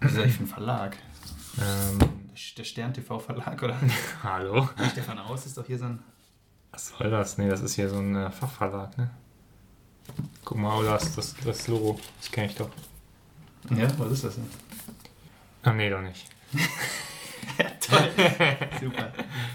Was 0.00 0.12
ist 0.12 0.18
das 0.24 0.32
für 0.36 0.42
ein 0.44 0.46
Verlag? 0.46 0.96
Ähm, 1.60 1.98
Der 2.56 2.64
Stern 2.64 2.92
TV 2.94 3.18
Verlag, 3.18 3.62
oder? 3.62 3.76
hallo? 4.22 4.68
Stefan 4.92 5.18
Aus 5.18 5.46
ist 5.46 5.56
doch 5.56 5.66
hier 5.66 5.78
so 5.78 5.86
ein. 5.86 6.02
Was 6.72 6.88
soll 6.88 7.10
das? 7.10 7.38
Nee, 7.38 7.48
das 7.48 7.60
ist 7.60 7.74
hier 7.74 7.88
so 7.88 7.98
ein 7.98 8.14
äh, 8.14 8.30
Fachverlag, 8.30 8.96
ne? 8.98 9.10
Guck 10.44 10.58
mal, 10.58 10.78
oh, 10.78 10.82
das, 10.84 11.14
das, 11.16 11.34
das 11.44 11.66
Logo. 11.68 11.98
Das 12.20 12.30
kenne 12.30 12.48
ich 12.48 12.54
doch. 12.54 12.68
Ja, 13.70 13.88
was 13.98 14.12
ist 14.12 14.24
das 14.24 14.34
denn? 14.36 14.46
Ah, 15.62 15.72
nee, 15.72 15.90
doch 15.90 16.02
nicht. 16.02 16.26
Ja, 17.58 17.70
toll. 17.80 18.10
Super. 18.82 19.10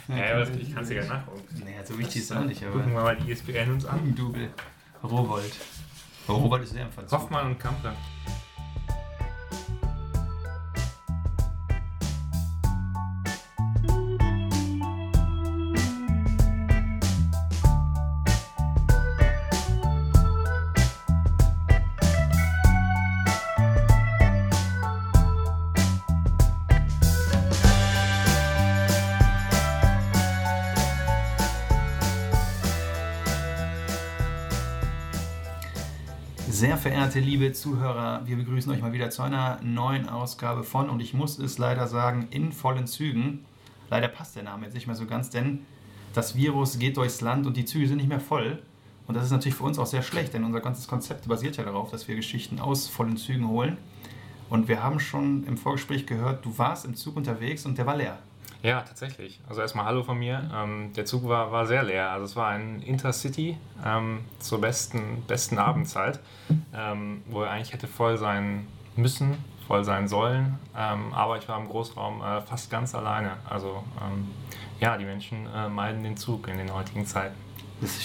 Ja, 0.07 0.33
aber 0.41 0.49
ich 0.49 0.73
kann 0.73 0.83
es 0.83 0.89
ja 0.89 1.05
nachgucken. 1.05 1.43
Naja, 1.63 1.85
so 1.85 1.95
wichtig 1.99 2.15
ist 2.23 2.31
es 2.31 2.35
auch 2.35 2.43
nicht, 2.43 2.63
Gucken 2.63 2.93
wir 2.93 2.99
aber. 2.99 3.13
mal 3.13 3.15
die 3.15 3.31
ISBN 3.31 3.73
uns 3.73 3.85
an. 3.85 4.15
Double. 4.15 4.49
Rowold. 5.03 5.53
Rowold 6.27 6.63
ist 6.63 6.71
sehr 6.71 6.85
im 6.85 6.91
Verzug. 6.91 7.19
Hoffmann 7.19 7.45
und 7.47 7.59
Kampe. 7.59 7.93
Verehrte 37.11 37.29
liebe 37.29 37.51
Zuhörer, 37.51 38.21
wir 38.23 38.37
begrüßen 38.37 38.71
euch 38.71 38.79
mal 38.79 38.93
wieder 38.93 39.09
zu 39.09 39.21
einer 39.21 39.59
neuen 39.61 40.07
Ausgabe 40.07 40.63
von, 40.63 40.89
und 40.89 41.01
ich 41.01 41.13
muss 41.13 41.39
es 41.39 41.57
leider 41.57 41.85
sagen, 41.87 42.29
in 42.31 42.53
vollen 42.53 42.87
Zügen. 42.87 43.43
Leider 43.89 44.07
passt 44.07 44.37
der 44.37 44.43
Name 44.43 44.63
jetzt 44.63 44.75
nicht 44.75 44.87
mehr 44.87 44.95
so 44.95 45.05
ganz, 45.05 45.29
denn 45.29 45.65
das 46.13 46.35
Virus 46.35 46.79
geht 46.79 46.95
durchs 46.95 47.19
Land 47.19 47.45
und 47.45 47.57
die 47.57 47.65
Züge 47.65 47.85
sind 47.89 47.97
nicht 47.97 48.07
mehr 48.07 48.21
voll. 48.21 48.61
Und 49.07 49.15
das 49.15 49.25
ist 49.25 49.31
natürlich 49.31 49.55
für 49.55 49.65
uns 49.65 49.77
auch 49.77 49.87
sehr 49.87 50.03
schlecht, 50.03 50.33
denn 50.33 50.45
unser 50.45 50.61
ganzes 50.61 50.87
Konzept 50.87 51.27
basiert 51.27 51.57
ja 51.57 51.65
darauf, 51.65 51.91
dass 51.91 52.07
wir 52.07 52.15
Geschichten 52.15 52.61
aus 52.61 52.87
vollen 52.87 53.17
Zügen 53.17 53.49
holen. 53.49 53.77
Und 54.49 54.69
wir 54.69 54.81
haben 54.81 55.01
schon 55.01 55.43
im 55.43 55.57
Vorgespräch 55.57 56.05
gehört, 56.05 56.45
du 56.45 56.57
warst 56.57 56.85
im 56.85 56.95
Zug 56.95 57.17
unterwegs 57.17 57.65
und 57.65 57.77
der 57.77 57.87
war 57.87 57.97
leer. 57.97 58.19
Ja, 58.63 58.81
tatsächlich. 58.81 59.39
Also 59.49 59.61
erstmal 59.61 59.85
Hallo 59.85 60.03
von 60.03 60.19
mir. 60.19 60.49
Ähm, 60.53 60.93
der 60.93 61.05
Zug 61.05 61.27
war, 61.27 61.51
war 61.51 61.65
sehr 61.65 61.81
leer. 61.83 62.11
Also 62.11 62.25
es 62.25 62.35
war 62.35 62.49
ein 62.49 62.81
Intercity 62.83 63.57
ähm, 63.83 64.19
zur 64.39 64.61
besten, 64.61 65.23
besten 65.27 65.57
Abendzeit, 65.57 66.19
ähm, 66.75 67.23
wo 67.27 67.41
er 67.41 67.51
eigentlich 67.51 67.73
hätte 67.73 67.87
voll 67.87 68.17
sein 68.17 68.67
müssen, 68.95 69.43
voll 69.65 69.83
sein 69.83 70.07
sollen. 70.07 70.59
Ähm, 70.77 71.11
aber 71.13 71.37
ich 71.37 71.47
war 71.49 71.59
im 71.59 71.67
Großraum 71.69 72.21
äh, 72.21 72.41
fast 72.41 72.69
ganz 72.69 72.93
alleine. 72.93 73.31
Also 73.49 73.83
ähm, 73.99 74.27
ja, 74.79 74.95
die 74.97 75.05
Menschen 75.05 75.47
äh, 75.55 75.67
meiden 75.67 76.03
den 76.03 76.15
Zug 76.15 76.47
in 76.47 76.57
den 76.57 76.71
heutigen 76.71 77.05
Zeiten. 77.05 77.35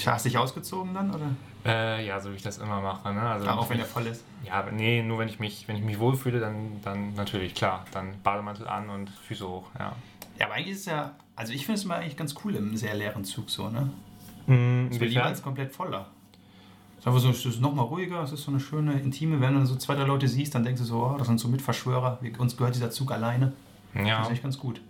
Hast 0.06 0.24
du 0.24 0.28
dich 0.30 0.38
ausgezogen 0.38 0.94
dann? 0.94 1.10
Oder? 1.14 1.26
Äh, 1.66 2.06
ja, 2.06 2.18
so 2.18 2.30
wie 2.30 2.36
ich 2.36 2.42
das 2.42 2.56
immer 2.58 2.80
mache. 2.80 3.12
Ne? 3.12 3.20
Also 3.20 3.46
auch 3.50 3.68
wenn 3.68 3.76
mich- 3.76 3.86
er 3.86 3.90
voll 3.90 4.06
ist. 4.06 4.24
Ja, 4.42 4.64
nee, 4.72 5.02
nur 5.02 5.18
wenn 5.18 5.28
ich 5.28 5.38
mich, 5.38 5.68
wenn 5.68 5.76
ich 5.76 5.82
mich 5.82 5.98
wohlfühle, 5.98 6.40
dann, 6.40 6.80
dann 6.82 7.12
natürlich, 7.14 7.54
klar. 7.54 7.84
Dann 7.92 8.14
Bademantel 8.22 8.66
an 8.68 8.88
und 8.88 9.10
Füße 9.10 9.46
hoch, 9.46 9.64
ja. 9.78 9.92
Ja, 10.38 10.46
aber 10.46 10.54
eigentlich 10.54 10.72
ist 10.74 10.80
es 10.80 10.86
ja, 10.86 11.14
also 11.34 11.52
ich 11.52 11.64
finde 11.66 11.78
es 11.78 11.84
mal 11.84 11.96
eigentlich 11.96 12.16
ganz 12.16 12.34
cool 12.44 12.54
im 12.56 12.76
sehr 12.76 12.94
leeren 12.94 13.24
Zug 13.24 13.50
so, 13.50 13.68
ne? 13.68 13.90
Es 14.90 15.00
wird 15.00 15.10
lieber 15.10 15.24
als 15.24 15.42
komplett 15.42 15.72
voller. 15.72 16.06
Es 16.94 17.00
ist 17.00 17.06
einfach 17.08 17.20
so, 17.20 17.30
es 17.30 17.44
ist 17.44 17.60
nochmal 17.60 17.84
ruhiger, 17.86 18.22
es 18.22 18.32
ist 18.32 18.42
so 18.44 18.50
eine 18.50 18.60
schöne, 18.60 18.92
intime, 19.00 19.40
wenn 19.40 19.54
du 19.54 19.66
so 19.66 19.76
zwei, 19.76 19.94
drei 19.94 20.04
Leute 20.04 20.28
siehst, 20.28 20.54
dann 20.54 20.62
denkst 20.64 20.80
du 20.80 20.86
so, 20.86 21.02
oh, 21.04 21.16
das 21.18 21.26
sind 21.26 21.38
so 21.40 21.48
Mitverschwörer, 21.48 22.18
wir, 22.20 22.38
uns 22.40 22.56
gehört 22.56 22.74
dieser 22.74 22.90
Zug 22.90 23.10
alleine. 23.12 23.52
Das 23.94 24.06
Ja. 24.06 24.22
ist 24.22 24.30
echt 24.30 24.42
ganz 24.42 24.58
gut. 24.58 24.80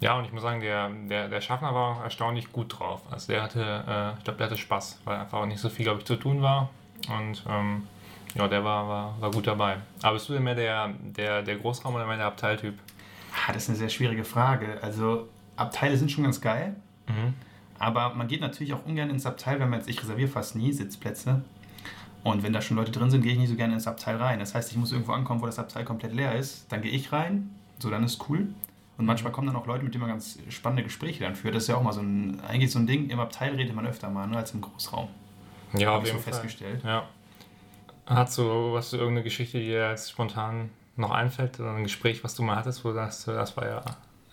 ja, 0.00 0.16
und 0.18 0.24
ich 0.24 0.32
muss 0.32 0.42
sagen, 0.42 0.60
der, 0.60 0.88
der, 1.08 1.28
der 1.28 1.40
Schaffner 1.40 1.74
war 1.74 1.96
auch 1.96 2.02
erstaunlich 2.02 2.52
gut 2.52 2.78
drauf. 2.78 3.00
Also 3.10 3.32
der 3.32 3.42
hatte, 3.42 3.60
äh, 3.86 4.18
ich 4.18 4.24
glaube, 4.24 4.38
der 4.38 4.46
hatte 4.46 4.56
Spaß, 4.58 5.00
weil 5.04 5.16
einfach 5.18 5.38
auch 5.38 5.46
nicht 5.46 5.60
so 5.60 5.68
viel, 5.68 5.84
glaube 5.84 6.00
ich, 6.00 6.04
zu 6.04 6.16
tun 6.16 6.42
war. 6.42 6.70
Und 7.08 7.42
ähm, 7.48 7.86
ja, 8.34 8.48
der 8.48 8.64
war, 8.64 8.88
war, 8.88 9.20
war 9.20 9.30
gut 9.30 9.46
dabei. 9.46 9.76
Aber 10.02 10.14
bist 10.14 10.28
du 10.28 10.32
denn 10.32 10.42
mehr 10.44 10.54
der, 10.54 10.88
der, 11.02 11.42
der 11.42 11.56
Großraum 11.56 11.94
oder 11.94 12.06
mehr 12.06 12.16
der 12.16 12.26
Abteiltyp? 12.26 12.78
Ah, 13.34 13.52
das 13.52 13.64
ist 13.64 13.68
eine 13.70 13.78
sehr 13.78 13.88
schwierige 13.88 14.24
Frage. 14.24 14.78
Also, 14.82 15.28
Abteile 15.56 15.96
sind 15.96 16.10
schon 16.10 16.24
ganz 16.24 16.40
geil, 16.40 16.76
Mhm. 17.08 17.34
aber 17.78 18.14
man 18.14 18.28
geht 18.28 18.40
natürlich 18.40 18.72
auch 18.74 18.84
ungern 18.86 19.10
ins 19.10 19.26
Abteil, 19.26 19.58
wenn 19.60 19.68
man 19.70 19.80
jetzt, 19.80 19.88
ich 19.88 20.00
reserviere 20.02 20.28
fast 20.28 20.56
nie 20.56 20.72
Sitzplätze. 20.72 21.42
Und 22.24 22.42
wenn 22.44 22.52
da 22.52 22.60
schon 22.62 22.76
Leute 22.76 22.92
drin 22.92 23.10
sind, 23.10 23.22
gehe 23.22 23.32
ich 23.32 23.38
nicht 23.38 23.48
so 23.48 23.56
gerne 23.56 23.74
ins 23.74 23.88
Abteil 23.88 24.16
rein. 24.16 24.38
Das 24.38 24.54
heißt, 24.54 24.70
ich 24.70 24.76
muss 24.78 24.92
irgendwo 24.92 25.12
ankommen, 25.12 25.40
wo 25.42 25.46
das 25.46 25.58
Abteil 25.58 25.84
komplett 25.84 26.12
leer 26.12 26.36
ist. 26.36 26.70
Dann 26.70 26.80
gehe 26.80 26.92
ich 26.92 27.10
rein, 27.10 27.50
so 27.80 27.90
dann 27.90 28.04
ist 28.04 28.28
cool. 28.28 28.46
Und 28.96 29.06
manchmal 29.06 29.32
kommen 29.32 29.48
dann 29.48 29.56
auch 29.56 29.66
Leute, 29.66 29.82
mit 29.82 29.92
denen 29.94 30.02
man 30.02 30.10
ganz 30.10 30.38
spannende 30.48 30.84
Gespräche 30.84 31.24
dann 31.24 31.34
führt. 31.34 31.56
Das 31.56 31.64
ist 31.64 31.68
ja 31.68 31.76
auch 31.76 31.82
mal 31.82 31.92
so 31.92 32.00
ein, 32.00 32.38
eigentlich 32.46 32.70
so 32.70 32.78
ein 32.78 32.86
Ding, 32.86 33.10
im 33.10 33.18
Abteil 33.18 33.54
redet 33.56 33.74
man 33.74 33.86
öfter 33.86 34.08
mal, 34.08 34.28
ne, 34.28 34.36
als 34.36 34.52
im 34.52 34.60
Großraum. 34.60 35.08
Ja, 35.72 35.90
Hab 35.92 36.02
auf 36.02 36.06
ich 36.06 36.12
so 36.12 36.18
festgestellt. 36.18 36.82
Ja. 36.84 37.08
Hast 38.06 38.38
du, 38.38 38.76
hast 38.76 38.92
du 38.92 38.98
irgendeine 38.98 39.24
Geschichte, 39.24 39.58
die 39.58 39.66
dir 39.66 39.90
jetzt 39.90 40.10
spontan 40.10 40.70
noch 40.96 41.10
einfällt? 41.10 41.58
Oder 41.60 41.74
ein 41.74 41.84
Gespräch, 41.84 42.22
was 42.24 42.34
du 42.34 42.42
mal 42.42 42.56
hattest, 42.56 42.84
wo 42.84 42.88
du 42.88 42.94
sagst, 42.94 43.28
das 43.28 43.56
war 43.56 43.66
ja 43.66 43.82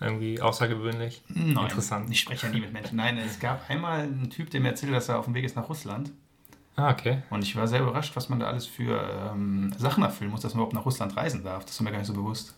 irgendwie 0.00 0.40
außergewöhnlich? 0.40 1.22
Nein, 1.28 1.56
Interessant. 1.56 2.10
Ich 2.10 2.20
spreche 2.20 2.46
ja 2.46 2.52
nie 2.52 2.60
mit 2.60 2.72
Menschen. 2.72 2.96
Nein, 2.96 3.18
es 3.18 3.38
gab 3.38 3.68
einmal 3.68 4.00
einen 4.00 4.30
Typ, 4.30 4.50
der 4.50 4.60
mir 4.60 4.68
erzählte, 4.68 4.94
dass 4.94 5.08
er 5.08 5.18
auf 5.18 5.26
dem 5.26 5.34
Weg 5.34 5.44
ist 5.44 5.56
nach 5.56 5.68
Russland. 5.68 6.10
Ah, 6.76 6.90
okay. 6.90 7.22
Und 7.30 7.42
ich 7.42 7.56
war 7.56 7.66
sehr 7.66 7.80
überrascht, 7.80 8.16
was 8.16 8.28
man 8.28 8.40
da 8.40 8.46
alles 8.46 8.66
für 8.66 9.30
ähm, 9.32 9.72
Sachen 9.76 10.02
erfüllen 10.02 10.30
muss, 10.30 10.40
dass 10.40 10.54
man 10.54 10.60
überhaupt 10.60 10.74
nach 10.74 10.86
Russland 10.86 11.16
reisen 11.16 11.44
darf. 11.44 11.64
Das 11.64 11.74
ist 11.74 11.80
mir 11.80 11.90
gar 11.90 11.98
nicht 11.98 12.06
so 12.06 12.14
bewusst. 12.14 12.54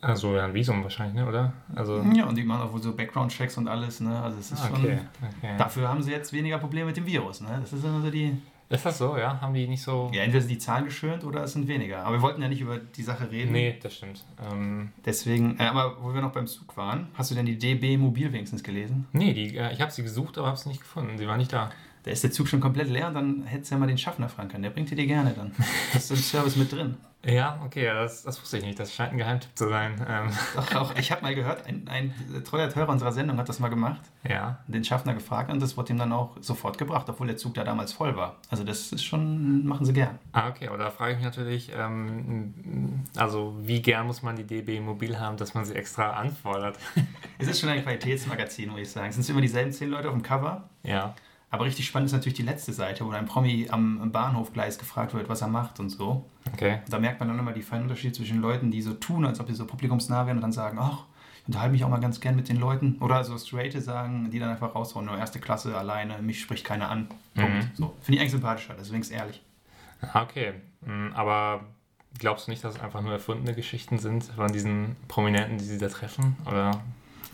Also 0.00 0.36
ja, 0.36 0.44
ein 0.44 0.54
Visum 0.54 0.82
wahrscheinlich, 0.82 1.16
ne? 1.16 1.26
oder? 1.26 1.52
Also, 1.74 2.02
Ja, 2.14 2.26
und 2.26 2.36
die 2.36 2.44
machen 2.44 2.62
auch 2.62 2.72
wohl 2.72 2.82
so 2.82 2.94
Background-Checks 2.94 3.58
und 3.58 3.68
alles. 3.68 4.00
Ne? 4.00 4.18
Also 4.20 4.38
es 4.38 4.52
ist 4.52 4.62
ah, 4.62 4.68
schon, 4.68 4.84
okay. 4.84 5.00
okay. 5.38 5.54
Dafür 5.58 5.88
haben 5.88 6.02
sie 6.02 6.12
jetzt 6.12 6.32
weniger 6.32 6.58
Probleme 6.58 6.86
mit 6.86 6.96
dem 6.96 7.06
Virus. 7.06 7.40
Ne? 7.40 7.58
Das 7.60 7.72
ist 7.72 7.84
immer 7.84 8.00
so 8.00 8.10
die. 8.10 8.36
Ist 8.68 8.84
das 8.84 8.98
so, 8.98 9.16
ja? 9.16 9.40
Haben 9.40 9.54
die 9.54 9.68
nicht 9.68 9.82
so... 9.82 10.10
Ja, 10.12 10.22
entweder 10.22 10.40
sind 10.40 10.50
die 10.50 10.58
Zahlen 10.58 10.86
geschönt 10.86 11.22
oder 11.22 11.44
es 11.44 11.52
sind 11.52 11.68
weniger. 11.68 12.04
Aber 12.04 12.16
wir 12.16 12.22
wollten 12.22 12.42
ja 12.42 12.48
nicht 12.48 12.60
über 12.60 12.78
die 12.78 13.02
Sache 13.02 13.30
reden. 13.30 13.52
Nee, 13.52 13.78
das 13.80 13.94
stimmt. 13.94 14.24
Ähm, 14.44 14.92
Deswegen, 15.04 15.56
äh, 15.60 15.64
aber 15.64 16.02
wo 16.02 16.12
wir 16.12 16.20
noch 16.20 16.32
beim 16.32 16.48
Zug 16.48 16.76
waren, 16.76 17.06
hast 17.14 17.30
du 17.30 17.36
denn 17.36 17.46
die 17.46 17.58
DB 17.58 17.96
Mobil 17.96 18.32
wenigstens 18.32 18.62
gelesen? 18.64 19.06
nee, 19.12 19.32
die, 19.32 19.56
äh, 19.56 19.72
ich 19.72 19.80
habe 19.80 19.92
sie 19.92 20.02
gesucht, 20.02 20.36
aber 20.38 20.48
habe 20.48 20.56
sie 20.56 20.68
nicht 20.68 20.80
gefunden. 20.80 21.16
Sie 21.16 21.28
war 21.28 21.36
nicht 21.36 21.52
da. 21.52 21.70
Da 22.02 22.10
ist 22.10 22.22
der 22.22 22.30
Zug 22.30 22.48
schon 22.48 22.60
komplett 22.60 22.88
leer 22.88 23.08
und 23.08 23.14
dann 23.14 23.42
hättest 23.44 23.70
du 23.70 23.74
ja 23.74 23.78
mal 23.80 23.86
den 23.86 23.98
Schaffner 23.98 24.28
fragen 24.28 24.48
können. 24.48 24.62
Der 24.62 24.70
bringt 24.70 24.90
dir 24.90 24.96
die 24.96 25.06
gerne 25.06 25.32
dann. 25.32 25.52
Das 25.92 26.04
ist 26.04 26.10
im 26.10 26.16
Service 26.16 26.56
mit 26.56 26.70
drin. 26.70 26.96
Ja, 27.24 27.60
okay, 27.64 27.86
das, 27.86 28.22
das 28.22 28.40
wusste 28.40 28.58
ich 28.58 28.64
nicht. 28.64 28.78
Das 28.78 28.94
scheint 28.94 29.12
ein 29.12 29.18
Geheimtipp 29.18 29.50
zu 29.56 29.68
sein. 29.68 30.04
Ähm, 30.08 30.30
Doch, 30.54 30.74
auch, 30.74 30.94
ich 30.96 31.10
habe 31.10 31.22
mal 31.22 31.34
gehört, 31.34 31.66
ein, 31.66 31.88
ein 31.88 32.14
treuer 32.44 32.72
Hörer 32.72 32.90
unserer 32.90 33.10
Sendung 33.10 33.36
hat 33.38 33.48
das 33.48 33.58
mal 33.58 33.68
gemacht, 33.68 34.00
ja. 34.28 34.58
den 34.68 34.84
Schaffner 34.84 35.12
gefragt 35.14 35.50
und 35.50 35.60
das 35.60 35.76
wurde 35.76 35.92
ihm 35.92 35.98
dann 35.98 36.12
auch 36.12 36.36
sofort 36.40 36.78
gebracht, 36.78 37.08
obwohl 37.08 37.26
der 37.26 37.36
Zug 37.36 37.54
da 37.54 37.64
damals 37.64 37.92
voll 37.92 38.16
war. 38.16 38.36
Also 38.48 38.62
das 38.62 38.92
ist 38.92 39.04
schon, 39.04 39.66
machen 39.66 39.84
sie 39.84 39.92
gern. 39.92 40.18
Ah, 40.32 40.48
okay, 40.50 40.68
aber 40.68 40.78
da 40.78 40.90
frage 40.90 41.12
ich 41.12 41.18
mich 41.18 41.26
natürlich, 41.26 41.72
ähm, 41.76 43.04
also 43.16 43.56
wie 43.60 43.82
gern 43.82 44.06
muss 44.06 44.22
man 44.22 44.36
die 44.36 44.44
DB 44.44 44.78
mobil 44.80 45.18
haben, 45.18 45.36
dass 45.36 45.54
man 45.54 45.64
sie 45.64 45.74
extra 45.74 46.10
anfordert? 46.10 46.78
Es 47.38 47.48
ist 47.48 47.60
schon 47.60 47.68
ein 47.68 47.82
Qualitätsmagazin, 47.82 48.70
muss 48.70 48.80
ich 48.80 48.90
sagen. 48.90 49.08
Es 49.10 49.16
sind 49.16 49.28
immer 49.28 49.42
dieselben 49.42 49.70
zehn 49.70 49.90
Leute 49.90 50.08
auf 50.08 50.14
dem 50.14 50.22
Cover. 50.22 50.70
ja. 50.82 51.14
Aber 51.50 51.64
richtig 51.64 51.86
spannend 51.86 52.06
ist 52.06 52.12
natürlich 52.12 52.36
die 52.36 52.42
letzte 52.42 52.72
Seite, 52.72 53.06
wo 53.06 53.10
ein 53.10 53.26
Promi 53.26 53.68
am 53.70 54.10
Bahnhofgleis 54.10 54.78
gefragt 54.78 55.14
wird, 55.14 55.28
was 55.28 55.42
er 55.42 55.48
macht 55.48 55.78
und 55.78 55.90
so. 55.90 56.28
Okay. 56.52 56.80
Da 56.88 56.98
merkt 56.98 57.20
man 57.20 57.28
dann 57.28 57.38
immer 57.38 57.52
die 57.52 57.62
feinen 57.62 57.84
Unterschiede 57.84 58.14
zwischen 58.14 58.40
Leuten, 58.40 58.70
die 58.70 58.82
so 58.82 58.94
tun, 58.94 59.24
als 59.24 59.38
ob 59.38 59.46
sie 59.48 59.54
so 59.54 59.64
publikumsnah 59.64 60.26
wären 60.26 60.38
und 60.38 60.42
dann 60.42 60.52
sagen, 60.52 60.78
ach, 60.80 61.04
ich 61.40 61.46
unterhalte 61.46 61.72
mich 61.72 61.84
auch 61.84 61.88
mal 61.88 62.00
ganz 62.00 62.20
gern 62.20 62.34
mit 62.34 62.48
den 62.48 62.56
Leuten. 62.56 62.96
Oder 63.00 63.22
so 63.22 63.38
straighte 63.38 63.80
sagen, 63.80 64.30
die 64.30 64.40
dann 64.40 64.50
einfach 64.50 64.74
raushauen, 64.74 65.06
nur 65.06 65.16
erste 65.16 65.38
Klasse 65.38 65.76
alleine, 65.76 66.20
mich 66.20 66.40
spricht 66.40 66.64
keiner 66.64 66.90
an. 66.90 67.06
Punkt. 67.34 67.54
Mhm. 67.54 67.70
So. 67.74 67.94
Finde 68.00 68.16
ich 68.16 68.20
eigentlich 68.20 68.32
sympathischer, 68.32 68.74
deswegen 68.78 69.02
ist 69.02 69.10
ehrlich. 69.12 69.40
Ah, 70.12 70.22
okay. 70.22 70.54
Mm, 70.84 71.12
Aber 71.14 71.60
glaubst 72.18 72.46
du 72.46 72.50
nicht, 72.50 72.64
dass 72.64 72.74
es 72.74 72.80
einfach 72.80 73.00
nur 73.00 73.12
erfundene 73.12 73.54
Geschichten 73.54 73.98
sind 73.98 74.24
von 74.24 74.52
diesen 74.52 74.96
Prominenten, 75.06 75.58
die 75.58 75.64
sie 75.64 75.78
da 75.78 75.88
treffen? 75.88 76.36
Oder 76.46 76.82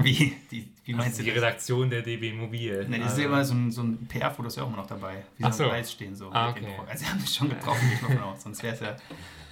Wie, 0.04 0.34
die, 0.50 0.68
wie 0.84 0.94
meinst 0.94 1.18
die 1.18 1.22
du 1.24 1.28
das? 1.28 1.36
Redaktion 1.38 1.90
der 1.90 2.02
DB 2.02 2.32
Mobil? 2.32 2.86
Nein, 2.88 3.00
das 3.00 3.12
ist 3.12 3.18
ja 3.18 3.24
immer 3.26 3.44
so 3.44 3.54
ein, 3.54 3.70
so 3.70 3.82
ein 3.82 4.06
PR-Foto, 4.06 4.48
ist 4.48 4.56
ja 4.56 4.62
auch 4.64 4.68
immer 4.68 4.78
noch 4.78 4.86
dabei. 4.86 5.24
Wie 5.38 5.44
Ach 5.44 5.52
so 5.52 5.64
am 5.64 5.70
Gleis 5.70 5.92
stehen. 5.92 6.14
So 6.16 6.30
Ah, 6.32 6.50
okay. 6.50 6.66
Also 6.88 7.04
sie 7.04 7.10
haben 7.10 7.20
mich 7.20 7.34
schon 7.34 7.48
getroffen, 7.48 7.88
mal 8.02 8.10
von 8.16 8.22
aus. 8.24 8.42
Sonst 8.42 8.62
wäre 8.62 8.74
es 8.74 8.80
ja... 8.80 8.96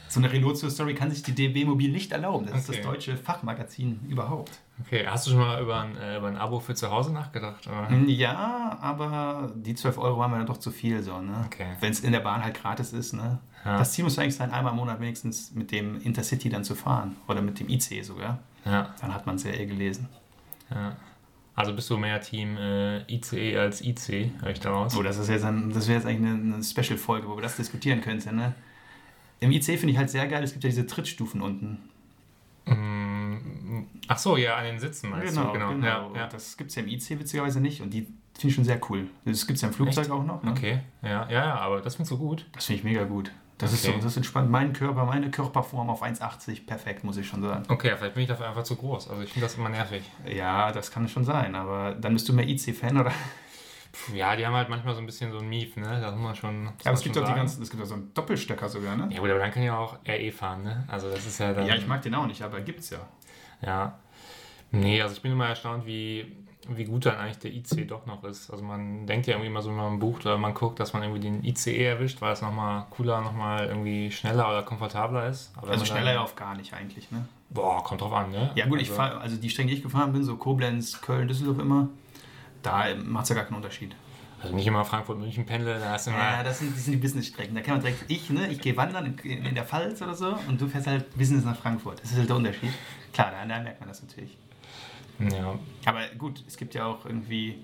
So 0.08 0.18
eine 0.18 0.32
Renault-Story 0.32 0.94
kann 0.96 1.08
sich 1.12 1.22
die 1.22 1.30
DB 1.30 1.64
Mobil 1.64 1.92
nicht 1.92 2.10
erlauben. 2.10 2.44
Das 2.46 2.62
ist 2.62 2.68
Okay. 2.70 2.78
das 2.78 2.86
deutsche 2.86 3.16
Fachmagazin 3.16 4.00
überhaupt. 4.08 4.50
Okay, 4.84 5.06
hast 5.06 5.26
du 5.26 5.30
schon 5.30 5.38
mal 5.38 5.62
über 5.62 5.82
ein, 5.82 5.96
äh, 5.96 6.16
über 6.16 6.26
ein 6.26 6.36
Abo 6.36 6.58
für 6.58 6.74
zu 6.74 6.90
Hause 6.90 7.12
nachgedacht? 7.12 7.64
Oder? 7.68 7.88
Hm, 7.90 8.08
Ja, 8.08 8.76
aber 8.80 9.52
die 9.54 9.76
12 9.76 9.98
Euro 9.98 10.18
waren 10.18 10.32
mir 10.32 10.38
dann 10.38 10.46
doch 10.48 10.56
zu 10.56 10.72
viel. 10.72 11.00
So, 11.04 11.20
ne? 11.20 11.44
Okay. 11.46 11.76
Wenn 11.78 11.92
es 11.92 12.00
in 12.00 12.10
der 12.10 12.18
Bahn 12.20 12.42
halt 12.42 12.60
gratis 12.60 12.92
ist. 12.92 13.12
Ne? 13.12 13.38
Ja. 13.64 13.78
Das 13.78 13.92
Ziel 13.92 14.02
muss 14.02 14.18
eigentlich 14.18 14.34
sein, 14.34 14.50
einmal 14.50 14.72
im 14.72 14.78
Monat 14.78 15.00
wenigstens 15.00 15.52
mit 15.54 15.70
dem 15.70 16.00
Intercity 16.00 16.48
dann 16.48 16.64
zu 16.64 16.74
fahren. 16.74 17.14
Oder 17.28 17.40
mit 17.40 17.60
dem 17.60 17.68
IC 17.68 18.04
sogar. 18.04 18.40
Ja, 18.64 18.92
Dann 19.00 19.14
hat 19.14 19.26
man 19.26 19.36
es 19.36 19.44
ja 19.44 19.52
eh 19.52 19.64
gelesen. 19.66 20.08
Ja. 20.74 20.96
Also 21.54 21.74
bist 21.74 21.90
du 21.90 21.98
mehr 21.98 22.20
Team 22.20 22.56
äh, 22.56 23.02
ICE 23.12 23.58
als 23.58 23.82
IC, 23.82 24.30
höre 24.40 24.50
ich 24.50 24.60
daraus? 24.60 24.92
So, 24.94 25.02
das 25.02 25.18
ist 25.18 25.28
jetzt 25.28 25.44
ein, 25.44 25.70
das 25.72 25.88
wäre 25.88 25.98
jetzt 25.98 26.06
eigentlich 26.06 26.30
eine, 26.30 26.54
eine 26.54 26.64
Special-Folge, 26.64 27.28
wo 27.28 27.36
wir 27.36 27.42
das 27.42 27.56
diskutieren 27.56 28.00
könnten. 28.00 28.36
Ne? 28.36 28.54
Im 29.40 29.50
IC 29.52 29.64
finde 29.64 29.90
ich 29.90 29.98
halt 29.98 30.08
sehr 30.10 30.26
geil, 30.26 30.42
es 30.42 30.52
gibt 30.52 30.64
ja 30.64 30.70
diese 30.70 30.86
Trittstufen 30.86 31.42
unten. 31.42 31.78
Ach 34.08 34.18
so, 34.18 34.36
ja, 34.36 34.56
an 34.56 34.64
den 34.64 34.78
Sitzen 34.78 35.10
meinst 35.10 35.34
Genau, 35.34 35.46
du? 35.48 35.52
genau. 35.52 35.84
Ja, 35.84 36.10
ja. 36.14 36.26
Das 36.28 36.56
gibt 36.56 36.70
es 36.70 36.76
ja 36.76 36.82
im 36.82 36.88
IC 36.88 37.10
witzigerweise 37.18 37.60
nicht 37.60 37.80
und 37.80 37.90
die 37.92 38.02
finde 38.34 38.48
ich 38.48 38.54
schon 38.54 38.64
sehr 38.64 38.80
cool. 38.90 39.08
Das 39.24 39.46
gibt 39.46 39.56
es 39.56 39.62
ja 39.62 39.68
im 39.68 39.74
Flugzeug 39.74 40.04
Echt? 40.04 40.10
auch 40.12 40.24
noch. 40.24 40.42
Ne? 40.42 40.50
Okay, 40.52 40.80
ja, 41.02 41.28
ja, 41.28 41.46
ja, 41.46 41.54
aber 41.56 41.80
das 41.80 41.96
findest 41.96 42.12
du 42.12 42.18
gut. 42.18 42.46
Das 42.52 42.66
finde 42.66 42.78
ich 42.78 42.84
mega 42.84 43.04
gut. 43.04 43.32
Das 43.60 43.72
ist 43.72 43.84
Okay. 43.86 43.96
so, 43.98 44.04
das 44.04 44.16
entspannt 44.16 44.50
mein 44.50 44.72
Körper, 44.72 45.04
meine 45.04 45.30
Körperform 45.30 45.90
auf 45.90 46.02
1,80 46.02 46.66
perfekt, 46.66 47.04
muss 47.04 47.16
ich 47.18 47.28
schon 47.28 47.42
sagen. 47.42 47.64
Okay, 47.68 47.92
vielleicht 47.96 48.14
bin 48.14 48.22
ich 48.22 48.28
dafür 48.28 48.48
einfach 48.48 48.62
zu 48.62 48.76
groß. 48.76 49.10
Also 49.10 49.22
ich 49.22 49.32
finde 49.32 49.46
das 49.46 49.56
immer 49.56 49.68
nervig. 49.68 50.02
Ja, 50.26 50.72
das 50.72 50.90
kann 50.90 51.08
schon 51.08 51.24
sein, 51.24 51.54
aber 51.54 51.94
dann 51.94 52.14
bist 52.14 52.28
du 52.28 52.32
mehr 52.32 52.48
IC-Fan, 52.48 52.98
oder? 52.98 53.12
Ja, 54.14 54.36
die 54.36 54.46
haben 54.46 54.54
halt 54.54 54.68
manchmal 54.68 54.94
so 54.94 55.00
ein 55.00 55.06
bisschen 55.06 55.32
so 55.32 55.38
ein 55.38 55.48
Mief, 55.48 55.76
ne? 55.76 56.00
Da 56.00 56.12
muss 56.12 56.20
man 56.20 56.34
schon. 56.36 56.64
Ja, 56.64 56.70
aber 56.86 56.92
es 56.94 57.02
gibt 57.02 57.16
doch 57.16 57.26
die 57.26 57.34
ganzen, 57.34 57.62
es 57.62 57.70
gibt 57.70 57.82
doch 57.82 57.88
so 57.88 57.94
einen 57.94 58.14
Doppelstöcker 58.14 58.68
sogar, 58.68 58.96
ne? 58.96 59.08
Ja, 59.12 59.18
gut, 59.20 59.30
aber 59.30 59.40
dann 59.40 59.50
kann 59.50 59.62
ja 59.64 59.76
auch 59.76 59.98
RE 60.06 60.30
fahren, 60.32 60.62
ne? 60.62 60.84
Also 60.88 61.10
das 61.10 61.26
ist 61.26 61.38
ja 61.40 61.52
dann. 61.52 61.66
Ja, 61.66 61.74
ich 61.74 61.86
mag 61.86 62.00
den 62.02 62.14
auch 62.14 62.26
nicht, 62.26 62.40
aber 62.42 62.60
gibt's 62.60 62.90
ja. 62.90 63.00
Ja. 63.62 63.98
Nee, 64.70 65.02
also 65.02 65.14
ich 65.16 65.22
bin 65.22 65.32
immer 65.32 65.48
erstaunt, 65.48 65.84
wie, 65.86 66.36
wie 66.76 66.84
gut 66.84 67.06
dann 67.06 67.16
eigentlich 67.16 67.38
der 67.38 67.52
IC 67.52 67.88
doch 67.88 68.06
noch 68.06 68.24
ist. 68.24 68.50
Also 68.50 68.64
man 68.64 69.06
denkt 69.06 69.26
ja 69.26 69.34
irgendwie 69.34 69.48
immer 69.48 69.62
so, 69.62 69.70
wenn 69.70 69.76
man 69.76 69.98
bucht 69.98 70.26
oder 70.26 70.38
man 70.38 70.54
guckt, 70.54 70.80
dass 70.80 70.92
man 70.92 71.02
irgendwie 71.02 71.20
den 71.20 71.44
ICE 71.44 71.84
erwischt, 71.84 72.20
weil 72.20 72.32
es 72.32 72.42
nochmal 72.42 72.86
cooler, 72.90 73.20
nochmal 73.20 73.66
irgendwie 73.66 74.10
schneller 74.10 74.48
oder 74.48 74.62
komfortabler 74.62 75.28
ist. 75.28 75.52
Aber 75.56 75.70
Also 75.70 75.84
schneller 75.84 76.14
ja 76.14 76.20
auf 76.20 76.36
gar 76.36 76.56
nicht 76.56 76.72
eigentlich, 76.72 77.10
ne? 77.10 77.26
Boah, 77.50 77.82
kommt 77.82 78.00
drauf 78.00 78.12
an, 78.12 78.30
ne? 78.30 78.50
Ja 78.54 78.66
gut, 78.66 78.80
ich 78.80 78.90
also, 78.90 79.02
fahr, 79.02 79.20
also 79.20 79.36
die 79.36 79.50
Strecke, 79.50 79.70
die 79.70 79.76
ich 79.76 79.82
gefahren 79.82 80.12
bin, 80.12 80.22
so 80.22 80.36
Koblenz, 80.36 81.00
Köln, 81.00 81.26
Düsseldorf 81.26 81.58
immer, 81.58 81.88
da 82.62 82.84
macht 83.04 83.24
es 83.24 83.30
ja 83.30 83.34
gar 83.34 83.44
keinen 83.44 83.56
Unterschied. 83.56 83.94
Also 84.42 84.54
nicht 84.54 84.66
immer 84.66 84.84
Frankfurt-München 84.84 85.44
pendel, 85.44 85.78
da 85.78 85.90
hast 85.90 86.06
du 86.06 86.12
immer. 86.12 86.20
Ja, 86.20 86.42
das 86.42 86.60
sind, 86.60 86.74
das 86.74 86.84
sind 86.84 86.92
die 86.92 86.98
Business-Strecken. 86.98 87.54
Da 87.54 87.60
kann 87.60 87.74
man 87.74 87.82
direkt, 87.82 88.04
ich, 88.08 88.30
ne, 88.30 88.48
ich 88.48 88.60
gehe 88.60 88.76
wandern 88.76 89.18
in, 89.22 89.44
in 89.44 89.54
der 89.54 89.64
Pfalz 89.64 90.00
oder 90.00 90.14
so 90.14 90.34
und 90.48 90.60
du 90.60 90.66
fährst 90.66 90.86
halt 90.86 91.14
Business 91.16 91.44
nach 91.44 91.56
Frankfurt. 91.56 92.00
Das 92.02 92.12
ist 92.12 92.18
halt 92.18 92.28
der 92.28 92.36
Unterschied. 92.36 92.70
Klar, 93.12 93.32
da, 93.32 93.46
da 93.46 93.60
merkt 93.60 93.80
man 93.80 93.88
das 93.88 94.02
natürlich. 94.02 94.38
Ja. 95.20 95.54
Aber 95.86 96.00
gut, 96.18 96.42
es 96.46 96.56
gibt 96.56 96.74
ja 96.74 96.86
auch 96.86 97.04
irgendwie 97.04 97.58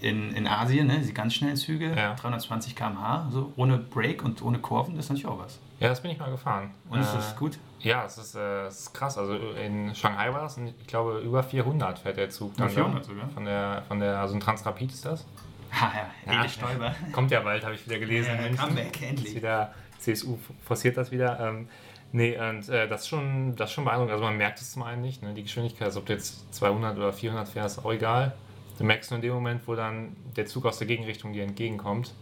in, 0.00 0.32
in 0.34 0.46
Asien, 0.46 0.86
ne, 0.86 0.98
diese 0.98 1.12
ganz 1.12 1.34
schnellen 1.34 1.56
Züge, 1.56 1.94
Ja. 1.96 2.14
320 2.14 2.76
km/h, 2.76 3.28
so 3.30 3.52
ohne 3.56 3.78
Break 3.78 4.22
und 4.24 4.42
ohne 4.42 4.58
Kurven, 4.58 4.94
das 4.96 5.06
ist 5.06 5.10
natürlich 5.10 5.26
auch 5.26 5.38
was. 5.38 5.58
ja, 5.80 5.88
das 5.88 6.02
bin 6.02 6.10
ich 6.10 6.18
mal 6.18 6.30
gefahren. 6.30 6.70
Und 6.90 7.00
ist 7.00 7.12
Äh, 7.12 7.16
das 7.16 7.36
gut? 7.36 7.58
Ja, 7.80 8.04
es 8.04 8.18
ist, 8.18 8.34
äh, 8.34 8.66
es 8.66 8.80
ist 8.80 8.94
krass. 8.94 9.16
Also 9.18 9.34
in 9.34 9.94
Shanghai 9.94 10.32
war 10.32 10.40
das, 10.42 10.56
und 10.58 10.68
ich 10.68 10.86
glaube, 10.86 11.18
über 11.20 11.42
400 11.42 11.98
fährt 11.98 12.16
der 12.16 12.30
Zug. 12.30 12.56
Dann 12.56 12.68
400 12.70 13.02
da. 13.02 13.08
sogar? 13.08 13.28
Von 13.30 13.44
der, 13.44 13.82
von 13.88 14.00
der, 14.00 14.18
also 14.20 14.34
ein 14.34 14.40
Transrapid 14.40 14.90
ist 14.92 15.04
das. 15.04 15.26
Ha, 15.72 15.92
ja, 16.26 16.32
Ja. 16.32 16.40
Ede 16.40 16.48
Stoiber. 16.48 16.94
Kommt 17.12 17.30
ja 17.30 17.40
bald, 17.40 17.64
habe 17.64 17.74
ich 17.74 17.84
wieder 17.86 17.98
gelesen. 17.98 18.30
Ja. 18.38 18.48
Comeback, 18.62 19.02
endlich. 19.02 19.28
Ist 19.28 19.36
wieder, 19.36 19.72
CSU 19.98 20.38
forciert 20.64 20.96
das 20.96 21.10
wieder. 21.10 21.38
Ähm, 21.40 21.68
nee, 22.12 22.38
und 22.38 22.68
äh, 22.68 22.88
das, 22.88 23.02
ist 23.02 23.08
schon, 23.08 23.54
das 23.56 23.70
ist 23.70 23.74
schon 23.74 23.84
beeindruckend. 23.84 24.12
Also 24.12 24.24
man 24.24 24.36
merkt 24.36 24.60
es 24.60 24.72
zum 24.72 24.82
einen 24.82 25.02
nicht, 25.02 25.22
ne? 25.22 25.34
die 25.34 25.42
Geschwindigkeit, 25.42 25.86
also 25.86 26.00
ob 26.00 26.06
du 26.06 26.12
jetzt 26.12 26.52
200 26.54 26.96
oder 26.96 27.12
400 27.12 27.48
fährst, 27.48 27.84
auch 27.84 27.92
egal. 27.92 28.34
Du 28.78 28.84
merkst 28.84 29.10
nur 29.10 29.16
in 29.16 29.22
dem 29.22 29.32
Moment, 29.34 29.66
wo 29.66 29.74
dann 29.74 30.14
der 30.36 30.46
Zug 30.46 30.66
aus 30.66 30.78
der 30.78 30.86
Gegenrichtung 30.86 31.32
dir 31.32 31.44
entgegenkommt, 31.44 32.12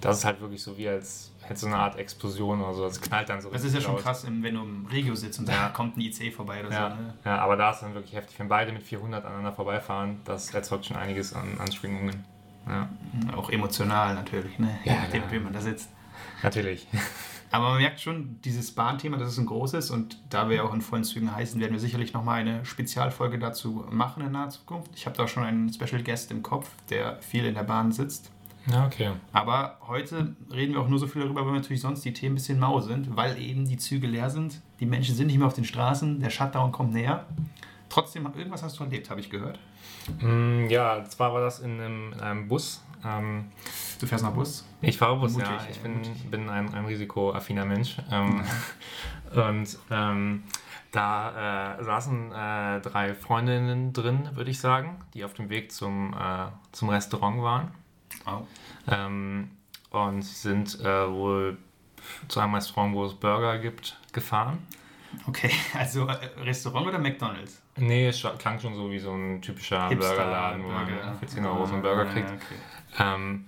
das 0.00 0.18
ist 0.18 0.24
halt 0.24 0.40
wirklich 0.40 0.62
so 0.62 0.76
wie 0.78 0.88
als 0.88 1.32
hätte 1.42 1.58
so 1.60 1.66
eine 1.66 1.76
Art 1.78 1.96
Explosion 1.98 2.60
oder 2.60 2.74
so. 2.74 2.84
Das 2.84 3.00
knallt 3.00 3.28
dann 3.28 3.40
so 3.40 3.50
Das 3.50 3.64
ist 3.64 3.74
ja 3.74 3.80
schon 3.80 3.94
laut. 3.94 4.02
krass, 4.02 4.26
wenn 4.28 4.54
du 4.54 4.60
im 4.62 4.86
Regio 4.86 5.14
sitzt 5.14 5.38
und 5.40 5.48
da 5.48 5.52
Ja. 5.52 5.68
kommt 5.70 5.96
ein 5.96 6.00
IC 6.00 6.32
vorbei 6.32 6.60
oder 6.60 6.70
Ja, 6.70 6.90
so. 6.90 7.02
Ne? 7.02 7.14
ja, 7.24 7.38
aber 7.38 7.56
da 7.56 7.70
ist 7.70 7.80
dann 7.80 7.94
wirklich 7.94 8.14
heftig. 8.14 8.38
Wenn 8.38 8.48
beide 8.48 8.72
mit 8.72 8.82
400 8.82 9.24
aneinander 9.24 9.52
vorbeifahren, 9.52 10.20
das 10.24 10.52
erzeugt 10.54 10.86
schon 10.86 10.96
einiges 10.96 11.32
an 11.34 11.58
Anschwingungen. 11.58 12.24
Ja, 12.68 12.88
Auch 13.36 13.48
emotional 13.50 14.14
natürlich, 14.14 14.58
ne? 14.58 14.78
Ja, 14.84 14.92
Je 14.94 14.98
nachdem, 15.00 15.22
ja. 15.22 15.30
wie 15.32 15.38
man 15.38 15.52
da 15.52 15.60
sitzt. 15.60 15.88
Natürlich. 16.42 16.86
Aber 17.52 17.70
man 17.70 17.78
merkt 17.78 18.00
schon, 18.00 18.40
dieses 18.44 18.72
Bahnthema, 18.72 19.16
das 19.16 19.30
ist 19.32 19.38
ein 19.38 19.46
großes 19.46 19.90
und 19.90 20.18
da 20.30 20.50
wir 20.50 20.64
auch 20.64 20.74
in 20.74 20.80
vollen 20.80 21.04
Zügen 21.04 21.34
heißen, 21.34 21.60
werden 21.60 21.72
wir 21.72 21.80
sicherlich 21.80 22.12
nochmal 22.12 22.40
eine 22.40 22.64
Spezialfolge 22.64 23.38
dazu 23.38 23.86
machen 23.90 24.24
in 24.26 24.32
naher 24.32 24.50
Zukunft. 24.50 24.90
Ich 24.94 25.06
habe 25.06 25.16
da 25.16 25.24
auch 25.24 25.28
schon 25.28 25.44
einen 25.44 25.72
Special 25.72 26.02
Guest 26.02 26.30
im 26.32 26.42
Kopf, 26.42 26.68
der 26.90 27.18
viel 27.22 27.44
in 27.44 27.54
der 27.54 27.62
Bahn 27.62 27.92
sitzt. 27.92 28.30
Ja, 28.66 28.84
okay. 28.84 29.12
Aber 29.32 29.78
heute 29.86 30.34
reden 30.52 30.74
wir 30.74 30.80
auch 30.80 30.88
nur 30.88 30.98
so 30.98 31.06
viel 31.06 31.22
darüber, 31.22 31.46
weil 31.46 31.52
natürlich 31.52 31.80
sonst 31.80 32.04
die 32.04 32.12
Themen 32.12 32.32
ein 32.32 32.34
bisschen 32.34 32.58
mau 32.58 32.80
sind, 32.80 33.16
weil 33.16 33.38
eben 33.40 33.64
die 33.64 33.76
Züge 33.76 34.08
leer 34.08 34.28
sind. 34.28 34.60
Die 34.80 34.86
Menschen 34.86 35.14
sind 35.14 35.28
nicht 35.28 35.38
mehr 35.38 35.46
auf 35.46 35.54
den 35.54 35.64
Straßen, 35.64 36.18
der 36.18 36.30
Shutdown 36.30 36.72
kommt 36.72 36.92
näher. 36.92 37.26
Trotzdem, 37.88 38.26
irgendwas 38.36 38.64
hast 38.64 38.78
du 38.80 38.84
erlebt, 38.84 39.08
habe 39.08 39.20
ich 39.20 39.30
gehört. 39.30 39.60
Mm, 40.20 40.66
Ja, 40.68 41.04
zwar 41.04 41.32
war 41.32 41.40
das 41.42 41.60
in 41.60 41.80
einem, 41.80 42.12
in 42.12 42.20
einem 42.20 42.48
Bus. 42.48 42.82
Ähm, 43.04 43.50
Du 43.98 44.06
fährst 44.06 44.24
nach 44.24 44.32
Bus. 44.32 44.66
ich 44.82 44.98
fahre 44.98 45.16
Bus, 45.16 45.32
Mutig, 45.32 45.48
ja. 45.48 45.58
Ich 45.70 45.78
bin, 45.80 46.02
bin 46.30 46.48
ein, 46.50 46.72
ein 46.74 46.84
risikoaffiner 46.84 47.64
Mensch. 47.64 47.96
Ähm, 48.10 48.42
und 49.34 49.78
ähm, 49.90 50.44
da 50.92 51.76
äh, 51.78 51.84
saßen 51.84 52.32
äh, 52.32 52.80
drei 52.80 53.14
Freundinnen 53.14 53.92
drin, 53.92 54.28
würde 54.34 54.50
ich 54.50 54.60
sagen, 54.60 55.00
die 55.14 55.24
auf 55.24 55.34
dem 55.34 55.48
Weg 55.48 55.72
zum, 55.72 56.12
äh, 56.14 56.46
zum 56.72 56.90
Restaurant 56.90 57.42
waren. 57.42 57.70
Oh. 58.26 58.46
Ähm, 58.90 59.50
und 59.90 60.22
sind 60.22 60.78
äh, 60.80 61.10
wohl 61.10 61.56
zu 62.28 62.40
einem 62.40 62.54
Restaurant, 62.54 62.94
wo 62.94 63.04
es 63.06 63.14
Burger 63.14 63.58
gibt, 63.58 63.98
gefahren. 64.12 64.58
Okay, 65.26 65.50
also 65.78 66.06
äh, 66.06 66.18
Restaurant 66.42 66.86
oder 66.86 66.98
McDonalds? 66.98 67.62
Nee, 67.76 68.08
es 68.08 68.24
klang 68.38 68.58
schon 68.58 68.74
so 68.74 68.90
wie 68.90 68.98
so 68.98 69.12
ein 69.12 69.40
typischer 69.42 69.88
Burgerladen, 69.88 70.62
wo 70.64 70.68
man 70.68 70.86
für 71.18 71.26
10 71.26 71.44
Euro 71.44 71.66
so 71.66 71.74
einen 71.74 71.82
Burger 71.82 72.02
Ah, 72.08 72.12
kriegt. 72.12 72.28
okay. 72.30 72.54
Ähm, 72.98 73.46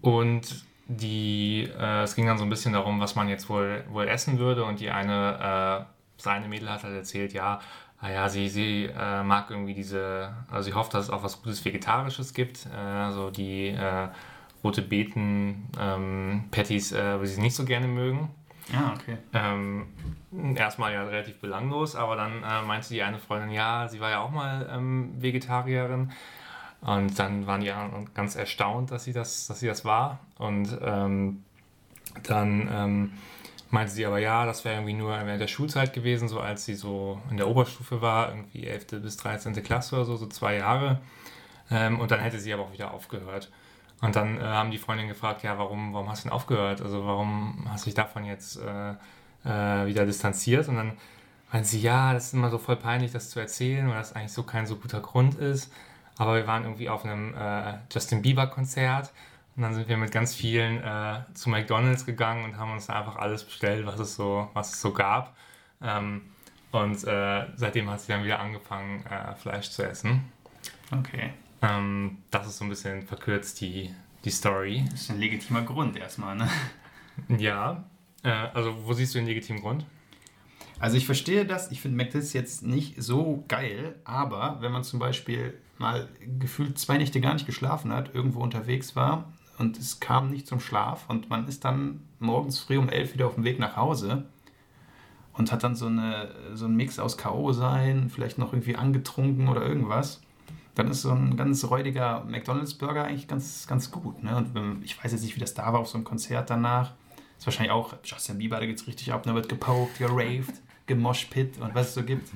und 0.00 0.64
die, 0.86 1.68
äh, 1.78 2.02
es 2.02 2.14
ging 2.14 2.26
dann 2.26 2.38
so 2.38 2.44
ein 2.44 2.50
bisschen 2.50 2.72
darum, 2.72 3.00
was 3.00 3.14
man 3.14 3.28
jetzt 3.28 3.48
wohl, 3.48 3.84
wohl 3.88 4.06
essen 4.08 4.38
würde. 4.38 4.64
Und 4.64 4.80
die 4.80 4.90
eine, 4.90 5.86
äh, 5.88 6.22
seine 6.22 6.48
Mädel 6.48 6.70
hat 6.70 6.84
halt 6.84 6.94
erzählt, 6.94 7.32
ja, 7.32 7.60
naja, 8.02 8.28
sie, 8.28 8.48
sie 8.48 8.84
äh, 8.84 9.22
mag 9.22 9.50
irgendwie 9.50 9.72
diese, 9.72 10.30
also 10.50 10.68
sie 10.68 10.74
hofft, 10.74 10.92
dass 10.92 11.04
es 11.06 11.10
auch 11.10 11.22
was 11.22 11.40
Gutes 11.40 11.64
Vegetarisches 11.64 12.34
gibt. 12.34 12.66
Äh, 12.66 13.10
so 13.12 13.30
die 13.30 13.68
äh, 13.68 14.08
rote 14.62 14.82
Beeten 14.82 15.70
ähm, 15.80 16.44
Patties, 16.50 16.92
äh, 16.92 17.18
sie 17.22 17.32
es 17.32 17.38
nicht 17.38 17.56
so 17.56 17.64
gerne 17.64 17.86
mögen. 17.86 18.28
Ah, 18.74 18.92
okay. 18.94 19.16
Ähm, 19.32 19.86
erstmal 20.54 20.92
ja 20.92 21.04
relativ 21.04 21.38
belanglos, 21.38 21.96
aber 21.96 22.16
dann 22.16 22.40
meinte 22.66 22.88
die 22.88 23.02
eine 23.02 23.18
Freundin, 23.18 23.50
ja, 23.50 23.88
sie 23.88 24.00
war 24.00 24.08
ja 24.08 24.20
auch 24.20 24.30
mal 24.30 24.66
ähm, 24.72 25.12
Vegetarierin. 25.18 26.12
Und 26.84 27.18
dann 27.18 27.46
waren 27.46 27.62
die 27.62 27.70
anderen 27.70 28.12
ganz 28.12 28.36
erstaunt, 28.36 28.90
dass 28.90 29.04
sie 29.04 29.12
das, 29.12 29.46
dass 29.46 29.60
sie 29.60 29.66
das 29.66 29.84
war. 29.84 30.20
Und 30.36 30.78
ähm, 30.82 31.42
dann 32.22 32.68
ähm, 32.70 33.12
meinte 33.70 33.92
sie 33.92 34.04
aber, 34.04 34.18
ja, 34.18 34.44
das 34.44 34.64
wäre 34.64 34.76
irgendwie 34.76 34.92
nur 34.92 35.10
während 35.10 35.40
der 35.40 35.48
Schulzeit 35.48 35.94
gewesen, 35.94 36.28
so 36.28 36.40
als 36.40 36.66
sie 36.66 36.74
so 36.74 37.20
in 37.30 37.38
der 37.38 37.48
Oberstufe 37.48 38.02
war, 38.02 38.28
irgendwie 38.28 38.66
11. 38.66 39.02
bis 39.02 39.16
13. 39.16 39.54
Klasse 39.62 39.96
oder 39.96 40.04
so, 40.04 40.16
so 40.16 40.26
zwei 40.26 40.56
Jahre. 40.56 41.00
Ähm, 41.70 42.00
und 42.00 42.10
dann 42.10 42.20
hätte 42.20 42.38
sie 42.38 42.52
aber 42.52 42.64
auch 42.64 42.72
wieder 42.72 42.92
aufgehört. 42.92 43.50
Und 44.02 44.14
dann 44.16 44.38
äh, 44.38 44.42
haben 44.42 44.70
die 44.70 44.76
Freundinnen 44.76 45.08
gefragt, 45.08 45.42
ja, 45.42 45.58
warum, 45.58 45.94
warum 45.94 46.10
hast 46.10 46.24
du 46.24 46.28
denn 46.28 46.32
aufgehört? 46.32 46.82
Also 46.82 47.06
warum 47.06 47.66
hast 47.70 47.86
du 47.86 47.86
dich 47.86 47.94
davon 47.94 48.26
jetzt 48.26 48.58
äh, 48.58 48.90
äh, 49.44 49.86
wieder 49.86 50.04
distanziert? 50.04 50.68
Und 50.68 50.76
dann 50.76 50.92
meinte 51.50 51.68
sie, 51.68 51.80
ja, 51.80 52.12
das 52.12 52.26
ist 52.26 52.34
immer 52.34 52.50
so 52.50 52.58
voll 52.58 52.76
peinlich, 52.76 53.12
das 53.12 53.30
zu 53.30 53.40
erzählen, 53.40 53.88
weil 53.88 53.96
das 53.96 54.12
eigentlich 54.12 54.32
so 54.32 54.42
kein 54.42 54.66
so 54.66 54.76
guter 54.76 55.00
Grund 55.00 55.36
ist. 55.36 55.72
Aber 56.16 56.36
wir 56.36 56.46
waren 56.46 56.64
irgendwie 56.64 56.88
auf 56.88 57.04
einem 57.04 57.34
äh, 57.34 57.74
Justin 57.92 58.22
Bieber-Konzert 58.22 59.12
und 59.56 59.62
dann 59.62 59.74
sind 59.74 59.88
wir 59.88 59.96
mit 59.96 60.10
ganz 60.10 60.34
vielen 60.34 60.82
äh, 60.82 61.20
zu 61.34 61.48
McDonalds 61.48 62.06
gegangen 62.06 62.44
und 62.44 62.56
haben 62.56 62.72
uns 62.72 62.86
da 62.86 62.98
einfach 62.98 63.16
alles 63.16 63.44
bestellt, 63.44 63.86
was 63.86 63.98
es 63.98 64.16
so, 64.16 64.48
was 64.54 64.72
es 64.72 64.80
so 64.80 64.92
gab. 64.92 65.36
Ähm, 65.82 66.22
und 66.72 67.04
äh, 67.04 67.46
seitdem 67.54 67.88
hat 67.88 68.00
sie 68.00 68.12
dann 68.12 68.24
wieder 68.24 68.40
angefangen, 68.40 69.04
äh, 69.06 69.34
Fleisch 69.36 69.70
zu 69.70 69.88
essen. 69.88 70.24
Okay. 70.90 71.32
Ähm, 71.62 72.18
das 72.30 72.48
ist 72.48 72.58
so 72.58 72.64
ein 72.64 72.68
bisschen 72.68 73.02
verkürzt 73.02 73.60
die, 73.60 73.94
die 74.24 74.30
Story. 74.30 74.84
Das 74.90 75.02
ist 75.02 75.10
ein 75.10 75.20
legitimer 75.20 75.62
Grund 75.62 75.96
erstmal, 75.96 76.34
ne? 76.36 76.48
Ja, 77.38 77.84
äh, 78.24 78.28
also 78.28 78.84
wo 78.84 78.92
siehst 78.92 79.14
du 79.14 79.18
den 79.18 79.26
legitimen 79.26 79.60
Grund? 79.60 79.86
Also 80.80 80.96
ich 80.96 81.06
verstehe 81.06 81.46
das, 81.46 81.70
ich 81.70 81.80
finde 81.80 81.96
McDonalds 81.96 82.32
jetzt 82.32 82.64
nicht 82.64 83.00
so 83.00 83.44
geil, 83.46 83.94
aber 84.04 84.58
wenn 84.60 84.72
man 84.72 84.82
zum 84.82 84.98
Beispiel 84.98 85.56
mal 85.78 86.08
gefühlt 86.38 86.78
zwei 86.78 86.98
Nächte 86.98 87.20
gar 87.20 87.34
nicht 87.34 87.46
geschlafen 87.46 87.92
hat, 87.92 88.14
irgendwo 88.14 88.40
unterwegs 88.40 88.96
war 88.96 89.32
und 89.58 89.78
es 89.78 90.00
kam 90.00 90.30
nicht 90.30 90.46
zum 90.46 90.60
Schlaf 90.60 91.08
und 91.08 91.30
man 91.30 91.46
ist 91.46 91.64
dann 91.64 92.02
morgens 92.18 92.58
früh 92.58 92.78
um 92.78 92.88
elf 92.88 93.14
wieder 93.14 93.26
auf 93.26 93.34
dem 93.34 93.44
Weg 93.44 93.58
nach 93.58 93.76
Hause 93.76 94.24
und 95.32 95.52
hat 95.52 95.62
dann 95.62 95.74
so, 95.74 95.86
eine, 95.86 96.30
so 96.54 96.64
einen 96.64 96.76
Mix 96.76 96.98
aus 96.98 97.16
K.O. 97.16 97.52
sein, 97.52 98.10
vielleicht 98.10 98.38
noch 98.38 98.52
irgendwie 98.52 98.76
angetrunken 98.76 99.48
oder 99.48 99.62
irgendwas, 99.66 100.22
dann 100.74 100.88
ist 100.88 101.02
so 101.02 101.10
ein 101.10 101.36
ganz 101.36 101.64
räudiger 101.64 102.24
McDonalds-Burger 102.24 103.04
eigentlich 103.04 103.28
ganz, 103.28 103.66
ganz 103.66 103.90
gut. 103.90 104.22
Ne? 104.22 104.36
Und 104.36 104.82
ich 104.84 105.02
weiß 105.02 105.12
jetzt 105.12 105.22
nicht, 105.22 105.36
wie 105.36 105.40
das 105.40 105.54
da 105.54 105.72
war 105.72 105.80
auf 105.80 105.88
so 105.88 105.96
einem 105.96 106.04
Konzert 106.04 106.50
danach. 106.50 106.92
Ist 107.38 107.46
wahrscheinlich 107.46 107.72
auch 107.72 107.94
Justin 108.04 108.38
Bieber, 108.38 108.58
da 108.58 108.66
geht's 108.66 108.86
richtig 108.86 109.12
ab, 109.12 109.22
da 109.24 109.34
wird 109.34 109.48
gepokt, 109.48 109.98
geraved, 109.98 110.54
gemoshpit 110.86 111.58
und 111.58 111.74
was 111.74 111.88
es 111.88 111.94
so 111.94 112.02
gibt. 112.02 112.30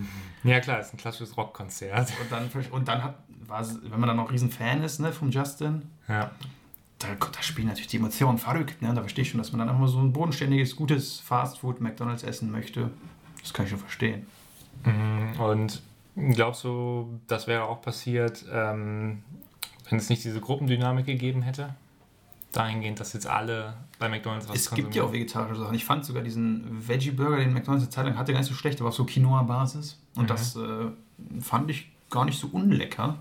Ja 0.45 0.61
klar, 0.61 0.81
ist 0.81 0.93
ein 0.95 0.97
klassisches 0.97 1.37
Rockkonzert. 1.37 2.13
Und 2.21 2.33
dann, 2.33 2.51
und 2.71 2.89
dann 2.89 3.05
hat, 3.05 3.19
wenn 3.83 4.01
man 4.01 4.09
dann 4.09 4.17
noch 4.17 4.31
riesen 4.33 4.51
Fan 4.51 4.83
ist 4.83 4.99
ne, 5.01 5.13
vom 5.13 5.31
Justin, 5.31 5.83
Ja. 6.09 6.31
da, 6.99 7.09
da 7.15 7.43
spielen 7.43 7.69
natürlich 7.69 7.89
die 7.89 7.99
Emotionen 7.99 8.39
verrückt. 8.39 8.81
Ne? 8.83 8.89
Und 8.91 8.95
da 8.97 9.03
verstehe 9.03 9.23
ich 9.23 9.31
schon, 9.31 9.39
dass 9.39 9.53
man 9.53 9.59
dann 9.61 9.69
einfach 9.69 9.81
mal 9.81 9.89
so 9.89 9.99
ein 10.01 10.13
bodenständiges, 10.13 10.77
gutes 10.77 11.21
Fastfood 11.21 11.81
McDonalds 11.81 12.23
essen 12.23 12.51
möchte. 12.51 12.91
Das 13.43 13.53
kann 13.53 13.65
ich 13.67 13.71
schon 13.71 13.79
verstehen. 13.81 14.27
Mm, 14.85 15.41
Und 15.41 15.83
Glaubst 16.35 16.65
du, 16.65 17.21
das 17.29 17.47
wäre 17.47 17.63
auch 17.65 17.81
passiert, 17.81 18.45
ähm, 18.53 19.23
wenn 19.89 19.99
es 20.01 20.09
nicht 20.09 20.25
diese 20.25 20.41
Gruppendynamik 20.41 21.07
gegeben 21.07 21.43
hätte? 21.43 21.77
Dahingehend, 22.59 22.99
dass 22.99 23.13
jetzt 23.13 23.27
alle 23.27 23.75
bei 23.99 24.09
McDonalds 24.09 24.49
was 24.49 24.57
Es 24.57 24.71
gibt 24.71 24.95
ja 24.95 25.05
auch 25.05 25.13
vegetarische 25.13 25.61
Sachen. 25.61 25.75
Ich 25.75 25.85
fand 25.85 26.05
sogar 26.05 26.23
diesen 26.23 26.89
Veggie-Burger, 26.89 27.37
den 27.37 27.53
McDonalds 27.53 27.85
eine 27.85 27.91
Zeit 27.91 28.05
lang 28.07 28.19
hatte, 28.19 28.33
gar 28.33 28.41
nicht 28.41 28.49
so 28.49 28.55
schlecht. 28.55 28.79
Der 28.79 28.85
war 28.85 28.89
auf 28.89 28.97
so 28.97 29.05
Quinoa-Basis. 29.05 30.01
Und 30.17 30.25
mhm. 30.25 30.27
das 30.27 30.57
äh, 30.57 30.87
fand 31.41 31.71
ich 31.71 31.91
gar 32.11 32.25
nicht 32.25 32.39
so 32.39 32.49
unlecker. 32.49 33.19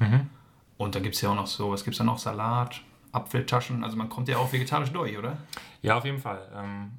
Mhm. 0.00 0.28
Und 0.76 0.94
da 0.94 1.00
gibt 1.00 1.14
es 1.14 1.20
ja 1.20 1.30
auch 1.30 1.34
noch 1.36 1.46
so, 1.46 1.70
was 1.70 1.84
gibt 1.84 1.94
es 1.94 1.98
da 1.98 2.04
noch? 2.04 2.18
Salat, 2.18 2.80
Apfeltaschen. 3.12 3.84
Also 3.84 3.96
man 3.96 4.08
kommt 4.08 4.28
ja 4.28 4.38
auch 4.38 4.52
vegetarisch 4.52 4.90
durch, 4.90 5.16
oder? 5.16 5.36
Ja, 5.82 5.98
auf 5.98 6.04
jeden 6.04 6.18
Fall. 6.18 6.40
Ähm, 6.56 6.90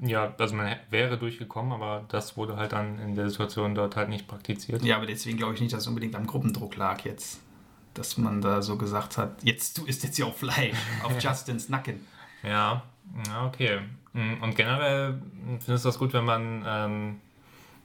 ja, 0.00 0.34
also 0.38 0.54
man 0.54 0.76
wäre 0.90 1.18
durchgekommen, 1.18 1.72
aber 1.72 2.04
das 2.08 2.36
wurde 2.36 2.56
halt 2.56 2.72
dann 2.72 2.98
in 2.98 3.14
der 3.14 3.28
Situation 3.28 3.74
dort 3.74 3.96
halt 3.96 4.08
nicht 4.08 4.26
praktiziert. 4.26 4.82
Ja, 4.82 4.96
aber 4.96 5.06
deswegen 5.06 5.36
glaube 5.36 5.54
ich 5.54 5.60
nicht, 5.60 5.72
dass 5.72 5.82
es 5.82 5.86
unbedingt 5.86 6.14
am 6.14 6.26
Gruppendruck 6.26 6.76
lag 6.76 7.04
jetzt. 7.04 7.40
Dass 7.94 8.18
man 8.18 8.40
da 8.40 8.60
so 8.60 8.76
gesagt 8.76 9.18
hat, 9.18 9.42
jetzt 9.42 9.78
du 9.78 9.86
isst 9.86 10.02
jetzt 10.02 10.18
ja 10.18 10.26
auch 10.26 10.34
Fleisch 10.34 10.76
auf 11.04 11.20
Justins 11.22 11.68
Nacken. 11.68 12.04
Ja, 12.42 12.82
ja, 13.26 13.46
okay. 13.46 13.80
Mm, 14.12 14.42
und 14.42 14.56
generell 14.56 15.20
findest 15.60 15.84
du 15.84 15.88
das 15.88 15.98
gut, 15.98 16.12
wenn 16.12 16.24
man, 16.24 16.64
ähm, 16.66 17.20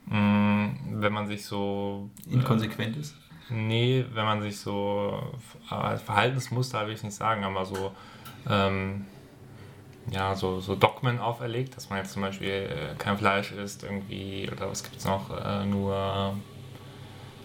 mm, 0.05 1.01
wenn 1.01 1.13
man 1.13 1.27
sich 1.27 1.45
so... 1.45 2.09
Äh, 2.29 2.33
Inkonsequent 2.33 2.97
ist? 2.97 3.15
Nee, 3.49 4.05
wenn 4.13 4.25
man 4.25 4.41
sich 4.41 4.59
so... 4.59 5.21
Äh, 5.69 5.97
Verhaltensmuster 5.97 6.85
will 6.87 6.93
ich 6.93 7.03
nicht 7.03 7.15
sagen, 7.15 7.43
aber 7.43 7.65
so... 7.65 7.93
Ähm, 8.47 9.05
ja, 10.11 10.35
so, 10.35 10.59
so 10.59 10.75
Dogmen 10.75 11.19
auferlegt, 11.19 11.75
dass 11.75 11.89
man 11.89 11.99
jetzt 11.99 12.13
zum 12.13 12.21
Beispiel 12.21 12.49
äh, 12.49 12.95
kein 12.97 13.17
Fleisch 13.17 13.51
isst 13.51 13.83
irgendwie 13.83 14.49
oder 14.51 14.69
was 14.69 14.83
gibt 14.83 14.97
es 14.97 15.05
noch, 15.05 15.29
äh, 15.43 15.65
nur... 15.65 16.35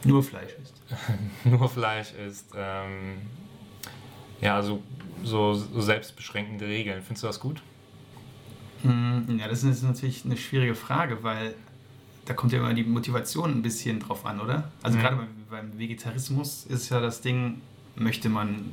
Nur 0.04 0.22
Fleisch 0.22 0.52
isst. 0.62 0.74
nur 1.44 1.68
Fleisch 1.68 2.12
isst. 2.12 2.52
Ähm, 2.56 3.18
ja, 4.40 4.62
so, 4.62 4.82
so, 5.22 5.54
so 5.54 5.80
selbstbeschränkende 5.80 6.66
Regeln. 6.66 7.02
Findest 7.02 7.22
du 7.22 7.26
das 7.26 7.40
gut? 7.40 7.62
Hm, 8.82 9.38
ja, 9.38 9.48
das 9.48 9.64
ist 9.64 9.82
natürlich 9.82 10.24
eine 10.24 10.36
schwierige 10.36 10.74
Frage, 10.74 11.22
weil 11.22 11.54
da 12.26 12.34
kommt 12.34 12.52
ja 12.52 12.58
immer 12.58 12.74
die 12.74 12.84
Motivation 12.84 13.50
ein 13.50 13.62
bisschen 13.62 14.00
drauf 14.00 14.26
an, 14.26 14.40
oder? 14.40 14.70
Also 14.82 14.98
mhm. 14.98 15.02
gerade 15.02 15.16
beim, 15.16 15.28
beim 15.50 15.78
Vegetarismus 15.78 16.64
ist 16.66 16.90
ja 16.90 17.00
das 17.00 17.20
Ding, 17.20 17.60
möchte 17.96 18.28
man 18.28 18.72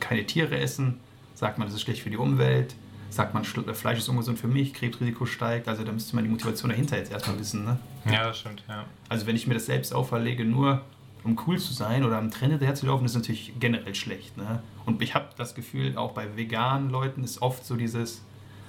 keine 0.00 0.24
Tiere 0.26 0.58
essen, 0.58 1.00
sagt 1.34 1.58
man, 1.58 1.66
das 1.66 1.74
ist 1.74 1.82
schlecht 1.82 2.02
für 2.02 2.10
die 2.10 2.16
Umwelt, 2.16 2.74
sagt 3.10 3.34
man, 3.34 3.42
äh, 3.42 3.74
Fleisch 3.74 3.98
ist 3.98 4.08
ungesund 4.08 4.38
für 4.38 4.48
mich, 4.48 4.74
Krebsrisiko 4.74 5.26
steigt, 5.26 5.68
also 5.68 5.84
da 5.84 5.92
müsste 5.92 6.14
man 6.14 6.24
die 6.24 6.30
Motivation 6.30 6.70
dahinter 6.70 6.96
jetzt 6.96 7.12
erstmal 7.12 7.38
wissen. 7.38 7.64
Ne? 7.64 7.78
Ja, 8.10 8.24
das 8.24 8.38
stimmt, 8.38 8.62
ja. 8.68 8.84
Also 9.08 9.26
wenn 9.26 9.36
ich 9.36 9.46
mir 9.46 9.54
das 9.54 9.66
selbst 9.66 9.94
auferlege, 9.94 10.44
nur 10.44 10.82
um 11.24 11.38
cool 11.46 11.58
zu 11.58 11.72
sein 11.72 12.04
oder 12.04 12.18
am 12.18 12.30
Trend 12.30 12.52
hinterherzulaufen, 12.52 13.04
ist 13.06 13.14
natürlich 13.14 13.54
generell 13.58 13.94
schlecht. 13.94 14.36
Ne? 14.36 14.62
Und 14.86 15.02
ich 15.02 15.14
habe 15.14 15.28
das 15.36 15.54
Gefühl, 15.54 15.96
auch 15.96 16.12
bei 16.12 16.36
veganen 16.36 16.90
Leuten 16.90 17.24
ist 17.24 17.42
oft 17.42 17.64
so 17.64 17.76
dieses, 17.76 18.24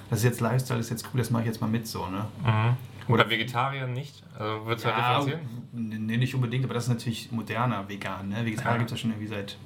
das 0.09 0.19
ist 0.19 0.25
jetzt 0.25 0.41
Lifestyle, 0.41 0.79
ist 0.79 0.89
jetzt 0.89 1.05
cool, 1.13 1.19
das 1.19 1.29
mache 1.29 1.43
ich 1.43 1.47
jetzt 1.47 1.61
mal 1.61 1.67
mit 1.67 1.87
so. 1.87 2.07
Ne? 2.07 2.25
Mhm. 2.43 3.13
Oder 3.13 3.29
Vegetarier 3.29 3.87
nicht? 3.87 4.23
Also 4.37 4.65
würdest 4.65 4.85
du 4.85 4.89
ja, 4.89 4.95
differenzieren? 4.95 5.39
Nee, 5.71 6.17
nicht 6.17 6.35
unbedingt, 6.35 6.63
aber 6.65 6.73
das 6.73 6.83
ist 6.83 6.89
natürlich 6.89 7.31
moderner 7.31 7.87
vegan. 7.87 8.29
Ne? 8.29 8.45
Vegetarier 8.45 8.73
ja. 8.73 8.77
gibt 8.77 8.91
es 8.91 8.97
ja 8.97 9.01
schon 9.01 9.11
irgendwie 9.11 9.27
seit 9.27 9.57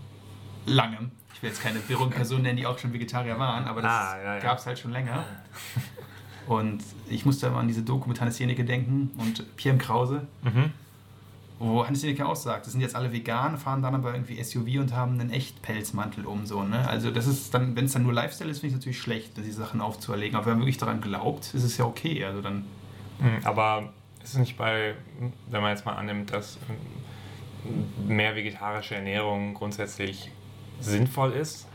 langem 0.66 1.12
will 1.42 1.50
jetzt 1.50 1.62
keine 1.62 1.80
berühmten 1.80 2.14
Personen 2.14 2.44
nennen, 2.44 2.58
die 2.58 2.66
auch 2.66 2.78
schon 2.78 2.94
Vegetarier 2.94 3.40
waren, 3.40 3.66
aber 3.66 3.82
das 3.82 3.92
ah, 3.92 4.18
ja, 4.18 4.36
ja. 4.36 4.40
gab 4.40 4.58
es 4.58 4.66
halt 4.66 4.80
schon 4.80 4.92
länger. 4.92 5.24
Und 6.48 6.84
ich 7.10 7.26
musste 7.26 7.48
immer 7.48 7.58
an 7.58 7.68
diese 7.68 7.84
Doku 7.84 8.10
mit 8.10 8.20
Hannes 8.20 8.38
Jenecke 8.38 8.66
denken 8.66 9.12
und 9.18 9.56
Pierre 9.56 9.78
Krause, 9.78 10.28
mhm. 10.42 10.72
wo 11.58 11.86
Hannes 11.86 12.02
Jenecke 12.02 12.26
auch 12.26 12.36
sagt, 12.36 12.66
das 12.66 12.74
sind 12.74 12.82
jetzt 12.82 12.96
alle 12.96 13.14
vegan, 13.14 13.58
fahren 13.58 13.82
dann 13.82 13.96
aber 13.96 14.14
irgendwie 14.14 14.44
SUV 14.44 14.80
und 14.80 14.94
haben 14.94 15.20
einen 15.20 15.30
Echtpelzmantel 15.30 16.26
um. 16.26 16.46
So, 16.46 16.64
ne? 16.64 16.86
Also 16.88 17.12
das 17.12 17.28
ist 17.28 17.54
dann, 17.54 17.76
wenn 17.78 17.86
es 17.86 17.94
dann 17.94 18.04
nur 18.04 18.12
Lifestyle 18.12 18.50
ist, 18.50 18.60
finde 18.60 18.68
ich 18.68 18.74
es 18.74 18.80
natürlich 18.80 19.00
schlecht, 19.00 19.38
die 19.38 19.52
Sachen 19.52 19.80
aufzuerlegen. 19.80 20.36
Aber 20.36 20.48
wenn 20.48 20.54
man 20.54 20.62
wirklich 20.64 20.78
daran 20.78 21.00
glaubt, 21.00 21.54
ist 21.54 21.64
es 21.64 21.78
ja 21.78 21.86
okay. 21.86 22.26
Also 22.26 22.42
dann 22.42 22.66
mhm, 23.20 23.38
aber 23.46 23.94
ist 24.22 24.34
es 24.34 24.40
nicht 24.40 24.58
bei, 24.58 24.96
wenn 25.50 25.62
man 25.62 25.72
jetzt 25.72 25.86
mal 25.86 25.94
annimmt, 25.94 26.32
dass 26.32 26.58
mehr 28.06 28.36
vegetarische 28.36 28.96
Ernährung 28.96 29.54
grundsätzlich 29.54 30.30
sinnvoll 30.80 31.32
ist. 31.32 31.68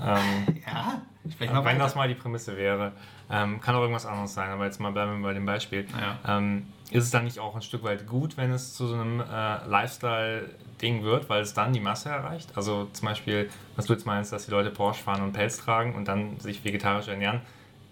Ähm, 0.00 0.62
ja, 0.66 1.02
wenn 1.38 1.54
weiter. 1.54 1.78
das 1.78 1.94
mal 1.94 2.08
die 2.08 2.14
Prämisse 2.14 2.56
wäre. 2.56 2.92
Ähm, 3.30 3.60
kann 3.60 3.74
auch 3.74 3.80
irgendwas 3.80 4.06
anderes 4.06 4.34
sein, 4.34 4.50
aber 4.50 4.66
jetzt 4.66 4.78
mal 4.78 4.92
bleiben 4.92 5.18
wir 5.18 5.28
bei 5.28 5.34
dem 5.34 5.46
Beispiel. 5.46 5.86
Ja. 5.98 6.38
Ähm, 6.38 6.66
ist 6.90 7.04
es 7.04 7.10
dann 7.10 7.24
nicht 7.24 7.40
auch 7.40 7.56
ein 7.56 7.62
Stück 7.62 7.82
weit 7.82 8.06
gut, 8.06 8.36
wenn 8.36 8.52
es 8.52 8.74
zu 8.74 8.86
so 8.86 8.94
einem 8.94 9.20
äh, 9.20 9.66
Lifestyle-Ding 9.66 11.02
wird, 11.02 11.28
weil 11.28 11.42
es 11.42 11.52
dann 11.52 11.72
die 11.72 11.80
Masse 11.80 12.10
erreicht? 12.10 12.56
Also 12.56 12.84
zum 12.92 13.08
Beispiel, 13.08 13.50
was 13.74 13.86
du 13.86 13.94
jetzt 13.94 14.06
meinst, 14.06 14.32
dass 14.32 14.46
die 14.46 14.52
Leute 14.52 14.70
Porsche 14.70 15.02
fahren 15.02 15.22
und 15.22 15.32
Pelz 15.32 15.58
tragen 15.58 15.94
und 15.94 16.06
dann 16.06 16.38
sich 16.38 16.64
vegetarisch 16.64 17.08
ernähren. 17.08 17.40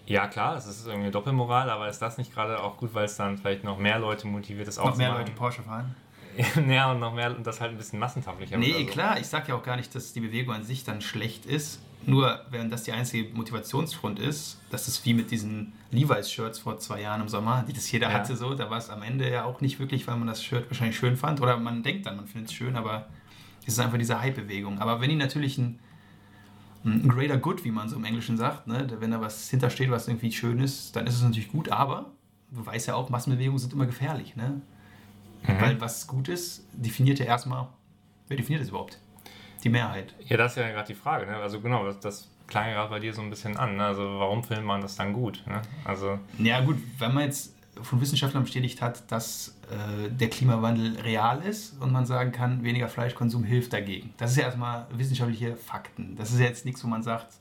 Ja 0.07 0.29
klar, 0.29 0.57
es 0.57 0.67
ist 0.67 0.87
irgendwie 0.87 1.05
eine 1.05 1.11
Doppelmoral, 1.11 1.71
aber 1.71 1.89
ist 1.89 2.01
das 2.01 2.19
nicht 2.19 2.33
gerade 2.33 2.63
auch 2.63 2.77
gut, 2.77 2.95
weil 2.95 3.07
es 3.07 3.17
dann 3.17 3.39
vielleicht 3.39 3.65
noch 3.65 3.79
mehr 3.79 3.99
Leute 3.99 4.27
motiviert, 4.27 4.69
das 4.69 4.79
auch 4.79 4.91
noch 4.91 4.97
mehr 4.97 5.13
Leute 5.13 5.33
Porsche 5.33 5.63
fahren? 5.63 5.97
ja, 6.69 6.91
und 6.91 7.01
noch 7.01 7.15
mehr 7.15 7.37
und 7.37 7.47
das 7.47 7.61
halt 7.61 7.73
ein 7.73 7.77
bisschen 7.77 7.99
massentauglicher 7.99 8.57
Nee, 8.57 8.79
wird 8.79 8.91
klar, 8.91 9.19
ich 9.19 9.27
sag 9.27 9.49
ja 9.49 9.55
auch 9.55 9.63
gar 9.63 9.77
nicht, 9.77 9.95
dass 9.95 10.13
die 10.13 10.21
Bewegung 10.21 10.55
an 10.55 10.65
sich 10.65 10.85
dann 10.85 11.01
schlecht 11.01 11.47
ist. 11.47 11.81
Nur, 12.07 12.41
wenn 12.51 12.71
das 12.71 12.83
die 12.83 12.93
einzige 12.93 13.33
Motivationsfront 13.35 14.19
ist, 14.19 14.61
das 14.71 14.89
ist 14.89 15.05
wie 15.07 15.15
mit 15.15 15.31
diesen 15.31 15.73
Levi's-Shirts 15.91 16.59
vor 16.59 16.79
zwei 16.79 17.01
Jahren 17.01 17.23
im 17.23 17.29
Sommer, 17.29 17.65
die 17.67 17.73
das 17.73 17.91
jeder 17.91 18.09
ja. 18.09 18.15
hatte, 18.15 18.37
so, 18.37 18.55
da 18.55 18.69
war 18.69 18.77
es 18.79 18.91
am 18.91 19.03
Ende 19.03 19.31
ja 19.31 19.45
auch 19.45 19.63
nicht 19.63 19.79
wirklich, 19.79 20.07
weil 20.07 20.17
man 20.17 20.27
das 20.27 20.43
Shirt 20.43 20.69
wahrscheinlich 20.69 20.99
schön 20.99 21.17
fand. 21.17 21.41
Oder 21.41 21.57
man 21.57 21.83
denkt 21.83 22.05
dann, 22.05 22.17
man 22.17 22.27
findet 22.27 22.51
es 22.51 22.57
schön, 22.57 22.77
aber 22.77 23.09
es 23.63 23.75
ist 23.75 23.81
einfach 23.81 23.97
diese 23.97 24.21
Hype-Bewegung. 24.21 24.81
Aber 24.81 25.01
wenn 25.01 25.09
die 25.09 25.17
natürlich 25.17 25.57
ein, 25.57 25.79
ein 26.85 27.09
greater 27.09 27.39
good, 27.39 27.65
wie 27.65 27.71
man 27.71 27.89
so 27.89 27.97
im 27.97 28.05
Englischen 28.05 28.37
sagt, 28.37 28.67
ne, 28.67 28.87
wenn 28.99 29.11
da 29.11 29.23
was 29.23 29.49
hintersteht, 29.49 29.91
was 29.91 30.07
irgendwie 30.07 30.31
schön 30.33 30.61
ist, 30.61 30.95
dann 30.97 31.07
ist 31.07 31.15
es 31.15 31.23
natürlich 31.23 31.51
gut, 31.51 31.71
aber 31.71 32.11
du 32.51 32.67
weißt 32.67 32.89
ja 32.89 32.95
auch, 32.95 33.09
Massenbewegungen 33.09 33.59
sind 33.59 33.73
immer 33.73 33.87
gefährlich. 33.87 34.37
Ne? 34.37 34.61
Mhm. 35.47 35.61
Weil 35.61 35.81
was 35.81 36.07
gut 36.07 36.29
ist, 36.29 36.67
definiert 36.73 37.19
ja 37.19 37.27
erstmal, 37.27 37.69
wer 38.29 38.37
definiert 38.37 38.63
das 38.63 38.69
überhaupt? 38.69 38.99
Die 39.63 39.69
Mehrheit. 39.69 40.15
Ja, 40.27 40.37
das 40.37 40.53
ist 40.53 40.59
ja 40.59 40.71
gerade 40.71 40.87
die 40.87 40.95
Frage. 40.95 41.27
Ne? 41.27 41.37
Also 41.37 41.61
genau, 41.61 41.85
das, 41.87 42.01
das 42.01 42.31
klang 42.47 42.69
ja 42.69 42.75
gerade 42.75 42.91
bei 42.91 42.99
dir 43.01 43.15
so 43.15 43.23
ein 43.23 43.31
bisschen 43.31 43.57
an. 43.57 43.77
Ne? 43.77 43.85
Also 43.85 44.03
warum 44.03 44.45
findet 44.45 44.65
man 44.65 44.81
das 44.81 44.97
dann 44.97 45.13
gut? 45.13 45.43
Ne? 45.47 45.63
Also 45.85 46.19
ja 46.39 46.61
gut, 46.61 46.77
wenn 46.99 47.15
man 47.15 47.25
jetzt 47.25 47.55
von 47.83 48.01
Wissenschaftlern 48.01 48.45
bestätigt 48.45 48.81
hat, 48.83 49.11
dass 49.11 49.57
äh, 49.71 50.11
der 50.11 50.29
Klimawandel 50.29 51.01
real 51.01 51.43
ist 51.43 51.81
und 51.81 51.93
man 51.93 52.07
sagen 52.07 52.31
kann, 52.33 52.63
weniger 52.63 52.89
Fleischkonsum 52.89 53.45
hilft 53.45 53.73
dagegen. 53.73 54.13
Das 54.17 54.33
ist 54.33 54.37
ja 54.37 54.45
erstmal 54.45 54.87
wissenschaftliche 54.93 55.57
Fakten. 55.57 56.15
Das 56.17 56.31
ist 56.31 56.39
ja 56.39 56.47
jetzt 56.47 56.65
nichts, 56.65 56.85
wo 56.85 56.89
man 56.89 57.03
sagt, 57.03 57.35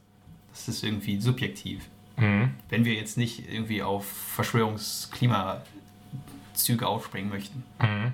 das 0.52 0.68
ist 0.68 0.84
irgendwie 0.84 1.20
subjektiv. 1.20 1.88
Mhm. 2.18 2.52
Wenn 2.70 2.86
wir 2.86 2.94
jetzt 2.94 3.18
nicht 3.18 3.52
irgendwie 3.52 3.84
auf 3.84 4.06
Verschwörungsklima 4.06 5.62
Züge 6.54 6.88
aufspringen 6.88 7.30
möchten. 7.30 7.64
Mhm. 7.82 8.14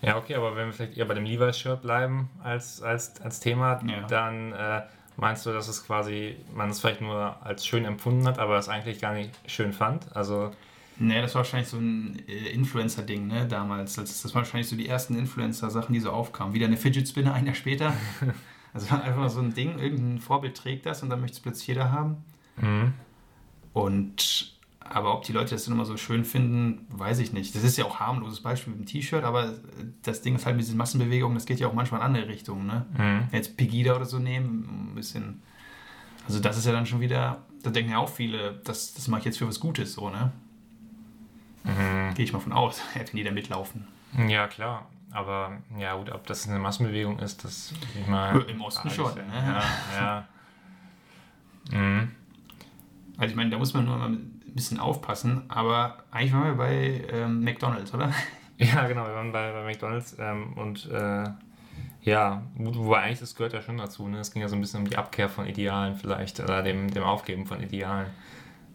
Ja, 0.00 0.16
okay, 0.16 0.34
aber 0.36 0.54
wenn 0.56 0.66
wir 0.66 0.72
vielleicht 0.72 0.96
eher 0.96 1.06
bei 1.06 1.14
dem 1.14 1.24
Levi's-Shirt 1.24 1.82
bleiben 1.82 2.30
als, 2.42 2.82
als, 2.82 3.20
als 3.20 3.40
Thema, 3.40 3.80
ja. 3.84 4.06
dann 4.06 4.52
äh, 4.52 4.82
meinst 5.16 5.44
du, 5.44 5.52
dass 5.52 5.66
es 5.66 5.84
quasi, 5.84 6.36
man 6.54 6.70
es 6.70 6.80
vielleicht 6.80 7.00
nur 7.00 7.36
als 7.44 7.66
schön 7.66 7.84
empfunden 7.84 8.26
hat, 8.26 8.38
aber 8.38 8.58
es 8.58 8.68
eigentlich 8.68 9.00
gar 9.00 9.12
nicht 9.12 9.32
schön 9.46 9.72
fand? 9.72 10.14
Also. 10.16 10.52
Nee, 11.00 11.20
das 11.20 11.34
war 11.34 11.40
wahrscheinlich 11.40 11.68
so 11.68 11.78
ein 11.78 12.22
äh, 12.28 12.50
Influencer-Ding, 12.50 13.26
ne, 13.26 13.46
damals. 13.46 13.94
Das, 13.94 14.22
das 14.22 14.34
waren 14.34 14.42
wahrscheinlich 14.42 14.68
so 14.68 14.76
die 14.76 14.88
ersten 14.88 15.16
Influencer-Sachen, 15.16 15.92
die 15.92 16.00
so 16.00 16.10
aufkamen. 16.10 16.54
Wieder 16.54 16.66
eine 16.66 16.76
Fidget 16.76 17.08
Spinner 17.08 17.34
ein 17.34 17.46
Jahr 17.46 17.54
später. 17.54 17.92
also 18.74 18.94
einfach 18.94 19.30
so 19.30 19.40
ein 19.40 19.54
Ding, 19.54 19.78
irgendein 19.78 20.18
Vorbild 20.18 20.56
trägt 20.56 20.86
das 20.86 21.02
und 21.02 21.10
dann 21.10 21.20
möchte 21.20 21.36
es 21.36 21.40
plötzlich 21.40 21.68
jeder 21.68 21.92
haben. 21.92 22.24
Mhm. 22.56 22.94
Und 23.72 24.57
aber 24.90 25.14
ob 25.14 25.24
die 25.24 25.32
Leute 25.32 25.54
das 25.54 25.64
dann 25.64 25.74
immer 25.74 25.84
so 25.84 25.96
schön 25.96 26.24
finden, 26.24 26.86
weiß 26.90 27.18
ich 27.18 27.32
nicht. 27.32 27.54
Das 27.54 27.62
ist 27.62 27.76
ja 27.76 27.84
auch 27.84 28.00
harmloses 28.00 28.40
Beispiel 28.40 28.72
mit 28.72 28.80
dem 28.80 28.86
T-Shirt, 28.86 29.24
aber 29.24 29.54
das 30.02 30.22
Ding 30.22 30.34
ist 30.34 30.46
halt 30.46 30.56
mit 30.56 30.64
diesen 30.64 30.78
Massenbewegungen, 30.78 31.34
das 31.36 31.46
geht 31.46 31.60
ja 31.60 31.68
auch 31.68 31.74
manchmal 31.74 32.00
in 32.00 32.06
andere 32.06 32.28
Richtungen. 32.28 32.66
Ne? 32.66 32.86
Mhm. 32.96 33.28
Jetzt 33.32 33.56
Pegida 33.56 33.94
oder 33.96 34.06
so 34.06 34.18
nehmen, 34.18 34.90
ein 34.90 34.94
bisschen. 34.94 35.42
Also, 36.26 36.40
das 36.40 36.58
ist 36.58 36.66
ja 36.66 36.72
dann 36.72 36.86
schon 36.86 37.00
wieder, 37.00 37.42
da 37.62 37.70
denken 37.70 37.92
ja 37.92 37.98
auch 37.98 38.08
viele, 38.08 38.60
das, 38.64 38.94
das 38.94 39.08
mache 39.08 39.20
ich 39.20 39.24
jetzt 39.26 39.38
für 39.38 39.48
was 39.48 39.60
Gutes, 39.60 39.94
so, 39.94 40.10
ne? 40.10 40.32
Mhm. 41.64 42.14
Gehe 42.14 42.24
ich 42.24 42.32
mal 42.32 42.40
von 42.40 42.52
aus, 42.52 42.80
wenn 42.94 43.06
die 43.14 43.24
da 43.24 43.30
mitlaufen. 43.30 43.86
Ja, 44.28 44.46
klar. 44.46 44.86
Aber 45.10 45.58
ja, 45.78 45.96
gut, 45.96 46.10
ob 46.10 46.26
das 46.26 46.46
eine 46.46 46.58
Massenbewegung 46.58 47.18
ist, 47.18 47.44
das 47.44 47.72
ich 47.98 48.06
mal. 48.06 48.38
Im 48.42 48.60
Osten 48.60 48.90
schon, 48.90 49.14
ne? 49.14 49.22
Ja, 49.32 49.62
ja. 49.94 50.28
Mhm. 51.70 52.12
Also 53.18 53.32
ich 53.32 53.36
meine, 53.36 53.50
da 53.50 53.58
muss 53.58 53.74
man 53.74 53.84
nur 53.84 53.98
mal 53.98 54.16
ein 54.48 54.54
bisschen 54.54 54.80
aufpassen, 54.80 55.44
aber 55.48 55.98
eigentlich 56.10 56.32
waren 56.32 56.44
wir 56.46 56.54
bei 56.54 57.04
ähm, 57.12 57.44
McDonalds, 57.44 57.92
oder? 57.94 58.12
Ja, 58.60 58.88
genau, 58.88 59.06
wir 59.06 59.14
waren 59.14 59.30
bei, 59.30 59.52
bei 59.52 59.64
McDonalds 59.64 60.16
ähm, 60.18 60.54
und 60.54 60.90
äh, 60.90 61.26
ja, 62.02 62.42
wobei 62.56 63.02
eigentlich 63.02 63.20
das 63.20 63.36
gehört 63.36 63.52
ja 63.52 63.62
schon 63.62 63.76
dazu. 63.76 64.08
Ne? 64.08 64.18
Es 64.18 64.32
ging 64.32 64.42
ja 64.42 64.48
so 64.48 64.56
ein 64.56 64.60
bisschen 64.60 64.80
um 64.80 64.88
die 64.90 64.96
Abkehr 64.96 65.28
von 65.28 65.46
Idealen 65.46 65.94
vielleicht 65.94 66.40
oder 66.40 66.64
dem, 66.64 66.90
dem 66.90 67.04
Aufgeben 67.04 67.46
von 67.46 67.62
Idealen. 67.62 68.08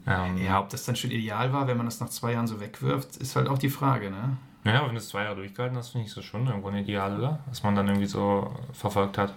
Ähm, 0.06 0.38
ja, 0.38 0.60
ob 0.60 0.70
das 0.70 0.86
dann 0.86 0.96
schon 0.96 1.12
ideal 1.12 1.52
war, 1.54 1.68
wenn 1.68 1.78
man 1.78 1.86
das 1.86 2.00
nach 2.00 2.10
zwei 2.10 2.34
Jahren 2.34 2.48
so 2.48 2.60
wegwirft, 2.60 3.18
ist 3.18 3.36
halt 3.36 3.48
auch 3.48 3.58
die 3.58 3.70
Frage, 3.70 4.10
ne? 4.10 4.38
Naja, 4.66 4.86
wenn 4.86 4.92
du 4.92 4.98
es 4.98 5.10
zwei 5.10 5.24
Jahre 5.24 5.36
durchgehalten 5.36 5.78
hast, 5.78 5.90
finde 5.90 6.08
ich 6.08 6.14
das 6.14 6.24
schon 6.24 6.48
irgendwo 6.48 6.70
ein 6.70 6.78
Ideal, 6.78 7.18
oder? 7.18 7.40
Was 7.48 7.64
man 7.64 7.76
dann 7.76 7.88
irgendwie 7.88 8.08
so 8.08 8.54
verfolgt 8.72 9.18
hat. 9.18 9.34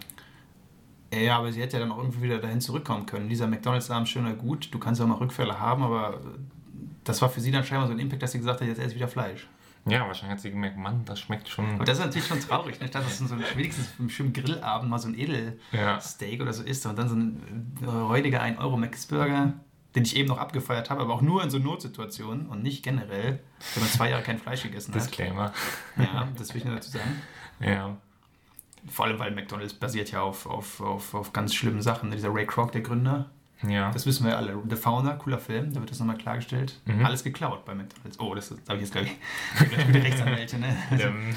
Ja, 1.15 1.39
aber 1.39 1.53
sie 1.53 1.61
hätte 1.61 1.77
ja 1.77 1.81
dann 1.81 1.93
auch 1.93 1.99
irgendwie 1.99 2.23
wieder 2.23 2.39
dahin 2.39 2.61
zurückkommen 2.61 3.07
können. 3.07 3.29
Dieser 3.29 3.47
McDonalds-Abend 3.47 4.09
schön 4.09 4.27
und 4.27 4.39
gut, 4.39 4.69
du 4.73 4.79
kannst 4.79 4.99
ja 5.01 5.05
auch 5.07 5.11
mal 5.11 5.17
Rückfälle 5.19 5.59
haben, 5.61 5.83
aber 5.83 6.21
das 7.05 7.23
war 7.23 7.29
für 7.29 7.41
sie 7.41 7.51
dann 7.53 7.65
scheinbar 7.65 7.87
so 7.87 7.93
ein 7.93 7.99
Impact, 8.01 8.23
dass 8.23 8.33
sie 8.33 8.39
gesagt 8.39 8.61
hat, 8.61 8.67
jetzt 8.67 8.79
esse 8.79 8.89
ich 8.91 8.97
wieder 8.97 9.09
Fleisch. 9.09 9.47
Ja, 9.89 10.01
wahrscheinlich 10.09 10.33
hat 10.33 10.41
sie 10.41 10.51
gemerkt, 10.51 10.77
Mann, 10.77 11.05
das 11.05 11.21
schmeckt 11.21 11.49
schon. 11.49 11.77
Aber 11.77 11.85
das 11.85 11.99
ist 12.01 12.05
natürlich 12.05 12.27
schon 12.27 12.41
traurig, 12.41 12.81
ne? 12.81 12.89
dass 12.89 13.07
es 13.07 13.19
so 13.19 13.33
ein, 13.35 13.45
wenigstens 13.55 13.89
im 14.01 14.11
schönen 14.11 14.33
Grillabend 14.33 14.91
mal 14.91 14.99
so 14.99 15.07
ein 15.07 15.17
Edelsteak 15.17 16.39
Ja. 16.39 16.43
oder 16.43 16.53
so 16.53 16.65
isst 16.65 16.85
und 16.87 16.99
dann 16.99 17.09
so 17.09 17.15
ein 17.15 17.73
äh, 17.83 17.87
räudiger 17.87 18.43
1 18.43 18.59
Euro 18.59 18.77
Mac-Burger, 18.77 19.53
den 19.95 20.03
ich 20.03 20.17
eben 20.17 20.27
noch 20.29 20.39
abgefeiert 20.39 20.91
habe, 20.91 21.03
aber 21.03 21.15
auch 21.15 21.23
nur 21.23 21.41
in 21.45 21.51
so 21.51 21.59
Notsituationen 21.61 22.47
und 22.47 22.65
nicht 22.65 22.83
generell, 22.83 23.39
wenn 23.75 23.83
man 23.85 23.93
zwei 23.93 24.11
Jahre 24.11 24.25
kein 24.25 24.39
Fleisch 24.39 24.65
gegessen 24.65 24.93
hat. 24.93 25.01
Disclaimer. 25.03 25.53
Ja, 25.97 26.27
das 26.37 26.53
will 26.53 26.59
ich 26.59 26.65
nur 26.65 26.75
dazu 26.75 26.91
sagen. 26.91 27.23
Ja. 27.61 27.97
Vor 28.88 29.07
allem, 29.07 29.19
weil 29.19 29.31
McDonalds 29.33 29.75
basiert 29.75 30.11
ja 30.12 30.23
auf, 30.23 30.47
auf, 30.47 30.81
auf, 30.81 31.14
auf 31.14 31.33
ganz 31.33 31.55
schlimmen 31.55 31.83
Sachen. 31.83 32.11
Dieser 32.11 32.33
Ray 32.33 32.47
Kroc, 32.47 32.73
der 32.73 32.83
Gründer, 32.83 33.26
Ja. 33.66 33.90
das 33.90 34.07
wissen 34.07 34.25
wir 34.25 34.33
ja 34.33 34.37
alle. 34.38 34.57
The 34.69 34.76
Founder, 34.76 35.14
cooler 35.14 35.38
Film, 35.38 35.73
da 35.73 35.81
wird 35.81 35.90
das 35.90 35.99
nochmal 35.99 36.16
klargestellt. 36.19 36.81
Mhm. 36.85 37.05
Alles 37.05 37.25
geklaut 37.25 37.64
bei 37.64 37.75
McDonalds. 37.75 38.21
Oh, 38.21 38.35
das 38.35 38.50
habe 38.50 38.76
ich 38.76 38.81
jetzt, 38.83 38.93
glaube 38.93 39.09
ich, 39.09 39.88
wieder 39.88 40.02
Rechtsanwälte, 40.05 40.59
ne? 40.59 40.76
Ähm, 40.93 41.37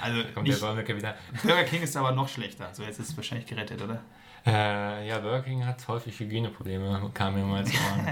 Also, 0.00 0.18
kommt 0.34 0.36
der 0.36 0.42
nicht, 0.54 0.58
Säumecke 0.58 0.96
wieder. 0.96 1.14
Burger 1.42 1.64
King 1.64 1.82
ist 1.82 1.96
aber 1.96 2.12
noch 2.12 2.28
schlechter. 2.28 2.68
So, 2.72 2.82
jetzt 2.82 2.98
ist 3.00 3.10
es 3.10 3.16
wahrscheinlich 3.16 3.46
gerettet, 3.46 3.82
oder? 3.82 4.00
Äh, 4.46 5.08
ja, 5.08 5.18
Burger 5.20 5.40
King 5.40 5.64
hat 5.64 5.88
häufig 5.88 6.20
Hygieneprobleme, 6.20 7.10
kam 7.14 7.34
mir 7.34 7.44
mal 7.44 7.64
zu 7.64 7.72
Ohren. 7.72 8.06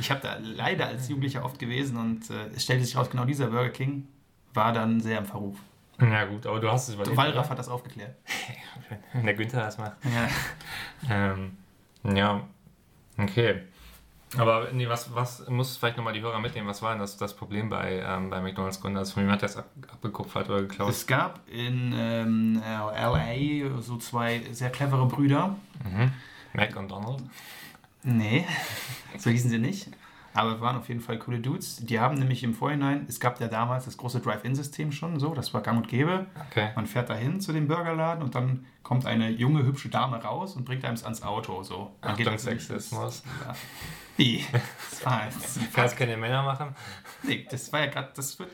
Ich 0.00 0.10
habe 0.10 0.20
da 0.20 0.36
leider 0.42 0.88
als 0.88 1.08
Jugendlicher 1.08 1.44
oft 1.44 1.58
gewesen 1.60 1.96
und 1.96 2.28
äh, 2.28 2.48
es 2.56 2.64
stellte 2.64 2.84
sich 2.84 2.96
raus, 2.96 3.08
genau 3.08 3.24
dieser 3.24 3.46
Burger 3.46 3.70
King 3.70 4.08
war 4.52 4.72
dann 4.72 5.00
sehr 5.00 5.18
im 5.18 5.26
Verruf. 5.26 5.56
Ja 6.00 6.24
gut, 6.26 6.46
aber 6.46 6.60
du 6.60 6.70
hast 6.70 6.88
es 6.88 6.94
überlebt. 6.94 7.16
Wallraff 7.16 7.48
hat 7.48 7.58
das 7.58 7.68
aufgeklärt. 7.68 8.14
Wenn 9.12 9.24
der 9.24 9.34
Günther 9.34 9.60
das 9.60 9.78
macht. 9.78 9.96
Ja. 10.04 10.28
Ähm, 11.32 11.56
ja, 12.04 12.42
okay. 13.16 13.62
Aber 14.36 14.68
nee, 14.72 14.88
was, 14.88 15.14
was 15.14 15.48
muss 15.48 15.76
vielleicht 15.76 15.96
nochmal 15.96 16.12
die 16.12 16.20
Hörer 16.20 16.38
mitnehmen? 16.40 16.66
Was 16.66 16.82
war 16.82 16.90
denn 16.90 16.98
das, 16.98 17.16
das 17.16 17.34
Problem 17.34 17.68
bei, 17.70 18.02
ähm, 18.04 18.28
bei 18.28 18.40
McDonalds 18.40 18.80
Gründer? 18.80 19.00
Also 19.00 19.14
von 19.14 19.22
wem 19.22 19.30
hat 19.30 19.40
der 19.40 19.48
das 19.48 19.56
ab, 19.56 19.70
abgekupfert 19.88 20.50
oder 20.50 20.62
geklaut? 20.62 20.90
Es 20.90 21.06
gab 21.06 21.40
in 21.48 21.94
ähm, 21.96 22.62
äh, 22.62 22.76
LA 22.76 23.80
so 23.80 23.96
zwei 23.96 24.42
sehr 24.50 24.70
clevere 24.70 25.06
Brüder. 25.06 25.56
Mhm. 25.84 26.12
Mac 26.52 26.76
und 26.76 26.90
Donald. 26.90 27.22
Nee, 28.02 28.44
so 29.18 29.30
hießen 29.30 29.48
sie 29.48 29.58
nicht. 29.58 29.88
Aber 30.36 30.60
waren 30.60 30.76
auf 30.76 30.88
jeden 30.88 31.00
Fall 31.00 31.18
coole 31.18 31.40
Dudes. 31.40 31.76
Die 31.84 31.98
haben 31.98 32.16
nämlich 32.16 32.42
im 32.44 32.54
Vorhinein, 32.54 33.06
es 33.08 33.18
gab 33.20 33.40
ja 33.40 33.48
damals 33.48 33.86
das 33.86 33.96
große 33.96 34.20
Drive-In-System 34.20 34.92
schon 34.92 35.18
so, 35.18 35.34
das 35.34 35.52
war 35.54 35.62
gang 35.62 35.78
und 35.78 35.88
gäbe. 35.88 36.26
Okay. 36.50 36.70
Man 36.76 36.86
fährt 36.86 37.08
dahin 37.08 37.40
zu 37.40 37.52
dem 37.52 37.66
Burgerladen 37.68 38.22
und 38.22 38.34
dann 38.34 38.66
kommt 38.82 39.06
eine 39.06 39.30
junge, 39.30 39.64
hübsche 39.64 39.88
Dame 39.88 40.22
raus 40.22 40.54
und 40.54 40.64
bringt 40.64 40.84
einem 40.84 40.94
es 40.94 41.04
ans 41.04 41.22
Auto. 41.22 41.62
So. 41.62 41.90
Dann 42.02 42.12
Achtung, 42.12 42.28
also 42.28 42.50
nicht- 42.50 42.60
Sexismus. 42.60 43.22
Ja. 43.46 43.54
Wie? 44.16 44.44
Das 44.90 45.04
war, 45.04 45.22
das, 45.26 45.58
Kannst 45.74 45.96
keine 45.96 46.16
Männer 46.16 46.42
machen? 46.42 46.74
nee, 47.22 47.46
das 47.50 47.72
war 47.72 47.80
ja 47.80 47.86
gerade, 47.86 48.10
das 48.14 48.38
wird, 48.38 48.50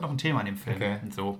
noch 0.00 0.10
ein 0.10 0.18
Thema 0.18 0.40
in 0.40 0.46
dem 0.46 0.56
Film. 0.56 0.76
Okay. 0.76 0.98
So. 1.10 1.38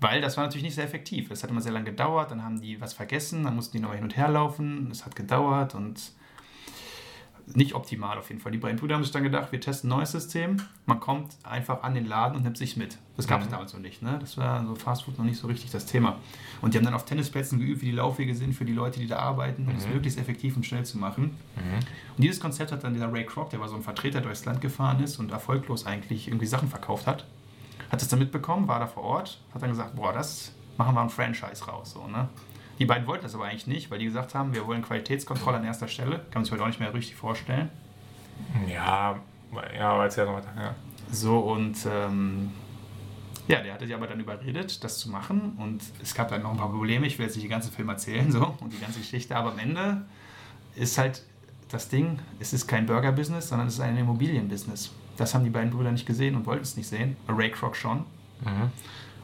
Weil 0.00 0.20
das 0.20 0.36
war 0.36 0.44
natürlich 0.44 0.64
nicht 0.64 0.74
sehr 0.74 0.84
effektiv. 0.84 1.30
Es 1.30 1.42
hat 1.42 1.50
immer 1.50 1.60
sehr 1.62 1.72
lange 1.72 1.86
gedauert, 1.86 2.30
dann 2.30 2.42
haben 2.44 2.60
die 2.60 2.80
was 2.80 2.92
vergessen, 2.92 3.44
dann 3.44 3.56
mussten 3.56 3.76
die 3.76 3.80
nochmal 3.82 3.96
hin 3.96 4.04
und 4.04 4.16
her 4.16 4.28
laufen. 4.28 4.90
Es 4.90 5.06
hat 5.06 5.16
gedauert 5.16 5.74
und 5.74 6.12
nicht 7.54 7.74
optimal 7.74 8.18
auf 8.18 8.28
jeden 8.28 8.40
Fall. 8.40 8.50
Die 8.52 8.58
beiden 8.58 8.78
Brüder 8.78 8.96
haben 8.96 9.04
sich 9.04 9.12
dann 9.12 9.22
gedacht, 9.22 9.52
wir 9.52 9.60
testen 9.60 9.88
ein 9.90 9.96
neues 9.98 10.10
System. 10.12 10.56
Man 10.84 10.98
kommt 10.98 11.36
einfach 11.44 11.82
an 11.84 11.94
den 11.94 12.04
Laden 12.06 12.36
und 12.36 12.42
nimmt 12.42 12.58
sich 12.58 12.76
mit. 12.76 12.98
Das 13.16 13.28
gab 13.28 13.40
es 13.40 13.46
Mhm. 13.46 13.50
damals 13.52 13.72
noch 13.72 13.80
nicht. 13.80 14.02
Ne? 14.02 14.18
Das 14.20 14.36
war 14.36 14.66
so 14.66 14.74
Fastfood 14.74 15.16
noch 15.18 15.24
nicht 15.24 15.38
so 15.38 15.46
richtig 15.46 15.70
das 15.70 15.86
Thema. 15.86 16.16
Und 16.60 16.74
die 16.74 16.78
haben 16.78 16.84
dann 16.84 16.94
auf 16.94 17.04
Tennisplätzen 17.04 17.58
geübt, 17.60 17.82
wie 17.82 17.86
die 17.86 17.92
Laufwege 17.92 18.34
sind 18.34 18.52
für 18.54 18.64
die 18.64 18.72
Leute, 18.72 18.98
die 18.98 19.06
da 19.06 19.18
arbeiten, 19.20 19.66
um 19.68 19.76
es 19.76 19.86
Mhm. 19.86 19.92
möglichst 19.94 20.18
effektiv 20.18 20.56
und 20.56 20.66
schnell 20.66 20.84
zu 20.84 20.98
machen. 20.98 21.36
Mhm. 21.54 21.74
Und 22.16 22.22
dieses 22.24 22.40
Konzept 22.40 22.72
hat 22.72 22.82
dann 22.82 22.94
dieser 22.94 23.12
Ray 23.12 23.24
Kroc, 23.24 23.50
der 23.50 23.60
war 23.60 23.68
so 23.68 23.76
ein 23.76 23.82
Vertreter, 23.82 24.18
der 24.20 24.28
durchs 24.28 24.44
Land 24.44 24.60
gefahren 24.60 25.00
ist 25.02 25.18
und 25.18 25.30
erfolglos 25.30 25.86
eigentlich 25.86 26.26
irgendwie 26.28 26.46
Sachen 26.46 26.68
verkauft 26.68 27.06
hat, 27.06 27.26
hat 27.90 28.02
es 28.02 28.08
dann 28.08 28.18
mitbekommen, 28.18 28.66
war 28.66 28.80
da 28.80 28.88
vor 28.88 29.04
Ort, 29.04 29.40
hat 29.54 29.62
dann 29.62 29.70
gesagt, 29.70 29.94
boah, 29.94 30.12
das 30.12 30.52
machen 30.76 30.94
wir 30.96 31.00
ein 31.02 31.10
Franchise 31.10 31.64
raus. 31.66 31.92
So, 31.92 32.08
ne? 32.08 32.28
Die 32.78 32.84
beiden 32.84 33.06
wollten 33.06 33.24
das 33.24 33.34
aber 33.34 33.46
eigentlich 33.46 33.66
nicht, 33.66 33.90
weil 33.90 33.98
die 33.98 34.04
gesagt 34.04 34.34
haben, 34.34 34.54
wir 34.54 34.66
wollen 34.66 34.82
Qualitätskontrolle 34.82 35.58
an 35.58 35.64
erster 35.64 35.88
Stelle. 35.88 36.18
Kann 36.30 36.34
man 36.34 36.44
sich 36.44 36.52
heute 36.52 36.62
auch 36.62 36.68
nicht 36.68 36.80
mehr 36.80 36.92
richtig 36.92 37.16
vorstellen. 37.16 37.70
Ja, 38.68 39.18
ja, 39.76 39.90
aber 39.92 40.04
erzähl 40.04 40.26
noch 40.26 40.34
weiter. 40.34 40.52
Ja. 40.56 40.74
So 41.10 41.38
und 41.38 41.76
ähm, 41.90 42.50
ja, 43.48 43.60
der 43.62 43.74
hatte 43.74 43.86
sie 43.86 43.94
aber 43.94 44.06
dann 44.06 44.20
überredet, 44.20 44.82
das 44.82 44.98
zu 44.98 45.10
machen. 45.10 45.56
Und 45.58 45.82
es 46.02 46.14
gab 46.14 46.28
dann 46.28 46.42
noch 46.42 46.50
ein 46.50 46.56
paar 46.56 46.70
Probleme. 46.70 47.06
Ich 47.06 47.18
will 47.18 47.26
jetzt 47.26 47.36
nicht 47.36 47.44
den 47.44 47.50
ganzen 47.50 47.72
Film 47.72 47.88
erzählen 47.88 48.30
so 48.32 48.56
und 48.60 48.72
die 48.72 48.80
ganze 48.80 48.98
Geschichte, 48.98 49.36
aber 49.36 49.52
am 49.52 49.58
Ende 49.58 50.02
ist 50.74 50.98
halt 50.98 51.22
das 51.68 51.88
Ding, 51.88 52.18
es 52.38 52.52
ist 52.52 52.66
kein 52.66 52.86
Burger-Business, 52.86 53.48
sondern 53.48 53.68
es 53.68 53.74
ist 53.74 53.80
ein 53.80 53.96
Immobilien-Business. 53.96 54.92
Das 55.16 55.34
haben 55.34 55.44
die 55.44 55.50
beiden 55.50 55.70
Brüder 55.70 55.90
nicht 55.90 56.06
gesehen 56.06 56.36
und 56.36 56.46
wollten 56.46 56.62
es 56.62 56.76
nicht 56.76 56.88
sehen. 56.88 57.16
Ray 57.28 57.50
Kroc 57.50 57.74
schon. 57.74 57.98
Mhm. 58.44 58.70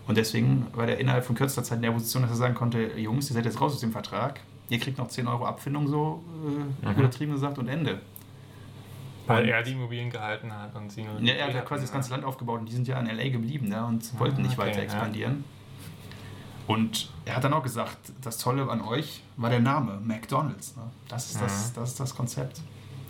Und 0.07 0.17
deswegen 0.17 0.67
war 0.75 0.87
der 0.87 0.99
innerhalb 0.99 1.25
von 1.25 1.37
kürzester 1.37 1.63
Zeit 1.63 1.77
in 1.77 1.83
der 1.83 1.93
Position, 1.93 2.23
dass 2.23 2.31
er 2.33 2.37
sagen 2.37 2.55
konnte, 2.55 2.99
Jungs, 2.99 3.31
ihr 3.31 3.35
seid 3.35 3.45
jetzt 3.45 3.61
raus 3.61 3.73
aus 3.75 3.81
dem 3.81 3.93
Vertrag, 3.93 4.41
ihr 4.69 4.79
kriegt 4.81 4.99
noch 4.99 5.09
10 5.09 5.29
Euro 5.29 5.47
Abfindung, 5.47 5.87
so 5.87 6.23
äh, 6.83 6.87
Mhm. 6.89 6.99
übertrieben 6.99 7.33
gesagt, 7.33 7.59
und 7.59 7.69
Ende. 7.69 8.01
Weil 9.29 9.45
Und- 9.45 9.49
er 9.51 9.63
die 9.63 9.73
Immobilien 9.73 10.11
gehalten 10.11 10.53
hat 10.53 10.75
und 10.75 10.91
sie 10.91 11.05
nur. 11.05 11.21
Ja, 11.21 11.35
er 11.35 11.47
hat 11.47 11.55
ja 11.55 11.61
quasi 11.61 11.83
das 11.83 11.93
ganze 11.93 12.11
Land 12.11 12.25
aufgebaut 12.25 12.59
und 12.61 12.69
die 12.69 12.73
sind 12.73 12.89
ja 12.89 12.99
in 12.99 13.07
L.A. 13.07 13.29
geblieben 13.29 13.69
ne, 13.69 13.85
und 13.87 14.19
wollten 14.19 14.43
nicht 14.43 14.59
okay, 14.59 14.69
weiter 14.69 14.79
ja. 14.79 14.85
expandieren. 14.85 15.45
Und 16.67 17.11
er 17.25 17.37
hat 17.37 17.45
dann 17.45 17.53
auch 17.55 17.63
gesagt, 17.63 17.99
das 18.23 18.39
Tolle 18.39 18.69
an 18.71 18.81
euch 18.81 19.23
war 19.37 19.51
der 19.51 19.61
Name, 19.61 20.01
McDonalds. 20.03 20.77
Ne? 20.77 20.83
Das, 21.09 21.27
ist 21.31 21.41
das, 21.41 21.71
Mhm. 21.71 21.75
das 21.77 21.91
ist 21.91 22.01
das 22.01 22.15
Konzept. 22.15 22.61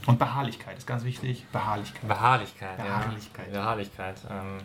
Und 0.06 0.18
Beharrlichkeit 0.18 0.78
ist 0.78 0.86
ganz 0.86 1.04
wichtig. 1.04 1.46
Beharrlichkeit. 1.52 2.08
Beharrlichkeit. 2.08 2.76
Beharrlichkeit. 2.76 3.46
Ja. 3.48 3.52
Beharrlichkeit. 3.60 4.16
Ähm, 4.30 4.58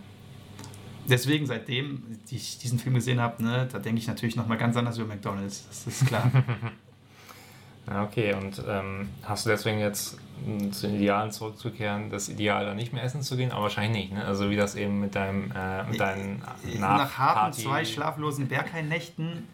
Deswegen, 1.10 1.46
seitdem 1.46 2.04
ich 2.30 2.58
diesen 2.58 2.80
Film 2.80 2.96
gesehen 2.96 3.20
habe, 3.22 3.42
ne, 3.44 3.68
da 3.72 3.80
denke 3.80 4.00
ich 4.00 4.08
natürlich 4.08 4.36
nochmal 4.36 4.58
ganz 4.58 4.76
anders 4.76 4.98
über 4.98 5.08
McDonalds. 5.08 5.66
Das 5.70 5.88
ist 5.88 6.06
klar. 6.08 6.30
ja, 7.88 8.04
okay. 8.04 8.34
Und 8.34 8.62
ähm, 8.68 9.10
hast 9.24 9.46
du 9.46 9.50
deswegen 9.50 9.80
jetzt 9.80 10.18
m, 10.46 10.72
zu 10.74 10.88
den 10.88 10.98
Idealen 10.98 11.32
zurückzukehren, 11.32 12.10
das 12.10 12.28
Ideal 12.30 12.66
dann 12.66 12.76
nicht 12.76 12.92
mehr 12.94 13.04
essen 13.04 13.22
zu 13.22 13.38
gehen? 13.38 13.52
Aber 13.52 13.64
wahrscheinlich 13.64 14.04
nicht, 14.04 14.14
ne? 14.14 14.26
Also 14.26 14.50
wie 14.50 14.58
das 14.58 14.76
eben 14.76 15.00
mit 15.00 15.16
deinem 15.16 15.52
äh, 15.56 15.84
mit 15.86 16.00
deinen 16.00 16.42
Nach 16.80 17.18
harten 17.18 17.40
Party- 17.40 17.64
zwei 17.64 17.86
schlaflosen 17.86 18.48
Berghain-Nächten, 18.48 19.48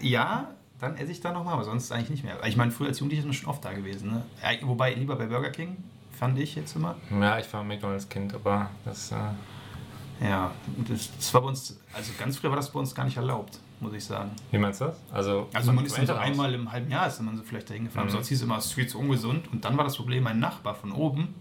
ja, 0.00 0.48
dann 0.80 0.96
esse 0.96 1.12
ich 1.12 1.20
da 1.20 1.32
nochmal, 1.32 1.54
aber 1.54 1.64
sonst 1.64 1.90
eigentlich 1.92 2.10
nicht 2.10 2.24
mehr. 2.24 2.38
Ich 2.46 2.56
meine, 2.56 2.70
früher 2.70 2.88
als 2.88 2.98
Jugendlicher 2.98 3.20
ist 3.20 3.26
man 3.26 3.34
schon 3.34 3.48
oft 3.48 3.64
da 3.64 3.72
gewesen. 3.72 4.10
Ne? 4.10 4.22
Wobei 4.62 4.94
lieber 4.94 5.16
bei 5.16 5.26
Burger 5.26 5.50
King, 5.50 5.76
fand 6.18 6.38
ich 6.38 6.54
jetzt 6.54 6.74
immer. 6.76 6.96
Ja, 7.10 7.38
ich 7.38 7.52
war 7.52 7.60
ein 7.62 7.68
McDonalds-Kind, 7.68 8.34
aber 8.34 8.70
das. 8.84 9.12
Äh, 9.12 9.16
Ja, 10.20 10.50
das, 10.88 11.10
das 11.16 11.32
war 11.34 11.42
bei 11.42 11.48
uns, 11.48 11.78
also 11.92 12.12
ganz 12.18 12.36
früher 12.36 12.50
war 12.50 12.56
das 12.56 12.70
bei 12.70 12.80
uns 12.80 12.94
gar 12.94 13.04
nicht 13.04 13.16
erlaubt, 13.16 13.60
muss 13.80 13.92
ich 13.92 14.04
sagen. 14.04 14.30
wie 14.50 14.58
meinst 14.58 14.80
du 14.80 14.86
das? 14.86 14.96
Also, 15.12 15.48
Also 15.52 15.72
man 15.72 15.84
ist 15.84 15.96
dann 15.96 16.06
so 16.06 16.14
einmal 16.14 16.52
im 16.54 16.70
halben 16.70 16.90
Jahr 16.90 17.06
ist 17.06 17.20
man 17.22 17.36
so 17.36 17.42
vielleicht 17.42 17.70
dahin 17.70 17.84
gefahren. 17.84 18.06
Mhm. 18.06 18.10
Sonst 18.10 18.28
hieß 18.28 18.38
es 18.38 18.44
immer, 18.44 18.58
es 18.58 18.66
ist 18.66 18.72
viel 18.72 18.88
zu 18.88 18.98
ungesund. 18.98 19.50
Und 19.52 19.64
dann 19.64 19.76
war 19.76 19.84
das 19.84 19.96
Problem, 19.96 20.24
mein 20.24 20.40
Nachbar 20.40 20.74
von 20.74 20.92
oben, 20.92 21.34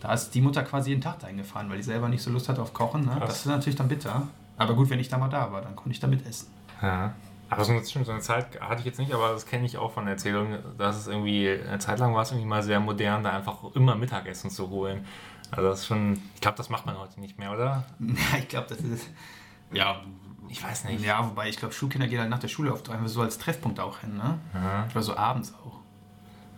da 0.00 0.12
ist 0.12 0.30
die 0.34 0.40
Mutter 0.40 0.62
quasi 0.64 0.90
jeden 0.90 1.00
Tag 1.02 1.20
dahin 1.20 1.38
gefahren, 1.38 1.70
weil 1.70 1.76
die 1.78 1.82
selber 1.82 2.08
nicht 2.08 2.22
so 2.22 2.30
Lust 2.30 2.48
hatte 2.48 2.60
auf 2.60 2.74
Kochen. 2.74 3.06
Ne? 3.06 3.16
Das 3.20 3.38
ist 3.38 3.46
natürlich 3.46 3.76
dann 3.76 3.88
bitter. 3.88 4.28
Aber 4.56 4.74
gut, 4.74 4.90
wenn 4.90 5.00
ich 5.00 5.08
da 5.08 5.18
mal 5.18 5.28
da 5.28 5.50
war, 5.50 5.62
dann 5.62 5.74
konnte 5.74 5.92
ich 5.92 6.00
da 6.00 6.06
mitessen. 6.06 6.48
Ja. 6.82 7.14
Aber 7.50 7.64
so 7.64 7.72
eine, 7.72 7.84
so 7.84 8.10
eine 8.10 8.20
Zeit 8.20 8.60
hatte 8.60 8.80
ich 8.80 8.86
jetzt 8.86 8.98
nicht, 8.98 9.12
aber 9.12 9.30
das 9.30 9.46
kenne 9.46 9.64
ich 9.64 9.78
auch 9.78 9.92
von 9.92 10.06
Erzählungen, 10.08 10.58
dass 10.76 10.96
es 10.96 11.06
irgendwie, 11.06 11.50
eine 11.50 11.78
Zeit 11.78 11.98
lang 11.98 12.14
war 12.14 12.22
es 12.22 12.30
irgendwie 12.32 12.48
mal 12.48 12.62
sehr 12.62 12.80
modern, 12.80 13.22
da 13.22 13.30
einfach 13.30 13.58
immer 13.74 13.94
Mittagessen 13.94 14.50
zu 14.50 14.70
holen. 14.70 15.06
Also 15.56 15.68
das 15.70 15.80
ist 15.80 15.86
schon, 15.86 16.20
ich 16.34 16.40
glaube, 16.40 16.56
das 16.56 16.68
macht 16.70 16.84
man 16.86 16.98
heute 16.98 17.20
nicht 17.20 17.38
mehr, 17.38 17.52
oder? 17.52 17.84
Ja, 18.00 18.38
ich 18.38 18.48
glaube, 18.48 18.66
das 18.68 18.78
ist. 18.80 19.08
Ja, 19.72 20.00
Ich 20.48 20.62
weiß 20.62 20.84
nicht. 20.84 21.04
ja, 21.04 21.24
wobei 21.26 21.48
ich 21.48 21.56
glaube, 21.56 21.72
Schulkinder 21.74 22.06
gehen 22.08 22.20
halt 22.20 22.30
nach 22.30 22.38
der 22.38 22.48
Schule 22.48 22.72
oft 22.72 22.88
einfach 22.90 23.08
so 23.08 23.22
als 23.22 23.38
Treffpunkt 23.38 23.80
auch 23.80 23.98
hin, 24.00 24.16
ne? 24.16 24.38
Ja, 24.54 24.86
Oder 24.90 25.02
so 25.02 25.16
abends 25.16 25.52
auch. 25.64 25.80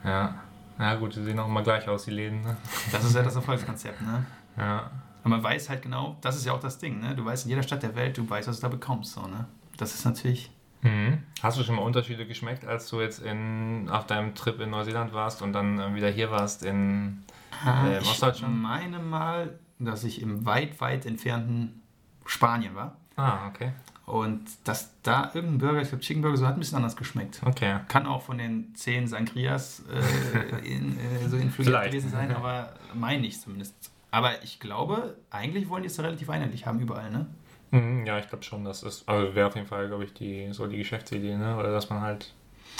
ja. 0.04 0.34
Ja 0.78 0.94
gut, 0.96 1.16
die 1.16 1.22
sehen 1.24 1.38
auch 1.38 1.46
immer 1.48 1.62
gleich 1.62 1.88
aus, 1.88 2.04
die 2.04 2.10
Läden. 2.10 2.42
Ne? 2.42 2.54
Das 2.92 3.02
ist 3.02 3.14
ja 3.14 3.22
das 3.22 3.34
Erfolgskonzept, 3.34 4.02
ne? 4.02 4.26
Ja. 4.58 4.90
Und 5.24 5.30
man 5.30 5.42
weiß 5.42 5.70
halt 5.70 5.80
genau, 5.82 6.16
das 6.20 6.36
ist 6.36 6.44
ja 6.44 6.52
auch 6.52 6.60
das 6.60 6.76
Ding, 6.78 7.00
ne? 7.00 7.14
Du 7.16 7.24
weißt 7.24 7.44
in 7.46 7.50
jeder 7.50 7.62
Stadt 7.62 7.82
der 7.82 7.94
Welt, 7.96 8.18
du 8.18 8.28
weißt, 8.28 8.46
was 8.46 8.56
du 8.56 8.62
da 8.62 8.68
bekommst, 8.68 9.12
so, 9.14 9.22
ne? 9.26 9.46
Das 9.78 9.94
ist 9.94 10.04
natürlich. 10.04 10.50
Mhm. 10.82 11.22
Hast 11.42 11.58
du 11.58 11.64
schon 11.64 11.76
mal 11.76 11.82
Unterschiede 11.82 12.26
geschmeckt, 12.26 12.66
als 12.66 12.88
du 12.90 13.00
jetzt 13.00 13.20
in, 13.20 13.88
auf 13.90 14.06
deinem 14.06 14.34
Trip 14.34 14.60
in 14.60 14.68
Neuseeland 14.68 15.14
warst 15.14 15.40
und 15.40 15.54
dann 15.54 15.78
äh, 15.78 15.94
wieder 15.94 16.10
hier 16.10 16.30
warst 16.30 16.62
in 16.62 17.24
äh, 17.64 17.98
ich 18.00 18.08
Ostdeutschland? 18.08 18.60
meine 18.60 18.98
mal, 18.98 19.58
dass 19.78 20.04
ich 20.04 20.22
im 20.22 20.44
weit, 20.46 20.80
weit 20.80 21.06
entfernten 21.06 21.82
Spanien 22.24 22.74
war. 22.74 22.96
Ah, 23.16 23.48
okay. 23.48 23.72
Und 24.06 24.44
dass 24.64 25.00
da 25.02 25.32
irgendein 25.34 25.58
Burger, 25.58 25.82
ich 25.82 25.88
glaube 25.88 26.04
Chicken 26.04 26.22
Burger, 26.22 26.36
so 26.36 26.46
hat 26.46 26.54
ein 26.54 26.60
bisschen 26.60 26.76
anders 26.76 26.96
geschmeckt. 26.96 27.40
Okay. 27.44 27.80
Kann 27.88 28.06
auch 28.06 28.22
von 28.22 28.38
den 28.38 28.72
zehn 28.74 29.08
Sangrias 29.08 29.82
äh, 29.92 30.66
in, 30.66 30.96
äh, 30.98 31.28
so 31.28 31.36
influiert 31.38 31.86
gewesen 31.86 32.10
sein, 32.10 32.34
aber 32.34 32.74
meine 32.94 33.26
ich 33.26 33.40
zumindest. 33.40 33.74
Aber 34.12 34.42
ich 34.44 34.60
glaube, 34.60 35.16
eigentlich 35.30 35.68
wollen 35.68 35.82
die 35.82 35.88
es 35.88 35.96
da 35.96 36.04
relativ 36.04 36.30
einheitlich 36.30 36.66
haben, 36.66 36.78
überall, 36.78 37.10
ne? 37.10 37.26
Mhm, 37.72 38.06
ja, 38.06 38.18
ich 38.18 38.28
glaube 38.28 38.44
schon, 38.44 38.64
das 38.64 38.84
ist, 38.84 39.08
also 39.08 39.34
wäre 39.34 39.48
auf 39.48 39.56
jeden 39.56 39.66
Fall, 39.66 39.88
glaube 39.88 40.04
ich, 40.04 40.14
die, 40.14 40.52
so 40.52 40.66
die 40.68 40.76
Geschäftsidee, 40.76 41.36
ne? 41.36 41.56
Oder 41.56 41.72
dass 41.72 41.90
man 41.90 42.00
halt. 42.00 42.32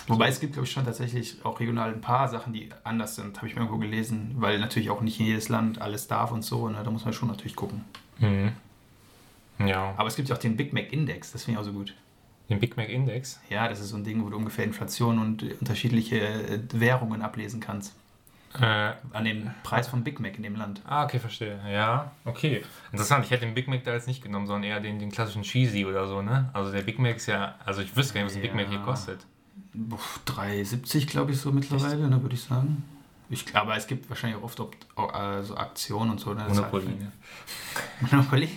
Wobei 0.08 0.28
es 0.28 0.38
gibt, 0.40 0.52
glaube 0.52 0.66
ich, 0.66 0.72
schon 0.72 0.84
tatsächlich 0.84 1.44
auch 1.44 1.58
regional 1.58 1.92
ein 1.92 2.00
paar 2.00 2.28
Sachen, 2.28 2.52
die 2.52 2.68
anders 2.84 3.16
sind, 3.16 3.36
habe 3.38 3.48
ich 3.48 3.54
mir 3.56 3.62
irgendwo 3.62 3.78
gelesen, 3.78 4.36
weil 4.38 4.58
natürlich 4.60 4.90
auch 4.90 5.00
nicht 5.00 5.18
jedes 5.18 5.48
Land 5.48 5.80
alles 5.80 6.06
darf 6.06 6.30
und 6.30 6.42
so, 6.42 6.68
ne? 6.68 6.80
da 6.84 6.90
muss 6.90 7.04
man 7.04 7.12
schon 7.12 7.28
natürlich 7.28 7.56
gucken. 7.56 7.84
Mhm. 8.18 8.52
Ja. 9.58 9.94
Aber 9.96 10.06
es 10.08 10.16
gibt 10.16 10.28
ja 10.28 10.36
auch 10.36 10.40
den 10.40 10.56
Big 10.56 10.72
Mac 10.72 10.92
Index, 10.92 11.32
das 11.32 11.44
finde 11.44 11.58
ich 11.60 11.66
auch 11.66 11.68
so 11.68 11.72
gut. 11.72 11.94
Den 12.48 12.60
Big 12.60 12.76
Mac 12.76 12.88
Index? 12.88 13.40
Ja, 13.50 13.66
das 13.68 13.80
ist 13.80 13.88
so 13.88 13.96
ein 13.96 14.04
Ding, 14.04 14.24
wo 14.24 14.28
du 14.28 14.36
ungefähr 14.36 14.64
Inflation 14.64 15.18
und 15.18 15.42
unterschiedliche 15.60 16.20
äh, 16.20 16.60
Währungen 16.72 17.22
ablesen 17.22 17.58
kannst. 17.58 17.96
Äh, 18.60 18.92
An 19.12 19.24
dem 19.24 19.50
Preis 19.64 19.88
von 19.88 20.04
Big 20.04 20.20
Mac 20.20 20.36
in 20.36 20.42
dem 20.44 20.54
Land. 20.54 20.80
ah, 20.86 21.04
okay, 21.04 21.18
verstehe. 21.18 21.58
Ja, 21.68 22.12
okay. 22.24 22.62
Interessant, 22.92 23.24
ich 23.24 23.30
hätte 23.32 23.44
den 23.44 23.54
Big 23.54 23.66
Mac 23.66 23.82
da 23.84 23.92
jetzt 23.92 24.06
nicht 24.06 24.22
genommen, 24.22 24.46
sondern 24.46 24.62
eher 24.70 24.80
den, 24.80 24.98
den 25.00 25.10
klassischen 25.10 25.42
Cheesy 25.42 25.84
oder 25.84 26.06
so, 26.06 26.22
ne? 26.22 26.48
Also 26.52 26.70
der 26.70 26.82
Big 26.82 26.98
Mac 27.00 27.16
ist 27.16 27.26
ja, 27.26 27.56
also 27.64 27.82
ich 27.82 27.96
wüsste 27.96 28.14
gar 28.14 28.20
nicht, 28.22 28.30
was 28.30 28.36
ein 28.36 28.42
Big 28.42 28.54
Mac 28.54 28.68
hier 28.68 28.78
Ja. 28.78 28.84
kostet. 28.84 29.26
Uff, 29.90 30.20
3,70 30.26 31.06
glaube 31.06 31.32
ich 31.32 31.40
so 31.40 31.52
mittlerweile, 31.52 32.08
ne, 32.08 32.20
würde 32.22 32.34
ich 32.34 32.42
sagen. 32.42 32.84
Ich, 33.28 33.44
aber 33.56 33.76
es 33.76 33.86
gibt 33.86 34.08
wahrscheinlich 34.08 34.38
auch 34.38 34.44
oft 34.44 34.60
ob, 34.60 34.74
äh, 35.14 35.42
so 35.42 35.56
Aktionen 35.56 36.12
und 36.12 36.20
so. 36.20 36.30
Ne? 36.32 36.40
Das 36.46 36.52
ist 36.52 36.56
Monopoly, 36.58 36.86
halt- 36.86 37.00
ne? 37.00 37.12
Monopoly? 38.10 38.48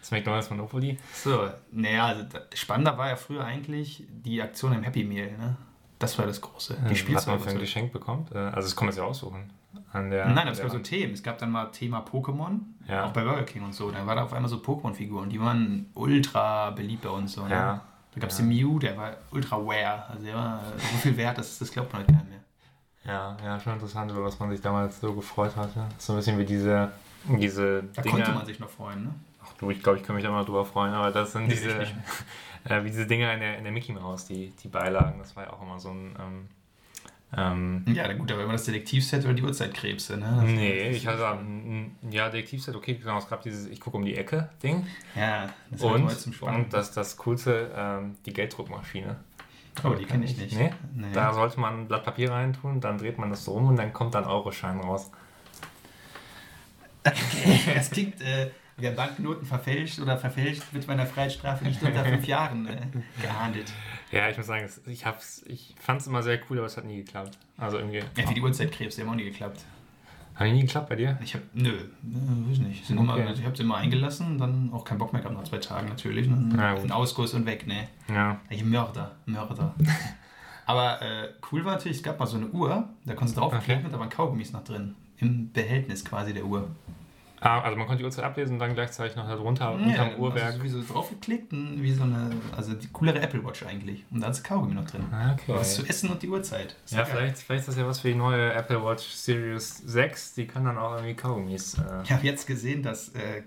Das 0.00 0.10
McDonalds 0.10 0.50
Monopoly? 0.50 0.98
So, 1.12 1.50
naja, 1.72 2.06
also 2.06 2.24
spannender 2.54 2.96
war 2.96 3.08
ja 3.08 3.16
früher 3.16 3.44
eigentlich 3.44 4.04
die 4.08 4.40
Aktion 4.40 4.72
im 4.72 4.82
Happy 4.82 5.04
Meal, 5.04 5.32
ne? 5.36 5.56
Das 5.98 6.18
war 6.18 6.26
das 6.26 6.40
Große. 6.40 6.74
Die 6.74 6.80
was 6.82 6.88
man 6.88 6.96
Spielzeug. 6.96 7.40
für 7.40 7.50
ein 7.50 7.58
Geschenk 7.58 7.92
bekommt. 7.92 8.30
Äh, 8.32 8.38
Also 8.38 8.68
das 8.68 8.76
kann 8.76 8.86
man 8.86 8.94
sich 8.94 9.02
aussuchen. 9.02 9.50
An 9.92 10.10
der, 10.10 10.26
Nein, 10.26 10.38
aber 10.38 10.52
es 10.52 10.60
gab 10.60 10.70
so. 10.70 10.78
Themen. 10.78 11.14
Es 11.14 11.22
gab 11.22 11.38
dann 11.38 11.50
mal 11.50 11.66
Thema 11.66 12.00
Pokémon, 12.00 12.58
Ja. 12.88 13.04
auch 13.06 13.12
bei 13.12 13.22
Burger 13.24 13.44
King 13.44 13.64
und 13.64 13.74
so. 13.74 13.90
Da 13.90 14.06
war 14.06 14.14
da 14.14 14.24
auf 14.24 14.32
einmal 14.32 14.50
so 14.50 14.56
Pokémon-Figuren, 14.58 15.30
die 15.30 15.40
waren 15.40 15.86
ultra 15.94 16.70
beliebt 16.70 17.02
bei 17.02 17.08
uns. 17.10 17.32
So, 17.32 17.44
ne? 17.44 17.50
Ja. 17.50 17.80
Da 18.16 18.20
gab 18.22 18.30
es 18.30 18.38
Ja. 18.38 18.44
den 18.44 18.48
Mew, 18.48 18.78
der 18.80 18.96
war 18.96 19.12
ultra 19.30 19.56
rare. 19.56 20.08
Also 20.10 20.24
der 20.24 20.34
war 20.34 20.60
so 20.78 20.96
viel 20.98 21.16
wert, 21.16 21.38
das, 21.38 21.58
das 21.58 21.70
glaubt 21.70 21.92
man 21.92 22.02
heute 22.02 22.12
gar 22.12 22.18
nicht 22.22 22.30
mehr. 22.30 22.40
Ja, 23.04 23.36
ja, 23.44 23.60
schon 23.60 23.74
interessant, 23.74 24.10
über 24.10 24.24
was 24.24 24.38
man 24.40 24.50
sich 24.50 24.60
damals 24.60 25.00
so 25.00 25.12
gefreut 25.14 25.54
hatte. 25.54 25.84
So 25.98 26.12
ein 26.14 26.16
bisschen 26.16 26.38
wie 26.38 26.44
diese, 26.44 26.90
diese 27.28 27.84
Da 27.94 28.02
Dinge. 28.02 28.14
konnte 28.16 28.32
man 28.32 28.46
sich 28.46 28.58
noch 28.58 28.68
freuen, 28.70 29.04
ne? 29.04 29.14
Ach 29.44 29.52
du, 29.58 29.70
ich 29.70 29.80
glaube, 29.82 29.98
ich 29.98 30.04
kann 30.04 30.16
mich 30.16 30.24
da 30.24 30.30
mal 30.32 30.44
drüber 30.44 30.64
freuen, 30.64 30.92
aber 30.92 31.12
das 31.12 31.30
sind 31.32 31.46
Nee, 31.46 31.54
diese, 31.54 31.82
äh, 32.64 32.82
wie 32.84 32.88
diese 32.90 33.06
Dinger 33.06 33.32
in 33.34 33.40
der, 33.40 33.58
in 33.58 33.64
der 33.64 33.72
Mickey 33.72 33.92
Mouse, 33.92 34.24
die, 34.24 34.50
die 34.62 34.68
Beilagen. 34.68 35.18
Das 35.20 35.36
war 35.36 35.44
ja 35.44 35.52
auch 35.52 35.62
immer 35.62 35.78
so 35.78 35.90
ein. 35.90 36.16
Ähm, 36.18 36.48
ähm, 37.34 37.84
Ja, 37.88 38.12
gut, 38.12 38.30
aber 38.30 38.42
immer 38.44 38.52
das 38.52 38.64
Detektivset 38.64 39.24
oder 39.24 39.34
die 39.34 39.42
Uhrzeitkrebse, 39.42 40.16
ne? 40.18 40.26
Das- 40.40 40.44
nee, 40.44 40.90
ich 40.90 41.06
hatte 41.06 41.26
ein, 41.28 41.96
ein 42.02 42.12
ja, 42.12 42.28
Detektivset, 42.28 42.74
okay, 42.76 42.94
genau, 42.94 43.18
es 43.18 43.28
gab 43.28 43.42
dieses 43.42 43.66
Ich 43.68 43.80
gucke 43.80 43.96
um 43.96 44.04
die 44.04 44.16
Ecke 44.16 44.48
Ding. 44.62 44.86
Ja, 45.14 45.48
das 45.70 45.80
ist 45.80 45.84
Und, 45.86 46.04
heute 46.04 46.18
zum 46.18 46.32
Spannen. 46.32 46.64
und 46.64 46.72
das, 46.72 46.92
das 46.92 47.16
Coolste, 47.16 47.70
ähm, 47.76 48.16
die 48.26 48.32
Gelddruckmaschine. 48.32 49.16
Oh, 49.84 49.90
die 49.90 50.04
kenne 50.06 50.24
ich 50.24 50.36
nicht. 50.38 50.56
Nee? 50.56 50.70
Nee. 50.94 51.12
Da 51.12 51.32
sollte 51.34 51.60
man 51.60 51.80
ein 51.80 51.88
Blatt 51.88 52.04
Papier 52.04 52.30
reintun, 52.30 52.80
dann 52.80 52.96
dreht 52.98 53.18
man 53.18 53.28
das 53.30 53.44
so 53.44 53.52
rum 53.52 53.68
und 53.68 53.76
dann 53.76 53.92
kommt 53.92 54.14
dann 54.14 54.24
Euroschein 54.24 54.80
raus. 54.80 55.10
Es 57.76 57.90
klingt, 57.90 58.20
äh, 58.20 58.50
wer 58.76 58.92
Banknoten 58.92 59.46
verfälscht 59.46 60.00
oder 60.00 60.16
verfälscht, 60.18 60.62
wird 60.72 60.86
bei 60.86 60.92
einer 60.94 61.06
Freiheitsstrafe 61.06 61.64
nicht 61.64 61.82
unter 61.82 62.04
fünf 62.04 62.26
Jahren 62.26 62.66
äh, 62.66 62.78
geahndet. 63.20 63.72
Ja, 64.12 64.28
ich 64.28 64.36
muss 64.36 64.46
sagen, 64.46 64.68
ich, 64.86 65.04
hab's, 65.04 65.42
ich 65.46 65.74
fand 65.80 66.00
es 66.00 66.06
immer 66.06 66.22
sehr 66.22 66.38
cool, 66.48 66.58
aber 66.58 66.66
es 66.66 66.76
hat 66.76 66.84
nie 66.84 66.96
geklappt. 66.98 67.36
Also 67.58 67.78
irgendwie. 67.78 67.98
Ja, 67.98 68.28
wie 68.30 68.34
die 68.34 68.40
Uhrzeitkrebse, 68.40 68.96
die 68.96 69.02
haben 69.06 69.10
auch 69.12 69.16
nie 69.16 69.24
geklappt. 69.24 69.64
Hat 70.36 70.46
nie 70.48 70.60
geklappt 70.60 70.88
bei 70.90 70.96
dir? 70.96 71.18
Ich 71.22 71.34
hab, 71.34 71.40
nö, 71.54 71.72
nö 72.02 72.50
weiß 72.50 72.58
nicht. 72.58 72.84
Sind 72.86 72.98
Okay. 72.98 73.20
immer, 73.22 73.32
ich 73.32 73.44
habe 73.44 73.56
sie 73.56 73.62
immer 73.62 73.78
eingelassen, 73.78 74.36
dann 74.38 74.70
auch 74.72 74.84
keinen 74.84 74.98
Bock 74.98 75.12
mehr 75.12 75.22
gehabt 75.22 75.36
nach 75.36 75.44
zwei 75.44 75.58
Tagen 75.58 75.88
natürlich. 75.88 76.28
Ne? 76.28 76.36
Gut. 76.50 76.84
Ein 76.84 76.92
Ausguss 76.92 77.32
und 77.34 77.46
weg, 77.46 77.66
ne? 77.66 77.88
Ja. 78.08 78.38
Ich 78.50 78.62
Mörder, 78.64 79.12
Mörder. 79.24 79.74
Aber 80.66 81.00
äh, 81.00 81.28
cool 81.50 81.64
war 81.64 81.72
natürlich, 81.74 81.98
es 81.98 82.02
gab 82.02 82.18
mal 82.18 82.26
so 82.26 82.36
eine 82.36 82.48
Uhr, 82.48 82.88
da 83.04 83.14
konntest 83.14 83.36
du 83.36 83.40
draufklicken 83.40 83.76
Okay. 83.76 83.84
und 83.86 83.92
da 83.92 83.98
waren 83.98 84.08
Kaugummis 84.10 84.52
noch 84.52 84.64
drin. 84.64 84.94
Im 85.18 85.50
Behältnis 85.52 86.04
quasi 86.04 86.34
der 86.34 86.44
Uhr. 86.44 86.68
Ah, 87.40 87.60
also 87.60 87.76
man 87.76 87.86
konnte 87.86 87.98
die 87.98 88.04
Uhrzeit 88.04 88.24
ablesen 88.24 88.54
und 88.54 88.58
dann 88.60 88.74
gleichzeitig 88.74 89.16
noch 89.16 89.28
darunter, 89.28 89.72
unterm 89.72 90.14
Uhrwerk. 90.16 90.44
Also 90.54 90.62
wie 90.62 90.68
so 90.68 90.82
draufgeklickt, 90.82 91.52
und 91.52 91.82
wie 91.82 91.92
so 91.92 92.04
eine, 92.04 92.30
also 92.56 92.74
die 92.74 92.88
coolere 92.88 93.20
Apple 93.20 93.44
Watch 93.44 93.62
eigentlich. 93.64 94.04
Und 94.10 94.20
da 94.20 94.28
ist 94.28 94.42
Kaugummi 94.42 94.74
noch 94.74 94.86
drin. 94.86 95.04
Ah, 95.12 95.32
okay. 95.32 95.52
Was 95.54 95.74
zu 95.74 95.86
essen 95.86 96.10
und 96.10 96.22
die 96.22 96.28
Uhrzeit. 96.28 96.76
Ist 96.84 96.94
Ja, 96.94 97.04
vielleicht, 97.04 97.38
vielleicht 97.38 97.60
ist 97.60 97.68
das 97.68 97.76
ja 97.76 97.86
was 97.86 98.00
für 98.00 98.08
die 98.08 98.14
neue 98.14 98.52
Apple 98.52 98.82
Watch 98.82 99.08
Series 99.10 99.78
6. 99.78 100.34
Die 100.34 100.46
kann 100.46 100.64
dann 100.64 100.78
auch 100.78 100.94
irgendwie 100.94 101.14
Kaugummis. 101.14 101.74
Äh, 101.78 102.02
Ich 102.04 102.12
habe 102.12 102.24
jetzt 102.26 102.46
gesehen, 102.46 102.82
dass 102.82 103.10
äh, 103.10 103.42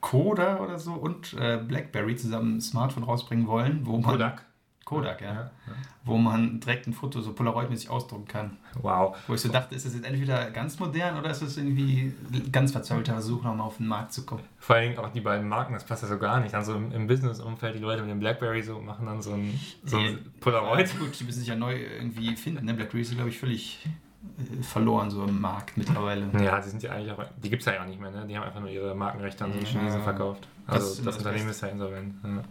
Koda 0.00 0.58
oder 0.60 0.78
so 0.78 0.92
und 0.94 1.34
äh, 1.38 1.58
BlackBerry 1.58 2.16
zusammen 2.16 2.56
ein 2.56 2.60
Smartphone 2.60 3.02
rausbringen 3.04 3.46
wollen, 3.46 3.80
wo 3.84 3.98
man 3.98 4.12
Kodak. 4.12 4.44
Kodak, 4.86 5.20
ja, 5.20 5.32
Ja. 5.34 5.50
wo 6.04 6.16
man 6.16 6.60
direkt 6.60 6.86
ein 6.86 6.92
Foto 6.92 7.20
so 7.20 7.32
Polaroid-mäßig 7.32 7.90
ausdrucken 7.90 8.28
kann. 8.28 8.56
Wow. 8.80 9.16
Wo 9.26 9.34
ich 9.34 9.40
so 9.40 9.48
dachte, 9.50 9.74
ist 9.74 9.84
das 9.84 9.94
jetzt 9.94 10.06
entweder 10.06 10.48
ganz 10.52 10.78
modern 10.78 11.18
oder 11.18 11.28
ist 11.30 11.42
das 11.42 11.56
irgendwie 11.56 12.14
ein 12.32 12.52
ganz 12.52 12.70
verzweifelter 12.70 13.14
Versuch, 13.14 13.42
nochmal 13.42 13.66
auf 13.66 13.78
den 13.78 13.88
Markt 13.88 14.12
zu 14.12 14.24
kommen? 14.24 14.44
Vor 14.60 14.76
allem 14.76 14.96
auch 14.98 15.10
die 15.10 15.20
beiden 15.20 15.48
Marken, 15.48 15.74
das 15.74 15.82
passt 15.84 16.04
ja 16.04 16.08
so 16.08 16.18
gar 16.18 16.38
nicht. 16.38 16.54
Also 16.54 16.74
im, 16.76 16.92
im 16.92 17.08
Business-Umfeld, 17.08 17.74
die 17.74 17.80
Leute 17.80 18.02
mit 18.02 18.12
dem 18.12 18.20
Blackberry 18.20 18.62
so 18.62 18.78
machen 18.78 19.06
dann 19.06 19.20
so 19.20 19.32
ein, 19.32 19.58
so 19.84 19.98
ein 19.98 20.18
Polaroid. 20.40 20.96
Gut, 21.00 21.18
die 21.18 21.24
müssen 21.24 21.40
sich 21.40 21.48
ja 21.48 21.56
neu 21.56 21.74
irgendwie 21.76 22.36
finden. 22.36 22.64
Ne? 22.64 22.72
BlackBerry 22.74 23.02
ist, 23.02 23.12
glaube 23.12 23.30
ich, 23.30 23.38
völlig 23.40 23.88
äh, 24.38 24.62
verloren 24.62 25.10
so 25.10 25.24
im 25.24 25.40
Markt 25.40 25.76
mittlerweile. 25.76 26.28
Ja, 26.40 26.60
die 26.60 26.68
sind 26.68 26.80
ja 26.84 26.92
eigentlich 26.92 27.10
auch, 27.10 27.24
die 27.42 27.50
gibt 27.50 27.62
es 27.62 27.66
ja 27.66 27.82
auch 27.82 27.86
nicht 27.86 28.00
mehr, 28.00 28.12
ne? 28.12 28.24
Die 28.28 28.36
haben 28.36 28.44
einfach 28.44 28.60
nur 28.60 28.70
ihre 28.70 28.94
Markenrechte 28.94 29.44
an 29.44 29.52
so 29.52 29.58
Ja. 29.58 29.64
Chinesen 29.64 30.02
verkauft. 30.02 30.46
Das 30.68 30.74
Also 30.76 30.86
das, 30.88 30.98
immer 30.98 31.06
das 31.06 31.18
Unternehmen 31.18 31.48
ist 31.50 31.60
ja 31.62 31.68
insolvent. 31.68 32.14
Ja. 32.22 32.42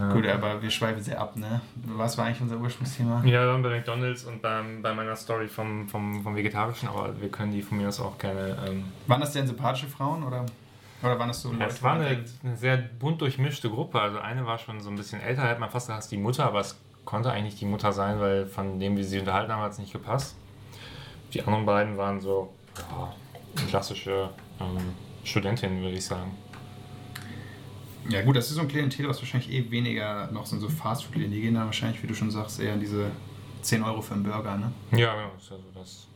Ja. 0.00 0.12
Gut, 0.14 0.26
aber 0.26 0.62
wir 0.62 0.70
schweifen 0.70 1.02
sehr 1.02 1.20
ab, 1.20 1.36
ne? 1.36 1.60
Was 1.84 2.16
war 2.16 2.24
eigentlich 2.24 2.40
unser 2.40 2.56
Ursprungsthema? 2.56 3.22
Ja, 3.24 3.44
dann 3.44 3.62
bei 3.62 3.68
McDonalds 3.68 4.24
und 4.24 4.40
beim, 4.40 4.80
bei 4.80 4.94
meiner 4.94 5.14
Story 5.14 5.46
vom, 5.46 5.86
vom, 5.88 6.22
vom 6.22 6.34
Vegetarischen, 6.34 6.88
aber 6.88 7.20
wir 7.20 7.28
können 7.28 7.52
die 7.52 7.60
von 7.60 7.76
mir 7.76 7.88
aus 7.88 8.00
auch 8.00 8.16
gerne. 8.16 8.56
Ähm, 8.66 8.84
Waren 9.06 9.20
das 9.20 9.32
denn 9.32 9.46
sympathische 9.46 9.88
Frauen 9.88 10.22
oder, 10.22 10.46
oder 11.02 11.18
waren 11.18 11.28
das 11.28 11.42
so 11.42 11.52
Leute? 11.52 11.66
es 11.66 11.82
war 11.82 11.94
eine, 11.94 12.24
eine 12.42 12.56
sehr 12.56 12.78
bunt 12.78 13.20
durchmischte 13.20 13.68
Gruppe. 13.68 14.00
Also 14.00 14.18
eine 14.18 14.46
war 14.46 14.56
schon 14.56 14.80
so 14.80 14.88
ein 14.88 14.96
bisschen 14.96 15.20
älter, 15.20 15.42
hätte 15.42 15.60
man 15.60 15.68
fast 15.68 15.88
gesagt, 15.88 15.98
es 16.00 16.06
ist 16.06 16.12
die 16.12 16.16
Mutter, 16.16 16.46
aber 16.46 16.60
es 16.60 16.80
konnte 17.04 17.30
eigentlich 17.30 17.44
nicht 17.44 17.60
die 17.60 17.66
Mutter 17.66 17.92
sein, 17.92 18.20
weil 18.20 18.46
von 18.46 18.80
dem, 18.80 18.96
wie 18.96 19.02
sie 19.02 19.10
sich 19.10 19.20
unterhalten 19.20 19.52
haben, 19.52 19.60
hat 19.60 19.72
es 19.72 19.78
nicht 19.78 19.92
gepasst. 19.92 20.34
Die 21.34 21.42
anderen 21.42 21.66
beiden 21.66 21.98
waren 21.98 22.20
so 22.20 22.54
ja, 22.78 23.12
klassische 23.68 24.30
ähm, 24.60 24.94
Studentinnen, 25.24 25.82
würde 25.82 25.96
ich 25.96 26.06
sagen. 26.06 26.30
Ja 28.10 28.22
gut, 28.22 28.36
das 28.36 28.48
ist 28.48 28.56
so 28.56 28.60
ein 28.60 28.68
Klientel, 28.68 29.08
was 29.08 29.20
wahrscheinlich 29.20 29.52
eh 29.52 29.70
weniger 29.70 30.30
noch 30.32 30.46
sind 30.46 30.60
so 30.60 30.68
Fastfood-Läden. 30.68 31.32
Die 31.32 31.40
gehen 31.40 31.54
dann 31.54 31.66
wahrscheinlich, 31.66 32.02
wie 32.02 32.06
du 32.06 32.14
schon 32.14 32.30
sagst, 32.30 32.60
eher 32.60 32.74
in 32.74 32.80
diese 32.80 33.10
10 33.62 33.82
Euro 33.82 34.00
für 34.00 34.14
einen 34.14 34.24
Burger, 34.24 34.56
ne? 34.56 34.72
Ja, 34.92 35.14
genau. 35.14 35.30
Das 35.34 35.44
ist 35.44 35.52
also 35.52 35.64
das, 35.74 36.06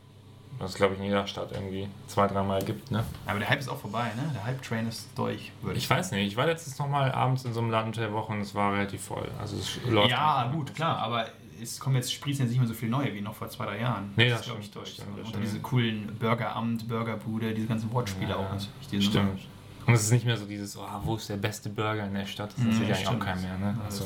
was 0.57 0.71
es, 0.71 0.75
glaube 0.77 0.93
ich, 0.93 0.99
in 0.99 1.05
jeder 1.05 1.25
Stadt 1.27 1.51
irgendwie 1.51 1.87
zwei, 2.07 2.27
dreimal 2.27 2.63
gibt. 2.63 2.91
Ne? 2.91 3.03
Aber 3.25 3.39
der 3.39 3.49
Hype 3.49 3.59
ist 3.59 3.69
auch 3.69 3.79
vorbei, 3.79 4.11
ne? 4.15 4.31
Der 4.33 4.43
Hype-Train 4.43 4.87
ist 4.87 5.09
durch, 5.15 5.51
würde 5.61 5.77
Ich 5.77 5.89
weiß 5.89 6.11
nicht, 6.11 6.27
ich 6.27 6.37
war 6.37 6.45
letztens 6.45 6.77
nochmal 6.79 7.11
abends 7.11 7.45
in 7.45 7.53
so 7.53 7.59
einem 7.61 7.71
Laden 7.71 7.87
unter 7.87 8.01
der 8.01 8.13
Woche 8.13 8.33
und 8.33 8.41
es 8.41 8.53
war 8.55 8.73
relativ 8.73 9.01
voll. 9.01 9.29
Also 9.39 9.57
es 9.57 9.79
läuft. 9.89 10.11
Ja, 10.11 10.49
gut, 10.53 10.73
klar, 10.75 10.97
aber 10.97 11.27
es 11.61 11.79
kommen 11.79 11.95
jetzt 11.95 12.13
sprießen 12.13 12.43
jetzt 12.43 12.51
nicht 12.51 12.59
mehr 12.59 12.67
so 12.67 12.73
viel 12.73 12.89
neue 12.89 13.13
wie 13.13 13.21
noch 13.21 13.35
vor 13.35 13.49
zwei, 13.49 13.65
drei 13.65 13.79
Jahren. 13.79 14.11
Nee, 14.15 14.29
das 14.29 14.41
ist, 14.41 14.45
glaube 14.45 14.61
ich, 14.61 14.71
durch. 14.71 14.95
das 14.95 14.95
stimmt, 14.95 15.19
das 15.19 15.29
stimmt. 15.29 15.43
diese 15.43 15.59
coolen 15.59 16.15
Burgeramt, 16.19 16.87
Burgerbude, 16.87 17.53
diese 17.53 17.67
ganzen 17.67 17.91
Wortspiele 17.93 18.31
Ja, 18.31 18.35
auch 18.37 18.43
natürlich. 18.43 18.69
Die 18.91 19.01
sind 19.01 19.03
Stimmt. 19.03 19.41
Und 19.87 19.93
es 19.93 20.03
ist 20.03 20.11
nicht 20.11 20.25
mehr 20.25 20.37
so 20.37 20.45
dieses, 20.45 20.75
oh, 20.77 20.81
wo 21.03 21.15
ist 21.15 21.29
der 21.29 21.37
beste 21.37 21.69
Burger 21.69 22.05
in 22.05 22.13
der 22.13 22.25
Stadt? 22.25 22.51
Das 22.51 22.57
Mhm, 22.57 22.71
interessiert 22.71 22.97
eigentlich 22.97 23.07
auch 23.07 23.19
keinen 23.25 23.41
mehr. 23.41 23.57
Ne? 23.57 23.75
Ja, 23.77 23.85
Also, 23.85 24.05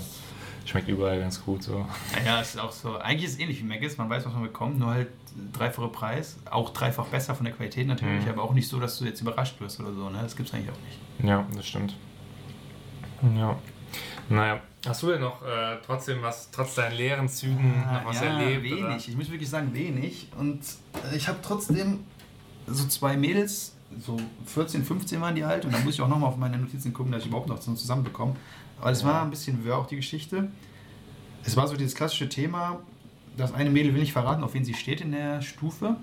schmeckt 0.65 0.89
überall 0.89 1.19
ganz 1.19 1.41
gut 1.43 1.63
so. 1.63 1.85
Naja, 2.15 2.41
es 2.41 2.55
ist 2.55 2.59
auch 2.59 2.71
so. 2.71 2.97
Eigentlich 2.97 3.25
ist 3.25 3.33
es 3.35 3.39
ähnlich 3.39 3.59
wie 3.59 3.63
Maggis, 3.65 3.97
man 3.97 4.09
weiß, 4.09 4.25
was 4.25 4.33
man 4.33 4.43
bekommt, 4.43 4.77
nur 4.79 4.89
halt 4.91 5.07
dreifache 5.53 5.87
Preis. 5.87 6.37
Auch 6.51 6.71
dreifach 6.71 7.05
besser 7.05 7.33
von 7.33 7.45
der 7.45 7.53
Qualität 7.53 7.87
natürlich, 7.87 8.23
Mhm. 8.25 8.29
aber 8.31 8.43
auch 8.43 8.53
nicht 8.53 8.67
so, 8.67 8.79
dass 8.79 8.99
du 8.99 9.05
jetzt 9.05 9.21
überrascht 9.21 9.59
wirst 9.61 9.79
oder 9.79 9.93
so. 9.93 10.09
Ne? 10.09 10.19
Das 10.21 10.35
gibt 10.35 10.49
es 10.49 10.55
eigentlich 10.55 10.69
auch 10.71 10.81
nicht. 10.85 11.27
Ja, 11.29 11.45
das 11.55 11.67
stimmt. 11.67 11.95
Ja. 13.35 13.57
Naja, 14.29 14.61
hast 14.85 15.01
du 15.03 15.07
denn 15.07 15.21
noch 15.21 15.41
äh, 15.41 15.77
trotzdem 15.85 16.21
was, 16.21 16.51
trotz 16.51 16.75
deinen 16.75 16.95
leeren 16.95 17.27
Zügen, 17.27 17.83
noch 17.91 18.05
was 18.05 18.21
Ah, 18.21 18.25
ja, 18.25 18.39
erlebt? 18.39 18.63
Wenig. 18.63 18.83
Oder? 18.83 18.95
Ich 18.97 19.15
muss 19.15 19.29
wirklich 19.31 19.49
sagen, 19.49 19.73
wenig. 19.73 20.27
Und 20.37 20.61
äh, 21.11 21.15
ich 21.15 21.27
habe 21.27 21.39
trotzdem 21.41 22.03
so 22.67 22.85
zwei 22.87 23.17
Mädels, 23.17 23.75
so 23.99 24.17
14, 24.45 24.83
15 24.83 25.19
waren 25.21 25.35
die 25.35 25.43
alt. 25.43 25.65
Und 25.65 25.73
da 25.73 25.79
muss 25.79 25.95
ich 25.95 26.01
auch 26.01 26.07
nochmal 26.07 26.29
auf 26.29 26.37
meine 26.37 26.57
Notizen 26.57 26.93
gucken, 26.93 27.11
dass 27.11 27.21
ich 27.23 27.27
überhaupt 27.27 27.47
noch 27.49 27.61
so 27.61 27.73
zusammenbekomme. 27.73 28.35
Aber 28.79 28.91
es 28.91 29.01
Ja. 29.01 29.07
war 29.09 29.21
ein 29.23 29.29
bisschen 29.29 29.63
wirr 29.65 29.77
auch 29.77 29.87
die 29.87 29.95
Geschichte. 29.97 30.49
Es 31.43 31.55
war 31.57 31.67
so 31.67 31.75
dieses 31.75 31.95
klassische 31.95 32.29
Thema, 32.29 32.79
das 33.37 33.53
eine 33.53 33.69
Mädel 33.69 33.93
will 33.93 34.01
nicht 34.01 34.13
verraten, 34.13 34.43
auf 34.43 34.53
wen 34.53 34.63
sie 34.65 34.73
steht 34.73 35.01
in 35.01 35.11
der 35.11 35.41
Stufe. 35.41 35.95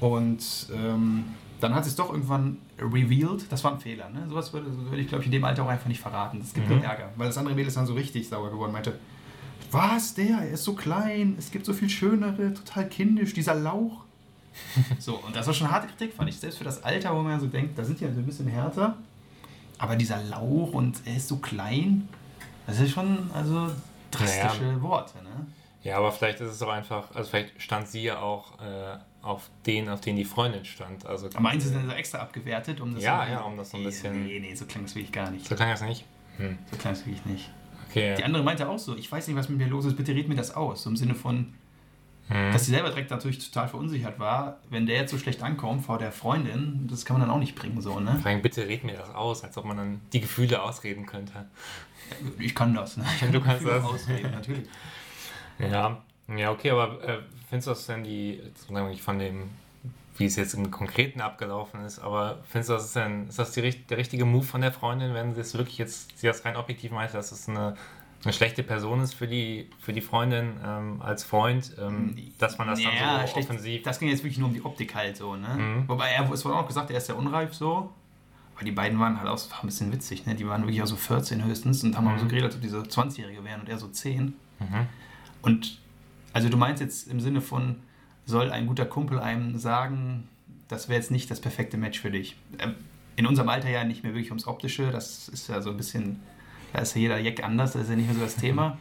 Und 0.00 0.68
ähm, 0.74 1.24
dann 1.60 1.74
hat 1.74 1.84
sie 1.84 1.90
es 1.90 1.96
doch 1.96 2.10
irgendwann 2.12 2.58
revealed. 2.78 3.50
Das 3.50 3.64
war 3.64 3.72
ein 3.72 3.80
Fehler. 3.80 4.08
Ne? 4.10 4.26
Sowas 4.28 4.52
würde, 4.52 4.66
würde 4.84 4.98
ich, 5.00 5.08
glaube 5.08 5.22
ich, 5.22 5.26
in 5.26 5.32
dem 5.32 5.44
Alter 5.44 5.64
auch 5.64 5.68
einfach 5.68 5.88
nicht 5.88 6.00
verraten. 6.00 6.38
Das 6.40 6.54
gibt 6.54 6.68
Mhm. 6.68 6.76
nur 6.76 6.84
Ärger. 6.84 7.10
Weil 7.16 7.26
das 7.26 7.36
andere 7.36 7.54
Mädel 7.54 7.68
ist 7.68 7.76
dann 7.76 7.86
so 7.86 7.94
richtig 7.94 8.28
sauer 8.28 8.50
geworden. 8.50 8.72
Meinte, 8.72 8.98
was, 9.72 10.14
der? 10.14 10.38
Er 10.38 10.50
ist 10.50 10.64
so 10.64 10.74
klein. 10.74 11.34
Es 11.38 11.50
gibt 11.50 11.66
so 11.66 11.72
viel 11.72 11.90
schönere, 11.90 12.54
total 12.54 12.88
kindisch. 12.88 13.32
Dieser 13.34 13.54
Lauch. 13.54 14.04
so, 14.98 15.16
und 15.16 15.34
das 15.34 15.46
war 15.46 15.54
schon 15.54 15.70
harte 15.70 15.86
Kritik, 15.88 16.14
fand 16.14 16.28
ich. 16.28 16.36
Selbst 16.38 16.58
für 16.58 16.64
das 16.64 16.82
Alter, 16.82 17.14
wo 17.16 17.22
man 17.22 17.38
so 17.40 17.46
denkt, 17.46 17.78
da 17.78 17.84
sind 17.84 18.00
die 18.00 18.04
ja 18.04 18.12
so 18.12 18.20
ein 18.20 18.26
bisschen 18.26 18.46
härter. 18.48 18.96
Aber 19.78 19.96
dieser 19.96 20.22
Lauch 20.24 20.72
und 20.72 21.00
er 21.04 21.16
ist 21.16 21.28
so 21.28 21.36
klein, 21.36 22.08
das 22.66 22.80
ist 22.80 22.90
schon, 22.92 23.30
also 23.32 23.70
drastische 24.10 24.64
Naja. 24.64 24.82
Worte, 24.82 25.18
ne? 25.22 25.46
Ja, 25.84 25.98
aber 25.98 26.10
vielleicht 26.10 26.40
ist 26.40 26.50
es 26.50 26.62
auch 26.62 26.68
einfach, 26.70 27.14
also 27.14 27.30
vielleicht 27.30 27.60
stand 27.62 27.86
sie 27.88 28.02
ja 28.02 28.18
auch 28.20 28.60
äh, 28.60 28.96
auf 29.22 29.48
den, 29.66 29.88
auf 29.88 30.00
den 30.00 30.16
die 30.16 30.24
Freundin 30.24 30.64
stand. 30.64 31.06
Also, 31.06 31.28
Aber 31.28 31.40
meinst 31.40 31.68
du 31.68 31.70
denn 31.70 31.86
so 31.86 31.92
extra 31.92 32.18
abgewertet, 32.18 32.80
um 32.80 32.92
das 32.94 33.02
Ja, 33.04 33.24
so, 33.24 33.32
ja, 33.32 33.40
um 33.42 33.56
das 33.56 33.70
so 33.70 33.76
ein 33.76 33.84
bisschen- 33.84 34.26
Nee, 34.26 34.40
nee, 34.40 34.54
so 34.54 34.66
klang 34.66 34.84
es 34.84 34.94
wirklich 34.96 35.12
gar 35.12 35.30
nicht. 35.30 35.46
so 35.46 35.54
klang 35.54 35.70
das 35.70 35.82
nicht. 35.82 36.04
Hm. 36.38 36.58
So 36.70 36.76
klang 36.76 36.92
es 36.94 37.06
wirklich 37.06 37.24
nicht. 37.26 37.50
Okay. 37.88 38.16
Die 38.18 38.24
andere 38.24 38.42
meinte 38.42 38.68
auch 38.68 38.78
so, 38.78 38.96
ich 38.96 39.10
weiß 39.10 39.28
nicht, 39.28 39.36
was 39.36 39.48
mit 39.48 39.58
mir 39.58 39.68
los 39.68 39.84
ist, 39.86 39.96
bitte 39.96 40.12
red 40.14 40.28
mir 40.28 40.34
das 40.34 40.54
aus. 40.54 40.82
So 40.82 40.90
im 40.90 40.96
Sinne 40.96 41.14
von, 41.14 41.54
Hm. 42.28 42.52
dass 42.52 42.66
sie 42.66 42.72
selber 42.72 42.90
direkt 42.90 43.10
natürlich 43.10 43.38
total 43.38 43.68
verunsichert 43.68 44.18
war, 44.18 44.58
wenn 44.68 44.84
der 44.86 44.96
jetzt 44.96 45.10
so 45.10 45.18
schlecht 45.18 45.42
ankommt 45.42 45.86
vor 45.86 45.98
der 45.98 46.12
Freundin, 46.12 46.86
das 46.90 47.06
kann 47.06 47.18
man 47.18 47.26
dann 47.26 47.34
auch 47.34 47.40
nicht 47.40 47.54
bringen, 47.54 47.80
so, 47.80 48.00
ne? 48.00 48.20
Allem, 48.22 48.42
bitte 48.42 48.68
red 48.68 48.84
mir 48.84 48.96
das 48.98 49.14
aus, 49.14 49.44
als 49.44 49.56
ob 49.56 49.64
man 49.64 49.78
dann 49.78 50.00
die 50.12 50.20
Gefühle 50.20 50.62
ausreden 50.62 51.06
könnte. 51.06 51.46
Ich 52.38 52.54
kann 52.54 52.74
das, 52.74 52.98
ne? 52.98 53.04
Ich 53.14 53.20
kann 53.20 53.32
Du 53.32 53.40
kannst 53.40 53.60
Gefühle 53.64 53.80
das. 53.80 53.90
Ausreden, 53.90 54.30
natürlich. 54.30 54.68
Ja, 55.58 56.02
ja, 56.36 56.50
okay, 56.50 56.70
aber 56.70 57.02
äh, 57.02 57.18
findest 57.48 57.66
du 57.66 57.70
das 57.70 57.86
denn 57.86 58.04
die, 58.04 58.42
nicht 58.68 59.02
von 59.02 59.18
dem, 59.18 59.48
wie 60.18 60.26
es 60.26 60.36
jetzt 60.36 60.52
im 60.54 60.70
Konkreten 60.70 61.20
abgelaufen 61.20 61.84
ist, 61.84 61.98
aber 61.98 62.40
findest 62.48 62.68
du 62.68 62.74
das 62.74 62.92
denn, 62.92 63.28
ist 63.28 63.38
das 63.38 63.52
die, 63.52 63.70
der 63.86 63.96
richtige 63.96 64.24
Move 64.24 64.44
von 64.44 64.60
der 64.60 64.72
Freundin, 64.72 65.14
wenn 65.14 65.34
sie 65.34 65.40
es 65.40 65.56
wirklich 65.56 65.78
jetzt, 65.78 66.18
sie 66.18 66.26
das 66.26 66.44
rein 66.44 66.56
objektiv 66.56 66.90
meint, 66.90 67.14
dass 67.14 67.32
es 67.32 67.48
eine, 67.48 67.76
eine 68.24 68.32
schlechte 68.32 68.62
Person 68.64 69.00
ist 69.00 69.14
für 69.14 69.28
die, 69.28 69.70
für 69.78 69.92
die 69.92 70.00
Freundin 70.00 70.54
ähm, 70.64 71.00
als 71.02 71.22
Freund, 71.24 71.74
ähm, 71.78 72.16
dass 72.38 72.58
man 72.58 72.66
das 72.66 72.82
dann 72.82 72.92
Ja, 72.94 73.20
so 73.26 73.32
schlecht. 73.32 73.48
offensiv. 73.48 73.82
Das 73.84 73.98
ging 74.00 74.08
jetzt 74.08 74.24
wirklich 74.24 74.38
nur 74.38 74.48
um 74.48 74.54
die 74.54 74.64
Optik 74.64 74.94
halt 74.94 75.16
so, 75.16 75.36
ne? 75.36 75.48
Mhm. 75.56 75.88
Wobei 75.88 76.10
er, 76.10 76.30
es 76.32 76.44
wurde 76.44 76.56
auch 76.56 76.66
gesagt, 76.66 76.90
er 76.90 76.98
ist 76.98 77.08
ja 77.08 77.14
unreif 77.14 77.54
so. 77.54 77.92
Aber 78.56 78.64
die 78.64 78.72
beiden 78.72 78.98
waren 78.98 79.18
halt 79.20 79.28
auch 79.28 79.38
war 79.52 79.62
ein 79.62 79.66
bisschen 79.66 79.92
witzig, 79.92 80.26
ne? 80.26 80.34
Die 80.34 80.46
waren 80.48 80.62
wirklich 80.62 80.82
auch 80.82 80.86
so 80.86 80.96
14 80.96 81.44
höchstens 81.44 81.84
und 81.84 81.96
haben 81.96 82.06
Mhm. 82.06 82.14
auch 82.14 82.18
so 82.18 82.26
geredet, 82.26 82.46
als 82.46 82.56
ob 82.56 82.62
die 82.62 82.68
so 82.68 82.78
20-Jährige 82.80 83.44
wären 83.44 83.60
und 83.60 83.68
er 83.68 83.78
so 83.78 83.86
10. 83.86 84.34
Mhm. 84.58 84.86
Und 85.42 85.78
also 86.32 86.48
du 86.48 86.56
meinst 86.56 86.82
jetzt 86.82 87.06
im 87.08 87.20
Sinne 87.20 87.40
von, 87.40 87.76
soll 88.26 88.50
ein 88.50 88.66
guter 88.66 88.84
Kumpel 88.84 89.20
einem 89.20 89.56
sagen, 89.58 90.28
das 90.66 90.88
wäre 90.88 90.98
jetzt 90.98 91.10
nicht 91.12 91.30
das 91.30 91.40
perfekte 91.40 91.76
Match 91.78 92.00
für 92.00 92.10
dich. 92.10 92.36
Ähm, 92.58 92.74
In 93.16 93.26
unserem 93.26 93.48
Alter 93.48 93.68
ja 93.70 93.84
nicht 93.84 94.02
mehr 94.02 94.12
wirklich 94.12 94.30
ums 94.30 94.46
Optische, 94.46 94.90
das 94.90 95.28
ist 95.28 95.48
ja 95.48 95.62
so 95.62 95.70
ein 95.70 95.76
bisschen, 95.76 96.20
da 96.72 96.80
ist 96.80 96.94
ja 96.94 97.00
jeder 97.00 97.18
Jack 97.18 97.42
anders, 97.42 97.72
das 97.72 97.82
ist 97.82 97.90
ja 97.90 97.96
nicht 97.96 98.06
mehr 98.06 98.14
so 98.14 98.20
das 98.20 98.36
Thema. 98.36 98.78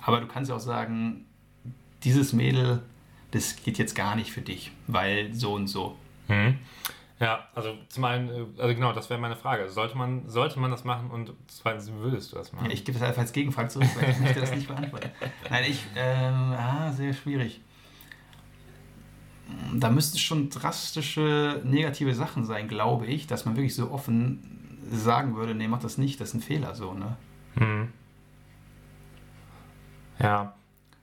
Aber 0.00 0.20
du 0.20 0.26
kannst 0.26 0.50
ja 0.50 0.56
auch 0.56 0.60
sagen, 0.60 1.26
dieses 2.02 2.32
Mädel, 2.32 2.82
das 3.30 3.56
geht 3.56 3.78
jetzt 3.78 3.94
gar 3.94 4.16
nicht 4.16 4.32
für 4.32 4.42
dich, 4.42 4.72
weil 4.86 5.32
so 5.32 5.54
und 5.54 5.68
so. 5.68 5.96
Mhm. 6.28 6.58
Ja, 7.22 7.46
also 7.54 7.76
zum 7.88 8.04
einen, 8.04 8.28
äh, 8.28 8.60
also 8.60 8.74
genau, 8.74 8.92
das 8.92 9.08
wäre 9.08 9.20
meine 9.20 9.36
Frage. 9.36 9.68
Sollte 9.68 9.96
man, 9.96 10.28
sollte 10.28 10.58
man 10.58 10.72
das 10.72 10.82
machen 10.82 11.08
und 11.10 11.32
zweitens, 11.46 11.92
würdest 11.92 12.32
du 12.32 12.36
das 12.36 12.52
machen? 12.52 12.66
Ja, 12.66 12.72
ich 12.72 12.84
gebe 12.84 12.98
es 12.98 13.04
einfach 13.04 13.20
als 13.20 13.32
Gegenfrage 13.32 13.68
zurück, 13.68 13.88
weil 13.94 14.10
ich 14.10 14.18
möchte 14.18 14.40
das 14.40 14.52
nicht 14.52 14.66
beantworten. 14.66 15.10
Nein, 15.48 15.64
ich, 15.68 15.84
ähm, 15.94 16.52
ah, 16.52 16.90
sehr 16.90 17.12
schwierig. 17.12 17.60
Da 19.74 19.90
müssten 19.90 20.18
schon 20.18 20.50
drastische 20.50 21.60
negative 21.64 22.12
Sachen 22.14 22.44
sein, 22.44 22.66
glaube 22.66 23.06
ich, 23.06 23.28
dass 23.28 23.44
man 23.44 23.54
wirklich 23.54 23.76
so 23.76 23.92
offen 23.92 24.61
sagen 24.90 25.36
würde, 25.36 25.54
nee, 25.54 25.68
mach 25.68 25.80
das 25.80 25.98
nicht, 25.98 26.20
das 26.20 26.30
ist 26.30 26.34
ein 26.34 26.40
Fehler 26.40 26.74
so, 26.74 26.94
ne? 26.94 27.16
Mhm. 27.56 27.88
Ja, 30.18 30.54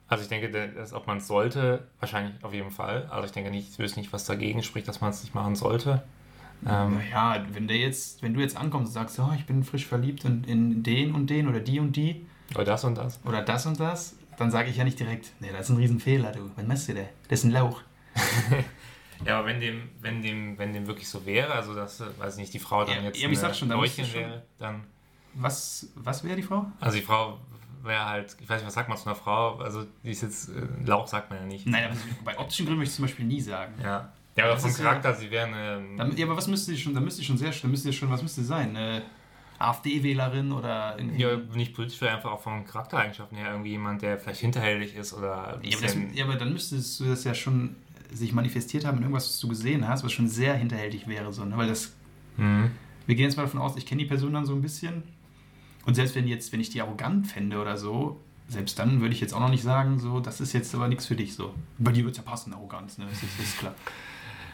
also 0.08 0.22
ich 0.22 0.28
denke, 0.28 0.50
dass, 0.50 0.92
ob 0.92 1.06
man 1.06 1.18
es 1.18 1.26
sollte, 1.26 1.86
wahrscheinlich 2.00 2.42
auf 2.42 2.52
jeden 2.52 2.70
Fall. 2.70 3.06
Also 3.10 3.26
ich 3.26 3.32
denke 3.32 3.50
nicht, 3.50 3.70
ich 3.70 3.78
wüsste 3.78 4.00
nicht, 4.00 4.12
was 4.12 4.24
dagegen 4.24 4.62
spricht, 4.62 4.88
dass 4.88 5.00
man 5.00 5.10
es 5.10 5.22
nicht 5.22 5.34
machen 5.34 5.54
sollte. 5.54 6.02
Ähm, 6.66 6.98
Naja, 6.98 7.44
wenn 7.52 7.68
der 7.68 7.76
jetzt, 7.76 8.22
wenn 8.22 8.34
du 8.34 8.40
jetzt 8.40 8.56
ankommst 8.56 8.88
und 8.88 8.92
sagst, 8.94 9.18
oh, 9.20 9.32
ich 9.36 9.46
bin 9.46 9.62
frisch 9.62 9.86
verliebt 9.86 10.24
in, 10.24 10.44
in 10.44 10.82
den 10.82 11.14
und 11.14 11.30
den 11.30 11.48
oder 11.48 11.60
die 11.60 11.78
und 11.80 11.94
die 11.96 12.26
oder 12.54 12.64
das 12.64 12.84
und 12.84 12.96
das. 12.98 13.20
oder 13.24 13.42
das 13.42 13.66
und 13.66 13.78
das, 13.78 14.16
dann 14.36 14.50
sage 14.50 14.68
ich 14.70 14.76
ja 14.76 14.84
nicht 14.84 14.98
direkt, 14.98 15.32
nee, 15.40 15.48
das 15.52 15.62
ist 15.62 15.70
ein 15.70 15.76
Riesenfehler, 15.76 16.32
du. 16.32 16.50
Was 16.56 16.66
machst 16.66 16.88
du 16.88 16.94
da? 16.94 17.02
Das 17.28 17.40
ist 17.40 17.44
ein 17.44 17.52
Lauch. 17.52 17.80
Ja, 19.24 19.38
aber 19.38 19.48
wenn 19.48 19.60
dem, 19.60 19.88
wenn 20.00 20.22
dem, 20.22 20.56
wenn 20.58 20.72
dem 20.72 20.86
wirklich 20.86 21.08
so 21.08 21.24
wäre, 21.26 21.52
also 21.54 21.74
dass, 21.74 22.00
weiß 22.18 22.34
ich 22.34 22.40
nicht, 22.40 22.54
die 22.54 22.58
Frau 22.58 22.84
dann 22.84 22.96
Ja, 22.96 23.02
jetzt 23.02 23.18
ja, 23.20 23.28
ich 23.28 23.38
sag 23.38 23.54
schon, 23.54 23.68
da 23.68 23.74
Leuchtchen 23.76 24.04
musst 24.04 24.14
du 24.14 24.20
schon- 24.20 24.30
wäre, 24.30 24.42
dann, 24.58 24.84
Was, 25.34 25.88
was 25.94 26.24
wäre 26.24 26.36
die 26.36 26.42
Frau? 26.42 26.66
also 26.80 26.96
die 26.96 27.02
Frau 27.04 27.38
wäre 27.82 28.04
halt, 28.04 28.36
ich 28.40 28.48
weiß 28.48 28.58
nicht, 28.60 28.66
was 28.66 28.74
sagt 28.74 28.88
man 28.88 28.98
zu 28.98 29.06
einer 29.06 29.14
Frau, 29.14 29.56
also 29.58 29.86
die 30.04 30.10
ist 30.10 30.22
jetzt, 30.22 30.48
äh, 30.50 30.52
Lauch 30.84 31.06
sagt 31.06 31.30
man 31.30 31.38
ja 31.40 31.46
nicht. 31.46 31.66
Nein, 31.66 31.84
aber 31.84 31.96
bei 32.24 32.38
optischen 32.38 32.66
Gründen 32.66 32.80
möchte 32.80 32.90
ich 32.92 32.96
zum 32.96 33.04
Beispiel 33.06 33.24
nie 33.26 33.40
sagen. 33.40 33.74
Ja. 33.82 34.12
Ja, 34.36 34.44
aber 34.44 34.54
Das 34.54 34.62
vom 34.62 34.70
ist 34.70 34.78
ja- 34.78 34.84
Charakter, 34.84 35.14
sie 35.14 35.30
wäre 35.30 35.46
eine, 35.46 35.96
Dann, 35.96 36.16
ja, 36.16 36.26
aber 36.26 36.36
was 36.36 36.46
müsste 36.46 36.70
sie 36.72 36.78
schon, 36.78 36.94
da 36.94 37.00
müsste 37.00 37.20
sie 37.20 37.26
schon 37.26 37.36
sehr, 37.38 37.50
da 37.50 37.68
müsste 37.68 37.90
sie 37.90 37.96
schon, 37.96 38.10
was 38.10 38.22
müsste 38.22 38.40
sie 38.42 38.46
sein? 38.46 38.76
Eine 38.76 39.02
AfD-Wählerin 39.58 40.52
oder 40.52 40.94
irgendwie. 40.98 41.22
ja, 41.22 41.36
nicht 41.36 41.74
politisch, 41.74 41.98
vielleicht 41.98 42.16
einfach 42.16 42.32
auch 42.32 42.40
von 42.40 42.64
Charaktereigenschaften 42.64 43.36
her 43.36 43.50
irgendwie 43.52 43.70
jemand, 43.70 44.02
der 44.02 44.18
vielleicht 44.18 44.40
hinterhältig 44.40 44.94
ist 44.96 45.12
oder 45.12 45.58
Ja, 45.62 45.76
aber, 45.76 45.86
das, 45.86 45.96
ja, 46.14 46.24
aber 46.24 46.36
dann 46.36 46.52
müsstest 46.52 47.00
du 47.00 47.04
das 47.04 47.24
ja 47.24 47.34
schon 47.34 47.76
sich 48.12 48.32
manifestiert 48.32 48.84
haben 48.84 48.96
in 48.98 49.02
irgendwas, 49.04 49.26
was 49.28 49.40
du 49.40 49.48
gesehen 49.48 49.86
hast, 49.88 50.04
was 50.04 50.12
schon 50.12 50.28
sehr 50.28 50.54
hinterhältig 50.54 51.06
wäre. 51.06 51.32
So, 51.32 51.44
ne? 51.44 51.56
Weil 51.56 51.68
das, 51.68 51.92
Mhm. 52.36 52.70
wir 53.06 53.14
gehen 53.14 53.24
jetzt 53.24 53.36
mal 53.36 53.42
davon 53.44 53.60
aus, 53.60 53.76
ich 53.76 53.86
kenne 53.86 54.02
die 54.02 54.08
Person 54.08 54.32
dann 54.32 54.46
so 54.46 54.54
ein 54.54 54.62
bisschen. 54.62 55.02
Und 55.86 55.94
selbst 55.94 56.14
wenn 56.14 56.26
jetzt, 56.28 56.52
wenn 56.52 56.60
ich 56.60 56.70
die 56.70 56.80
arrogant 56.82 57.26
fände 57.26 57.60
oder 57.60 57.76
so, 57.76 58.20
selbst 58.48 58.78
dann 58.78 59.00
würde 59.00 59.14
ich 59.14 59.20
jetzt 59.20 59.32
auch 59.32 59.40
noch 59.40 59.48
nicht 59.48 59.62
sagen, 59.62 59.98
so, 59.98 60.20
das 60.20 60.40
ist 60.40 60.52
jetzt 60.52 60.74
aber 60.74 60.88
nichts 60.88 61.06
für 61.06 61.16
dich 61.16 61.34
so. 61.34 61.54
Bei 61.78 61.92
dir 61.92 62.04
wird 62.04 62.12
es 62.12 62.18
ja 62.18 62.28
passen, 62.28 62.52
Arroganz, 62.52 62.98
ne? 62.98 63.06
Das 63.08 63.22
ist, 63.22 63.38
das 63.38 63.46
ist 63.46 63.58
klar. 63.58 63.74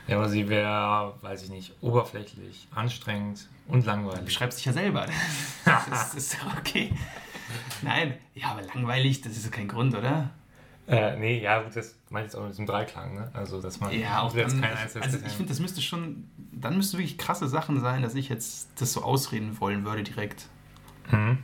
Ja, 0.08 0.16
aber 0.18 0.28
sie 0.28 0.48
wäre, 0.48 1.14
weiß 1.20 1.42
ich 1.44 1.50
nicht, 1.50 1.72
oberflächlich, 1.80 2.68
anstrengend 2.74 3.48
und 3.66 3.82
Du 3.82 3.86
langweilig. 3.88 4.24
beschreibst 4.24 4.58
dich 4.58 4.66
ja 4.66 4.72
selber. 4.72 5.06
Das 5.64 5.82
ist, 5.88 5.92
das 5.92 6.14
ist 6.14 6.36
okay. 6.58 6.92
Nein, 7.82 8.14
ja, 8.34 8.48
aber 8.52 8.62
langweilig, 8.62 9.20
das 9.22 9.36
ist 9.36 9.50
kein 9.50 9.66
Grund, 9.68 9.94
oder? 9.96 10.30
Äh, 10.88 11.16
nee, 11.16 11.40
ja, 11.40 11.62
gut, 11.62 11.74
das 11.74 11.96
meine 12.10 12.26
ich 12.26 12.32
jetzt 12.32 12.38
auch 12.38 12.42
mit 12.44 12.52
diesem 12.52 12.66
Dreiklang, 12.66 13.14
ne? 13.14 13.30
Also, 13.34 13.60
dass 13.60 13.80
man 13.80 13.92
Ja, 13.98 14.20
auch 14.22 14.34
jetzt 14.34 14.54
dann, 14.54 14.60
kein 14.60 14.76
einzelnes 14.76 15.14
also 15.14 15.26
ich 15.26 15.32
finde, 15.32 15.48
das 15.48 15.58
müsste 15.58 15.82
schon, 15.82 16.30
dann 16.52 16.76
müsste 16.76 16.98
wirklich 16.98 17.18
krasse 17.18 17.48
Sachen 17.48 17.80
sein, 17.80 18.02
dass 18.02 18.14
ich 18.14 18.28
jetzt 18.28 18.68
das 18.80 18.92
so 18.92 19.02
ausreden 19.02 19.60
wollen 19.60 19.84
würde 19.84 20.04
direkt. 20.04 20.46
Mhm. 21.10 21.38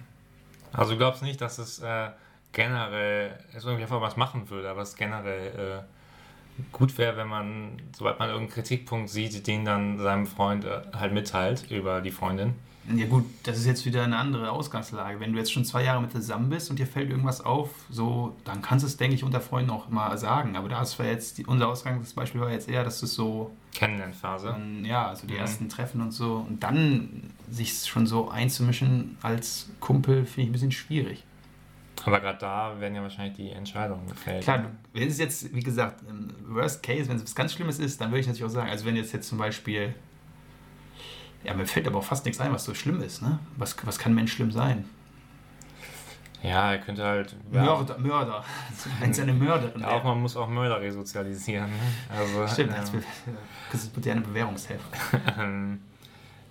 Also, 0.72 0.92
du 0.92 0.98
glaubst 0.98 1.22
nicht, 1.22 1.40
dass 1.40 1.59
es 1.59 1.81
äh, 1.81 2.11
generell, 2.52 3.38
es 3.52 3.64
irgendwie 3.64 3.83
einfach 3.83 4.00
was 4.00 4.16
machen 4.16 4.48
würde, 4.48 4.70
aber 4.70 4.83
es 4.83 4.94
generell 4.94 5.81
äh, 5.81 6.62
gut 6.70 6.96
wäre, 6.96 7.16
wenn 7.16 7.28
man, 7.28 7.83
sobald 7.96 8.20
man 8.20 8.28
irgendeinen 8.28 8.55
Kritikpunkt 8.55 9.11
sieht, 9.11 9.46
den 9.46 9.64
dann 9.64 9.98
seinem 9.98 10.26
Freund 10.26 10.64
äh, 10.64 10.83
halt 10.92 11.12
mitteilt 11.12 11.68
über 11.70 12.00
die 12.00 12.12
Freundin. 12.12 12.55
Ja 12.95 13.07
gut, 13.07 13.25
das 13.45 13.59
ist 13.59 13.66
jetzt 13.66 13.87
wieder 13.87 14.03
eine 14.03 14.16
andere 14.16 14.51
Ausgangslage. 14.51 15.21
Wenn 15.21 15.33
du 15.33 15.38
jetzt 15.38 15.53
schon 15.53 15.64
zwei 15.64 15.85
Jahre 15.85 16.03
mit 16.03 16.11
zusammen 16.11 16.51
bist 16.51 16.68
und 16.68 16.79
dir 16.81 16.87
fällt 16.87 17.11
irgendwas 17.11 17.40
auf, 17.40 17.68
so, 17.90 18.35
dann 18.45 18.61
kannst 18.61 18.83
du 18.83 18.87
es, 18.88 18.97
denke 18.97 19.14
ich, 19.14 19.23
unter 19.23 19.40
Freunden 19.40 19.71
auch 19.71 19.88
mal 19.88 20.18
sagen. 20.18 20.57
Aber 20.57 20.68
das 20.68 20.99
war 20.99 21.07
jetzt, 21.07 21.38
die, 21.38 21.47
unser 21.47 21.68
Ausgangsbeispiel 21.68 22.40
war 22.40 22.51
jetzt 22.51 22.68
eher, 22.68 22.83
dass 22.83 23.03
es 23.03 23.14
so, 23.14 23.53
Kennenlernphase. 23.73 24.49
dann, 24.49 24.85
ja, 24.85 25.07
also 25.09 25.27
die 25.29 25.35
Mhm. 25.35 25.38
ersten 25.40 25.68
Treffen 25.68 26.01
und 26.01 26.11
so. 26.11 26.45
Und 26.49 26.62
dann 26.62 27.31
sich 27.49 27.85
schon 27.87 28.07
so 28.07 28.29
einzumischen 28.31 29.16
als 29.23 29.71
Kumpel, 29.79 30.27
finde 30.27 30.42
ich 30.42 30.49
ein 30.49 30.53
bisschen 30.53 30.73
schwierig. 30.73 31.25
Aber 32.05 32.18
gerade 32.18 32.38
da 32.38 32.81
werden 32.81 32.97
ja 32.97 33.03
wahrscheinlich 33.03 33.37
die 33.37 33.51
Entscheidungen 33.51 34.09
gefällt. 34.09 34.42
Klar, 34.42 34.64
wenn 34.92 35.07
es 35.09 35.18
jetzt, 35.18 35.55
wie 35.55 35.62
gesagt, 35.62 36.01
im 36.09 36.35
Worst 36.53 36.83
Case, 36.83 37.09
wenn 37.09 37.16
es 37.16 37.23
was 37.23 37.35
ganz 37.37 37.53
Schlimmes 37.53 37.79
ist, 37.79 38.01
dann 38.01 38.11
würde 38.11 38.21
ich 38.21 38.27
natürlich 38.27 38.51
auch 38.51 38.55
sagen, 38.55 38.71
also 38.71 38.85
wenn 38.87 38.97
jetzt 38.97 39.12
jetzt 39.12 39.29
zum 39.29 39.38
Beispiel, 39.38 39.95
ja, 41.44 41.55
mir 41.55 41.66
fällt 41.66 41.87
aber 41.87 41.98
auch 41.98 42.05
fast 42.05 42.24
nichts 42.24 42.40
ein, 42.40 42.52
was 42.52 42.64
so 42.64 42.74
schlimm 42.74 43.00
ist, 43.02 43.22
ne? 43.22 43.38
Was, 43.57 43.76
was 43.87 43.98
kann 43.98 44.14
Mensch 44.14 44.33
schlimm 44.33 44.50
sein? 44.52 44.85
Ja, 46.42 46.72
er 46.72 46.78
könnte 46.78 47.05
halt. 47.05 47.37
Ja, 47.52 47.62
Mörder, 47.62 47.98
Mörder. 47.98 48.44
Wenn 48.98 49.11
es 49.11 49.20
eine 49.20 49.33
Mörderin 49.33 49.81
ja, 49.81 49.88
auch 49.90 50.02
man 50.02 50.20
muss 50.20 50.37
auch 50.37 50.48
Mörder 50.48 50.81
resozialisieren. 50.81 51.70
Ne? 51.70 51.76
Also, 52.18 52.48
Stimmt, 52.52 52.72
äh, 52.72 52.96
be- 52.96 53.02
das 53.70 53.85
ist 53.85 53.94
moderne 53.96 54.20
Bewährungshilfe. 54.22 54.85
Ähm, 55.38 55.81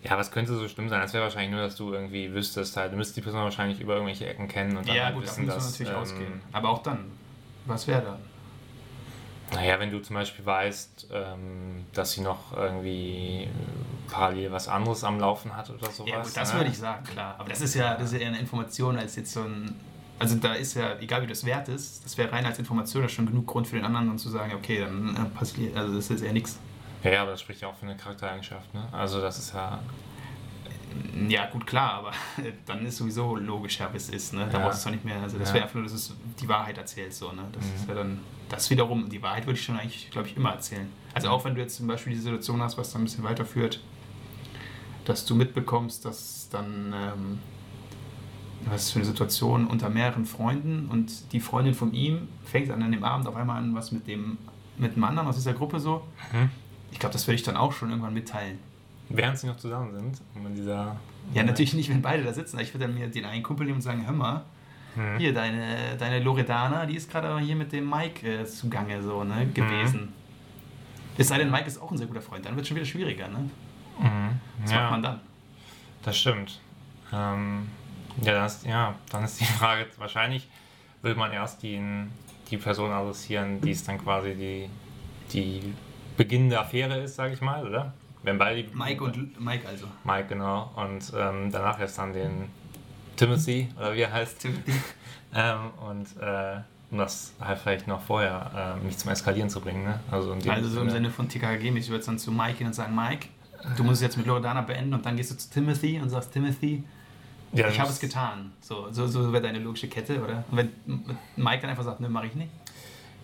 ja, 0.03 0.17
was 0.17 0.31
könnte 0.31 0.55
so 0.55 0.67
schlimm 0.67 0.89
sein? 0.89 1.01
Es 1.03 1.13
wäre 1.13 1.23
wahrscheinlich 1.25 1.51
nur, 1.51 1.61
dass 1.61 1.75
du 1.75 1.93
irgendwie 1.93 2.33
wüsstest, 2.33 2.75
halt, 2.75 2.91
du 2.91 2.97
müsstest 2.97 3.17
die 3.17 3.21
Person 3.21 3.41
wahrscheinlich 3.43 3.79
über 3.81 3.93
irgendwelche 3.93 4.27
Ecken 4.27 4.47
kennen 4.47 4.75
und 4.77 4.87
dann 4.87 4.95
Ja, 4.95 5.05
halt 5.05 5.15
gut, 5.15 5.23
wissen, 5.25 5.45
dass. 5.45 5.71
natürlich 5.71 5.93
ähm, 5.93 5.99
ausgehen. 5.99 6.41
Aber 6.53 6.69
auch 6.69 6.81
dann, 6.81 7.11
was 7.65 7.85
wäre 7.87 8.01
dann? 8.01 8.19
Naja, 9.53 9.79
wenn 9.79 9.91
du 9.91 9.99
zum 9.99 10.15
Beispiel 10.15 10.45
weißt, 10.45 11.07
ähm, 11.11 11.85
dass 11.93 12.13
sie 12.13 12.21
noch 12.21 12.55
irgendwie 12.55 13.49
parallel 14.09 14.51
was 14.51 14.67
anderes 14.67 15.03
am 15.03 15.19
Laufen 15.19 15.55
hat 15.55 15.69
oder 15.69 15.91
sowas. 15.91 16.09
Ja, 16.09 16.21
gut, 16.21 16.35
das 16.35 16.53
ne? 16.53 16.59
würde 16.59 16.69
ich 16.69 16.77
sagen, 16.77 17.03
klar. 17.03 17.35
Aber 17.37 17.49
das 17.49 17.61
ist 17.61 17.75
ja, 17.75 17.95
das 17.95 18.05
ist 18.05 18.13
ja 18.13 18.19
eher 18.19 18.27
eine 18.29 18.39
Information 18.39 18.97
als 18.97 19.15
jetzt 19.15 19.33
so 19.33 19.41
ein. 19.41 19.75
Also 20.19 20.35
da 20.35 20.53
ist 20.53 20.75
ja, 20.75 20.99
egal 20.99 21.23
wie 21.23 21.27
das 21.27 21.43
wert 21.45 21.67
ist, 21.67 22.05
das 22.05 22.15
wäre 22.17 22.31
rein 22.31 22.45
als 22.45 22.59
Information, 22.59 23.09
schon 23.09 23.25
genug 23.25 23.47
Grund 23.47 23.67
für 23.67 23.75
den 23.75 23.85
anderen 23.85 24.07
dann 24.07 24.19
zu 24.19 24.29
sagen, 24.29 24.53
okay, 24.53 24.79
dann 24.79 25.15
äh, 25.15 25.37
passiert, 25.37 25.75
also 25.75 25.95
das 25.95 26.11
ist 26.11 26.21
eher 26.21 26.31
nichts. 26.31 26.59
Ja, 27.03 27.11
ja, 27.11 27.21
aber 27.23 27.31
das 27.31 27.41
spricht 27.41 27.61
ja 27.61 27.67
auch 27.67 27.75
für 27.75 27.87
eine 27.87 27.97
Charaktereigenschaft, 27.97 28.71
ne? 28.73 28.87
Also 28.91 29.19
das 29.19 29.39
ist 29.39 29.53
ja. 29.53 29.79
Ja, 31.29 31.45
gut, 31.47 31.65
klar, 31.67 31.93
aber 31.93 32.11
dann 32.65 32.85
ist 32.85 32.97
sowieso 32.97 33.35
logischer, 33.35 33.91
wie 33.93 33.97
es 33.97 34.09
ist. 34.09 34.33
Ne? 34.33 34.47
Da 34.51 34.57
Ja. 34.59 34.65
brauchst 34.65 34.77
du 34.77 34.79
es 34.79 34.83
doch 34.85 34.91
nicht 34.91 35.05
mehr. 35.05 35.21
Also, 35.21 35.37
das 35.37 35.49
Ja. 35.49 35.53
wäre 35.55 35.63
einfach 35.65 35.75
nur, 35.75 35.83
dass 35.83 35.93
es 35.93 36.13
die 36.39 36.47
Wahrheit 36.47 36.77
erzählt. 36.77 37.13
So, 37.13 37.31
ne? 37.31 37.43
Das 37.53 37.65
Mhm. 37.65 37.75
ist 37.75 37.87
ja 37.87 37.93
dann, 37.95 38.19
das 38.49 38.69
wiederum, 38.69 39.09
die 39.09 39.21
Wahrheit 39.21 39.45
würde 39.45 39.57
ich 39.59 39.65
schon 39.65 39.77
eigentlich, 39.77 40.09
glaube 40.11 40.27
ich, 40.27 40.35
immer 40.35 40.51
erzählen. 40.51 40.87
Also, 41.13 41.29
auch 41.29 41.45
wenn 41.45 41.55
du 41.55 41.61
jetzt 41.61 41.77
zum 41.77 41.87
Beispiel 41.87 42.13
die 42.13 42.19
Situation 42.19 42.61
hast, 42.61 42.77
was 42.77 42.91
da 42.91 42.99
ein 42.99 43.03
bisschen 43.03 43.23
weiterführt, 43.23 43.81
dass 45.05 45.25
du 45.25 45.35
mitbekommst, 45.35 46.05
dass 46.05 46.47
dann, 46.51 46.93
ähm, 46.95 47.39
was 48.65 48.83
ist 48.83 48.91
für 48.91 48.99
eine 48.99 49.05
Situation 49.05 49.65
unter 49.67 49.89
mehreren 49.89 50.25
Freunden 50.25 50.87
und 50.89 51.31
die 51.33 51.39
Freundin 51.39 51.73
von 51.73 51.93
ihm 51.93 52.27
fängt 52.45 52.69
dann 52.69 52.83
an 52.83 52.91
dem 52.91 53.03
Abend 53.03 53.27
auf 53.27 53.35
einmal 53.35 53.57
an, 53.57 53.73
was 53.73 53.91
mit 53.91 54.05
dem, 54.07 54.37
mit 54.77 54.95
dem 54.95 55.03
anderen 55.03 55.27
aus 55.27 55.35
dieser 55.35 55.53
Gruppe 55.53 55.79
so. 55.79 56.03
Mhm. 56.31 56.49
Ich 56.91 56.99
glaube, 56.99 57.13
das 57.13 57.25
würde 57.27 57.35
ich 57.35 57.43
dann 57.43 57.57
auch 57.57 57.71
schon 57.73 57.89
irgendwann 57.89 58.13
mitteilen. 58.13 58.59
Während 59.15 59.37
sie 59.37 59.47
noch 59.47 59.57
zusammen 59.57 59.93
sind. 59.93 60.21
Und 60.35 60.55
dieser, 60.55 60.95
Ja, 61.33 61.43
natürlich 61.43 61.73
nicht, 61.73 61.89
wenn 61.89 62.01
beide 62.01 62.23
da 62.23 62.33
sitzen. 62.33 62.59
Ich 62.59 62.73
würde 62.73 62.85
dann 62.87 62.95
mir 62.95 63.07
den 63.07 63.25
einen 63.25 63.43
Kumpel 63.43 63.65
nehmen 63.65 63.77
und 63.77 63.81
sagen, 63.81 64.05
hör 64.05 64.13
mal, 64.13 64.43
Mhm. 64.95 65.17
hier, 65.19 65.33
deine, 65.33 65.95
deine 65.97 66.19
Loredana, 66.19 66.85
die 66.85 66.95
ist 66.97 67.09
gerade 67.09 67.39
hier 67.39 67.55
mit 67.55 67.71
dem 67.71 67.89
Mike 67.89 68.27
äh, 68.41 68.45
zugange 68.45 69.01
so, 69.01 69.23
ne, 69.23 69.47
gewesen. 69.53 70.11
Es 71.17 71.29
sei 71.29 71.37
denn, 71.37 71.49
Mike 71.49 71.65
ist 71.67 71.81
auch 71.81 71.91
ein 71.91 71.97
sehr 71.97 72.07
guter 72.07 72.21
Freund, 72.21 72.45
dann 72.45 72.55
wird 72.55 72.63
es 72.63 72.67
schon 72.67 72.75
wieder 72.75 72.85
schwieriger, 72.85 73.27
ne? 73.29 73.49
Mhm. 73.99 74.39
Was 74.63 74.71
Ja. 74.71 74.81
macht 74.81 74.91
man 74.91 75.03
dann? 75.03 75.19
Das 76.03 76.17
stimmt. 76.17 76.59
Ähm, 77.13 77.67
ja, 78.21 78.33
dann 78.33 78.45
ist, 78.45 78.65
ja, 78.65 78.95
dann 79.09 79.23
ist 79.23 79.39
die 79.39 79.45
Frage, 79.59 79.85
wahrscheinlich 79.97 80.47
will 81.03 81.15
man 81.15 81.31
erst 81.31 81.63
die, 81.63 81.79
die 82.49 82.57
Person 82.57 82.91
adressieren, 82.91 83.61
die 83.61 83.71
es 83.71 83.83
dann 83.85 83.97
quasi 83.97 84.35
die, 84.35 84.69
die 85.31 85.73
beginnende 86.17 86.59
Affäre 86.59 86.99
ist, 86.99 87.15
sage 87.15 87.33
ich 87.33 87.39
mal, 87.41 87.65
oder? 87.65 87.93
Wenn 88.23 88.37
beide 88.37 88.67
Mike 88.73 89.03
und 89.03 89.39
Mike 89.39 89.67
also. 89.67 89.87
Mike, 90.03 90.27
genau. 90.27 90.71
Und 90.75 91.11
ähm, 91.17 91.51
danach 91.51 91.79
erst 91.79 91.97
dann 91.97 92.13
den 92.13 92.49
Timothy, 93.15 93.69
oder 93.77 93.93
wie 93.93 94.01
er 94.01 94.11
heißt. 94.11 94.47
Ähm, 95.33 95.69
und 95.87 96.21
äh, 96.21 96.59
um 96.91 96.97
das 96.97 97.33
halt 97.39 97.57
vielleicht 97.59 97.87
noch 97.87 98.01
vorher 98.01 98.75
ähm, 98.77 98.85
nicht 98.85 98.99
zum 98.99 99.11
Eskalieren 99.11 99.49
zu 99.49 99.61
bringen, 99.61 99.85
ne? 99.85 99.99
Also, 100.11 100.33
in 100.33 100.49
Also 100.49 100.67
so 100.67 100.81
im 100.81 100.89
Sinne 100.89 101.09
von 101.09 101.29
TKG, 101.29 101.69
ich 101.69 101.87
würde 101.87 101.95
jetzt 101.95 102.07
dann 102.09 102.19
zu 102.19 102.33
Mike 102.33 102.55
gehen 102.55 102.67
und 102.67 102.73
sagen, 102.73 102.93
Mike, 102.93 103.27
du 103.77 103.83
musst 103.83 103.95
es 103.95 104.01
jetzt 104.01 104.17
mit 104.17 104.25
Loredana 104.25 104.59
beenden 104.59 104.93
und 104.93 105.05
dann 105.05 105.15
gehst 105.15 105.31
du 105.31 105.37
zu 105.37 105.49
Timothy 105.49 105.99
und 106.01 106.09
sagst, 106.09 106.33
Timothy, 106.33 106.83
Ja, 107.53 107.69
ich 107.69 107.79
habe 107.79 107.89
es 107.89 107.99
getan. 107.99 108.51
So, 108.59 108.91
so, 108.91 109.07
so 109.07 109.31
wäre 109.31 109.41
deine 109.41 109.59
logische 109.59 109.87
Kette, 109.87 110.21
oder? 110.21 110.43
Und 110.51 110.57
wenn 110.57 110.69
Mike 111.37 111.61
dann 111.61 111.69
einfach 111.69 111.83
sagt, 111.83 112.01
ne, 112.01 112.09
mache 112.09 112.27
ich 112.27 112.35
nicht. 112.35 112.51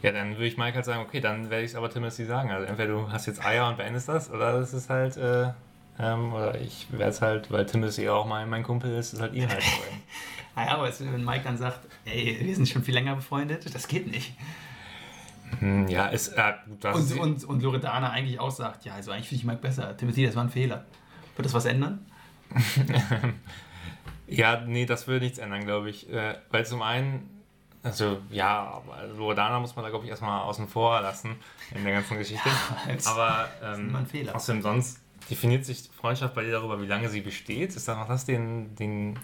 Ja, 0.01 0.12
dann 0.12 0.31
würde 0.31 0.45
ich 0.45 0.57
Mike 0.57 0.75
halt 0.75 0.86
sagen, 0.86 1.01
okay, 1.01 1.19
dann 1.19 1.49
werde 1.49 1.63
ich 1.63 1.71
es 1.71 1.75
aber 1.75 1.89
Timothy 1.89 2.25
sagen. 2.25 2.51
Also 2.51 2.67
entweder 2.67 2.93
du 2.93 3.12
hast 3.12 3.25
jetzt 3.25 3.43
Eier 3.43 3.67
und 3.67 3.77
beendest 3.77 4.07
das, 4.07 4.29
oder 4.29 4.55
es 4.55 4.73
ist 4.73 4.89
halt, 4.89 5.17
äh, 5.17 5.51
ähm, 5.99 6.33
oder 6.33 6.60
ich 6.60 6.88
werde 6.91 7.12
es 7.12 7.21
halt, 7.21 7.51
weil 7.51 7.65
Timothy 7.65 8.07
auch 8.10 8.25
mein, 8.25 8.49
mein 8.49 8.63
Kumpel 8.63 8.95
ist, 8.95 9.13
ist 9.13 9.21
halt 9.21 9.33
ihn 9.33 9.49
halt. 9.49 9.63
Naja, 10.55 10.71
aber 10.75 10.88
jetzt, 10.88 11.03
wenn 11.03 11.25
Mike 11.25 11.43
dann 11.43 11.57
sagt, 11.57 11.79
ey, 12.05 12.38
wir 12.39 12.55
sind 12.55 12.69
schon 12.69 12.83
viel 12.83 12.93
länger 12.93 13.15
befreundet, 13.15 13.73
das 13.73 13.88
geht 13.88 14.07
nicht. 14.07 14.36
Hm, 15.60 15.88
ja, 15.88 16.07
ist, 16.07 16.29
äh, 16.29 16.53
gut, 16.67 16.83
das 16.83 17.12
Und, 17.13 17.19
und, 17.19 17.43
und 17.45 17.63
Loredana 17.63 18.12
eigentlich 18.12 18.39
auch 18.39 18.51
sagt, 18.51 18.86
ja, 18.86 18.93
also 18.93 19.12
eigentlich 19.12 19.29
finde 19.29 19.41
ich 19.41 19.47
Mike 19.47 19.62
besser. 19.62 19.95
Timothy, 19.97 20.25
das 20.25 20.36
war 20.36 20.43
ein 20.43 20.49
Fehler. 20.49 20.86
Wird 21.36 21.45
das 21.45 21.53
was 21.53 21.65
ändern? 21.65 22.05
Ja, 24.27 24.62
nee, 24.65 24.86
das 24.86 25.07
würde 25.07 25.23
nichts 25.23 25.39
ändern, 25.39 25.63
glaube 25.63 25.89
ich. 25.89 26.12
Äh, 26.12 26.36
weil 26.51 26.65
zum 26.65 26.81
einen, 26.81 27.29
also 27.88 28.17
ja, 28.30 28.63
aber 28.86 29.08
Loredana 29.17 29.60
muss 29.60 29.76
man 29.76 29.84
da, 29.84 29.89
glaube 29.89 30.06
ich, 30.06 30.12
erstmal 30.12 30.41
außen 30.43 30.67
vor 30.67 31.02
lassen 31.02 31.36
in 31.76 31.84
der 31.84 31.93
ganzen 31.93 32.17
Geschichte. 32.17 32.50
jetzt 32.88 33.08
aber 33.08 33.50
ist 33.62 33.80
ähm, 33.80 33.89
immer 33.89 34.00
ein 34.00 34.06
Fehler. 34.06 34.36
außerdem 34.36 34.62
sonst 34.62 35.00
definiert 35.30 35.65
sich 35.65 35.89
Freundschaft 36.00 36.34
bei 36.36 36.43
dir 36.43 36.52
darüber, 36.52 36.82
wie 36.82 36.86
lange 36.86 37.10
sie 37.10 37.21
besteht. 37.21 37.76
Ist 37.76 37.88
dann 37.88 37.97
macht 37.97 38.10
das 38.10 38.26
den, 38.26 38.76
den, 38.76 39.19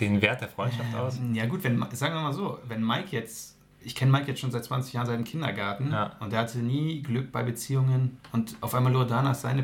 den 0.00 0.20
Wert 0.22 0.40
der 0.40 0.48
Freundschaft 0.48 0.94
aus? 0.94 1.18
Ja 1.32 1.46
gut, 1.46 1.62
wenn, 1.64 1.78
sagen 1.92 2.14
wir 2.14 2.22
mal 2.22 2.32
so, 2.32 2.58
wenn 2.66 2.84
Mike 2.84 3.08
jetzt, 3.10 3.56
ich 3.80 3.94
kenne 3.94 4.10
Mike 4.10 4.26
jetzt 4.28 4.40
schon 4.40 4.50
seit 4.50 4.64
20 4.64 4.92
Jahren 4.94 5.06
seit 5.06 5.16
dem 5.16 5.24
Kindergarten 5.24 5.92
Ja. 5.92 6.12
und 6.20 6.32
der 6.32 6.40
hatte 6.40 6.58
nie 6.58 7.02
Glück 7.02 7.30
bei 7.30 7.42
Beziehungen 7.42 8.18
und 8.32 8.56
auf 8.60 8.74
einmal 8.74 8.92
Loredana 8.92 9.30
ist 9.32 9.42
seine, 9.42 9.62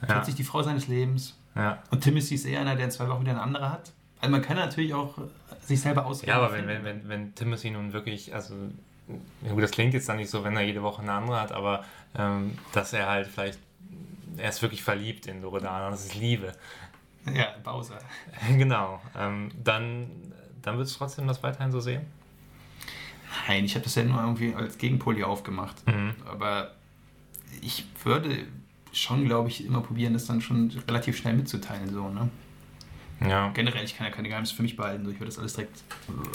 Ja. 0.00 0.06
plötzlich 0.14 0.36
die 0.36 0.44
Frau 0.44 0.62
seines 0.62 0.88
Lebens 0.88 1.38
Ja. 1.54 1.82
und 1.90 2.02
Timothy 2.02 2.34
ist 2.36 2.44
eher 2.46 2.60
einer, 2.60 2.76
der 2.76 2.86
in 2.86 2.90
zwei 2.90 3.08
Wochen 3.08 3.20
wieder 3.22 3.32
eine 3.32 3.42
andere 3.42 3.70
hat. 3.70 3.92
Also 4.20 4.30
man 4.32 4.40
kann 4.40 4.56
natürlich 4.56 4.94
auch 4.94 5.18
sich 5.66 5.80
selber 5.80 6.06
ausreden. 6.06 6.30
Ja, 6.30 6.36
aber 6.36 6.52
wenn, 6.52 6.66
wenn, 6.66 6.84
wenn, 6.84 7.08
wenn 7.08 7.34
Timothy 7.34 7.70
nun 7.70 7.92
wirklich, 7.92 8.34
also, 8.34 8.54
ja 9.42 9.52
gut, 9.52 9.62
das 9.62 9.70
klingt 9.70 9.94
jetzt 9.94 10.08
dann 10.08 10.16
nicht 10.16 10.30
so, 10.30 10.44
wenn 10.44 10.56
er 10.56 10.62
jede 10.62 10.82
Woche 10.82 11.02
eine 11.02 11.12
andere 11.12 11.40
hat, 11.40 11.52
aber 11.52 11.84
ähm, 12.16 12.58
dass 12.72 12.92
er 12.92 13.08
halt 13.08 13.26
vielleicht, 13.26 13.58
er 14.36 14.48
ist 14.48 14.62
wirklich 14.62 14.82
verliebt 14.82 15.26
in 15.26 15.42
Loredana, 15.42 15.90
das 15.90 16.06
ist 16.06 16.14
Liebe. 16.14 16.52
Ja, 17.32 17.54
Bowser. 17.64 17.98
genau. 18.56 19.00
Ähm, 19.16 19.50
dann 19.62 20.10
dann 20.66 20.76
würdest 20.78 20.96
du 20.96 20.98
trotzdem 20.98 21.28
das 21.28 21.42
weiterhin 21.42 21.70
so 21.70 21.80
sehen? 21.80 22.02
Nein, 23.46 23.64
ich 23.64 23.74
habe 23.74 23.84
das 23.84 23.94
ja 23.94 24.02
nur 24.02 24.20
irgendwie 24.20 24.54
als 24.54 24.78
Gegenpol 24.78 25.14
hier 25.14 25.28
aufgemacht. 25.28 25.86
Mhm. 25.86 26.14
Aber 26.28 26.72
ich 27.60 27.86
würde 28.02 28.46
schon, 28.92 29.24
glaube 29.26 29.48
ich, 29.48 29.64
immer 29.64 29.80
probieren, 29.80 30.12
das 30.14 30.26
dann 30.26 30.40
schon 30.40 30.70
relativ 30.88 31.16
schnell 31.16 31.34
mitzuteilen. 31.34 31.92
So, 31.92 32.08
ne? 32.08 32.28
Ja. 33.20 33.48
Generell, 33.54 33.84
ich 33.84 33.96
kann 33.96 34.06
ja 34.06 34.12
keine 34.12 34.28
Geheimnisse 34.28 34.54
für 34.54 34.62
mich 34.62 34.76
behalten, 34.76 35.04
so, 35.04 35.10
ich 35.10 35.18
würde 35.18 35.30
das 35.30 35.38
alles 35.38 35.54
direkt 35.54 35.82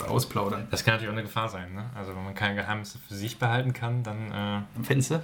ausplaudern. 0.08 0.66
Das 0.70 0.84
kann 0.84 0.94
natürlich 0.94 1.08
auch 1.10 1.14
eine 1.14 1.22
Gefahr 1.22 1.48
sein, 1.48 1.72
ne? 1.74 1.90
Also 1.94 2.14
wenn 2.14 2.24
man 2.24 2.34
keine 2.34 2.56
Geheimnisse 2.56 2.98
für 2.98 3.14
sich 3.14 3.38
behalten 3.38 3.72
kann, 3.72 4.02
dann, 4.02 4.32
äh, 4.32 4.82
Findest 4.82 5.12
du? 5.12 5.22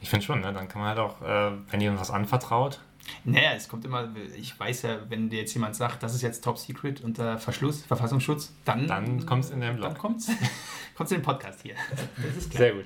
ich 0.00 0.08
finde 0.08 0.24
schon, 0.24 0.40
ne? 0.40 0.52
Dann 0.52 0.68
kann 0.68 0.80
man 0.80 0.90
halt 0.90 0.98
auch, 1.00 1.20
äh, 1.22 1.50
wenn 1.70 1.80
jemand 1.80 2.00
was 2.00 2.10
anvertraut, 2.10 2.80
Naja, 3.24 3.52
es 3.56 3.68
kommt 3.68 3.84
immer, 3.86 4.08
ich 4.36 4.58
weiß 4.58 4.82
ja, 4.82 4.98
wenn 5.08 5.30
dir 5.30 5.40
jetzt 5.40 5.54
jemand 5.54 5.74
sagt, 5.74 6.02
das 6.02 6.14
ist 6.14 6.22
jetzt 6.22 6.44
Top 6.44 6.58
Secret 6.58 7.00
unter 7.00 7.38
Verschluss, 7.38 7.82
Verfassungsschutz, 7.84 8.52
dann. 8.64 8.86
Dann 8.86 9.24
kommt's 9.26 9.50
in 9.50 9.60
deinen 9.60 9.76
Blog. 9.76 9.88
Dann 9.90 9.98
kommt's, 9.98 10.28
kommt's 10.94 11.10
in 11.10 11.18
den 11.18 11.24
Podcast 11.24 11.62
hier. 11.62 11.74
Das 12.16 12.36
ist 12.36 12.50
klar. 12.52 12.70
gut. 12.70 12.84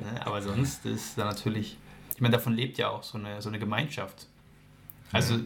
Ne, 0.00 0.26
Aber 0.26 0.40
sonst 0.40 0.86
ist 0.86 1.18
da 1.18 1.24
natürlich, 1.24 1.76
ich 2.14 2.20
meine, 2.22 2.32
davon 2.36 2.54
lebt 2.54 2.78
ja 2.78 2.88
auch 2.88 3.02
so 3.02 3.18
eine, 3.18 3.42
so 3.42 3.48
eine 3.50 3.58
Gemeinschaft. 3.58 4.28
Also 5.12 5.38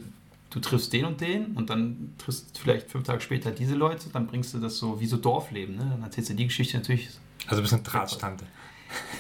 du 0.57 0.61
triffst 0.63 0.91
den 0.95 1.05
und 1.05 1.21
den 1.21 1.53
und 1.55 1.69
dann 1.69 2.15
triffst 2.17 2.57
du 2.57 2.61
vielleicht 2.63 2.91
fünf 2.91 3.05
Tage 3.07 3.21
später 3.21 3.51
diese 3.51 3.75
Leute, 3.75 4.09
dann 4.11 4.27
bringst 4.27 4.55
du 4.55 4.59
das 4.59 4.79
so 4.79 4.99
wie 4.99 5.07
so 5.07 5.19
Dorfleben. 5.19 5.77
Ne? 5.77 5.87
Dann 5.91 6.03
erzählst 6.03 6.31
du 6.31 6.35
die 6.35 6.47
Geschichte 6.47 6.79
natürlich. 6.79 7.11
Also 7.47 7.61
ein 7.61 7.63
bisschen 7.63 7.83
Drahtstante. 7.85 8.47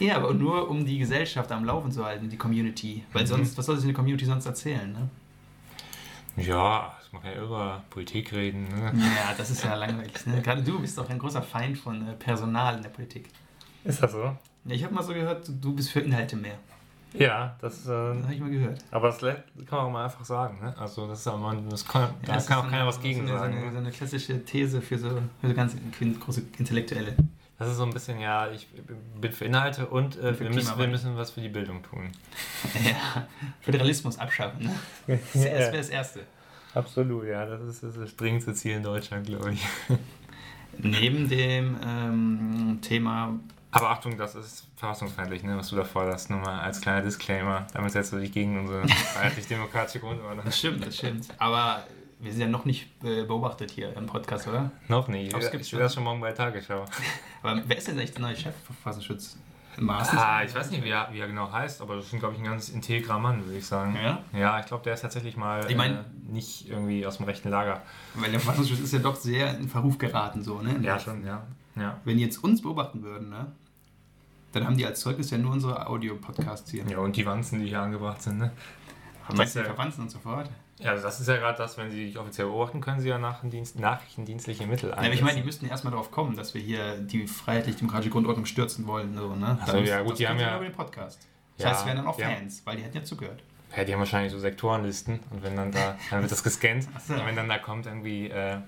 Ja, 0.00 0.16
aber 0.16 0.32
nur 0.32 0.70
um 0.70 0.86
die 0.86 0.98
Gesellschaft 0.98 1.52
am 1.52 1.64
Laufen 1.66 1.92
zu 1.92 2.04
halten, 2.06 2.30
die 2.30 2.38
Community. 2.38 3.04
Weil 3.12 3.24
Mhm. 3.24 3.26
sonst, 3.28 3.58
was 3.58 3.66
soll 3.66 3.76
sich 3.76 3.84
eine 3.84 3.92
Community 3.92 4.24
sonst 4.24 4.46
erzählen? 4.46 4.90
Ne? 4.90 6.42
Ja, 6.42 6.96
man 7.12 7.20
kann 7.22 7.32
ja 7.32 7.42
über 7.44 7.84
Politik 7.90 8.32
reden, 8.32 8.64
ne? 8.64 8.92
Ja, 8.94 9.34
das 9.36 9.50
ist 9.50 9.62
ja 9.64 9.74
langweilig. 9.74 10.24
Ne? 10.26 10.40
Gerade 10.42 10.62
du 10.62 10.78
bist 10.80 10.96
doch 10.96 11.08
ein 11.10 11.18
großer 11.18 11.42
Feind 11.42 11.76
von 11.76 12.06
äh, 12.08 12.12
Personal 12.14 12.76
in 12.76 12.82
der 12.82 12.90
Politik. 12.90 13.28
Ist 13.84 14.02
das 14.02 14.12
so? 14.12 14.22
Ja, 14.22 14.38
ich 14.64 14.84
habe 14.84 14.94
mal 14.94 15.02
so 15.02 15.12
gehört, 15.12 15.48
du 15.60 15.74
bist 15.74 15.90
für 15.90 16.00
Inhalte 16.00 16.36
mehr. 16.36 16.58
Ja, 17.18 17.56
das, 17.60 17.84
äh, 17.84 17.88
Das 17.88 18.22
habe 18.24 18.34
ich 18.34 18.40
mal 18.40 18.50
gehört. 18.50 18.78
aber 18.90 19.08
das 19.08 19.18
kann 19.20 19.34
man 19.70 19.78
auch 19.80 19.90
mal 19.90 20.04
einfach 20.04 20.24
sagen, 20.24 20.58
ne? 20.60 20.74
Also 20.78 21.06
das 21.08 21.20
ist 21.20 21.26
ja 21.26 21.54
das 21.70 21.86
kann, 21.88 22.10
da 22.24 22.34
das 22.34 22.46
kann 22.46 22.58
auch 22.58 22.64
keiner 22.64 22.78
eine- 22.78 22.86
was 22.88 23.00
gegen 23.00 23.26
sagen. 23.26 23.38
So 23.38 23.44
eine, 23.58 23.66
ne? 23.66 23.72
so 23.72 23.78
eine 23.78 23.90
klassische 23.90 24.44
These 24.44 24.82
für 24.82 24.98
so, 24.98 25.10
für 25.40 25.48
so 25.48 25.54
ganz 25.54 25.76
große 26.20 26.42
Intellektuelle. 26.58 27.14
Das 27.58 27.68
ist 27.70 27.76
so 27.78 27.84
ein 27.84 27.90
bisschen, 27.92 28.20
ja, 28.20 28.50
ich 28.50 28.68
bin 29.18 29.32
für 29.32 29.46
Inhalte 29.46 29.86
und 29.86 30.18
äh, 30.18 30.38
wir, 30.38 30.50
müssen, 30.50 30.78
wir 30.78 30.88
müssen 30.88 31.16
was 31.16 31.30
für 31.30 31.40
die 31.40 31.48
Bildung 31.48 31.82
tun. 31.82 32.10
Ja, 32.84 33.26
Föderalismus 33.62 34.18
abschaffen. 34.18 34.64
Ne? 35.06 35.18
Das 35.32 35.42
wäre 35.42 35.72
das 35.76 35.88
Erste. 35.88 36.20
Absolut, 36.74 37.24
ja, 37.24 37.46
das 37.46 37.62
ist 37.62 37.82
das, 37.82 37.90
ist 37.96 38.02
das 38.02 38.16
dringendste 38.16 38.52
Ziel 38.52 38.76
in 38.76 38.82
Deutschland, 38.82 39.26
glaube 39.26 39.54
ich. 39.54 39.66
Neben 40.78 41.26
dem 41.30 41.76
ähm, 41.82 42.78
Thema, 42.82 43.32
Aber 43.70 43.90
Achtung, 43.90 44.16
das 44.16 44.34
ist 44.34 44.66
verfassungsfeindlich, 44.76 45.42
ne, 45.42 45.56
was 45.56 45.68
du 45.68 45.76
da 45.76 45.84
forderst, 45.84 46.30
nur 46.30 46.38
mal 46.40 46.60
als 46.60 46.80
kleiner 46.80 47.02
Disclaimer. 47.02 47.66
Damit 47.74 47.92
setzt 47.92 48.12
du 48.12 48.18
dich 48.18 48.32
gegen 48.32 48.58
unsere 48.60 48.86
freiheitlich-demokratische 48.88 50.00
Grundordnung. 50.00 50.44
das 50.44 50.58
stimmt, 50.58 50.86
das 50.86 50.96
stimmt. 50.96 51.28
Aber 51.38 51.82
wir 52.18 52.32
sind 52.32 52.40
ja 52.40 52.46
noch 52.48 52.64
nicht 52.64 52.88
äh, 53.04 53.24
beobachtet 53.24 53.70
hier 53.70 53.94
im 53.94 54.06
Podcast, 54.06 54.48
oder? 54.48 54.70
Noch 54.88 55.08
nicht. 55.08 55.30
glaub, 55.30 55.42
Ich, 55.42 55.52
ich 55.60 55.72
will 55.72 55.80
das 55.80 55.94
schon 55.94 56.04
morgen 56.04 56.20
bei 56.20 56.32
Tagesschau. 56.32 56.84
Aber 57.42 57.60
wer 57.66 57.76
ist 57.76 57.88
denn 57.88 57.98
eigentlich 57.98 58.12
der 58.12 58.22
neue 58.22 58.36
Chef 58.36 58.54
von 58.64 58.74
Verfassungsschutz? 58.76 59.36
Ah, 59.78 60.42
ich 60.42 60.54
weiß 60.54 60.70
nicht, 60.70 60.82
wie 60.84 60.88
er, 60.88 61.08
wie 61.12 61.18
er 61.18 61.26
genau 61.26 61.52
heißt, 61.52 61.82
aber 61.82 61.96
das 61.96 62.10
ist, 62.10 62.18
glaube 62.18 62.32
ich, 62.32 62.40
ein 62.40 62.46
ganz 62.46 62.70
integrer 62.70 63.18
Mann, 63.18 63.44
würde 63.44 63.58
ich 63.58 63.66
sagen. 63.66 63.94
Ja? 64.02 64.20
Ja, 64.32 64.58
ich 64.58 64.64
glaube, 64.64 64.82
der 64.84 64.94
ist 64.94 65.02
tatsächlich 65.02 65.36
mal 65.36 65.70
Ich 65.70 65.76
mein- 65.76 65.96
äh, 65.96 66.04
nicht 66.30 66.68
irgendwie 66.70 67.06
aus 67.06 67.18
dem 67.18 67.26
rechten 67.26 67.50
Lager. 67.50 67.82
Weil 68.14 68.30
der 68.30 68.40
Verfassungsschutz 68.40 68.80
ist 68.80 68.92
ja 68.94 69.00
doch 69.00 69.16
sehr 69.16 69.54
in 69.58 69.68
Verruf 69.68 69.98
geraten, 69.98 70.42
so, 70.42 70.62
ne? 70.62 70.78
ja. 70.80 70.96
ja. 71.24 71.46
Wenn 72.04 72.16
die 72.16 72.24
jetzt 72.24 72.42
uns 72.42 72.62
beobachten 72.62 73.02
würden, 73.02 73.28
ne? 73.28 73.52
Dann 74.52 74.64
haben 74.66 74.76
die 74.78 74.86
als 74.86 75.00
Zeugnis 75.00 75.30
ja 75.30 75.36
nur 75.38 75.52
unsere 75.52 75.86
Audio-Podcasts 75.86 76.70
hier. 76.70 76.84
Ja, 76.88 76.98
und 76.98 77.16
die 77.16 77.26
Wanzen, 77.26 77.60
die 77.60 77.66
hier 77.68 77.80
angebracht 77.82 78.22
sind, 78.22 78.38
ne? 78.38 78.50
Meinst 79.34 79.54
du, 79.56 79.58
ja- 79.60 79.66
Verwandten 79.66 80.02
und 80.02 80.10
so 80.10 80.18
fort? 80.18 80.48
Ja, 80.78 80.90
also 80.90 81.02
das 81.04 81.20
ist 81.20 81.26
ja 81.26 81.36
gerade 81.36 81.56
das, 81.58 81.76
wenn 81.78 81.90
sie 81.90 82.04
dich 82.06 82.18
offiziell 82.18 82.46
beobachten, 82.48 82.80
können 82.82 83.00
sie 83.00 83.08
ja 83.08 83.18
Nachrichtendienst, 83.18 83.78
nachrichtendienstliche 83.78 84.66
Mittel 84.66 84.90
Ja, 84.90 84.96
aber 84.98 85.04
ich 85.08 85.10
meine, 85.20 85.20
die 85.20 85.26
einsetzen. 85.40 85.46
müssten 85.46 85.66
erstmal 85.66 85.90
darauf 85.92 86.10
kommen, 86.10 86.36
dass 86.36 86.52
wir 86.54 86.60
hier 86.60 86.98
die 86.98 87.26
freiheitlich-demokratische 87.26 88.10
Grundordnung 88.10 88.44
stürzen 88.46 88.86
wollen. 88.86 89.14
So, 89.16 89.34
ne? 89.34 89.58
Ach 89.60 89.66
so, 89.66 89.72
Dann 89.72 89.84
ja, 89.86 90.00
gut, 90.02 90.12
das 90.12 90.18
die 90.18 90.28
haben 90.28 90.38
ja- 90.38 90.56
über 90.56 90.64
den 90.66 90.74
Podcast. 90.74 91.26
Das 91.56 91.64
Ja, 91.64 91.70
heißt, 91.70 91.82
wir 91.84 91.86
wären 91.88 91.96
dann 91.98 92.06
auch 92.06 92.18
ja. 92.18 92.28
Fans, 92.28 92.60
weil 92.66 92.76
die 92.76 92.82
hätten 92.82 92.96
ja 92.98 93.04
zugehört. 93.04 93.42
Ja, 93.74 93.84
die 93.84 93.92
haben 93.92 94.00
wahrscheinlich 94.00 94.32
so 94.32 94.38
Sektorenlisten 94.38 95.20
und 95.30 95.42
wenn 95.42 95.56
dann 95.56 95.72
da, 95.72 95.96
dann 96.10 96.20
wird 96.20 96.30
das 96.32 96.42
gescannt 96.42 96.86
so. 97.06 97.14
und 97.14 97.26
wenn 97.26 97.36
dann 97.36 97.48
da 97.48 97.58
kommt 97.58 97.86
irgendwie 97.86 98.28
äh, 98.28 98.58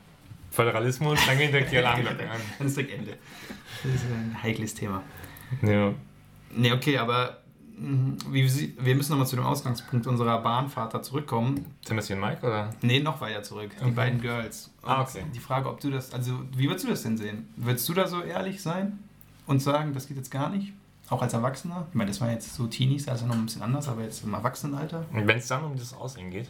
Föderalismus, 0.51 1.19
dann 1.27 1.39
gehen 1.39 1.51
direkt 1.53 1.71
die 1.73 1.79
Alarmglocken 1.79 2.29
an. 2.29 2.41
Dann 2.59 2.67
ist 2.67 2.77
direkt 2.77 2.95
Ende. 2.95 3.17
Das 3.83 3.95
ist 3.95 4.05
ein 4.05 4.37
heikles 4.43 4.75
Thema. 4.75 5.03
Ja. 5.63 5.93
Ne, 6.55 6.73
okay, 6.73 6.99
aber 6.99 7.39
Mhm. 7.81 8.17
Wir 8.29 8.95
müssen 8.97 9.11
nochmal 9.13 9.29
zu 9.29 9.37
dem 9.37 9.45
Ausgangspunkt 9.45 10.09
unserer 10.09 10.39
Bahnfahrt 10.43 10.95
da 10.95 11.01
zurückkommen. 11.01 11.65
Timothy 11.85 12.15
und 12.15 12.21
Mike, 12.21 12.45
oder? 12.45 12.71
Nee, 12.83 12.99
noch 12.99 13.21
weiter 13.21 13.41
zurück. 13.45 13.71
Die 13.79 13.85
Okay. 13.85 13.93
beiden 13.93 14.21
Girls. 14.21 14.73
Und 14.83 14.89
Ah, 14.91 15.03
okay. 15.03 15.23
Die 15.33 15.39
Frage, 15.39 15.69
ob 15.69 15.79
du 15.81 15.89
das, 15.91 16.13
also 16.13 16.41
wie 16.57 16.67
würdest 16.69 16.87
du 16.87 16.89
das 16.91 17.05
denn 17.05 17.17
sehen? 17.17 17.49
Würdest 17.57 17.89
du 17.89 17.95
da 17.95 18.09
so 18.09 18.21
ehrlich 18.21 18.61
sein 18.61 18.99
und 19.47 19.63
sagen, 19.63 19.95
das 19.95 20.09
geht 20.09 20.17
jetzt 20.17 20.33
gar 20.33 20.49
nicht? 20.51 20.73
Auch 21.09 21.23
als 21.23 21.35
Erwachsener? 21.35 21.87
Ich 21.91 21.95
meine, 21.95 22.11
das 22.11 22.21
waren 22.21 22.31
jetzt 22.33 22.53
so 22.53 22.67
Teenies, 22.67 23.07
also 23.07 23.27
noch 23.27 23.37
ein 23.37 23.45
bisschen 23.47 23.63
anders, 23.63 23.87
aber 23.87 24.03
jetzt 24.03 24.25
im 24.25 24.35
Erwachsenenalter. 24.35 25.05
Und 25.13 25.29
wenn 25.29 25.39
es 25.39 25.47
dann 25.47 25.63
um 25.63 25.75
dieses 25.75 25.95
Aussehen 25.95 26.33
geht? 26.33 26.49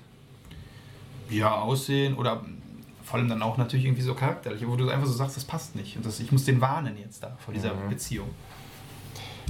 Ja, 1.29 1.57
Aussehen 1.57 2.15
oder 2.17 2.43
vor 3.09 3.19
allem 3.19 3.29
dann 3.29 3.41
auch 3.43 3.57
natürlich 3.57 3.87
irgendwie 3.87 4.03
so 4.03 4.15
charakterlich, 4.15 4.67
wo 4.69 4.77
du 4.77 4.89
einfach 4.91 5.07
so 5.07 5.13
sagst, 5.15 5.37
das 5.37 5.45
passt 5.45 5.75
nicht. 5.77 5.97
Und 5.97 6.05
das, 6.05 6.21
ich 6.21 6.31
muss 6.31 6.45
den 6.45 6.61
warnen 6.61 6.99
jetzt 6.99 7.23
da 7.23 7.37
vor 7.45 7.55
dieser 7.55 7.73
Mhm. 7.75 7.89
Beziehung. 7.89 8.29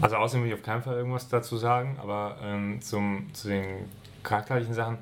Also 0.01 0.17
außerdem 0.17 0.45
will 0.45 0.53
ich 0.53 0.55
auf 0.59 0.63
keinen 0.63 0.83
Fall 0.83 0.95
irgendwas 0.97 1.29
dazu 1.29 1.57
sagen, 1.57 1.97
aber 2.01 2.37
ähm, 2.41 2.81
zum, 2.81 3.35
zu 3.35 3.49
den 3.49 3.87
charakterlichen 4.23 4.75
Sachen 4.75 4.99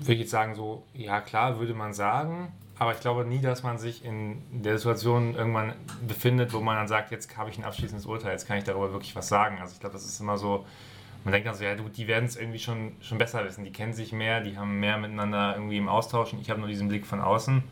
würde 0.00 0.14
ich 0.14 0.20
jetzt 0.20 0.30
sagen, 0.32 0.56
so, 0.56 0.82
ja 0.92 1.20
klar, 1.20 1.60
würde 1.60 1.72
man 1.74 1.94
sagen, 1.94 2.52
aber 2.80 2.92
ich 2.92 3.00
glaube 3.00 3.24
nie, 3.24 3.40
dass 3.40 3.62
man 3.62 3.78
sich 3.78 4.04
in 4.04 4.42
der 4.50 4.76
Situation 4.78 5.34
irgendwann 5.36 5.72
befindet, 6.06 6.52
wo 6.52 6.60
man 6.60 6.76
dann 6.76 6.88
sagt, 6.88 7.12
jetzt 7.12 7.36
habe 7.36 7.50
ich 7.50 7.58
ein 7.58 7.64
abschließendes 7.64 8.06
Urteil, 8.06 8.32
jetzt 8.32 8.46
kann 8.48 8.58
ich 8.58 8.64
darüber 8.64 8.92
wirklich 8.92 9.14
was 9.14 9.28
sagen. 9.28 9.58
Also 9.60 9.74
ich 9.74 9.80
glaube, 9.80 9.92
das 9.94 10.04
ist 10.04 10.20
immer 10.20 10.36
so, 10.36 10.66
man 11.24 11.32
denkt 11.32 11.46
dann 11.46 11.54
so, 11.54 11.64
ja 11.64 11.74
du, 11.74 11.88
die 11.88 12.06
werden 12.06 12.24
es 12.24 12.36
irgendwie 12.36 12.58
schon, 12.58 12.92
schon 13.00 13.18
besser 13.18 13.44
wissen, 13.44 13.64
die 13.64 13.72
kennen 13.72 13.92
sich 13.92 14.12
mehr, 14.12 14.40
die 14.40 14.56
haben 14.56 14.80
mehr 14.80 14.98
miteinander 14.98 15.54
irgendwie 15.54 15.76
im 15.76 15.88
Austausch 15.88 16.32
und 16.32 16.40
ich 16.40 16.50
habe 16.50 16.60
nur 16.60 16.68
diesen 16.68 16.88
Blick 16.88 17.06
von 17.06 17.20
außen 17.20 17.62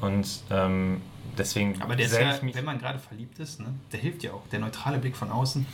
und 0.00 0.42
ähm, 0.50 1.00
deswegen 1.38 1.80
Aber 1.80 1.96
der 1.96 2.06
ist 2.06 2.18
ja, 2.18 2.38
wenn 2.42 2.64
man 2.64 2.78
gerade 2.78 2.98
verliebt 2.98 3.38
ist, 3.38 3.60
ne, 3.60 3.68
der 3.92 4.00
hilft 4.00 4.22
ja 4.22 4.32
auch. 4.32 4.46
Der 4.48 4.58
neutrale 4.60 4.98
Blick 4.98 5.16
von 5.16 5.30
außen, 5.30 5.66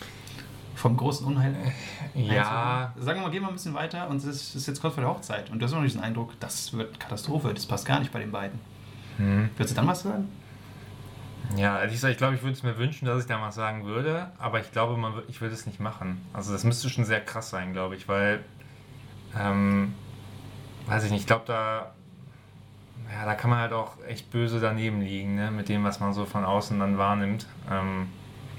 vom 0.76 0.96
großen 0.96 1.26
Unheil. 1.26 1.54
ja, 2.14 2.92
einzuholen. 2.92 3.06
Sagen 3.06 3.18
wir 3.18 3.26
mal, 3.26 3.30
gehen 3.32 3.42
wir 3.42 3.48
ein 3.48 3.54
bisschen 3.54 3.74
weiter 3.74 4.08
und 4.08 4.22
es 4.22 4.54
ist 4.54 4.66
jetzt 4.66 4.80
kurz 4.80 4.94
vor 4.94 5.02
der 5.02 5.12
Hochzeit. 5.12 5.50
Und 5.50 5.58
du 5.58 5.64
hast 5.64 5.72
immer 5.72 5.80
noch 5.80 5.88
diesen 5.88 6.02
Eindruck, 6.02 6.38
das 6.38 6.72
wird 6.72 7.00
Katastrophe, 7.00 7.52
das 7.52 7.66
passt 7.66 7.84
gar 7.84 7.98
nicht 7.98 8.12
bei 8.12 8.20
den 8.20 8.30
beiden. 8.30 8.60
hm. 9.16 9.50
Würdest 9.56 9.72
du 9.72 9.76
dann 9.76 9.88
was 9.88 10.02
sagen? 10.02 10.28
Ja, 11.56 11.78
ehrlich 11.78 11.94
gesagt, 11.94 12.12
ich 12.12 12.18
glaube, 12.18 12.34
ich 12.34 12.42
würde 12.42 12.54
es 12.54 12.62
mir 12.62 12.78
wünschen, 12.78 13.04
dass 13.06 13.20
ich 13.22 13.26
da 13.28 13.40
was 13.40 13.54
sagen 13.54 13.84
würde, 13.84 14.30
aber 14.38 14.60
ich 14.60 14.72
glaube, 14.72 14.96
man, 14.96 15.14
ich 15.28 15.40
würde 15.40 15.54
es 15.54 15.66
nicht 15.66 15.80
machen. 15.80 16.24
Also 16.32 16.52
das 16.52 16.64
müsste 16.64 16.88
schon 16.88 17.04
sehr 17.04 17.20
krass 17.20 17.50
sein, 17.50 17.72
glaube 17.72 17.96
ich, 17.96 18.08
weil, 18.08 18.44
ähm, 19.38 19.94
weiß 20.86 21.04
ich 21.04 21.10
nicht, 21.10 21.22
ich 21.22 21.26
glaube, 21.26 21.44
da, 21.46 21.92
ja, 23.12 23.24
da 23.26 23.34
kann 23.34 23.50
man 23.50 23.58
halt 23.58 23.72
auch 23.72 23.96
echt 24.08 24.30
böse 24.30 24.60
daneben 24.60 25.00
liegen, 25.02 25.34
ne, 25.34 25.50
mit 25.50 25.68
dem, 25.68 25.84
was 25.84 26.00
man 26.00 26.14
so 26.14 26.24
von 26.24 26.44
außen 26.44 26.78
dann 26.78 26.96
wahrnimmt. 26.96 27.46
Ähm, 27.70 28.08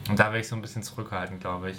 und 0.09 0.19
da 0.19 0.27
wäre 0.27 0.39
ich 0.39 0.47
so 0.47 0.55
ein 0.55 0.61
bisschen 0.61 0.83
zurückhaltend, 0.83 1.41
glaube 1.41 1.71
ich. 1.71 1.77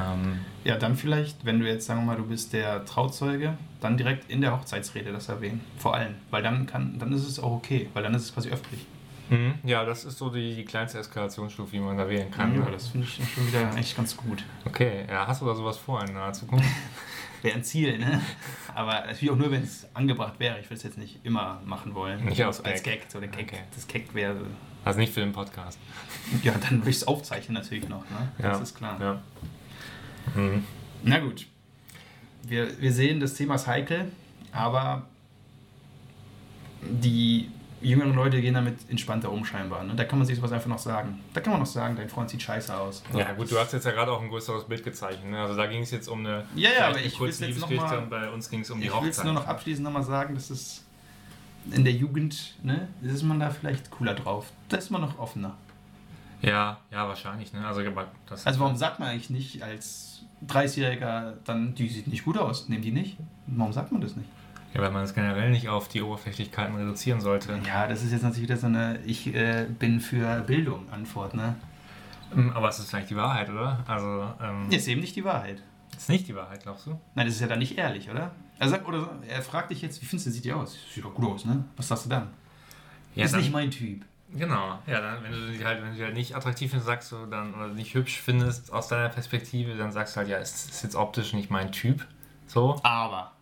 Ähm, 0.00 0.40
Ja, 0.64 0.76
dann 0.76 0.96
vielleicht, 0.96 1.44
wenn 1.44 1.58
du 1.60 1.66
jetzt, 1.66 1.86
sagen 1.86 2.00
wir 2.00 2.06
mal, 2.06 2.16
du 2.16 2.26
bist 2.26 2.52
der 2.52 2.84
Trauzeuge, 2.84 3.58
dann 3.80 3.96
direkt 3.96 4.30
in 4.30 4.40
der 4.40 4.52
Hochzeitsrede 4.52 5.12
das 5.12 5.28
erwähnen. 5.28 5.64
Vor 5.78 5.94
allem. 5.94 6.14
Weil 6.30 6.42
dann 6.42 6.66
kann, 6.66 6.98
dann 6.98 7.12
ist 7.12 7.26
es 7.26 7.38
auch 7.40 7.50
okay, 7.52 7.88
weil 7.92 8.02
dann 8.02 8.14
ist 8.14 8.22
es 8.22 8.34
quasi 8.34 8.50
öffentlich. 8.50 8.86
Mhm, 9.30 9.54
ja, 9.64 9.84
das 9.84 10.04
ist 10.04 10.18
so 10.18 10.30
die, 10.30 10.54
die 10.54 10.64
kleinste 10.64 10.98
Eskalationsstufe, 10.98 11.72
die 11.72 11.80
man 11.80 11.96
da 11.96 12.08
wählen 12.08 12.30
kann. 12.30 12.54
Ja, 12.54 12.64
ne? 12.64 12.70
das 12.72 12.88
finde 12.88 13.06
ich 13.06 13.14
schon 13.14 13.46
wieder 13.46 13.74
echt 13.76 13.96
ganz 13.96 14.16
gut. 14.16 14.44
Okay, 14.64 15.06
ja, 15.08 15.26
hast 15.26 15.40
du 15.40 15.46
da 15.46 15.54
sowas 15.54 15.78
vor 15.78 16.02
in 16.04 16.12
naher 16.12 16.32
Zukunft? 16.32 16.68
Wäre 17.42 17.56
ein 17.56 17.64
Ziel, 17.64 17.98
ne? 17.98 18.20
Aber 18.74 18.92
natürlich 19.06 19.30
auch 19.30 19.36
nur, 19.36 19.50
wenn 19.50 19.62
es 19.62 19.86
angebracht 19.94 20.38
wäre. 20.38 20.60
Ich 20.60 20.68
will 20.68 20.76
es 20.76 20.82
jetzt 20.82 20.98
nicht 20.98 21.24
immer 21.24 21.62
machen 21.64 21.94
wollen. 21.94 22.22
Nicht 22.26 22.44
aus 22.44 22.60
als 22.60 22.82
Gag. 22.82 23.00
Gag. 23.00 23.10
So 23.10 23.18
der 23.18 23.30
Gag. 23.30 23.46
Okay. 23.48 23.62
Das 23.74 23.86
Gag 23.88 24.14
wäre. 24.14 24.44
Also 24.84 24.98
nicht 24.98 25.12
für 25.12 25.20
den 25.20 25.32
Podcast. 25.32 25.78
Ja, 26.42 26.52
dann 26.52 26.78
würde 26.80 26.90
ich 26.90 26.96
es 26.96 27.08
aufzeichnen 27.08 27.54
natürlich 27.54 27.88
noch, 27.88 28.08
ne? 28.10 28.28
Das 28.38 28.60
ist 28.60 28.76
klar. 28.76 29.00
Ja. 29.00 29.22
Mhm. 30.34 30.64
Na 31.02 31.18
gut. 31.18 31.46
Wir, 32.42 32.80
wir 32.80 32.92
sehen, 32.92 33.20
das 33.20 33.34
Thema 33.34 33.56
ist 33.56 33.66
heikel, 33.66 34.12
aber 34.52 35.06
die 36.82 37.50
jüngeren 37.80 38.14
Leute 38.14 38.40
gehen 38.40 38.54
damit 38.54 38.78
entspannter 38.90 39.30
um 39.32 39.44
scheinbar. 39.44 39.84
Ne? 39.84 39.94
Da 39.94 40.04
kann 40.04 40.18
man 40.18 40.26
sich 40.26 40.36
sowas 40.36 40.52
einfach 40.52 40.68
noch 40.68 40.78
sagen. 40.78 41.20
Da 41.32 41.40
kann 41.40 41.52
man 41.52 41.60
noch 41.60 41.66
sagen, 41.66 41.96
dein 41.96 42.08
Freund 42.08 42.28
sieht 42.30 42.42
scheiße 42.42 42.76
aus. 42.76 43.02
Ja 43.14 43.32
gut, 43.32 43.50
du 43.50 43.58
hast 43.58 43.72
jetzt 43.72 43.86
ja 43.86 43.92
gerade 43.92 44.12
auch 44.12 44.20
ein 44.20 44.28
größeres 44.28 44.64
Bild 44.64 44.84
gezeichnet. 44.84 45.30
Ne? 45.30 45.40
Also 45.40 45.56
da 45.56 45.66
ging 45.66 45.82
es 45.82 45.90
jetzt 45.90 46.08
um 46.08 46.20
eine, 46.20 46.44
Ja, 46.54 46.70
ja, 46.78 46.88
aber 46.88 47.00
ich 47.00 47.16
kurze 47.16 47.46
Liebesgeschichte 47.46 47.98
und 47.98 48.10
bei 48.10 48.28
uns 48.30 48.50
ging 48.50 48.60
es 48.60 48.70
um 48.70 48.80
die 48.80 48.86
Ich 48.86 48.92
will 48.92 49.00
es 49.08 49.18
Hochzeit. 49.18 49.24
nur 49.24 49.34
noch 49.34 49.46
abschließend 49.46 49.84
nochmal 49.84 50.02
sagen, 50.02 50.34
dass 50.34 50.50
es 50.50 50.84
in 51.70 51.84
der 51.84 51.92
Jugend, 51.92 52.54
ne, 52.62 52.88
ist 53.02 53.22
man 53.22 53.38
da 53.40 53.50
vielleicht 53.50 53.90
cooler 53.90 54.14
drauf. 54.14 54.50
Da 54.68 54.76
ist 54.78 54.90
man 54.90 55.00
noch 55.02 55.18
offener. 55.18 55.56
ja, 56.42 56.78
ja, 56.90 57.06
wahrscheinlich. 57.08 57.52
Ne? 57.52 57.66
Also, 57.66 57.82
Also 58.44 58.60
warum 58.60 58.76
sagt 58.76 58.98
man 58.98 59.08
eigentlich 59.10 59.30
nicht 59.30 59.62
als 59.62 60.22
30-Jähriger 60.46 61.34
dann, 61.44 61.74
die 61.74 61.88
sieht 61.88 62.06
nicht 62.08 62.24
gut 62.24 62.38
aus, 62.38 62.68
nehmen 62.68 62.82
die 62.82 62.92
nicht? 62.92 63.16
Warum 63.46 63.72
sagt 63.72 63.92
man 63.92 64.00
das 64.00 64.16
nicht? 64.16 64.28
Ja, 64.74 64.80
weil 64.80 64.90
man 64.90 65.02
es 65.04 65.14
generell 65.14 65.50
nicht 65.50 65.68
auf 65.68 65.88
die 65.88 66.02
Oberflächlichkeiten 66.02 66.76
reduzieren 66.76 67.20
sollte. 67.20 67.58
Ja, 67.66 67.86
das 67.86 68.02
ist 68.02 68.12
jetzt 68.12 68.22
natürlich 68.22 68.44
wieder 68.44 68.56
so 68.56 68.66
eine 68.66 69.00
Ich 69.04 69.34
äh, 69.34 69.66
bin 69.66 70.00
für 70.00 70.40
Bildung 70.40 70.88
Antwort, 70.90 71.34
ne? 71.34 71.56
Ähm, 72.34 72.52
Aber 72.54 72.68
es 72.68 72.78
ist 72.78 72.90
vielleicht 72.90 73.10
die 73.10 73.16
Wahrheit, 73.16 73.50
oder? 73.50 73.82
Also, 73.86 74.32
ähm, 74.40 74.70
ist 74.70 74.86
eben 74.86 75.00
nicht 75.00 75.16
die 75.16 75.24
Wahrheit. 75.24 75.62
ist 75.96 76.08
nicht 76.08 76.28
die 76.28 76.36
Wahrheit, 76.36 76.62
glaubst 76.62 76.86
du? 76.86 76.98
Nein, 77.14 77.26
das 77.26 77.34
ist 77.34 77.40
ja 77.40 77.48
dann 77.48 77.58
nicht 77.58 77.76
ehrlich, 77.76 78.08
oder? 78.08 78.30
Er 78.58 78.68
sagt, 78.68 78.86
oder 78.86 79.08
er 79.26 79.42
fragt 79.42 79.70
dich 79.70 79.82
jetzt, 79.82 80.00
wie 80.02 80.06
findest 80.06 80.26
du, 80.26 80.30
sieht 80.30 80.44
die 80.44 80.52
aus? 80.52 80.76
Sieht 80.94 81.04
doch 81.04 81.14
gut 81.14 81.26
aus, 81.26 81.44
ne? 81.44 81.64
Was 81.76 81.88
sagst 81.88 82.04
du 82.04 82.10
dann? 82.10 82.28
Ja, 83.14 83.24
ist 83.24 83.32
dann, 83.32 83.40
nicht 83.40 83.52
mein 83.52 83.70
Typ. 83.70 84.04
Genau, 84.32 84.78
ja, 84.86 85.00
dann, 85.00 85.24
wenn 85.24 85.32
du 85.32 85.50
die 85.50 85.64
halt, 85.64 85.82
wenn 85.82 85.90
du 85.90 85.96
die 85.96 86.04
halt 86.04 86.14
nicht 86.14 86.36
attraktiv 86.36 86.70
findest, 86.70 86.86
sagst 86.86 87.10
du 87.10 87.26
dann, 87.26 87.52
oder 87.54 87.68
nicht 87.68 87.94
hübsch 87.94 88.20
findest 88.20 88.72
aus 88.72 88.86
deiner 88.86 89.08
Perspektive, 89.08 89.74
dann 89.76 89.90
sagst 89.90 90.14
du 90.14 90.18
halt, 90.18 90.28
ja, 90.28 90.38
es 90.38 90.66
ist 90.66 90.82
jetzt 90.84 90.94
optisch 90.94 91.32
nicht 91.32 91.50
mein 91.50 91.72
Typ. 91.72 92.06
So. 92.46 92.78
Aber. 92.84 93.32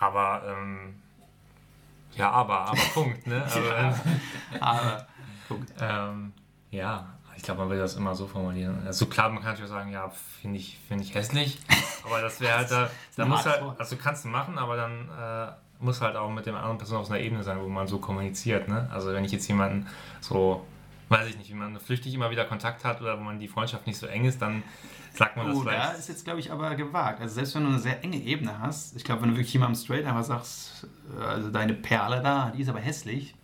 Aber, 0.00 0.42
ähm, 0.46 0.94
ja, 2.14 2.30
aber, 2.30 2.60
aber 2.60 2.80
Punkt, 2.94 3.26
ne? 3.26 3.42
Also, 3.42 3.60
Ja. 3.60 3.94
Aber. 4.60 5.06
Punkt. 5.48 5.72
Ähm, 5.80 6.32
ja, 6.70 7.06
ich 7.36 7.42
glaube, 7.42 7.60
man 7.60 7.70
will 7.70 7.78
das 7.78 7.94
immer 7.94 8.14
so 8.14 8.26
formulieren. 8.26 8.82
Also 8.84 9.06
klar, 9.06 9.30
man 9.30 9.42
kann 9.42 9.52
natürlich 9.52 9.70
auch 9.70 9.76
sagen, 9.76 9.92
ja, 9.92 10.10
finde 10.42 10.58
ich, 10.58 10.78
finde 10.88 11.04
ich 11.04 11.14
hässlich. 11.14 11.58
Aber 12.04 12.20
das 12.20 12.40
wäre 12.40 12.58
halt, 12.58 12.70
da, 12.70 12.90
da 13.16 13.24
muss 13.24 13.46
halt, 13.46 13.62
also 13.78 13.96
kannst 13.96 14.24
du 14.24 14.28
machen, 14.28 14.58
aber 14.58 14.76
dann 14.76 15.08
äh, 15.08 15.52
muss 15.78 16.00
halt 16.00 16.16
auch 16.16 16.30
mit 16.30 16.46
der 16.46 16.56
anderen 16.56 16.78
Person 16.78 16.98
auf 16.98 17.10
einer 17.10 17.20
Ebene 17.20 17.42
sein, 17.42 17.60
wo 17.60 17.68
man 17.68 17.86
so 17.86 17.98
kommuniziert. 17.98 18.68
Ne? 18.68 18.88
Also 18.92 19.12
wenn 19.14 19.24
ich 19.24 19.32
jetzt 19.32 19.46
jemanden 19.46 19.86
so, 20.20 20.66
weiß 21.08 21.28
ich 21.28 21.38
nicht, 21.38 21.50
wie 21.50 21.54
man 21.54 21.78
flüchtig 21.78 22.12
immer 22.12 22.30
wieder 22.30 22.44
Kontakt 22.44 22.84
hat 22.84 23.00
oder 23.00 23.18
wo 23.18 23.22
man 23.22 23.38
die 23.38 23.48
Freundschaft 23.48 23.86
nicht 23.86 23.98
so 23.98 24.06
eng 24.06 24.24
ist, 24.24 24.42
dann 24.42 24.62
sagt 25.18 25.36
man 25.36 25.48
das 25.48 25.56
Oh, 25.56 25.60
vielleicht. 25.62 25.98
ist 25.98 26.08
jetzt, 26.08 26.24
glaube 26.24 26.40
ich, 26.40 26.50
aber 26.52 26.74
gewagt. 26.76 27.20
Also 27.20 27.34
selbst 27.34 27.54
wenn 27.56 27.64
du 27.64 27.70
eine 27.70 27.78
sehr 27.78 28.02
enge 28.04 28.16
Ebene 28.18 28.58
hast, 28.60 28.96
ich 28.96 29.04
glaube, 29.04 29.22
wenn 29.22 29.30
du 29.30 29.36
wirklich 29.36 29.52
jemandem 29.52 29.80
straight 29.82 30.06
einfach 30.06 30.24
sagst, 30.24 30.86
äh, 31.18 31.22
also 31.22 31.50
deine 31.50 31.74
Perle 31.74 32.22
da, 32.22 32.52
die 32.56 32.62
ist 32.62 32.68
aber 32.68 32.80
hässlich. 32.80 33.34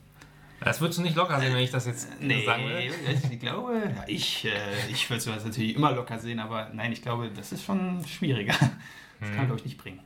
Das 0.61 0.81
würdest 0.81 0.99
du 0.99 1.03
nicht 1.03 1.17
locker 1.17 1.39
sehen, 1.41 1.53
wenn 1.53 1.63
ich 1.63 1.73
das 1.73 1.85
jetzt 1.85 2.09
Nee, 2.21 2.47
sagen 2.47 2.65
würde. 2.65 2.83
ich 3.31 3.41
glaube, 3.41 3.83
ja, 3.95 4.05
ich, 4.07 4.45
äh, 4.47 4.51
ich 4.89 5.11
würde 5.11 5.21
sowas 5.21 5.45
natürlich 5.45 5.75
immer 5.77 5.91
locker 5.93 6.19
sehen, 6.19 6.39
aber 6.39 6.71
nein, 6.73 6.93
ich 6.93 7.03
glaube, 7.03 7.29
das 7.31 7.53
ist 7.53 7.65
schon 7.65 8.03
schwieriger. 8.07 8.55
Das 9.21 9.31
kann, 9.33 9.47
glaube 9.47 9.59
ich, 9.59 9.65
nicht 9.65 9.79
bringen. 9.79 10.01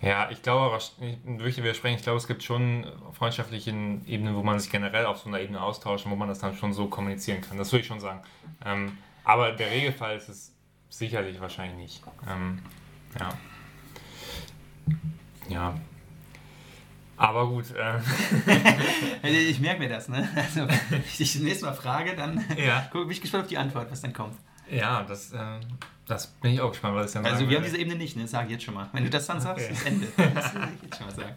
Ja, 0.00 0.30
ich 0.30 0.42
glaube, 0.42 0.66
aber 0.66 0.76
ich 0.78 0.92
würde 1.24 1.50
dir 1.52 1.64
widersprechen, 1.64 1.96
ich 1.96 2.02
glaube, 2.02 2.18
es 2.18 2.28
gibt 2.28 2.42
schon 2.44 2.86
freundschaftliche 3.12 3.70
Ebenen, 3.70 4.36
wo 4.36 4.42
man 4.44 4.58
sich 4.60 4.70
generell 4.70 5.06
auf 5.06 5.18
so 5.18 5.28
einer 5.28 5.40
Ebene 5.40 5.60
austauscht 5.60 6.06
und 6.06 6.12
wo 6.12 6.16
man 6.16 6.28
das 6.28 6.38
dann 6.38 6.54
schon 6.54 6.72
so 6.72 6.86
kommunizieren 6.86 7.40
kann. 7.40 7.58
Das 7.58 7.72
würde 7.72 7.80
ich 7.82 7.86
schon 7.88 7.98
sagen. 8.00 8.20
Ähm, 8.64 8.96
aber 9.28 9.52
der 9.52 9.70
Regelfall 9.70 10.16
ist 10.16 10.28
es 10.28 10.54
sicherlich 10.88 11.40
wahrscheinlich 11.40 11.76
nicht. 11.76 12.02
Ähm, 12.28 12.60
ja. 13.20 13.28
Ja. 15.48 15.74
Aber 17.16 17.48
gut. 17.48 17.70
Äh, 17.74 17.98
Also 19.22 19.36
ich 19.36 19.58
merke 19.60 19.80
mir 19.80 19.88
das, 19.88 20.08
ne? 20.08 20.28
Also, 20.36 20.66
wenn 20.90 21.00
ich 21.00 21.16
dich 21.16 21.32
das 21.32 21.42
nächste 21.42 21.66
Mal 21.66 21.74
frage, 21.74 22.14
dann 22.16 22.44
Ja. 22.56 22.88
bin 22.92 23.10
ich 23.10 23.20
gespannt 23.20 23.44
auf 23.44 23.48
die 23.48 23.58
Antwort, 23.58 23.90
was 23.90 24.00
dann 24.00 24.12
kommt. 24.12 24.36
ja, 24.70 25.02
das, 25.02 25.32
äh, 25.32 25.60
das 26.06 26.28
bin 26.28 26.52
ich 26.52 26.60
auch 26.60 26.70
gespannt, 26.70 26.94
was 26.94 27.12
dann 27.12 27.26
Also 27.26 27.48
wir 27.48 27.56
haben 27.56 27.64
diese 27.64 27.76
Ebene 27.78 27.96
nicht, 27.96 28.16
ne? 28.16 28.26
Sag 28.28 28.46
ich 28.46 28.52
jetzt 28.52 28.64
schon 28.64 28.74
mal. 28.74 28.88
Wenn 28.92 29.04
du 29.04 29.10
das 29.10 29.26
dann 29.26 29.40
sagst, 29.40 29.64
Okay. 29.64 29.72
ist 29.74 29.86
Ende. 29.86 30.06
Das 30.34 30.54
will 30.54 30.68
ich 30.76 30.82
jetzt 30.84 30.96
schon 30.98 31.06
mal 31.06 31.14
sagen. 31.14 31.36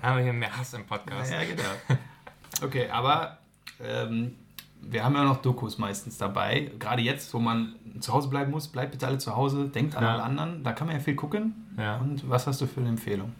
Da 0.00 0.08
haben 0.08 0.16
wir 0.18 0.24
hier 0.24 0.32
mehr 0.32 0.56
Hass 0.56 0.74
im 0.74 0.84
Podcast. 0.86 1.32
Ja, 1.32 1.42
genau. 1.44 1.98
Okay, 2.62 2.88
aber 2.90 3.38
ähm, 3.82 4.36
wir 4.82 5.04
haben 5.04 5.14
ja 5.14 5.24
noch 5.24 5.38
Dokus 5.42 5.78
meistens 5.78 6.16
dabei. 6.18 6.70
Gerade 6.78 7.02
jetzt, 7.02 7.32
wo 7.34 7.38
man 7.38 7.74
zu 8.00 8.12
Hause 8.12 8.28
bleiben 8.28 8.50
muss, 8.52 8.68
bleibt 8.68 8.92
bitte 8.92 9.06
alle 9.06 9.18
zu 9.18 9.34
Hause, 9.34 9.68
denkt 9.68 9.96
an 9.96 10.04
Ja. 10.04 10.12
alle 10.14 10.22
anderen. 10.22 10.62
Da 10.62 10.72
kann 10.72 10.86
man 10.86 10.96
ja 10.96 11.02
viel 11.02 11.16
gucken. 11.16 11.66
Ja. 11.78 11.96
Und 11.98 12.28
was 12.30 12.46
hast 12.46 12.60
du 12.60 12.66
für 12.66 12.80
eine 12.80 12.90
Empfehlung? 12.90 13.32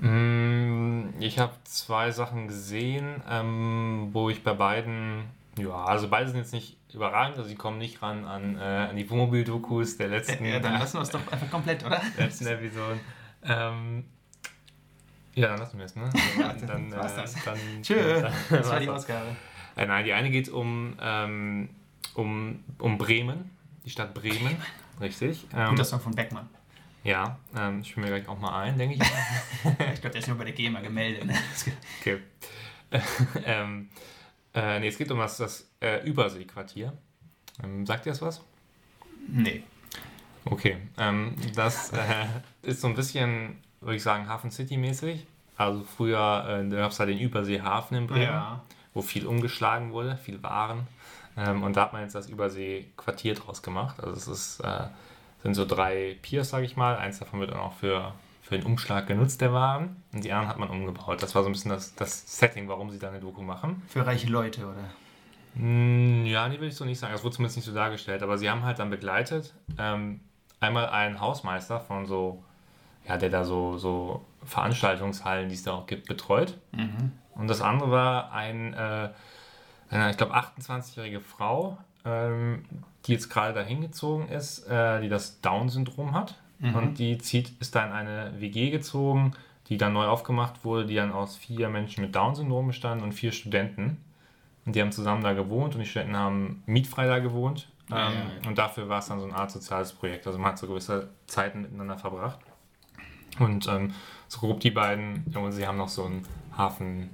Mm, 0.00 1.10
Ich 1.20 1.38
habe 1.38 1.52
zwei 1.64 2.10
Sachen 2.10 2.48
gesehen, 2.48 3.22
ähm, 3.30 4.08
wo 4.12 4.28
ich 4.30 4.42
bei 4.42 4.52
beiden, 4.54 5.24
ja, 5.56 5.84
also 5.84 6.08
beide 6.08 6.28
sind 6.28 6.38
jetzt 6.38 6.52
nicht 6.52 6.76
überragend, 6.92 7.36
also 7.38 7.48
sie 7.48 7.54
kommen 7.54 7.78
nicht 7.78 8.02
ran 8.02 8.24
an, 8.24 8.58
äh, 8.58 8.88
an 8.90 8.96
die 8.96 9.08
Wohnmobil-Dokus 9.08 9.96
der 9.98 10.08
letzten, 10.08 10.44
Ja, 10.44 10.58
dann 10.58 10.74
lassen 10.74 10.98
wir 10.98 11.02
es 11.02 11.10
doch 11.10 11.20
einfach 11.30 11.50
komplett, 11.50 11.84
oder? 11.86 12.00
letzten 12.18 12.46
Episoden. 12.48 13.00
Ähm, 13.44 14.04
ja, 15.34 15.48
dann 15.48 15.58
lassen 15.60 15.78
wir 15.78 15.84
es, 15.86 15.96
ne? 15.96 16.10
Dann, 16.38 16.66
dann 16.66 16.92
war's 16.92 17.14
das. 17.14 17.34
Dann, 17.44 17.56
Tschö. 17.80 17.94
dann- 18.20 18.32
Das 18.50 18.68
war 18.70 18.80
die 18.80 18.88
Ausgabe. 18.88 19.28
Das. 19.76 19.82
Äh, 19.84 19.86
nein, 19.86 20.04
die 20.04 20.12
eine 20.12 20.30
geht 20.30 20.48
um, 20.48 20.96
ähm, 21.00 21.68
um, 22.14 22.62
um 22.78 22.98
Bremen, 22.98 23.50
die 23.84 23.90
Stadt 23.90 24.14
Bremen. 24.14 24.56
richtig. 25.00 25.46
Ähm, 25.54 25.70
Guter 25.70 25.84
Song 25.84 26.00
von 26.00 26.14
Beckmann. 26.14 26.48
ja, 27.04 27.38
ähm, 27.56 27.80
ich 27.80 27.90
spiele 27.90 28.06
mir 28.10 28.16
gleich 28.20 28.28
auch 28.28 28.38
mal 28.38 28.60
ein, 28.62 28.78
denke 28.78 28.96
ich. 28.96 29.00
Ich 29.94 30.00
glaube, 30.00 30.10
der 30.10 30.16
ist 30.20 30.28
nur 30.28 30.36
bei 30.38 30.44
der 30.44 30.52
GEMA 30.54 30.80
gemeldet. 30.80 31.24
Ne? 31.24 31.34
Okay. 32.00 32.18
ähm, 33.46 33.88
äh, 34.54 34.78
nee, 34.80 34.88
es 34.88 34.98
geht 34.98 35.10
um 35.10 35.18
das, 35.18 35.38
das 35.38 35.70
äh, 35.80 36.06
Überseequartier. 36.06 36.92
Ähm, 37.64 37.86
sagt 37.86 38.04
ihr 38.06 38.12
das 38.12 38.20
was? 38.20 38.42
Nee. 39.28 39.62
Okay. 40.44 40.76
Ähm, 40.98 41.34
das 41.54 41.92
äh, 41.92 42.26
ist 42.62 42.80
so 42.82 42.88
ein 42.88 42.94
bisschen, 42.94 43.56
würde 43.80 43.96
ich 43.96 44.02
sagen, 44.02 44.28
Hafen 44.28 44.50
City 44.50 44.76
mäßig. 44.76 45.24
Also 45.56 45.84
früher 45.84 46.64
äh, 46.66 46.68
gab 46.68 46.90
es 46.90 46.96
da 46.98 47.06
den 47.06 47.18
Überseehafen 47.18 47.96
in 47.96 48.06
Bremen, 48.06 48.24
Ja. 48.24 48.62
Wo 48.94 49.02
viel 49.02 49.26
umgeschlagen 49.26 49.92
wurde, 49.92 50.16
viel 50.16 50.42
Waren. 50.42 50.86
Ähm, 51.36 51.62
und 51.62 51.76
da 51.76 51.82
hat 51.82 51.92
man 51.92 52.02
jetzt 52.02 52.14
das 52.14 52.28
Überseequartier 52.28 53.34
draus 53.34 53.62
gemacht. 53.62 53.96
Also 54.00 54.12
es 54.12 54.28
ist, 54.28 54.60
äh, 54.60 54.84
sind 55.42 55.54
so 55.54 55.64
drei 55.64 56.18
Piers, 56.22 56.50
sage 56.50 56.64
ich 56.66 56.76
mal. 56.76 56.96
Eins 56.96 57.18
davon 57.18 57.40
wird 57.40 57.50
dann 57.50 57.58
auch 57.60 57.72
für, 57.72 58.12
für 58.42 58.56
den 58.58 58.66
Umschlag 58.66 59.06
genutzt, 59.06 59.40
der 59.40 59.52
Waren. 59.52 59.96
Und 60.12 60.24
die 60.24 60.32
anderen 60.32 60.48
hat 60.48 60.58
man 60.58 60.68
umgebaut. 60.68 61.22
Das 61.22 61.34
war 61.34 61.42
so 61.42 61.48
ein 61.48 61.52
bisschen 61.52 61.70
das, 61.70 61.94
das 61.94 62.38
Setting, 62.38 62.68
warum 62.68 62.90
sie 62.90 62.98
da 62.98 63.08
eine 63.08 63.20
Doku 63.20 63.42
machen. 63.42 63.82
Für 63.88 64.04
reiche 64.06 64.28
Leute, 64.28 64.66
oder? 64.66 64.84
Mm, 65.54 66.26
Ja, 66.26 66.48
nee, 66.48 66.60
will 66.60 66.68
ich 66.68 66.76
so 66.76 66.84
nicht 66.84 66.98
sagen. 66.98 67.12
Das 67.12 67.24
wurde 67.24 67.34
zumindest 67.36 67.56
nicht 67.56 67.66
so 67.66 67.74
dargestellt. 67.74 68.22
Aber 68.22 68.36
sie 68.38 68.50
haben 68.50 68.62
halt 68.62 68.78
dann 68.78 68.90
begleitet 68.90 69.54
ähm, 69.78 70.20
einmal 70.60 70.86
einen 70.90 71.18
Hausmeister 71.20 71.80
von 71.80 72.06
so, 72.06 72.42
ja, 73.08 73.16
der 73.16 73.30
da 73.30 73.44
so, 73.44 73.78
so 73.78 74.24
Veranstaltungshallen, 74.44 75.48
die 75.48 75.54
es 75.54 75.62
da 75.62 75.72
auch 75.72 75.86
gibt, 75.86 76.06
betreut. 76.08 76.58
Und 77.34 77.48
das 77.48 77.60
andere 77.60 77.90
war 77.90 78.32
ein, 78.32 78.74
äh, 78.74 79.08
eine, 79.90 80.10
ich 80.10 80.16
glaube, 80.16 80.34
28-jährige 80.34 81.20
Frau, 81.20 81.78
ähm, 82.04 82.64
die 83.06 83.12
jetzt 83.12 83.30
gerade 83.30 83.54
dahin 83.54 83.80
gezogen 83.80 84.28
ist, 84.28 84.66
äh, 84.68 85.00
die 85.00 85.08
das 85.08 85.40
Down-Syndrom 85.40 86.14
hat. 86.14 86.36
Und 86.62 86.98
die 86.98 87.18
zieht, 87.18 87.50
ist 87.60 87.74
da 87.74 87.84
in 87.84 87.92
eine 87.92 88.40
WG 88.40 88.70
gezogen, 88.70 89.32
die 89.68 89.76
dann 89.76 89.92
neu 89.92 90.06
aufgemacht 90.06 90.64
wurde, 90.64 90.86
die 90.86 90.94
dann 90.94 91.10
aus 91.10 91.36
vier 91.36 91.68
Menschen 91.68 92.02
mit 92.02 92.14
Down-Syndrom 92.14 92.68
bestand 92.68 93.02
und 93.02 93.12
vier 93.12 93.32
Studenten. 93.32 93.98
Und 94.64 94.76
die 94.76 94.80
haben 94.80 94.92
zusammen 94.92 95.22
da 95.22 95.32
gewohnt 95.32 95.74
und 95.74 95.80
die 95.80 95.86
Studenten 95.86 96.16
haben 96.16 96.62
mietfrei 96.66 97.08
da 97.08 97.18
gewohnt. 97.18 97.68
Ja, 97.90 98.08
ähm, 98.08 98.14
ja, 98.14 98.20
ja. 98.42 98.48
Und 98.48 98.58
dafür 98.58 98.88
war 98.88 99.00
es 99.00 99.06
dann 99.06 99.18
so 99.18 99.26
eine 99.26 99.34
Art 99.34 99.50
soziales 99.50 99.92
Projekt. 99.92 100.26
Also 100.26 100.38
man 100.38 100.52
hat 100.52 100.58
so 100.58 100.68
gewisse 100.68 101.08
Zeiten 101.26 101.62
miteinander 101.62 101.98
verbracht. 101.98 102.38
Und 103.40 103.66
ähm, 103.66 103.92
so 104.28 104.40
grob 104.40 104.60
die 104.60 104.70
beiden, 104.70 105.24
und 105.34 105.52
sie 105.52 105.66
haben 105.66 105.78
noch 105.78 105.88
so 105.88 106.04
einen 106.04 106.24
Hafen 106.56 107.10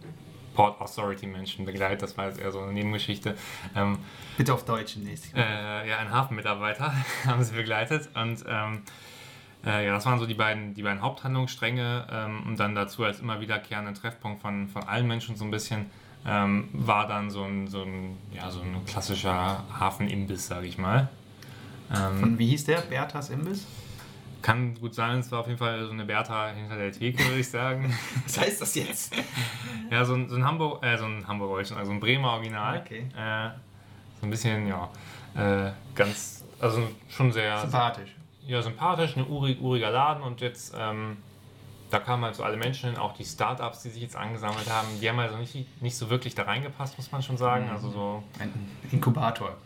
Port 0.54 0.80
Authority 0.80 1.26
Menschen 1.26 1.64
begleitet, 1.64 2.02
das 2.02 2.16
war 2.18 2.26
jetzt 2.26 2.40
eher 2.40 2.50
so 2.50 2.60
eine 2.60 2.72
Nebengeschichte. 2.72 3.36
Ähm, 3.76 3.98
Bitte 4.36 4.52
auf 4.54 4.64
Deutsch 4.64 4.96
nächstes 4.96 5.32
äh, 5.34 5.88
ja, 5.88 5.98
einen 5.98 6.10
Hafenmitarbeiter 6.10 6.92
haben 7.26 7.44
sie 7.44 7.54
begleitet 7.54 8.08
und 8.14 8.44
ähm, 8.48 8.82
äh, 9.64 9.86
ja, 9.86 9.92
das 9.92 10.06
waren 10.06 10.18
so 10.18 10.26
die 10.26 10.34
beiden, 10.34 10.74
die 10.74 10.82
beiden 10.82 11.00
Haupthandlungsstränge 11.00 12.06
ähm, 12.10 12.42
und 12.46 12.58
dann 12.58 12.74
dazu 12.74 13.04
als 13.04 13.20
immer 13.20 13.40
wiederkehrenden 13.40 13.94
Treffpunkt 13.94 14.42
von, 14.42 14.68
von 14.68 14.82
allen 14.84 15.06
Menschen 15.06 15.36
so 15.36 15.44
ein 15.44 15.50
bisschen 15.50 15.90
ähm, 16.26 16.68
war 16.72 17.06
dann 17.06 17.30
so 17.30 17.44
ein, 17.44 17.68
so 17.68 17.82
ein, 17.82 18.16
ja, 18.32 18.50
so 18.50 18.60
ein 18.60 18.84
klassischer 18.84 19.64
Hafenimbiss, 19.78 20.48
sage 20.48 20.66
ich 20.66 20.78
mal. 20.78 21.08
Ähm, 21.94 22.22
Und 22.22 22.38
wie 22.38 22.48
hieß 22.48 22.64
der? 22.64 22.80
Berthas 22.80 23.30
Imbiss? 23.30 23.66
Kann 24.42 24.74
gut 24.74 24.94
sein, 24.94 25.18
es 25.18 25.30
war 25.32 25.40
auf 25.40 25.46
jeden 25.46 25.58
Fall 25.58 25.84
so 25.84 25.90
eine 25.90 26.04
Bertha 26.04 26.48
hinter 26.50 26.76
der 26.76 26.92
Theke, 26.92 27.24
würde 27.24 27.40
ich 27.40 27.48
sagen. 27.48 27.94
Was 28.24 28.38
heißt 28.38 28.60
das 28.62 28.74
jetzt? 28.74 29.14
ja, 29.90 30.04
so 30.04 30.14
ein, 30.14 30.28
so 30.28 30.36
ein 30.36 30.44
Hamburg, 30.44 30.84
äh, 30.84 30.96
so 30.96 31.04
ein 31.04 31.26
Hamburger, 31.26 31.52
wollte 31.52 31.62
ich 31.62 31.68
schon 31.68 31.76
sagen, 31.76 31.86
so 31.86 31.92
ein 31.92 32.00
Bremer 32.00 32.32
Original. 32.32 32.80
Okay. 32.80 33.08
Äh, 33.16 33.50
so 34.20 34.26
ein 34.26 34.30
bisschen, 34.30 34.66
ja, 34.66 34.88
äh, 35.34 35.72
ganz, 35.94 36.44
also 36.60 36.88
schon 37.08 37.32
sehr 37.32 37.58
Sympathisch. 37.58 38.14
ja, 38.46 38.62
sympathisch, 38.62 39.16
ein 39.16 39.26
urig, 39.26 39.60
uriger 39.60 39.90
Laden 39.90 40.22
und 40.22 40.40
jetzt, 40.40 40.74
ähm, 40.78 41.18
da 41.90 41.98
kamen 42.00 42.24
halt 42.24 42.34
so 42.34 42.42
alle 42.42 42.56
Menschen 42.56 42.90
hin, 42.90 42.98
auch 42.98 43.14
die 43.14 43.24
Startups, 43.24 43.82
die 43.82 43.90
sich 43.90 44.02
jetzt 44.02 44.16
angesammelt 44.16 44.70
haben, 44.70 44.88
die 45.00 45.08
haben 45.08 45.18
also 45.18 45.36
nicht, 45.36 45.80
nicht 45.80 45.96
so 45.96 46.10
wirklich 46.10 46.34
da 46.34 46.42
reingepasst, 46.42 46.98
muss 46.98 47.10
man 47.12 47.22
schon 47.22 47.38
sagen. 47.38 47.70
Also 47.70 47.90
so 47.90 48.22
Ein 48.38 48.52
Inkubator. 48.92 49.56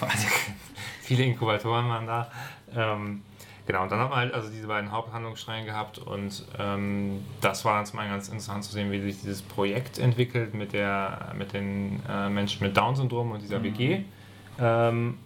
Viele 1.00 1.24
Inkubatoren 1.24 1.88
waren 1.88 2.06
da. 2.06 2.30
Ähm, 2.74 3.22
genau, 3.66 3.82
und 3.82 3.92
dann 3.92 4.00
hat 4.00 4.10
man 4.10 4.18
halt 4.18 4.34
also 4.34 4.50
diese 4.50 4.66
beiden 4.66 4.92
Haupthandlungsstränge 4.92 5.66
gehabt 5.66 5.98
und 5.98 6.44
ähm, 6.58 7.24
das 7.40 7.64
war 7.64 7.76
dann 7.76 7.86
zum 7.86 7.98
einen 7.98 8.10
ganz 8.10 8.28
interessant 8.28 8.64
zu 8.64 8.72
sehen, 8.72 8.90
wie 8.90 9.00
sich 9.00 9.20
dieses 9.20 9.42
Projekt 9.42 9.98
entwickelt 9.98 10.54
mit, 10.54 10.72
der, 10.72 11.32
mit 11.36 11.52
den 11.52 12.02
äh, 12.08 12.28
Menschen 12.28 12.66
mit 12.66 12.76
Down-Syndrom 12.76 13.32
und 13.32 13.42
dieser 13.42 13.62
WG. 13.62 14.04
Ähm, 14.58 15.18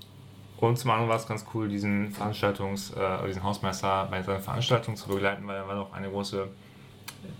und 0.58 0.78
zum 0.78 0.90
anderen 0.90 1.10
war 1.10 1.16
es 1.16 1.26
ganz 1.26 1.44
cool, 1.52 1.68
diesen 1.68 2.12
Veranstaltungs-, 2.12 2.94
äh, 2.94 3.18
oder 3.18 3.26
diesen 3.26 3.42
Hausmeister 3.42 4.08
bei 4.10 4.22
seiner 4.22 4.40
Veranstaltung 4.40 4.96
zu 4.96 5.08
begleiten, 5.08 5.46
weil 5.46 5.56
er 5.56 5.68
war 5.68 5.74
doch 5.74 5.92
eine 5.92 6.08
große 6.08 6.48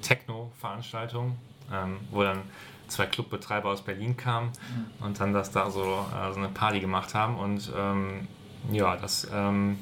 Techno-Veranstaltung, 0.03 1.36
ähm, 1.72 1.99
wo 2.11 2.22
dann 2.22 2.42
zwei 2.88 3.07
Clubbetreiber 3.07 3.70
aus 3.70 3.82
Berlin 3.82 4.16
kamen 4.16 4.51
und 5.01 5.18
dann 5.18 5.32
das 5.32 5.51
da 5.51 5.70
so, 5.70 5.82
äh, 5.82 6.32
so 6.32 6.38
eine 6.38 6.49
Party 6.49 6.80
gemacht 6.80 7.14
haben. 7.14 7.36
Und 7.38 7.72
ähm, 7.76 8.28
ja, 8.70 8.97
das 8.97 9.28
ähm, 9.32 9.78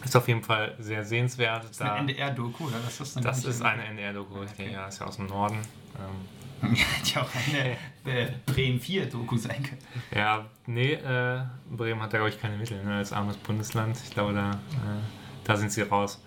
ist 0.04 0.16
auf 0.16 0.28
jeden 0.28 0.42
Fall 0.42 0.74
sehr 0.78 1.04
sehenswert. 1.04 1.64
Das 1.64 1.70
ist 1.72 1.82
eine 1.82 1.98
NDR-Doku, 2.00 2.64
oder? 2.64 2.76
Das 2.84 3.00
ist, 3.00 3.24
das 3.24 3.44
ist 3.44 3.62
eine 3.62 3.84
NDR-Doku, 3.84 4.40
okay. 4.40 4.72
ja, 4.72 4.86
ist 4.86 5.00
ja 5.00 5.06
aus 5.06 5.16
dem 5.16 5.26
Norden. 5.26 5.58
Ähm, 5.98 6.40
Hätte 6.74 7.14
ja 7.14 7.22
auch 7.22 7.28
eine 7.34 7.70
äh, 8.04 8.32
Bremen 8.46 8.80
4-Doku 8.80 9.36
sein 9.36 9.62
können. 9.62 9.80
Ja, 10.14 10.44
nee, 10.66 10.92
äh, 10.92 11.40
Bremen 11.70 12.02
hat 12.02 12.12
da, 12.12 12.18
glaube 12.18 12.30
ich, 12.30 12.40
keine 12.40 12.56
Mittel 12.56 12.84
ne, 12.84 12.96
als 12.96 13.12
armes 13.12 13.36
Bundesland. 13.38 13.96
Ich 14.04 14.10
glaube, 14.10 14.34
da, 14.34 14.50
äh, 14.50 15.00
da 15.44 15.56
sind 15.56 15.72
sie 15.72 15.82
raus. 15.82 16.22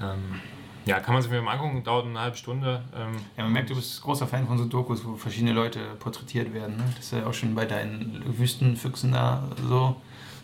Ähm, 0.00 0.40
ja, 0.84 1.00
kann 1.00 1.12
man 1.12 1.22
sich 1.22 1.30
mal 1.30 1.52
angucken, 1.52 1.84
dauert 1.84 2.06
eine 2.06 2.18
halbe 2.18 2.36
Stunde. 2.36 2.82
Ähm, 2.96 3.16
Ja, 3.36 3.44
man 3.44 3.52
merkt, 3.52 3.70
du 3.70 3.74
bist 3.74 4.00
großer 4.02 4.26
Fan 4.26 4.46
von 4.46 4.56
so 4.58 4.64
Dokus, 4.64 5.04
wo 5.04 5.16
verschiedene 5.16 5.52
Leute 5.52 5.80
porträtiert 5.98 6.52
werden. 6.54 6.76
Ne? 6.76 6.84
Das 6.96 7.04
ist 7.04 7.12
ja 7.12 7.26
auch 7.26 7.34
schon 7.34 7.54
bei 7.54 7.66
deinen 7.66 8.22
Wüstenfüchsen 8.38 9.12
da 9.12 9.42
so. 9.68 10.00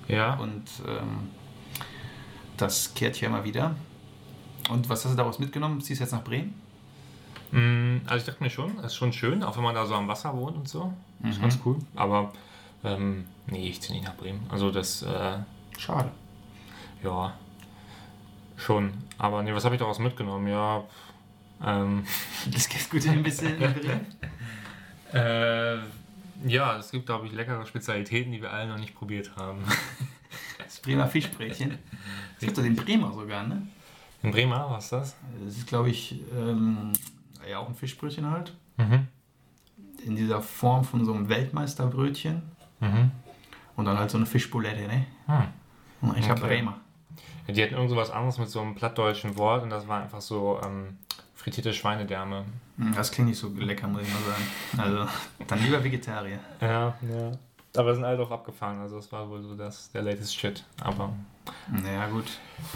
ja, 0.07 0.35
Und 0.35 0.65
ähm, 0.87 1.31
das 2.57 2.95
kehrt 2.95 3.17
hier 3.17 3.29
immer 3.29 3.45
wieder. 3.45 3.75
Und 4.71 4.89
was 4.89 5.05
hast 5.05 5.13
du 5.13 5.17
daraus 5.17 5.39
mitgenommen? 5.39 5.81
Ziehst 5.81 6.01
du 6.01 6.05
jetzt 6.05 6.13
nach 6.13 6.25
Bremen? 6.25 6.55
Mm, 7.51 8.01
Also 8.07 8.17
ich 8.19 8.25
dachte 8.25 8.43
mir 8.43 8.51
schon, 8.51 8.79
es 8.79 8.87
ist 8.87 8.95
schon 8.97 9.13
schön, 9.13 9.43
auch 9.43 9.57
wenn 9.57 9.63
man 9.63 9.75
da 9.75 9.85
so 9.87 9.95
am 9.95 10.09
Wasser 10.09 10.35
wohnt 10.37 10.57
und 10.57 10.69
so. 10.69 10.93
Ist 11.23 11.39
Mhm. 11.39 11.43
ganz 11.43 11.59
cool. 11.65 11.77
Aber 11.95 12.33
ähm, 12.83 13.27
nee, 13.47 13.69
ich 13.69 13.81
ziehe 13.83 13.95
nicht 13.99 14.07
nach 14.07 14.17
Bremen. 14.17 14.47
Also 14.51 14.71
das, 14.71 15.03
äh, 15.03 15.39
Schade. 15.79 16.11
ja, 17.03 17.35
schon. 18.57 18.93
Aber 19.19 19.43
nee, 19.43 19.53
was 19.55 19.65
habe 19.65 19.75
ich 19.75 19.79
daraus 19.81 19.99
mitgenommen? 19.99 20.47
Ja, 20.49 20.83
ähm, 21.65 22.05
Das 22.51 22.69
geht 22.69 22.89
gut 22.91 23.07
ein 23.07 23.23
bisschen 23.23 23.61
in 23.61 23.73
Bremen. 23.75 24.07
äh, 25.13 25.77
ja, 26.47 26.77
es 26.79 26.91
gibt, 26.91 27.07
glaube 27.07 27.27
ich, 27.27 27.33
leckere 27.33 27.65
Spezialitäten, 27.67 28.33
die 28.33 28.43
wir 28.43 28.53
alle 28.53 28.69
noch 28.69 28.79
nicht 28.79 28.95
probiert 28.95 29.31
haben. 29.37 29.63
Das 30.65 30.81
Bremer 30.81 31.07
Fischbrötchen. 31.07 31.79
Es 32.37 32.41
gibt 32.41 32.57
doch 32.59 32.63
den 32.63 32.77
Bremer 32.77 33.13
sogar, 33.13 33.47
ne? 33.47 33.67
In 34.23 34.31
Bremer, 34.31 34.67
was 34.71 34.85
ist 34.85 34.93
das? 34.93 35.17
Das 35.45 35.57
ist, 35.57 35.67
glaube 35.67 35.91
ich, 35.91 36.21
ähm, 36.35 36.93
ja 37.49 37.59
auch 37.59 37.69
ein 37.69 37.75
Fischbrötchen 37.75 38.31
halt. 38.31 38.55
Mhm. 38.79 39.07
In 40.05 40.17
dieser 40.17 40.41
Form 40.43 40.85
von 40.85 41.05
so 41.05 41.13
einem 41.13 41.29
Weltmeisterbrötchen. 41.29 42.43
Mhm. 42.81 43.11
Und 43.77 43.85
dann 43.85 43.99
halt 43.99 44.11
so 44.11 44.17
eine 44.19 44.27
Fischboulette, 44.27 44.87
ne? 44.87 45.07
Hm. 45.27 45.45
Und 46.09 46.19
ich 46.19 46.29
habe 46.29 46.41
Okay. 46.41 46.57
Bremer. 46.57 46.81
Ja, 47.47 47.55
die 47.55 47.63
hatten 47.63 47.75
irgend 47.75 47.91
so 47.91 47.97
was 47.97 48.11
anderes 48.11 48.39
mit 48.39 48.49
so 48.49 48.61
einem 48.61 48.75
plattdeutschen 48.75 49.37
Wort 49.37 49.63
und 49.65 49.71
das 49.71 49.89
war 49.89 50.01
einfach 50.03 50.21
so 50.21 50.61
ähm, 50.65 50.97
frittierte 51.35 51.75
Schweinedärme. 51.75 52.45
Hm, 52.79 52.95
Das 52.95 53.11
klingt 53.11 53.29
nicht 53.31 53.39
so 53.39 53.49
lecker, 53.49 53.89
muss 53.89 54.03
ich 54.03 54.09
mal 54.09 54.23
sagen. 54.23 54.45
Also, 54.79 55.13
dann 55.47 55.63
lieber 55.63 55.83
Vegetarier. 55.83 56.39
Ja, 56.61 56.95
ja. 57.03 57.33
Aber 57.77 57.95
sind 57.95 58.05
alle 58.05 58.17
doch 58.17 58.31
abgefahren, 58.31 58.79
also 58.79 58.97
das 58.97 59.11
war 59.11 59.29
wohl 59.29 59.43
so 59.43 59.57
das, 59.57 59.91
der 59.91 60.03
latest 60.03 60.37
Shit. 60.37 60.65
Aber. 60.81 61.13
Naja, 61.71 62.09
gut. 62.09 62.25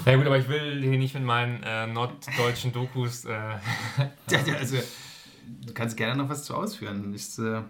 Ja 0.05 0.17
gut, 0.17 0.27
aber 0.27 0.39
ich 0.39 0.49
will 0.49 0.83
hier 0.83 0.99
nicht 0.99 1.15
mit 1.15 1.23
meinen 1.23 1.63
äh, 1.63 1.87
norddeutschen 1.87 2.73
Dokus. 2.73 3.25
Äh, 3.25 3.31
Ja, 4.31 4.41
ja, 4.45 4.55
also, 4.57 4.77
du 5.67 5.73
kannst 5.73 5.97
gerne 5.97 6.21
noch 6.21 6.29
was 6.29 6.45
zu 6.45 6.55
ausführen. 6.55 7.15
Ich, 7.15 7.39
äh, 7.39 7.63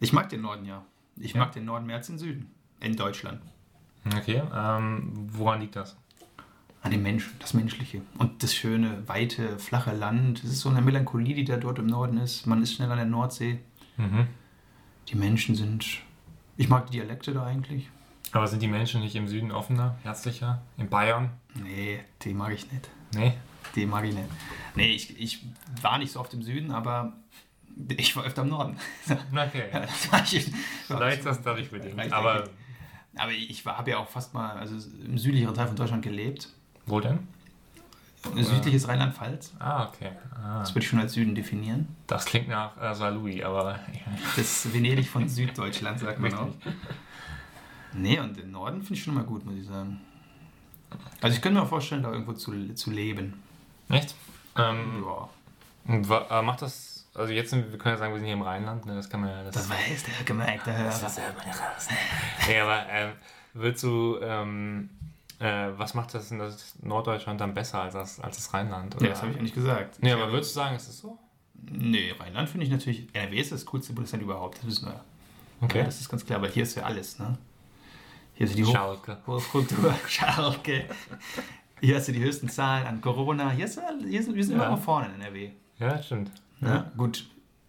ich 0.00 0.12
mag 0.12 0.28
den 0.28 0.40
Norden 0.42 0.64
ja. 0.64 0.84
Ich 1.16 1.32
Ja. 1.34 1.40
mag 1.40 1.52
den 1.52 1.64
Norden 1.64 1.86
mehr 1.86 1.96
als 1.96 2.08
den 2.08 2.18
Süden. 2.18 2.50
In 2.80 2.96
Deutschland. 2.96 3.40
okay, 4.16 4.42
ähm, 4.54 5.12
woran 5.32 5.60
liegt 5.60 5.76
das? 5.76 5.96
An 6.82 6.90
den 6.90 7.02
Menschen, 7.02 7.32
das 7.38 7.54
Menschliche. 7.54 8.02
Und 8.18 8.42
das 8.42 8.52
schöne, 8.54 9.06
weite, 9.08 9.58
flache 9.58 9.94
Land. 9.94 10.42
Es 10.44 10.50
ist 10.50 10.60
so 10.60 10.68
eine 10.68 10.82
Melancholie, 10.82 11.34
die 11.34 11.44
da 11.44 11.56
dort 11.56 11.78
im 11.78 11.86
Norden 11.86 12.18
ist. 12.18 12.46
Man 12.46 12.62
ist 12.62 12.74
schnell 12.74 12.90
an 12.90 12.98
der 12.98 13.06
Nordsee. 13.06 13.60
Mhm. 13.96 14.26
Die 15.08 15.14
Menschen 15.16 15.54
sind. 15.54 15.86
Ich 16.56 16.68
mag 16.68 16.86
die 16.86 16.92
Dialekte 16.98 17.32
da 17.32 17.44
eigentlich. 17.46 17.88
Aber 18.32 18.46
sind 18.48 18.62
die 18.62 18.68
Menschen 18.68 19.00
nicht 19.00 19.14
im 19.16 19.28
Süden 19.28 19.52
offener, 19.52 19.96
herzlicher? 20.02 20.62
In 20.76 20.88
Bayern? 20.88 21.30
Nee, 21.54 22.00
die 22.22 22.34
mag 22.34 22.52
ich 22.52 22.70
nicht. 22.72 22.88
Nee? 23.14 23.34
Die 23.76 23.86
mag 23.86 24.04
ich 24.04 24.14
nicht. 24.14 24.28
Nee, 24.74 24.92
ich, 24.92 25.18
ich 25.20 25.44
war 25.82 25.98
nicht 25.98 26.12
so 26.12 26.20
oft 26.20 26.34
im 26.34 26.42
Süden, 26.42 26.70
aber 26.72 27.12
ich 27.96 28.14
war 28.16 28.24
öfter 28.24 28.42
im 28.42 28.48
Norden. 28.48 28.76
Okay. 29.32 29.64
Das 29.72 30.12
war 30.12 30.22
ich- 30.22 30.52
Vielleicht 30.86 31.18
ist 31.18 31.26
das 31.26 31.42
dadurch 31.42 31.70
bedingt. 31.70 32.12
Aber. 32.12 32.44
Aber 33.16 33.30
ich 33.30 33.64
habe 33.64 33.90
ja 33.92 33.98
auch 33.98 34.08
fast 34.08 34.34
mal 34.34 34.56
also 34.56 34.74
im 35.04 35.16
südlicheren 35.18 35.54
Teil 35.54 35.68
von 35.68 35.76
Deutschland 35.76 36.02
gelebt. 36.02 36.48
Wo 36.86 36.98
denn? 36.98 37.20
Südliches 38.32 38.88
Rheinland-Pfalz. 38.88 39.52
Ah, 39.58 39.84
okay. 39.88 40.10
Ah. 40.34 40.60
Das 40.60 40.70
würde 40.74 40.80
ich 40.80 40.88
schon 40.88 40.98
als 41.00 41.12
Süden 41.12 41.34
definieren. 41.34 41.94
Das 42.06 42.24
klingt 42.24 42.48
nach 42.48 42.80
äh, 42.80 42.94
Saint-Louis, 42.94 43.42
aber. 43.42 43.78
Das 44.36 44.72
Venedig 44.72 45.08
von 45.08 45.28
Süddeutschland, 45.28 46.00
sagt 46.00 46.18
man 46.18 46.34
auch. 46.34 46.48
Nee, 47.92 48.18
und 48.18 48.36
im 48.38 48.50
Norden 48.50 48.80
finde 48.82 48.94
ich 48.94 49.04
schon 49.04 49.14
mal 49.14 49.24
gut, 49.24 49.44
muss 49.44 49.54
ich 49.56 49.66
sagen. 49.66 50.00
Also 51.20 51.36
ich 51.36 51.42
könnte 51.42 51.60
mir 51.60 51.66
vorstellen, 51.66 52.02
da 52.02 52.10
irgendwo 52.10 52.32
zu, 52.32 52.74
zu 52.74 52.90
leben. 52.90 53.42
Echt? 53.88 54.14
Ähm, 54.56 55.04
Ja. 55.88 56.08
äh, 56.30 56.42
macht 56.42 56.62
das. 56.62 57.06
Also 57.14 57.32
jetzt 57.32 57.50
sind 57.50 57.70
wir, 57.70 57.78
können 57.78 57.94
ja 57.94 57.98
sagen, 57.98 58.12
wir 58.12 58.18
sind 58.18 58.26
hier 58.26 58.34
im 58.34 58.42
Rheinland, 58.42 58.86
ne? 58.86 58.94
Das 58.96 59.08
kann 59.08 59.20
man 59.20 59.30
ja. 59.30 59.44
Das 59.50 59.68
weiß 59.68 60.04
der 60.04 60.24
gemerkte 60.24 60.76
Hörer. 60.76 60.90
ja, 62.52 62.64
aber 62.64 62.86
ähm, 62.90 63.12
willst 63.52 63.82
du. 63.84 64.18
Ähm, 64.20 64.90
äh, 65.40 65.68
was 65.76 65.94
macht 65.94 66.14
das 66.14 66.30
in 66.30 66.38
das 66.38 66.74
Norddeutschland 66.82 67.40
dann 67.40 67.54
besser 67.54 67.80
als 67.82 67.94
das, 67.94 68.20
als 68.20 68.36
das 68.36 68.52
Rheinland? 68.54 68.96
Ja, 69.00 69.08
das 69.08 69.20
habe 69.22 69.30
ich 69.30 69.36
ja 69.36 69.42
nicht 69.42 69.54
gesagt. 69.54 69.98
Nee, 70.02 70.12
aber 70.12 70.30
würdest 70.32 70.52
du 70.52 70.60
sagen, 70.60 70.76
ist 70.76 70.88
das 70.88 70.98
so? 70.98 71.18
Nee, 71.70 72.12
Rheinland 72.18 72.48
finde 72.48 72.66
ich 72.66 72.72
natürlich. 72.72 73.08
NRW 73.14 73.38
ist 73.40 73.52
das 73.52 73.64
coolste 73.66 73.92
Bundesland 73.92 74.22
überhaupt, 74.22 74.58
das 74.58 74.66
wissen 74.66 74.86
wir. 74.86 75.00
Okay. 75.60 75.78
Ja, 75.78 75.84
das 75.84 76.00
ist 76.00 76.08
ganz 76.08 76.24
klar, 76.26 76.38
aber 76.38 76.48
hier 76.48 76.62
ist 76.64 76.74
ja 76.74 76.82
alles, 76.82 77.18
ne? 77.18 77.38
Hier 78.34 78.46
ist 78.46 78.58
die 78.58 78.64
Schalke. 78.64 79.18
Hochkultur, 79.26 79.94
Schalke. 80.08 80.84
Hier 81.80 81.96
hast 81.96 82.08
du 82.08 82.12
die 82.12 82.20
höchsten 82.20 82.48
Zahlen 82.48 82.86
an 82.86 83.00
Corona. 83.00 83.50
Hier, 83.50 83.64
ist, 83.66 83.80
hier 84.08 84.22
sind, 84.22 84.34
wir 84.34 84.44
sind 84.44 84.58
Ja. 84.58 84.66
immer 84.66 84.76
vorne 84.76 85.06
in 85.14 85.20
NRW. 85.20 85.50
Ja, 85.78 86.02
stimmt. 86.02 86.30
Ja. 86.60 86.90
Gut, 86.96 87.26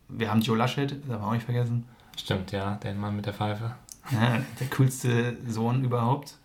wir 0.09 0.29
haben 0.31 0.41
Joe 0.41 0.57
Laschet, 0.57 0.91
das 0.91 0.99
haben 1.13 1.21
wir 1.21 1.27
auch 1.27 1.33
nicht 1.33 1.45
vergessen. 1.45 1.87
Stimmt, 2.17 2.51
ja, 2.51 2.75
der 2.75 2.93
Mann 2.95 3.15
mit 3.15 3.25
der 3.25 3.33
Pfeife. 3.33 3.75
Ja, 4.11 4.39
der 4.59 4.67
coolste 4.75 5.37
Sohn 5.47 5.83
überhaupt. 5.83 6.37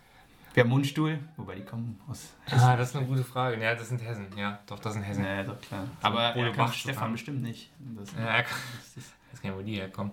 Wir 0.52 0.64
haben 0.64 0.70
Mundstuhl, 0.70 1.18
wobei 1.36 1.54
die 1.54 1.64
kommen 1.64 2.00
aus 2.08 2.30
Ah, 2.50 2.76
das 2.76 2.90
ist 2.90 2.96
eine 2.96 3.06
gute 3.06 3.22
Frage. 3.22 3.62
Ja, 3.62 3.74
das 3.74 3.88
sind 3.88 4.02
Hessen. 4.02 4.26
Ja, 4.36 4.58
doch, 4.66 4.80
das 4.80 4.94
sind 4.94 5.02
Hessen. 5.02 5.24
Ja, 5.24 5.44
doch 5.44 5.60
klar. 5.60 5.84
Aber 6.02 6.22
er 6.22 6.48
kann 6.48 6.56
Bach 6.56 6.72
Stefan 6.72 6.94
zusammen. 6.94 7.12
bestimmt 7.12 7.42
nicht. 7.42 7.70
Das, 7.78 8.12
Ja, 8.12 8.24
er 8.26 8.42
kann, 8.42 8.58
das 8.78 8.96
ist, 8.96 9.14
ich 9.26 9.32
weiß 9.32 9.42
gar 9.42 9.50
nicht, 9.50 9.58
wo 9.58 9.62
die 9.62 9.76
herkommen. 9.76 10.12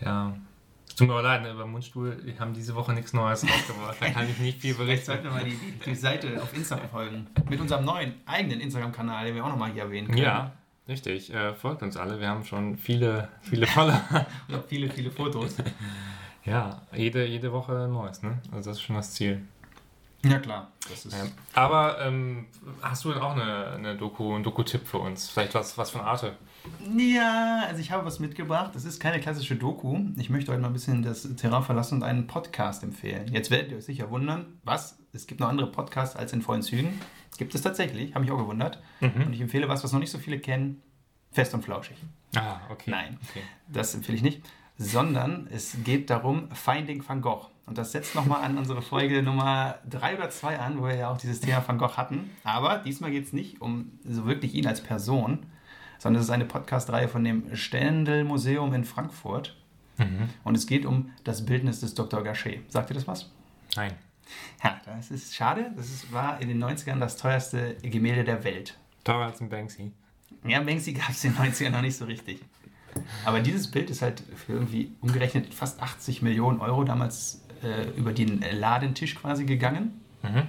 Ja. 0.00 0.34
Es 0.88 0.94
tut 0.96 1.08
mir 1.08 1.14
auch 1.14 1.22
leid, 1.22 1.42
ne, 1.42 1.52
über 1.52 1.66
Mundstuhl, 1.66 2.16
die 2.16 2.38
haben 2.40 2.54
diese 2.54 2.74
Woche 2.74 2.92
nichts 2.94 3.12
Neues 3.12 3.44
rausgebracht. 3.44 3.98
Da 4.00 4.10
kann 4.10 4.28
ich 4.28 4.38
nicht 4.38 4.60
viel 4.60 4.74
berichten. 4.74 5.06
sollten 5.06 5.24
wir 5.24 5.30
mal 5.30 5.44
die, 5.44 5.58
die, 5.84 5.94
Seite 5.94 6.42
auf 6.42 6.54
Instagram 6.54 6.88
folgen. 6.88 7.26
Mit 7.48 7.60
unserem 7.60 7.84
neuen 7.84 8.14
eigenen 8.26 8.60
Instagram-Kanal, 8.60 9.26
den 9.26 9.34
wir 9.34 9.44
auch 9.44 9.50
nochmal 9.50 9.72
hier 9.72 9.82
erwähnen 9.82 10.08
können. 10.08 10.18
Ja, 10.18 10.52
richtig. 10.88 11.32
Äh, 11.32 11.54
folgt 11.54 11.82
uns 11.82 11.96
alle. 11.96 12.18
Wir 12.18 12.28
haben 12.28 12.44
schon 12.44 12.76
viele, 12.78 13.28
viele 13.42 13.66
Follower. 13.66 14.26
Und 14.48 14.64
viele, 14.68 14.90
viele 14.90 15.10
Fotos. 15.10 15.56
ja, 16.44 16.82
jede, 16.94 17.26
jede 17.26 17.52
Woche 17.52 17.88
Neues, 17.90 18.22
ne? 18.22 18.38
Also 18.52 18.70
das 18.70 18.78
ist 18.78 18.82
schon 18.82 18.96
das 18.96 19.12
Ziel. 19.12 19.42
Ja, 20.22 20.38
klar. 20.38 20.70
Das 20.88 21.06
ist, 21.06 21.14
Ähm, 21.14 21.32
aber 21.54 21.98
ähm, 22.02 22.46
hast 22.82 23.04
du 23.04 23.12
denn 23.12 23.22
auch 23.22 23.32
eine, 23.32 23.66
eine 23.68 23.96
Doku, 23.96 24.34
einen 24.34 24.44
Doku-Tipp 24.44 24.86
für 24.86 24.98
uns? 24.98 25.30
Vielleicht 25.30 25.54
was, 25.54 25.78
was 25.78 25.90
von 25.90 26.02
Arte? 26.02 26.36
Ja, 26.94 27.62
also 27.66 27.80
ich 27.80 27.90
habe 27.90 28.04
was 28.04 28.18
mitgebracht. 28.20 28.72
Das 28.74 28.84
ist 28.84 29.00
keine 29.00 29.18
klassische 29.20 29.56
Doku. 29.56 29.98
Ich 30.18 30.28
möchte 30.28 30.52
heute 30.52 30.60
mal 30.60 30.66
ein 30.68 30.74
bisschen 30.74 31.02
das 31.02 31.22
Terrain 31.36 31.62
verlassen 31.62 31.94
und 31.96 32.02
einen 32.02 32.26
Podcast 32.26 32.82
empfehlen. 32.82 33.32
Jetzt 33.32 33.50
werdet 33.50 33.70
ihr 33.70 33.78
euch 33.78 33.86
sicher 33.86 34.10
wundern, 34.10 34.58
was? 34.62 34.98
Es 35.14 35.26
gibt 35.26 35.40
noch 35.40 35.48
andere 35.48 35.68
Podcasts 35.70 36.16
als 36.16 36.34
in 36.34 36.42
vollen 36.42 36.60
Zügen. 36.62 37.00
Gibt 37.38 37.54
es 37.54 37.62
tatsächlich, 37.62 38.14
habe 38.14 38.24
mich 38.24 38.32
auch 38.32 38.38
gewundert. 38.38 38.82
Und 39.00 39.32
ich 39.32 39.40
empfehle 39.40 39.68
was, 39.70 39.82
was 39.82 39.92
noch 39.92 40.00
nicht 40.00 40.10
so 40.10 40.18
viele 40.18 40.38
kennen. 40.38 40.82
Fest 41.32 41.54
und 41.54 41.64
flauschig. 41.64 41.96
Ah, 42.36 42.56
okay. 42.70 42.90
Nein. 42.90 43.18
Okay. 43.30 43.42
Das 43.68 43.94
empfehle 43.94 44.16
ich 44.16 44.22
nicht. 44.22 44.42
Sondern 44.82 45.46
es 45.52 45.76
geht 45.84 46.08
darum, 46.08 46.48
Finding 46.52 47.06
Van 47.06 47.20
Gogh. 47.20 47.48
Und 47.66 47.76
das 47.76 47.92
setzt 47.92 48.14
nochmal 48.14 48.42
an 48.42 48.56
unsere 48.56 48.80
Folge 48.80 49.22
Nummer 49.22 49.78
3 49.90 50.16
oder 50.16 50.30
2 50.30 50.58
an, 50.58 50.78
wo 50.78 50.86
wir 50.86 50.96
ja 50.96 51.10
auch 51.10 51.18
dieses 51.18 51.40
Thema 51.40 51.62
Van 51.66 51.76
Gogh 51.76 51.98
hatten. 51.98 52.30
Aber 52.44 52.78
diesmal 52.78 53.10
geht 53.10 53.26
es 53.26 53.34
nicht 53.34 53.60
um 53.60 53.92
so 54.08 54.24
wirklich 54.24 54.54
ihn 54.54 54.66
als 54.66 54.80
Person, 54.80 55.44
sondern 55.98 56.20
es 56.20 56.28
ist 56.28 56.32
eine 56.32 56.46
Podcast-Reihe 56.46 57.08
von 57.08 57.22
dem 57.22 57.54
Stendel 57.54 58.24
Museum 58.24 58.72
in 58.72 58.84
Frankfurt. 58.84 59.54
Mhm. 59.98 60.30
Und 60.44 60.56
es 60.56 60.66
geht 60.66 60.86
um 60.86 61.10
das 61.24 61.44
Bildnis 61.44 61.80
des 61.80 61.94
Dr. 61.94 62.24
Gachet. 62.24 62.72
Sagt 62.72 62.90
ihr 62.90 62.94
das 62.94 63.06
was? 63.06 63.30
Nein. 63.76 63.92
Ja, 64.64 64.80
das 64.86 65.10
ist 65.10 65.34
schade. 65.34 65.72
Das 65.76 65.90
ist, 65.90 66.10
war 66.10 66.40
in 66.40 66.48
den 66.48 66.64
90ern 66.64 66.98
das 66.98 67.18
teuerste 67.18 67.76
Gemälde 67.82 68.24
der 68.24 68.44
Welt. 68.44 68.78
Teurer 69.04 69.26
als 69.26 69.42
ein 69.42 69.50
Banksy. 69.50 69.92
Ja, 70.46 70.60
Banksy 70.60 70.94
gab 70.94 71.10
es 71.10 71.22
in 71.22 71.34
den 71.34 71.52
90ern 71.52 71.70
noch 71.70 71.82
nicht 71.82 71.96
so 71.96 72.06
richtig. 72.06 72.40
Aber 73.24 73.40
dieses 73.40 73.70
Bild 73.70 73.90
ist 73.90 74.02
halt 74.02 74.22
für 74.36 74.52
irgendwie 74.54 74.92
umgerechnet 75.00 75.52
fast 75.54 75.80
80 75.82 76.22
Millionen 76.22 76.60
Euro 76.60 76.84
damals 76.84 77.42
äh, 77.62 77.88
über 77.98 78.12
den 78.12 78.44
Ladentisch 78.52 79.14
quasi 79.14 79.44
gegangen. 79.44 80.00
Mhm. 80.22 80.42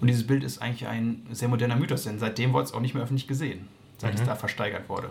Und 0.00 0.06
dieses 0.06 0.26
Bild 0.26 0.44
ist 0.44 0.62
eigentlich 0.62 0.86
ein 0.86 1.26
sehr 1.30 1.48
moderner 1.48 1.76
Mythos, 1.76 2.04
denn 2.04 2.18
seitdem 2.18 2.52
wurde 2.52 2.64
es 2.64 2.72
auch 2.72 2.80
nicht 2.80 2.94
mehr 2.94 3.02
öffentlich 3.02 3.28
gesehen, 3.28 3.68
seit 3.98 4.14
es 4.14 4.22
Mhm. 4.22 4.26
da 4.26 4.34
versteigert 4.34 4.88
wurde. 4.88 5.10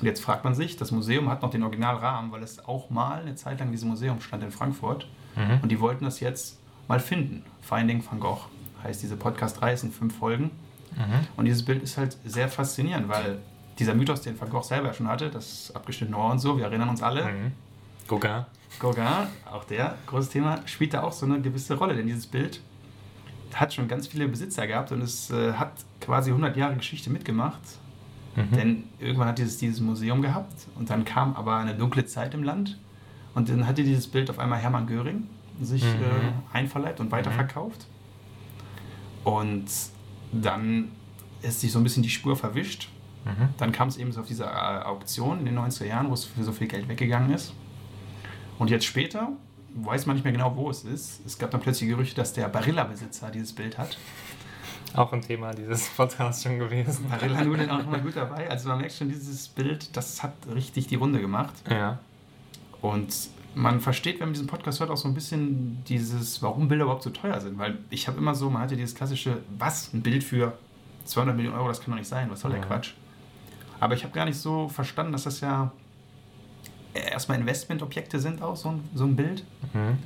Und 0.00 0.06
jetzt 0.06 0.20
fragt 0.20 0.44
man 0.44 0.54
sich, 0.54 0.76
das 0.76 0.90
Museum 0.92 1.28
hat 1.28 1.42
noch 1.42 1.50
den 1.50 1.62
Originalrahmen, 1.62 2.30
weil 2.30 2.42
es 2.42 2.64
auch 2.66 2.88
mal 2.90 3.20
eine 3.22 3.34
Zeit 3.34 3.58
lang 3.58 3.68
in 3.68 3.72
diesem 3.72 3.88
Museum 3.88 4.20
stand 4.20 4.42
in 4.44 4.50
Frankfurt. 4.52 5.08
Mhm. 5.34 5.58
Und 5.62 5.70
die 5.70 5.80
wollten 5.80 6.04
das 6.04 6.20
jetzt 6.20 6.58
mal 6.86 7.00
finden. 7.00 7.42
Finding 7.62 8.04
Van 8.08 8.20
Gogh 8.20 8.40
heißt 8.84 9.02
diese 9.02 9.16
Podcast-Reihe, 9.16 9.74
es 9.74 9.80
sind 9.80 9.92
fünf 9.94 10.16
Folgen. 10.16 10.50
Mhm. 10.96 11.26
Und 11.36 11.44
dieses 11.46 11.64
Bild 11.64 11.82
ist 11.82 11.96
halt 11.98 12.16
sehr 12.24 12.48
faszinierend, 12.48 13.08
weil 13.08 13.38
dieser 13.78 13.94
Mythos, 13.94 14.22
den 14.22 14.38
Van 14.40 14.50
Gogh 14.50 14.62
selber 14.62 14.92
schon 14.92 15.08
hatte, 15.08 15.30
das 15.30 15.72
abgeschnittene 15.74 16.16
Ohr 16.18 16.30
und 16.30 16.38
so, 16.38 16.56
wir 16.58 16.64
erinnern 16.64 16.88
uns 16.88 17.02
alle, 17.02 17.24
Mhm. 17.24 17.52
Gauguin. 18.08 18.44
Gauguin, 18.80 19.06
auch 19.50 19.64
der, 19.64 19.96
großes 20.06 20.30
Thema, 20.30 20.60
spielt 20.66 20.94
da 20.94 21.02
auch 21.02 21.12
so 21.12 21.26
eine 21.26 21.40
gewisse 21.40 21.74
Rolle, 21.74 21.94
denn 21.94 22.06
dieses 22.06 22.26
Bild 22.26 22.60
hat 23.54 23.72
schon 23.74 23.88
ganz 23.88 24.06
viele 24.06 24.28
Besitzer 24.28 24.66
gehabt 24.66 24.92
und 24.92 25.00
es 25.02 25.30
äh, 25.30 25.52
hat 25.54 25.72
quasi 26.00 26.30
100 26.30 26.56
Jahre 26.56 26.76
Geschichte 26.76 27.10
mitgemacht, 27.10 27.60
Mhm. 28.36 28.50
denn 28.56 28.84
irgendwann 29.00 29.28
hat 29.28 29.38
dieses, 29.38 29.58
dieses 29.58 29.80
Museum 29.80 30.22
gehabt 30.22 30.66
und 30.76 30.90
dann 30.90 31.04
kam 31.04 31.34
aber 31.34 31.56
eine 31.56 31.74
dunkle 31.74 32.04
Zeit 32.06 32.34
im 32.34 32.42
Land 32.44 32.78
und 33.34 33.48
dann 33.48 33.66
hatte 33.66 33.82
dieses 33.82 34.06
Bild 34.06 34.30
auf 34.30 34.38
einmal 34.38 34.58
Hermann 34.60 34.86
Göring 34.86 35.26
sich 35.60 35.82
Mhm. 35.82 35.88
äh, 36.02 36.56
einverleibt 36.56 37.00
und 37.00 37.10
weiterverkauft. 37.10 37.86
Und 39.24 39.64
dann 40.32 40.90
ist 41.42 41.60
sich 41.60 41.72
so 41.72 41.78
ein 41.80 41.82
bisschen 41.84 42.02
die 42.02 42.10
Spur 42.10 42.36
verwischt. 42.36 42.88
Mhm. 43.28 43.48
Dann 43.58 43.72
kam 43.72 43.88
es 43.88 43.96
eben 43.96 44.12
so 44.12 44.20
auf 44.20 44.26
diese 44.26 44.44
äh, 44.44 44.48
Auktion 44.48 45.40
in 45.40 45.44
den 45.46 45.58
90er 45.58 45.84
Jahren, 45.86 46.08
wo 46.10 46.14
es 46.14 46.24
für 46.24 46.42
so 46.44 46.52
viel 46.52 46.66
Geld 46.68 46.88
weggegangen 46.88 47.30
ist. 47.32 47.52
Und 48.58 48.70
jetzt 48.70 48.84
später 48.86 49.28
weiß 49.74 50.06
man 50.06 50.16
nicht 50.16 50.24
mehr 50.24 50.32
genau, 50.32 50.56
wo 50.56 50.70
es 50.70 50.84
ist. 50.84 51.24
Es 51.24 51.38
gab 51.38 51.50
dann 51.50 51.60
plötzlich 51.60 51.88
Gerüchte, 51.88 52.16
dass 52.16 52.32
der 52.32 52.48
Barilla-Besitzer 52.48 53.30
dieses 53.30 53.52
Bild 53.52 53.78
hat. 53.78 53.96
Auch 54.94 55.12
ein 55.12 55.20
Thema 55.20 55.52
dieses 55.52 55.88
Podcasts 55.90 56.42
schon 56.42 56.58
gewesen. 56.58 57.06
Barilla-Nudeln 57.08 57.70
auch 57.70 57.80
immer 57.80 57.98
gut 57.98 58.16
dabei. 58.16 58.50
Also 58.50 58.68
man 58.70 58.78
merkt 58.78 58.94
schon, 58.94 59.08
dieses 59.08 59.46
Bild, 59.48 59.96
das 59.96 60.22
hat 60.22 60.32
richtig 60.52 60.86
die 60.88 60.94
Runde 60.96 61.20
gemacht. 61.20 61.52
Ja. 61.70 61.98
Und 62.80 63.14
man 63.54 63.80
versteht, 63.80 64.20
wenn 64.20 64.28
man 64.28 64.32
diesen 64.34 64.46
Podcast 64.46 64.80
hört, 64.80 64.90
auch 64.90 64.96
so 64.96 65.06
ein 65.08 65.14
bisschen 65.14 65.84
dieses, 65.84 66.42
warum 66.42 66.68
Bilder 66.68 66.84
überhaupt 66.84 67.02
so 67.02 67.10
teuer 67.10 67.40
sind. 67.40 67.58
Weil 67.58 67.78
ich 67.90 68.08
habe 68.08 68.18
immer 68.18 68.34
so, 68.34 68.50
man 68.50 68.62
hat 68.62 68.70
ja 68.70 68.76
dieses 68.76 68.94
klassische, 68.94 69.38
was, 69.58 69.92
ein 69.92 70.00
Bild 70.02 70.24
für 70.24 70.56
200 71.04 71.36
Millionen 71.36 71.56
Euro, 71.58 71.68
das 71.68 71.80
kann 71.80 71.90
doch 71.90 71.98
nicht 71.98 72.08
sein, 72.08 72.30
was 72.30 72.40
soll 72.40 72.52
der 72.52 72.60
Mhm. 72.60 72.64
Quatsch. 72.64 72.92
Aber 73.80 73.94
ich 73.94 74.04
habe 74.04 74.12
gar 74.12 74.24
nicht 74.24 74.38
so 74.38 74.68
verstanden, 74.68 75.12
dass 75.12 75.24
das 75.24 75.40
ja 75.40 75.72
erstmal 76.94 77.38
Investmentobjekte 77.38 78.18
sind 78.18 78.42
auch, 78.42 78.56
so 78.56 78.70
ein, 78.70 78.80
so 78.94 79.04
ein 79.04 79.16
Bild. 79.16 79.44
Mhm. 79.72 79.98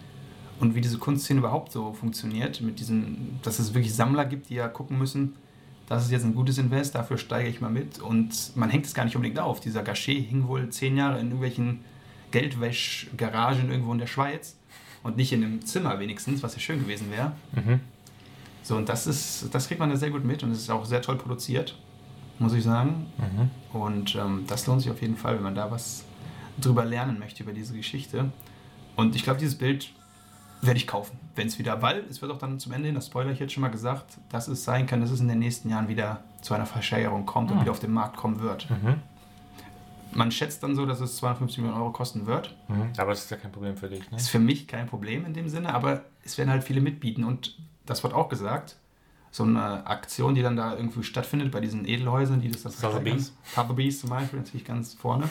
Und 0.60 0.74
wie 0.74 0.80
diese 0.80 0.98
Kunstszene 0.98 1.40
überhaupt 1.40 1.72
so 1.72 1.92
funktioniert, 1.92 2.60
mit 2.60 2.78
diesen, 2.78 3.40
dass 3.42 3.58
es 3.58 3.74
wirklich 3.74 3.94
Sammler 3.94 4.24
gibt, 4.24 4.48
die 4.48 4.54
ja 4.54 4.68
gucken 4.68 4.98
müssen, 4.98 5.34
das 5.88 6.04
ist 6.04 6.10
jetzt 6.10 6.24
ein 6.24 6.34
gutes 6.34 6.58
Invest, 6.58 6.94
dafür 6.94 7.18
steige 7.18 7.48
ich 7.48 7.60
mal 7.60 7.70
mit. 7.70 7.98
Und 7.98 8.56
man 8.56 8.70
hängt 8.70 8.86
es 8.86 8.94
gar 8.94 9.04
nicht 9.04 9.16
unbedingt 9.16 9.38
auf. 9.38 9.60
Dieser 9.60 9.82
Gachet 9.82 10.26
hing 10.28 10.46
wohl 10.46 10.68
zehn 10.70 10.96
Jahre 10.96 11.18
in 11.18 11.26
irgendwelchen 11.26 11.80
Geldwäschgaragen 12.30 13.70
irgendwo 13.70 13.92
in 13.92 13.98
der 13.98 14.06
Schweiz 14.06 14.56
und 15.02 15.16
nicht 15.16 15.32
in 15.32 15.44
einem 15.44 15.66
Zimmer 15.66 15.98
wenigstens, 15.98 16.42
was 16.42 16.54
ja 16.54 16.60
schön 16.60 16.78
gewesen 16.78 17.10
wäre. 17.10 17.32
Mhm. 17.52 17.80
So, 18.62 18.76
und 18.76 18.88
das 18.88 19.06
ist, 19.06 19.48
das 19.52 19.66
kriegt 19.66 19.80
man 19.80 19.90
da 19.90 19.96
sehr 19.96 20.10
gut 20.10 20.24
mit 20.24 20.42
und 20.42 20.52
es 20.52 20.58
ist 20.58 20.70
auch 20.70 20.84
sehr 20.84 21.02
toll 21.02 21.16
produziert, 21.16 21.76
muss 22.42 22.52
ich 22.52 22.64
sagen. 22.64 23.06
Mhm. 23.18 23.78
Und 23.80 24.14
ähm, 24.16 24.44
das 24.46 24.66
lohnt 24.66 24.82
sich 24.82 24.90
auf 24.90 25.00
jeden 25.00 25.16
Fall, 25.16 25.36
wenn 25.36 25.42
man 25.42 25.54
da 25.54 25.70
was 25.70 26.04
drüber 26.60 26.84
lernen 26.84 27.18
möchte 27.18 27.42
über 27.42 27.52
diese 27.52 27.74
Geschichte. 27.74 28.30
Und 28.96 29.16
ich 29.16 29.22
glaube, 29.24 29.38
dieses 29.40 29.56
Bild 29.56 29.90
werde 30.60 30.76
ich 30.78 30.86
kaufen, 30.86 31.18
wenn 31.34 31.48
es 31.48 31.58
wieder, 31.58 31.82
weil 31.82 32.04
es 32.08 32.22
wird 32.22 32.30
auch 32.30 32.38
dann 32.38 32.60
zum 32.60 32.72
Ende 32.72 32.86
hin, 32.86 32.94
das 32.94 33.06
Spoiler 33.06 33.30
ich 33.32 33.38
jetzt 33.40 33.52
schon 33.52 33.62
mal 33.62 33.70
gesagt, 33.70 34.18
dass 34.28 34.46
es 34.48 34.62
sein 34.64 34.86
kann, 34.86 35.00
dass 35.00 35.10
es 35.10 35.20
in 35.20 35.26
den 35.28 35.38
nächsten 35.40 35.68
Jahren 35.70 35.88
wieder 35.88 36.22
zu 36.40 36.54
einer 36.54 36.66
Versteigerung 36.66 37.26
kommt 37.26 37.50
und 37.50 37.58
Ah. 37.58 37.60
wieder 37.62 37.70
auf 37.72 37.80
den 37.80 37.92
Markt 37.92 38.16
kommen 38.16 38.40
wird. 38.40 38.68
Mhm. 38.70 38.96
Man 40.14 40.30
schätzt 40.30 40.62
dann 40.62 40.76
so, 40.76 40.84
dass 40.84 41.00
es 41.00 41.16
250 41.16 41.58
Millionen 41.58 41.80
Euro 41.80 41.90
kosten 41.90 42.26
wird. 42.26 42.54
Mhm. 42.68 42.90
Aber 42.98 43.10
das 43.12 43.24
ist 43.24 43.30
ja 43.30 43.38
kein 43.38 43.50
Problem 43.50 43.76
für 43.76 43.88
dich, 43.88 44.08
ne? 44.10 44.16
Ist 44.18 44.28
für 44.28 44.38
mich 44.38 44.68
kein 44.68 44.86
Problem 44.86 45.24
in 45.24 45.32
dem 45.32 45.48
Sinne, 45.48 45.72
aber 45.74 46.02
es 46.22 46.36
werden 46.36 46.50
halt 46.50 46.64
viele 46.64 46.82
mitbieten 46.82 47.24
und 47.24 47.58
das 47.86 48.02
wird 48.02 48.12
auch 48.12 48.28
gesagt. 48.28 48.76
So 49.34 49.44
eine 49.44 49.86
Aktion, 49.86 50.34
die 50.34 50.42
dann 50.42 50.56
da 50.56 50.76
irgendwie 50.76 51.02
stattfindet 51.02 51.50
bei 51.50 51.60
diesen 51.60 51.86
Edelhäusern, 51.88 52.40
die 52.40 52.50
das 52.50 52.62
dann 52.62 52.72
Sotheby's. 52.72 53.32
Sotheby's 53.54 54.00
zum 54.00 54.10
Beispiel, 54.10 54.38
natürlich 54.40 54.64
ganz 54.66 54.92
vorne. 54.94 55.28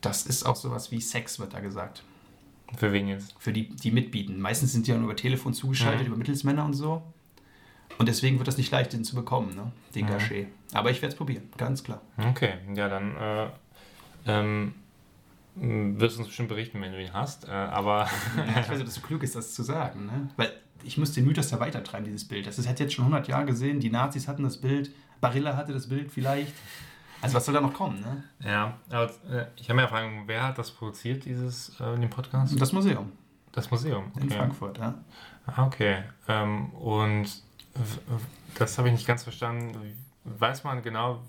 Das 0.00 0.26
ist 0.26 0.44
auch 0.44 0.56
sowas 0.56 0.90
wie 0.90 1.00
Sex, 1.00 1.38
wird 1.38 1.54
da 1.54 1.60
gesagt. 1.60 2.02
Für 2.76 2.92
wen 2.92 3.06
jetzt? 3.06 3.34
Für 3.38 3.52
die, 3.52 3.68
die 3.68 3.92
mitbieten. 3.92 4.40
Meistens 4.40 4.72
sind 4.72 4.86
die 4.86 4.90
ja 4.90 4.96
nur 4.96 5.04
über 5.06 5.16
Telefon 5.16 5.54
zugeschaltet, 5.54 6.02
Mhm. 6.02 6.06
über 6.08 6.16
Mittelsmänner 6.16 6.64
und 6.64 6.72
so. 6.74 7.02
Und 7.98 8.08
deswegen 8.08 8.38
wird 8.38 8.48
das 8.48 8.56
nicht 8.56 8.72
leicht, 8.72 8.92
den 8.94 9.04
zu 9.04 9.14
bekommen, 9.14 9.54
ne? 9.54 9.70
den 9.94 10.06
Mhm. 10.06 10.10
Gachet. 10.10 10.48
Aber 10.72 10.90
ich 10.90 11.00
werde 11.02 11.12
es 11.12 11.16
probieren, 11.16 11.44
ganz 11.56 11.84
klar. 11.84 12.00
Okay, 12.30 12.54
ja, 12.74 12.88
dann 12.88 13.16
äh, 13.16 13.48
ähm, 14.26 14.74
wirst 15.54 16.16
du 16.16 16.20
uns 16.20 16.28
bestimmt 16.28 16.48
berichten, 16.48 16.80
wenn 16.80 16.90
du 16.92 17.00
ihn 17.00 17.12
hast. 17.12 17.46
Äh, 17.46 17.50
aber 17.52 18.08
ich 18.34 18.56
weiß 18.56 18.68
nicht, 18.70 18.80
ob 18.80 18.86
das 18.86 18.94
so 18.94 19.00
klug 19.02 19.22
ist, 19.22 19.36
das 19.36 19.52
zu 19.54 19.62
sagen. 19.62 20.06
Ne? 20.06 20.30
Weil 20.36 20.52
ich 20.84 20.98
muss 20.98 21.12
den 21.12 21.24
Mythos 21.26 21.50
ja 21.50 21.60
weitertreiben, 21.60 22.04
dieses 22.04 22.26
Bild. 22.26 22.46
Das 22.46 22.58
ist, 22.58 22.68
hat 22.68 22.80
jetzt 22.80 22.94
schon 22.94 23.04
100 23.04 23.28
Jahre 23.28 23.46
gesehen. 23.46 23.80
Die 23.80 23.90
Nazis 23.90 24.28
hatten 24.28 24.42
das 24.42 24.60
Bild. 24.60 24.90
Barilla 25.20 25.56
hatte 25.56 25.72
das 25.72 25.88
Bild 25.88 26.10
vielleicht. 26.10 26.52
Also 27.20 27.36
was 27.36 27.44
soll 27.44 27.54
da 27.54 27.60
noch 27.60 27.72
kommen? 27.72 28.00
Ne? 28.00 28.24
ja, 28.44 28.76
aber 28.90 29.04
äh, 29.30 29.46
ich 29.56 29.68
habe 29.70 29.80
mir 29.80 29.86
fragen, 29.88 30.24
wer 30.26 30.42
hat 30.42 30.58
das 30.58 30.72
produziert, 30.72 31.24
dieses 31.24 31.78
äh, 31.80 31.96
den 31.96 32.10
Podcast? 32.10 32.60
Das 32.60 32.72
Museum 32.72 33.12
Das 33.52 33.70
Museum. 33.70 34.10
in 34.16 34.24
Okay. 34.24 34.36
Frankfurt. 34.36 34.78
Ja. 34.78 34.94
Ah, 35.46 35.64
okay. 35.66 36.02
Ähm, 36.26 36.70
und 36.70 37.28
das 38.58 38.76
habe 38.78 38.88
ich 38.88 38.94
nicht 38.94 39.06
ganz 39.06 39.22
verstanden. 39.22 39.76
Weiß 40.24 40.64
man 40.64 40.82
genau, 40.82 41.22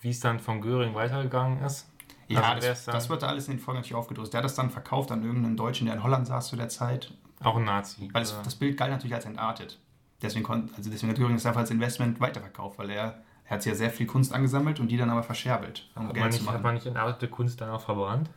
wie 0.00 0.10
es 0.10 0.20
dann 0.20 0.38
von 0.40 0.60
Göring 0.60 0.94
weitergegangen 0.94 1.62
ist? 1.64 1.88
Ja, 2.28 2.42
Also 2.42 2.68
das, 2.68 2.84
das 2.84 3.08
wird 3.08 3.22
da 3.22 3.26
alles 3.26 3.48
in 3.48 3.54
den 3.56 3.60
Folgen 3.60 3.78
natürlich 3.80 3.96
aufgedröselt. 3.96 4.32
Der 4.34 4.38
hat 4.38 4.44
das 4.44 4.54
dann 4.54 4.70
verkauft 4.70 5.10
an 5.10 5.24
irgendeinen 5.24 5.56
Deutschen, 5.56 5.86
der 5.86 5.96
in 5.96 6.02
Holland 6.04 6.28
saß 6.28 6.46
zu 6.48 6.56
der 6.56 6.68
Zeit. 6.68 7.12
Auch 7.42 7.56
ein 7.56 7.64
Nazi. 7.64 8.08
Weil 8.12 8.22
es, 8.22 8.32
oder? 8.34 8.42
das 8.42 8.54
Bild 8.54 8.76
galt 8.76 8.90
natürlich 8.90 9.14
als 9.14 9.24
entartet. 9.24 9.78
Deswegen, 10.22 10.44
kon, 10.44 10.68
also 10.76 10.90
deswegen 10.90 11.10
hat 11.12 11.18
Göring 11.18 11.34
das 11.36 11.46
einfach 11.46 11.60
als 11.60 11.70
Investment 11.70 12.20
weiterverkauft, 12.20 12.78
weil 12.78 12.90
er, 12.90 13.22
er 13.44 13.50
hat 13.50 13.64
ja 13.64 13.74
sehr 13.74 13.90
viel 13.90 14.06
Kunst 14.06 14.32
angesammelt 14.34 14.78
und 14.80 14.88
die 14.88 14.96
dann 14.98 15.08
aber 15.10 15.22
verscherbelt, 15.22 15.88
um 15.94 16.08
hat, 16.08 16.14
Geld 16.14 16.24
man 16.24 16.32
zu 16.32 16.38
nicht, 16.38 16.46
hat 16.48 16.54
machen. 16.54 16.62
man 16.62 16.74
nicht 16.74 16.86
entartete 16.86 17.28
Kunst 17.28 17.60
dann 17.60 17.70
auch 17.70 17.80
verbrannt? 17.80 18.28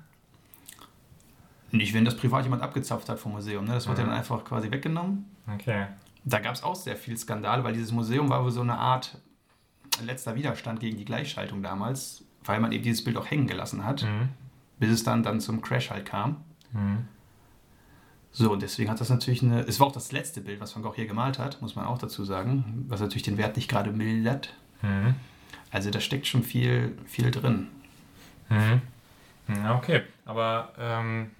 Nicht, 1.72 1.93
wenn 1.93 2.06
das 2.06 2.16
privat 2.16 2.43
jemand 2.43 2.62
abgezapft 2.62 3.10
hat 3.10 3.20
vom 3.20 3.32
Museum. 3.32 3.66
Ne? 3.66 3.74
Das 3.74 3.88
wird 3.88 3.97
ja 3.97 4.04
Mhm. 4.06 4.10
dann 4.10 4.18
einfach 4.18 4.45
quasi 4.45 4.70
weggenommen. 4.72 5.26
Okay. 5.54 5.88
Da 6.24 6.39
gab 6.39 6.54
es 6.54 6.64
auch 6.64 6.76
sehr 6.76 6.95
viel 6.95 7.18
Skandal, 7.18 7.64
weil 7.64 7.74
dieses 7.74 7.91
Museum 7.91 8.30
war 8.30 8.43
wohl 8.43 8.51
so 8.51 8.62
eine 8.62 8.78
Art 8.78 9.18
letzter 10.06 10.36
Widerstand 10.36 10.80
gegen 10.80 10.97
die 10.97 11.06
Gleichschaltung 11.06 11.62
damals, 11.64 12.24
weil 12.45 12.60
man 12.60 12.72
eben 12.72 12.84
dieses 12.84 13.04
Bild 13.04 13.18
auch 13.18 13.30
hängen 13.30 13.47
gelassen 13.47 13.84
hat, 13.84 14.04
Mhm. 14.04 14.30
bis 14.80 14.89
es 14.91 15.04
dann, 15.04 15.24
dann 15.24 15.39
zum 15.41 15.62
Crash 15.62 15.89
halt 15.89 16.06
kam. 16.06 16.38
Mhm. 16.72 17.08
So, 18.36 18.52
und 18.52 18.64
deswegen 18.64 18.90
hat 18.90 19.00
das 19.00 19.10
natürlich 19.10 19.44
eine. 19.44 19.62
Es 19.62 19.80
war 19.80 19.88
auch 19.88 19.92
das 19.92 20.12
letzte 20.12 20.42
Bild, 20.42 20.60
was 20.60 20.76
Van 20.76 20.82
Gogh 20.82 20.96
hier 20.96 21.06
gemalt 21.06 21.38
hat, 21.38 21.62
muss 21.62 21.76
man 21.76 21.86
auch 21.86 22.00
dazu 22.00 22.24
sagen, 22.26 22.86
was 22.88 23.00
natürlich 23.00 23.24
den 23.24 23.38
Wert 23.38 23.56
nicht 23.56 23.70
gerade 23.70 23.92
mildert. 23.92 24.54
Mhm. 24.82 25.16
Also 25.72 25.92
da 25.92 26.00
steckt 26.00 26.28
schon 26.28 26.44
viel, 26.44 26.98
viel 27.06 27.30
drin. 27.30 27.68
Mhm. 28.50 28.82
Ja, 29.48 29.76
okay. 29.76 30.02
Aber 30.26 30.74
ähm, 30.80 31.32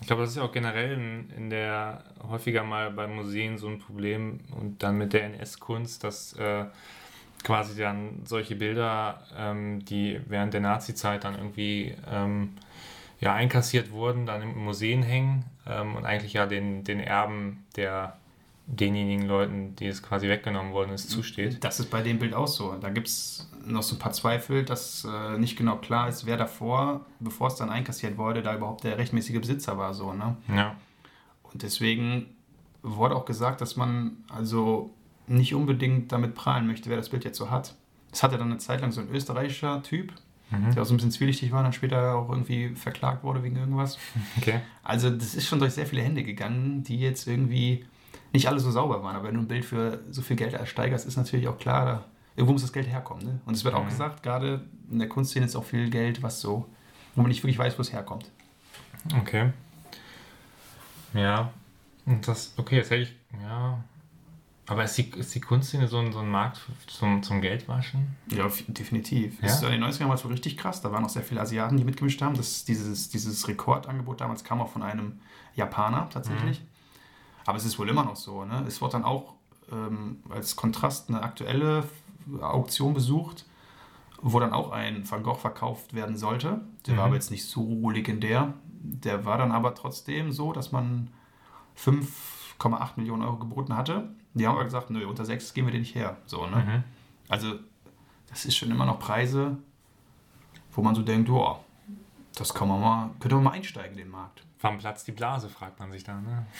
ich 0.00 0.06
glaube, 0.06 0.22
das 0.22 0.30
ist 0.30 0.36
ja 0.36 0.42
auch 0.42 0.52
generell 0.52 0.92
in, 0.92 1.30
in 1.36 1.50
der 1.50 2.04
häufiger 2.28 2.62
mal 2.62 2.90
bei 2.90 3.08
Museen 3.08 3.58
so 3.58 3.66
ein 3.68 3.78
Problem 3.78 4.40
und 4.50 4.82
dann 4.82 4.98
mit 4.98 5.12
der 5.12 5.24
NS-Kunst, 5.24 6.04
dass 6.04 6.34
äh, 6.34 6.66
quasi 7.42 7.80
dann 7.80 8.22
solche 8.24 8.56
Bilder, 8.56 9.22
ähm, 9.36 9.84
die 9.84 10.20
während 10.26 10.54
der 10.54 10.60
Nazi-Zeit 10.60 11.24
dann 11.24 11.34
irgendwie 11.34 11.94
ähm, 12.10 12.50
ja, 13.20 13.34
einkassiert 13.34 13.90
wurden, 13.90 14.26
dann 14.26 14.42
in 14.42 14.56
Museen 14.56 15.02
hängen 15.02 15.44
ähm, 15.66 15.96
und 15.96 16.04
eigentlich 16.04 16.34
ja 16.34 16.46
den, 16.46 16.84
den 16.84 17.00
Erben 17.00 17.64
der 17.76 18.16
denjenigen 18.66 19.26
Leuten, 19.26 19.76
die 19.76 19.86
es 19.86 20.02
quasi 20.02 20.28
weggenommen 20.28 20.72
worden 20.72 20.90
ist, 20.90 21.08
zusteht. 21.08 21.62
Das 21.62 21.78
ist 21.78 21.88
bei 21.88 22.02
dem 22.02 22.18
Bild 22.18 22.34
auch 22.34 22.48
so. 22.48 22.74
Da 22.80 22.90
gibt 22.90 23.06
es 23.06 23.48
noch 23.64 23.82
so 23.82 23.94
ein 23.94 23.98
paar 24.00 24.12
Zweifel, 24.12 24.64
dass 24.64 25.04
äh, 25.04 25.38
nicht 25.38 25.56
genau 25.56 25.76
klar 25.76 26.08
ist, 26.08 26.26
wer 26.26 26.36
davor, 26.36 27.06
bevor 27.20 27.46
es 27.46 27.54
dann 27.54 27.70
einkassiert 27.70 28.18
wurde, 28.18 28.42
da 28.42 28.56
überhaupt 28.56 28.82
der 28.82 28.98
rechtmäßige 28.98 29.40
Besitzer 29.40 29.78
war. 29.78 29.94
So, 29.94 30.12
ne? 30.12 30.36
Ja. 30.48 30.74
Und 31.44 31.62
deswegen 31.62 32.26
wurde 32.82 33.14
auch 33.14 33.24
gesagt, 33.24 33.60
dass 33.60 33.76
man 33.76 34.24
also 34.28 34.90
nicht 35.28 35.54
unbedingt 35.54 36.10
damit 36.10 36.34
prahlen 36.34 36.66
möchte, 36.66 36.90
wer 36.90 36.96
das 36.96 37.08
Bild 37.08 37.24
jetzt 37.24 37.38
so 37.38 37.50
hat. 37.50 37.74
Das 38.10 38.22
hatte 38.22 38.36
dann 38.38 38.50
eine 38.50 38.58
Zeit 38.58 38.80
lang 38.80 38.92
so 38.92 39.00
ein 39.00 39.10
österreichischer 39.10 39.82
Typ, 39.82 40.12
Mhm. 40.50 40.72
der 40.72 40.82
auch 40.82 40.86
so 40.86 40.94
ein 40.94 40.96
bisschen 40.96 41.10
zwielichtig 41.10 41.50
war 41.50 41.58
und 41.58 41.64
dann 41.64 41.72
später 41.72 42.14
auch 42.14 42.28
irgendwie 42.30 42.68
verklagt 42.76 43.24
wurde 43.24 43.42
wegen 43.42 43.56
irgendwas. 43.56 43.98
Okay. 44.38 44.60
Also 44.84 45.10
das 45.10 45.34
ist 45.34 45.46
schon 45.48 45.58
durch 45.58 45.72
sehr 45.72 45.86
viele 45.86 46.02
Hände 46.02 46.22
gegangen, 46.22 46.84
die 46.84 46.98
jetzt 47.00 47.26
irgendwie 47.26 47.84
nicht 48.32 48.46
alle 48.48 48.60
so 48.60 48.70
sauber 48.70 49.02
waren. 49.02 49.16
Aber 49.16 49.26
wenn 49.28 49.34
du 49.34 49.40
ein 49.40 49.48
Bild 49.48 49.64
für 49.64 50.00
so 50.10 50.22
viel 50.22 50.36
Geld 50.36 50.52
ersteigerst, 50.54 51.06
ist 51.06 51.16
natürlich 51.16 51.48
auch 51.48 51.58
klar, 51.58 51.84
da, 51.86 52.04
irgendwo 52.36 52.52
muss 52.52 52.62
das 52.62 52.72
Geld 52.72 52.86
herkommen. 52.88 53.24
Ne? 53.24 53.40
Und 53.46 53.54
es 53.54 53.64
wird 53.64 53.74
auch 53.74 53.82
Mhm. 53.84 53.88
gesagt, 53.88 54.22
gerade 54.22 54.64
in 54.90 54.98
der 55.00 55.08
Kunstszene 55.08 55.46
ist 55.46 55.56
auch 55.56 55.64
viel 55.64 55.90
Geld, 55.90 56.22
was 56.22 56.40
so, 56.40 56.66
wo 57.16 57.22
man 57.22 57.28
nicht 57.30 57.42
wirklich 57.42 57.58
weiß, 57.58 57.76
wo 57.78 57.82
es 57.82 57.92
herkommt. 57.92 58.30
Okay. 59.20 59.50
Ja. 61.14 61.50
Und 62.04 62.26
das, 62.28 62.52
okay, 62.56 62.76
jetzt 62.76 62.90
hätte 62.90 63.02
ich, 63.02 63.16
ja. 63.42 63.82
Aber 64.68 64.82
ist 64.84 64.98
die, 64.98 65.10
ist 65.10 65.34
die 65.34 65.40
Kunstszene 65.40 65.86
so 65.86 65.98
ein, 65.98 66.12
so 66.12 66.18
ein 66.18 66.28
Markt 66.30 66.60
zum, 66.88 67.22
zum 67.22 67.40
Geldwaschen? 67.40 68.16
Ja, 68.32 68.48
definitiv. 68.66 69.40
Ja? 69.40 69.46
Ist 69.48 69.62
in 69.62 69.70
den 69.70 69.84
90ern 69.84 70.08
war 70.08 70.14
es 70.16 70.24
wohl 70.24 70.32
richtig 70.32 70.56
krass. 70.56 70.80
Da 70.80 70.90
waren 70.90 71.04
auch 71.04 71.08
sehr 71.08 71.22
viele 71.22 71.40
Asiaten, 71.40 71.76
die 71.76 71.84
mitgemischt 71.84 72.20
haben. 72.20 72.34
Das, 72.36 72.64
dieses, 72.64 73.08
dieses 73.08 73.46
Rekordangebot 73.46 74.20
damals 74.20 74.42
kam 74.42 74.60
auch 74.60 74.68
von 74.70 74.82
einem 74.82 75.20
Japaner 75.54 76.08
tatsächlich. 76.10 76.62
Aber 77.44 77.56
es 77.58 77.64
ist 77.64 77.78
wohl 77.78 77.88
immer 77.88 78.04
noch 78.04 78.16
so. 78.16 78.44
Ne? 78.44 78.64
Es 78.66 78.80
wurde 78.80 78.92
dann 78.94 79.04
auch 79.04 79.34
ähm, 79.70 80.18
als 80.30 80.56
Kontrast 80.56 81.08
eine 81.10 81.22
aktuelle 81.22 81.84
Auktion 82.40 82.92
besucht, 82.92 83.46
wo 84.20 84.40
dann 84.40 84.52
auch 84.52 84.72
ein 84.72 85.08
Van 85.08 85.22
Gogh 85.22 85.38
verkauft 85.38 85.94
werden 85.94 86.16
sollte. 86.16 86.60
Der 86.86 86.94
Mhm. 86.94 86.98
war 86.98 87.04
aber 87.06 87.14
jetzt 87.14 87.30
nicht 87.30 87.44
so 87.44 87.88
legendär. 87.90 88.54
Der 88.68 89.24
war 89.24 89.38
dann 89.38 89.52
aber 89.52 89.76
trotzdem 89.76 90.32
so, 90.32 90.52
dass 90.52 90.72
man 90.72 91.10
5,8 91.78 92.90
Millionen 92.96 93.22
Euro 93.22 93.36
geboten 93.36 93.76
hatte. 93.76 94.08
Die 94.36 94.46
haben 94.46 94.54
aber 94.54 94.64
gesagt, 94.64 94.90
nö, 94.90 95.06
unter 95.06 95.24
6 95.24 95.54
gehen 95.54 95.64
wir 95.66 95.72
dir 95.72 95.78
nicht 95.78 95.94
her. 95.94 96.16
So, 96.26 96.46
ne? 96.46 96.56
Mhm. 96.56 96.84
Also, 97.28 97.54
das 98.28 98.44
ist 98.44 98.56
schon 98.56 98.70
immer 98.70 98.84
noch 98.84 98.98
Preise, 98.98 99.56
wo 100.72 100.82
man 100.82 100.94
so 100.94 101.02
denkt, 101.02 101.28
ja, 101.28 101.58
das 102.36 102.52
kann 102.52 102.68
man 102.68 102.80
mal, 102.80 103.10
könnte 103.18 103.34
man 103.36 103.44
mal 103.44 103.50
einsteigen 103.52 103.92
in 103.92 104.04
den 104.04 104.10
Markt. 104.10 104.42
Wann 104.60 104.78
platzt 104.78 105.06
die 105.08 105.12
Blase, 105.12 105.48
fragt 105.48 105.80
man 105.80 105.90
sich 105.90 106.04
dann. 106.04 106.24
Ne? 106.24 106.46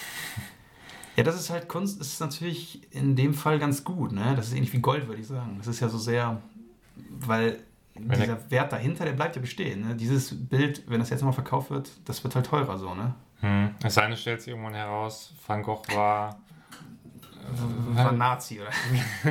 Ja, 1.15 1.23
das 1.23 1.33
ist 1.33 1.49
halt 1.49 1.67
Kunst, 1.67 1.99
ist 1.99 2.19
natürlich 2.19 2.93
in 2.93 3.15
dem 3.15 3.33
Fall 3.33 3.57
ganz 3.57 3.83
gut, 3.83 4.11
ne? 4.11 4.35
Das 4.35 4.49
ist 4.49 4.53
ähnlich 4.53 4.71
wie 4.71 4.77
Gold, 4.77 5.07
würde 5.07 5.19
ich 5.19 5.25
sagen. 5.25 5.55
Das 5.57 5.65
ist 5.65 5.79
ja 5.79 5.89
so 5.89 5.97
sehr, 5.97 6.39
weil 7.09 7.57
Wenn 7.95 8.19
dieser 8.19 8.51
Wert 8.51 8.71
dahinter, 8.71 9.03
der 9.03 9.13
bleibt 9.13 9.35
ja 9.35 9.41
bestehen. 9.41 9.87
Ne? 9.87 9.95
Dieses 9.95 10.47
Bild, 10.47 10.83
wenn 10.87 10.99
das 10.99 11.09
jetzt 11.09 11.21
nochmal 11.21 11.33
verkauft 11.33 11.71
wird, 11.71 11.89
das 12.05 12.23
wird 12.23 12.35
halt 12.35 12.45
teurer 12.45 12.77
so, 12.77 12.93
ne? 12.93 13.15
Hm. 13.39 13.73
Es 13.83 13.95
sei 13.95 14.05
denn, 14.05 14.15
stellt 14.15 14.41
sich 14.43 14.49
irgendwann 14.49 14.75
heraus, 14.75 15.33
Van 15.47 15.63
Gogh 15.63 15.81
war. 15.95 16.37
Ein 17.95 18.17
Nazi, 18.17 18.59
oder? 18.61 18.71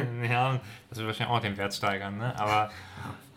ja, 0.29 0.61
das 0.89 0.99
wird 0.99 1.07
wahrscheinlich 1.09 1.37
auch 1.37 1.41
den 1.41 1.57
Wert 1.57 1.75
steigern, 1.75 2.17
ne? 2.19 2.35
Aber 2.39 2.71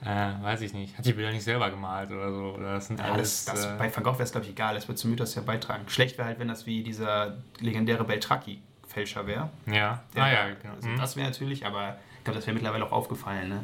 äh, 0.05 0.43
weiß 0.43 0.61
ich 0.61 0.73
nicht. 0.73 0.97
Hat 0.97 1.05
die 1.05 1.13
Bilder 1.13 1.32
nicht 1.32 1.43
selber 1.43 1.69
gemalt 1.69 2.09
oder 2.11 2.32
so? 2.32 2.53
Oder 2.57 2.73
das 2.75 2.88
sind 2.88 2.99
Ja, 2.99 3.11
alles. 3.11 3.45
das, 3.45 3.55
das, 3.55 3.65
äh, 3.65 3.77
bei 3.77 3.93
Van 3.95 4.03
Gogh 4.03 4.13
wäre 4.13 4.23
es, 4.23 4.32
glaube 4.32 4.45
ich, 4.45 4.51
egal. 4.53 4.75
Es 4.77 4.88
wird 4.88 4.97
zum 4.97 5.09
Mythos 5.11 5.36
ja 5.36 5.41
beitragen. 5.41 5.84
Schlecht 5.89 6.17
wäre 6.17 6.27
halt, 6.27 6.39
wenn 6.39 6.47
das 6.47 6.65
wie 6.65 6.84
dieser 6.84 7.36
legendäre 7.59 8.03
Beltracchi-Fälscher 8.05 9.27
wäre. 9.27 9.49
ja, 9.65 10.01
Der- 10.15 10.23
ah, 10.23 10.32
ja, 10.32 10.47
genau. 10.61 10.75
Also 10.75 10.88
Hm. 10.88 10.97
das 10.97 11.15
wäre 11.17 11.27
natürlich, 11.30 11.65
aber 11.65 11.97
ich 12.17 12.23
glaube, 12.23 12.38
das 12.39 12.47
wäre 12.47 12.53
mittlerweile 12.55 12.86
auch 12.86 12.91
aufgefallen, 12.93 13.49
ne? 13.49 13.63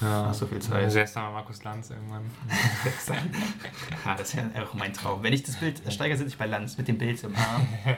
ja. 0.00 0.22
Nach 0.26 0.34
so 0.34 0.46
viel 0.46 0.58
Zeit. 0.60 0.90
Sehr 0.90 1.06
mal 1.14 1.30
Markus 1.32 1.62
Lanz 1.64 1.90
irgendwann. 1.90 2.28
ja, 4.04 4.14
das 4.16 4.36
wäre 4.36 4.50
auch 4.62 4.74
mein 4.74 4.92
Traum. 4.92 5.22
Wenn 5.22 5.32
ich 5.32 5.42
das 5.44 5.56
Bild 5.56 5.84
ersteige, 5.84 6.16
sitze 6.16 6.30
ich 6.30 6.38
bei 6.38 6.46
Lanz 6.46 6.76
mit 6.76 6.88
dem 6.88 6.98
Bild 6.98 7.22
im 7.22 7.34
Arm. 7.36 7.66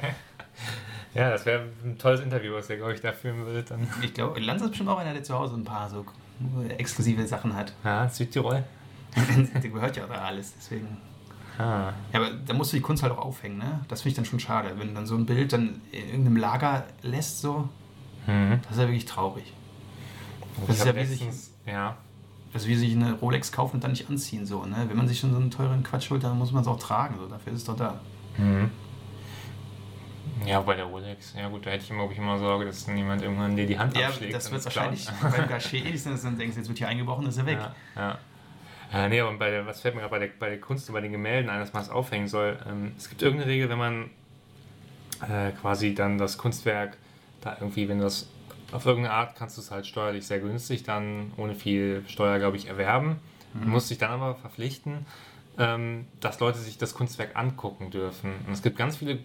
Ja, 1.14 1.30
das 1.30 1.46
wäre 1.46 1.64
ein 1.84 1.98
tolles 1.98 2.20
Interview, 2.20 2.54
was 2.54 2.68
er, 2.70 2.76
glaube 2.76 2.94
ich, 2.94 3.00
da 3.00 3.12
filmen 3.12 3.44
würde. 3.46 3.62
Dann. 3.62 3.86
Ich 4.02 4.14
glaube, 4.14 4.38
Lanz 4.40 4.62
ist 4.62 4.68
bestimmt 4.70 4.90
auch 4.90 4.98
einer, 4.98 5.12
der 5.14 5.22
zu 5.22 5.34
Hause 5.34 5.54
ein 5.56 5.64
paar 5.64 5.88
so 5.88 6.04
exklusive 6.76 7.26
Sachen 7.26 7.54
hat. 7.56 7.72
Ja, 7.84 8.08
Südtirol. 8.08 8.62
der 9.62 9.70
gehört 9.70 9.96
ja 9.96 10.06
da 10.06 10.14
alles, 10.16 10.54
deswegen. 10.56 10.98
Ah. 11.58 11.92
Ja, 12.12 12.20
aber 12.20 12.30
da 12.46 12.54
musst 12.54 12.72
du 12.72 12.76
die 12.76 12.82
Kunst 12.82 13.02
halt 13.02 13.12
auch 13.12 13.18
aufhängen, 13.18 13.58
ne? 13.58 13.80
Das 13.88 14.02
finde 14.02 14.10
ich 14.10 14.16
dann 14.16 14.24
schon 14.26 14.38
schade. 14.38 14.70
Wenn 14.76 14.88
du 14.88 14.94
dann 14.94 15.06
so 15.06 15.16
ein 15.16 15.26
Bild 15.26 15.52
dann 15.52 15.80
in 15.90 16.06
irgendeinem 16.08 16.36
Lager 16.36 16.84
lässt, 17.02 17.40
so, 17.40 17.68
Mhm. 18.26 18.60
das 18.62 18.72
ist 18.72 18.78
ja 18.78 18.84
wirklich 18.86 19.06
traurig. 19.06 19.52
Ich 20.60 20.66
Das 20.66 20.76
ist 20.76 20.86
hab 20.86 20.94
ja 20.96 21.02
wie 21.02 21.06
sich- 21.06 21.26
Ja, 21.66 21.96
Also 22.54 22.68
wie 22.68 22.76
sich 22.76 22.92
eine 22.94 23.14
Rolex 23.14 23.50
kaufen 23.52 23.76
und 23.76 23.84
dann 23.84 23.90
nicht 23.92 24.08
anziehen, 24.08 24.46
so, 24.46 24.64
ne? 24.66 24.84
Wenn 24.88 24.96
man 24.96 25.08
sich 25.08 25.18
schon 25.18 25.32
so 25.32 25.36
einen 25.38 25.50
teuren 25.50 25.82
Quatsch 25.82 26.10
holt, 26.10 26.22
dann 26.22 26.38
muss 26.38 26.52
man 26.52 26.62
es 26.62 26.68
auch 26.68 26.78
tragen, 26.78 27.16
so. 27.18 27.26
Dafür 27.26 27.52
ist 27.54 27.60
es 27.60 27.64
doch 27.64 27.76
da. 27.76 27.98
Mhm. 28.36 28.70
Ja, 30.46 30.60
bei 30.60 30.74
der 30.74 30.84
Rolex. 30.84 31.34
Ja 31.36 31.48
gut, 31.48 31.66
da 31.66 31.70
hätte 31.70 31.84
ich 31.84 31.90
immer, 31.90 32.10
ich, 32.10 32.18
immer 32.18 32.38
Sorge, 32.38 32.66
dass 32.66 32.84
dann 32.86 32.96
jemand 32.96 33.22
irgendwann 33.22 33.56
dir 33.56 33.66
die 33.66 33.78
Hand 33.78 33.96
Ja, 33.96 34.08
abschlägt. 34.08 34.34
das 34.34 34.46
und 34.46 34.52
wird 34.52 34.60
es 34.60 34.64
wahrscheinlich 34.66 35.06
beim 35.22 35.48
Gachet 35.48 35.84
ähnlich 35.84 36.02
sein, 36.02 36.12
dass 36.12 36.22
du 36.22 36.28
dann 36.28 36.38
denkst, 36.38 36.56
jetzt 36.56 36.68
wird 36.68 36.78
hier 36.78 36.88
eingebrochen, 36.88 37.26
ist 37.26 37.38
er 37.38 37.46
weg. 37.46 37.58
Ja, 37.96 38.18
ja. 38.92 39.04
Äh, 39.04 39.08
nee, 39.08 39.20
aber 39.20 39.32
bei 39.36 39.50
der, 39.50 39.66
was 39.66 39.80
fällt 39.80 39.94
mir 39.94 40.00
gerade 40.00 40.10
bei 40.10 40.18
der, 40.18 40.28
bei 40.38 40.48
der 40.48 40.60
Kunst 40.60 40.88
und 40.88 40.94
bei 40.94 41.00
den 41.00 41.12
Gemälden 41.12 41.50
ein, 41.50 41.60
dass 41.60 41.72
man 41.72 41.82
es 41.82 41.90
aufhängen 41.90 42.28
soll? 42.28 42.58
Ähm, 42.68 42.92
es 42.96 43.08
gibt 43.08 43.20
irgendeine 43.22 43.50
Regel, 43.50 43.68
wenn 43.68 43.78
man 43.78 44.10
äh, 45.22 45.52
quasi 45.60 45.94
dann 45.94 46.16
das 46.18 46.38
Kunstwerk 46.38 46.96
da 47.42 47.56
irgendwie, 47.60 47.88
wenn 47.88 47.98
du 47.98 48.04
das 48.04 48.28
auf 48.72 48.84
irgendeine 48.86 49.14
Art 49.14 49.36
kannst 49.36 49.56
du 49.56 49.62
es 49.62 49.70
halt 49.70 49.86
steuerlich 49.86 50.26
sehr 50.26 50.40
günstig 50.40 50.82
dann 50.82 51.32
ohne 51.36 51.54
viel 51.54 52.04
Steuer, 52.06 52.38
glaube 52.38 52.56
ich, 52.56 52.68
erwerben. 52.68 53.16
Du 53.54 53.66
musst 53.66 53.88
dich 53.90 53.96
dann 53.96 54.10
aber 54.10 54.34
verpflichten, 54.34 55.06
dass 56.20 56.38
Leute 56.38 56.58
sich 56.58 56.78
das 56.78 56.94
Kunstwerk 56.94 57.34
angucken 57.34 57.90
dürfen. 57.90 58.32
Und 58.46 58.52
es 58.52 58.62
gibt 58.62 58.78
ganz 58.78 58.96
viele 58.96 59.18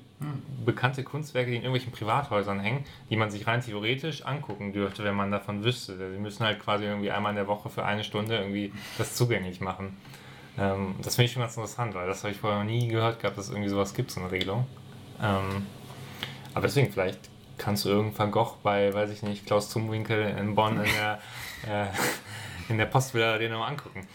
bekannte 0.66 1.04
Kunstwerke, 1.04 1.52
die 1.52 1.58
in 1.58 1.62
irgendwelchen 1.62 1.92
Privathäusern 1.92 2.60
hängen, 2.60 2.86
die 3.12 3.18
man 3.18 3.30
sich 3.30 3.46
rein 3.46 3.62
theoretisch 3.62 4.26
angucken 4.26 4.74
dürfte, 4.74 5.04
wenn 5.04 5.14
man 5.14 5.30
davon 5.30 5.64
wüsste. 5.64 5.96
Die 5.96 6.20
müssen 6.20 6.44
halt 6.44 6.60
quasi 6.60 6.86
irgendwie 6.86 7.12
einmal 7.12 7.30
in 7.32 7.36
der 7.36 7.48
Woche 7.48 7.70
für 7.70 7.86
eine 7.86 8.04
Stunde 8.04 8.38
irgendwie 8.38 8.74
das 8.98 9.14
zugänglich 9.14 9.62
machen. 9.62 9.96
Ähm, 10.58 10.96
das 11.04 11.16
finde 11.16 11.26
ich 11.26 11.34
schon 11.34 11.42
ganz 11.42 11.56
interessant, 11.56 11.94
weil 11.94 12.08
das 12.08 12.24
habe 12.24 12.32
ich 12.34 12.40
vorher 12.40 12.60
noch 12.60 12.66
nie 12.66 12.88
gehört 12.88 13.20
gehabt, 13.20 13.38
dass 13.38 13.46
es 13.46 13.52
irgendwie 13.52 13.70
sowas 13.70 13.94
gibt, 13.94 14.10
so 14.10 14.20
eine 14.20 14.32
Regelung. 14.32 14.66
Ähm, 15.22 15.68
aber 16.56 16.68
deswegen, 16.68 16.92
vielleicht 16.92 17.20
kannst 17.58 17.86
du 17.86 17.90
irgendeinen 17.90 18.18
Van 18.18 18.32
Gogh 18.32 18.58
bei, 18.64 18.94
weiß 18.94 19.12
ich 19.12 19.22
nicht, 19.22 19.46
Klaus 19.46 19.70
Zumwinkel 19.70 20.36
in 20.38 20.56
Bonn 20.56 20.78
in 20.78 20.92
der, 20.94 21.20
äh, 21.68 21.88
in 22.70 22.78
der 22.78 22.86
Postvilla 22.86 23.38
dir 23.38 23.50
nochmal 23.50 23.70
angucken. 23.70 24.08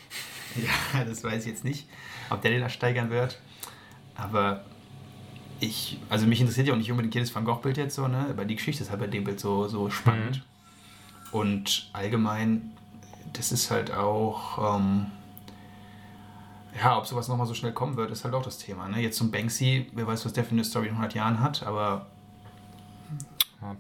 Ja, 0.95 1.05
das 1.05 1.23
weiß 1.23 1.45
ich 1.45 1.53
jetzt 1.53 1.65
nicht, 1.65 1.87
ob 2.31 2.43
der 2.43 2.51
den 2.51 2.61
da 2.61 2.69
steigern 2.69 3.11
wird. 3.11 3.39
Aber 4.15 4.65
ich, 5.61 5.99
also 6.09 6.27
mich 6.27 6.41
interessiert 6.41 6.67
ja 6.69 6.75
auch 6.75 6.79
nicht 6.79 6.91
unbedingt 6.91 7.15
jedes 7.15 7.35
Van 7.35 7.45
Gogh-Bild 7.45 7.77
jetzt 7.77 7.95
so, 7.95 8.09
ne? 8.09 8.27
Aber 8.31 8.45
die 8.45 8.57
Geschichte 8.57 8.83
ist 8.83 8.91
halt 8.91 9.01
bei 9.01 9.07
dem 9.07 9.25
Bild 9.25 9.41
so, 9.41 9.69
so 9.69 9.91
spannend. 9.91 10.39
Mhm. 10.39 11.39
Und 11.39 11.91
allgemein, 11.93 12.73
das 13.33 13.53
ist 13.53 13.71
halt 13.71 13.93
auch, 13.93 14.77
ähm, 14.77 15.07
ja, 16.77 16.97
ob 16.97 17.07
sowas 17.07 17.29
nochmal 17.29 17.47
so 17.47 17.55
schnell 17.55 17.73
kommen 17.73 17.97
wird, 17.97 18.11
ist 18.11 18.25
halt 18.25 18.35
auch 18.35 18.43
das 18.43 18.59
Thema. 18.59 18.89
Ne? 18.89 19.01
Jetzt 19.01 19.19
zum 19.19 19.31
Banksy, 19.31 19.91
wer 19.93 20.07
weiß, 20.07 20.25
was 20.25 20.33
der 20.33 20.45
für 20.45 20.53
eine 20.53 20.65
Story 20.65 20.87
in 20.87 20.93
100 20.93 21.15
Jahren 21.15 21.41
hat, 21.41 21.63
aber. 21.65 22.07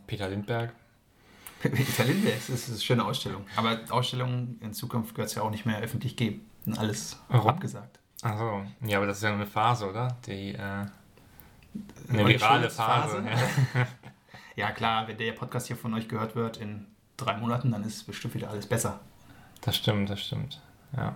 Peter 0.07 0.29
Lindberg. 0.29 0.73
Peter 1.63 2.05
Lindberg, 2.05 2.37
das 2.37 2.49
ist 2.49 2.69
eine 2.69 2.79
schöne 2.79 3.05
Ausstellung. 3.05 3.45
Aber 3.57 3.79
Ausstellungen 3.91 4.59
in 4.61 4.73
Zukunft 4.73 5.17
wird 5.17 5.29
es 5.29 5.35
ja 5.37 5.43
auch 5.43 5.51
nicht 5.51 5.67
mehr 5.67 5.79
öffentlich 5.81 6.17
geben. 6.17 6.48
Alles 6.77 7.19
Warum? 7.29 7.51
abgesagt. 7.51 7.99
Achso, 8.23 8.63
ja, 8.85 8.97
aber 8.99 9.07
das 9.07 9.19
ist 9.19 9.23
ja 9.23 9.33
eine 9.33 9.47
Phase, 9.47 9.89
oder? 9.89 10.17
Die, 10.27 10.55
äh, 10.55 10.59
eine 10.59 12.27
virale 12.27 12.71
Phase. 12.71 13.23
Phase. 13.23 13.29
Ja. 14.57 14.67
ja, 14.67 14.71
klar, 14.73 15.07
wenn 15.07 15.17
der 15.17 15.33
Podcast 15.33 15.69
hier 15.69 15.77
von 15.77 15.95
euch 15.95 16.09
gehört 16.09 16.35
wird 16.35 16.57
in 16.57 16.87
drei 17.17 17.37
Monaten, 17.37 17.71
dann 17.71 17.85
ist 17.85 18.05
bestimmt 18.07 18.35
wieder 18.35 18.51
alles 18.51 18.67
besser. 18.67 18.99
Das 19.61 19.77
stimmt, 19.77 20.11
das 20.11 20.21
stimmt. 20.21 20.61
Ja. 20.97 21.15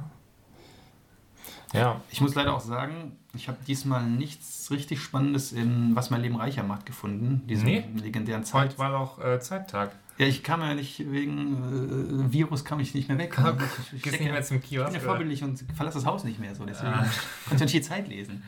Ja. 1.72 2.00
Ich 2.11 2.20
muss 2.20 2.34
leider 2.34 2.55
auch 2.55 2.61
sagen, 2.61 3.16
ich 3.34 3.48
habe 3.48 3.59
diesmal 3.66 4.05
nichts 4.05 4.70
richtig 4.70 5.00
Spannendes 5.00 5.53
in 5.53 5.96
Was 5.96 6.11
mein 6.11 6.20
Leben 6.20 6.36
reicher 6.36 6.62
macht 6.62 6.86
gefunden, 6.86 7.46
diesen 7.46 7.64
nee. 7.64 7.84
legendären 7.94 8.44
Zeit. 8.44 8.70
Heute 8.70 8.78
war 8.78 8.98
auch 8.98 9.18
äh, 9.18 9.40
Zeittag. 9.40 9.92
Ja, 10.23 10.29
ich 10.29 10.45
kam 10.45 10.61
ja 10.61 10.73
nicht, 10.75 11.01
wegen 11.11 12.29
äh, 12.29 12.33
Virus 12.33 12.64
kam 12.64 12.79
ich 12.79 12.95
nicht 12.95 13.09
mehr 13.09 13.18
weg. 13.18 13.37
Okay. 13.37 13.64
Ich, 13.87 13.93
ich, 13.95 14.03
Gehst 14.03 14.20
nicht 14.20 14.31
mehr 14.31 14.43
zum 14.43 14.62
Kiosk? 14.62 14.87
Ich 14.87 14.93
bin 14.93 15.03
ja 15.03 15.09
vorbildlich 15.09 15.43
und 15.43 15.64
verlasse 15.75 15.99
das 15.99 16.07
Haus 16.07 16.23
nicht 16.23 16.39
mehr 16.39 16.55
so, 16.55 16.64
deswegen 16.64 16.93
ah. 16.93 17.05
konnte 17.49 17.64
ich 17.64 17.73
nicht 17.73 17.85
die 17.85 17.89
Zeit 17.89 18.07
lesen. 18.07 18.45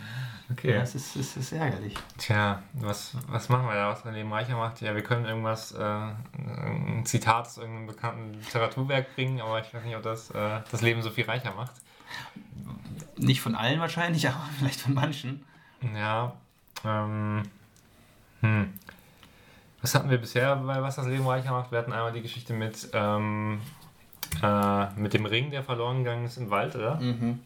Okay. 0.53 0.75
Ja, 0.75 0.79
das 0.79 0.95
ist, 0.95 1.17
ist, 1.17 1.37
ist 1.37 1.51
ärgerlich. 1.51 1.95
Tja, 2.17 2.63
was, 2.75 3.17
was 3.27 3.49
machen 3.49 3.67
wir 3.67 3.75
da, 3.75 3.89
was 3.89 4.05
mein 4.05 4.15
Leben 4.15 4.33
reicher 4.33 4.57
macht? 4.57 4.83
Ja, 4.83 4.95
wir 4.95 5.03
können 5.03 5.25
irgendwas, 5.25 5.73
äh, 5.73 5.83
ein 5.83 7.03
Zitat 7.07 7.47
aus 7.47 7.59
irgendeinem 7.59 7.89
bekannten 7.89 8.35
Literaturwerk 8.35 9.13
bringen, 9.17 9.41
aber 9.41 9.61
ich 9.61 9.75
weiß 9.75 9.83
nicht, 9.83 9.97
ob 9.97 10.05
das 10.05 10.31
äh, 10.31 10.61
das 10.71 10.81
Leben 10.81 11.03
so 11.03 11.11
viel 11.11 11.25
reicher 11.25 11.55
macht. 11.57 11.73
Nicht 13.17 13.41
von 13.41 13.57
allen 13.57 13.81
wahrscheinlich, 13.81 14.29
aber 14.29 14.49
vielleicht 14.61 14.81
von 14.81 14.95
manchen. 14.95 15.45
Ja. 15.93 16.37
Ähm, 16.85 17.43
hm. 18.43 18.75
Was 19.85 19.95
hatten 19.95 20.09
wir 20.09 20.17
bisher 20.17 20.57
bei 20.57 20.81
Was 20.81 20.97
das 20.97 21.07
Leben 21.07 21.27
reicher 21.27 21.51
macht? 21.51 21.71
Wir 21.71 21.77
hatten 21.77 21.93
einmal 21.93 22.11
die 22.11 22.23
Geschichte 22.23 22.55
mit, 22.55 22.89
ähm, 22.95 23.61
äh, 24.43 24.91
mit 24.99 25.13
dem 25.13 25.27
Ring, 25.27 25.51
der 25.51 25.63
verloren 25.63 25.99
gegangen 26.05 26.25
ist 26.25 26.39
im 26.39 26.49
Wald, 26.49 26.75
oder? 26.75 26.95
Mhm. 26.95 27.39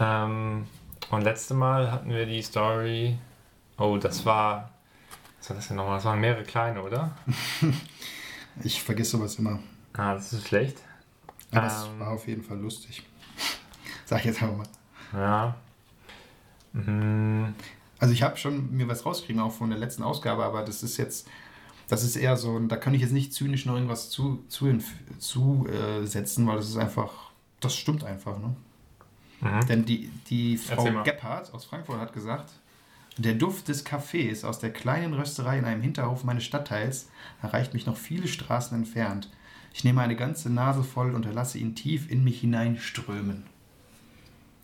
Ähm, 0.00 0.66
und 1.10 1.20
letzte 1.20 1.52
Mal 1.52 1.92
hatten 1.92 2.08
wir 2.08 2.24
die 2.24 2.40
Story. 2.40 3.18
Oh, 3.76 3.98
das 3.98 4.24
war. 4.24 4.70
Was 5.38 5.50
war 5.50 5.56
das 5.56 5.68
denn 5.68 5.76
nochmal? 5.76 5.96
Das 5.96 6.06
waren 6.06 6.18
mehrere 6.18 6.44
kleine, 6.44 6.82
oder? 6.82 7.14
ich 8.64 8.82
vergesse 8.82 9.18
sowas 9.18 9.34
immer. 9.34 9.58
Ah, 9.92 10.14
das 10.14 10.32
ist 10.32 10.48
schlecht. 10.48 10.78
Aber 11.52 11.66
es 11.66 11.84
ähm, 11.84 12.00
war 12.00 12.12
auf 12.12 12.26
jeden 12.26 12.42
Fall 12.42 12.56
lustig. 12.56 13.02
Sag 14.06 14.20
ich 14.20 14.24
jetzt 14.24 14.42
aber 14.42 14.52
mal. 14.52 14.66
Ja. 15.12 15.56
Mhm. 16.72 17.54
Also 17.98 18.12
ich 18.12 18.22
habe 18.22 18.36
schon 18.36 18.76
mir 18.76 18.88
was 18.88 19.06
rausgekriegt, 19.06 19.40
auch 19.40 19.52
von 19.52 19.70
der 19.70 19.78
letzten 19.78 20.02
Ausgabe, 20.02 20.44
aber 20.44 20.62
das 20.62 20.82
ist 20.82 20.96
jetzt, 20.96 21.28
das 21.88 22.04
ist 22.04 22.16
eher 22.16 22.36
so, 22.36 22.58
da 22.60 22.76
kann 22.76 22.94
ich 22.94 23.00
jetzt 23.00 23.12
nicht 23.12 23.32
zynisch 23.32 23.64
noch 23.64 23.74
irgendwas 23.74 24.10
zusetzen, 24.10 24.80
zu, 25.18 25.64
zu 25.64 25.66
äh, 25.68 26.46
weil 26.46 26.56
das 26.56 26.68
ist 26.68 26.76
einfach, 26.76 27.30
das 27.60 27.74
stimmt 27.74 28.04
einfach, 28.04 28.38
ne? 28.38 28.54
Mhm. 29.40 29.66
Denn 29.66 29.84
die, 29.84 30.10
die 30.28 30.56
Frau 30.56 31.02
Gebhardt 31.02 31.52
aus 31.52 31.64
Frankfurt 31.64 32.00
hat 32.00 32.12
gesagt, 32.12 32.50
der 33.18 33.34
Duft 33.34 33.68
des 33.68 33.84
Kaffees 33.84 34.44
aus 34.44 34.58
der 34.58 34.72
kleinen 34.72 35.14
Rösterei 35.14 35.58
in 35.58 35.64
einem 35.64 35.82
Hinterhof 35.82 36.24
meines 36.24 36.44
Stadtteils 36.44 37.08
erreicht 37.42 37.72
mich 37.72 37.86
noch 37.86 37.96
viele 37.96 38.28
Straßen 38.28 38.76
entfernt. 38.76 39.30
Ich 39.72 39.84
nehme 39.84 40.00
eine 40.00 40.16
ganze 40.16 40.50
Nase 40.50 40.82
voll 40.82 41.14
und 41.14 41.24
lasse 41.32 41.58
ihn 41.58 41.74
tief 41.74 42.10
in 42.10 42.24
mich 42.24 42.40
hineinströmen. 42.40 43.44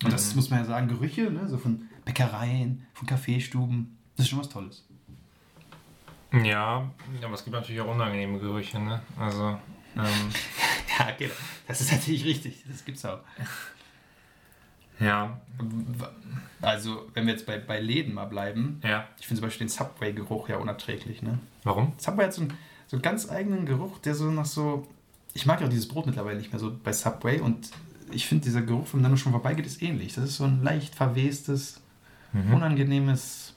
Und 0.05 0.13
das 0.13 0.31
mhm. 0.31 0.37
muss 0.37 0.51
man 0.51 0.61
ja 0.61 0.65
sagen, 0.65 0.89
Gerüche, 0.89 1.31
ne? 1.31 1.49
so 1.49 1.59
von 1.59 1.89
Bäckereien, 2.05 2.87
von 2.95 3.07
Kaffeestuben, 3.07 3.99
das 4.17 4.27
ist 4.27 4.31
schon 4.31 4.41
was 4.41 4.49
Tolles. 4.49 4.85
Ja, 6.33 6.91
aber 7.23 7.35
es 7.35 7.45
gibt 7.45 7.55
natürlich 7.55 7.81
auch 7.81 7.93
unangenehme 7.93 8.39
Gerüche, 8.39 8.79
ne? 8.79 9.03
Also. 9.19 9.59
Ähm 9.97 10.03
ja, 10.99 11.13
okay, 11.13 11.31
das 11.69 11.81
ist 11.83 11.93
natürlich 11.93 12.25
richtig, 12.25 12.65
das 12.67 12.85
gibt's 12.85 13.05
auch. 13.05 13.21
Ja. 14.99 15.41
Also, 16.61 17.09
wenn 17.13 17.27
wir 17.27 17.33
jetzt 17.33 17.45
bei, 17.45 17.59
bei 17.59 17.81
Läden 17.81 18.15
mal 18.15 18.27
bleiben, 18.27 18.81
ja. 18.85 19.07
ich 19.19 19.27
finde 19.27 19.41
zum 19.41 19.49
Beispiel 19.49 19.67
den 19.67 19.71
Subway-Geruch 19.71 20.49
ja 20.49 20.57
unerträglich. 20.57 21.23
Ne? 21.23 21.39
Warum? 21.65 21.93
Subway 21.99 22.25
hat 22.25 22.33
so 22.33 22.43
einen, 22.43 22.55
so 22.87 22.97
einen 22.97 23.03
ganz 23.03 23.29
eigenen 23.29 23.67
Geruch, 23.67 23.99
der 23.99 24.15
so 24.15 24.31
nach 24.31 24.47
so. 24.47 24.87
Ich 25.35 25.47
mag 25.47 25.61
ja 25.61 25.67
auch 25.67 25.71
dieses 25.71 25.89
Brot 25.89 26.07
mittlerweile 26.07 26.39
nicht 26.39 26.53
mehr 26.53 26.61
so 26.61 26.73
bei 26.83 26.93
Subway 26.93 27.41
und 27.41 27.71
ich 28.11 28.27
finde, 28.27 28.45
dieser 28.45 28.63
Geruch, 28.63 28.87
wenn 28.93 29.01
man 29.01 29.17
schon 29.17 29.33
vorbeigeht, 29.33 29.67
ist 29.67 29.83
ähnlich. 29.83 30.15
Das 30.15 30.25
ist 30.25 30.37
so 30.37 30.45
ein 30.45 30.63
leicht 30.63 30.95
verwestes, 30.95 31.81
mhm. 32.33 32.55
unangenehmes, 32.55 33.55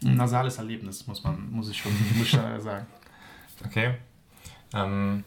nasales 0.00 0.58
Erlebnis, 0.58 1.06
muss 1.06 1.22
man, 1.24 1.50
muss 1.50 1.68
ich 1.68 1.78
schon 1.78 1.92
muss 2.16 2.26
ich 2.26 2.32
sagen. 2.62 2.86
Okay. 3.64 3.94
Ähm, 4.74 5.24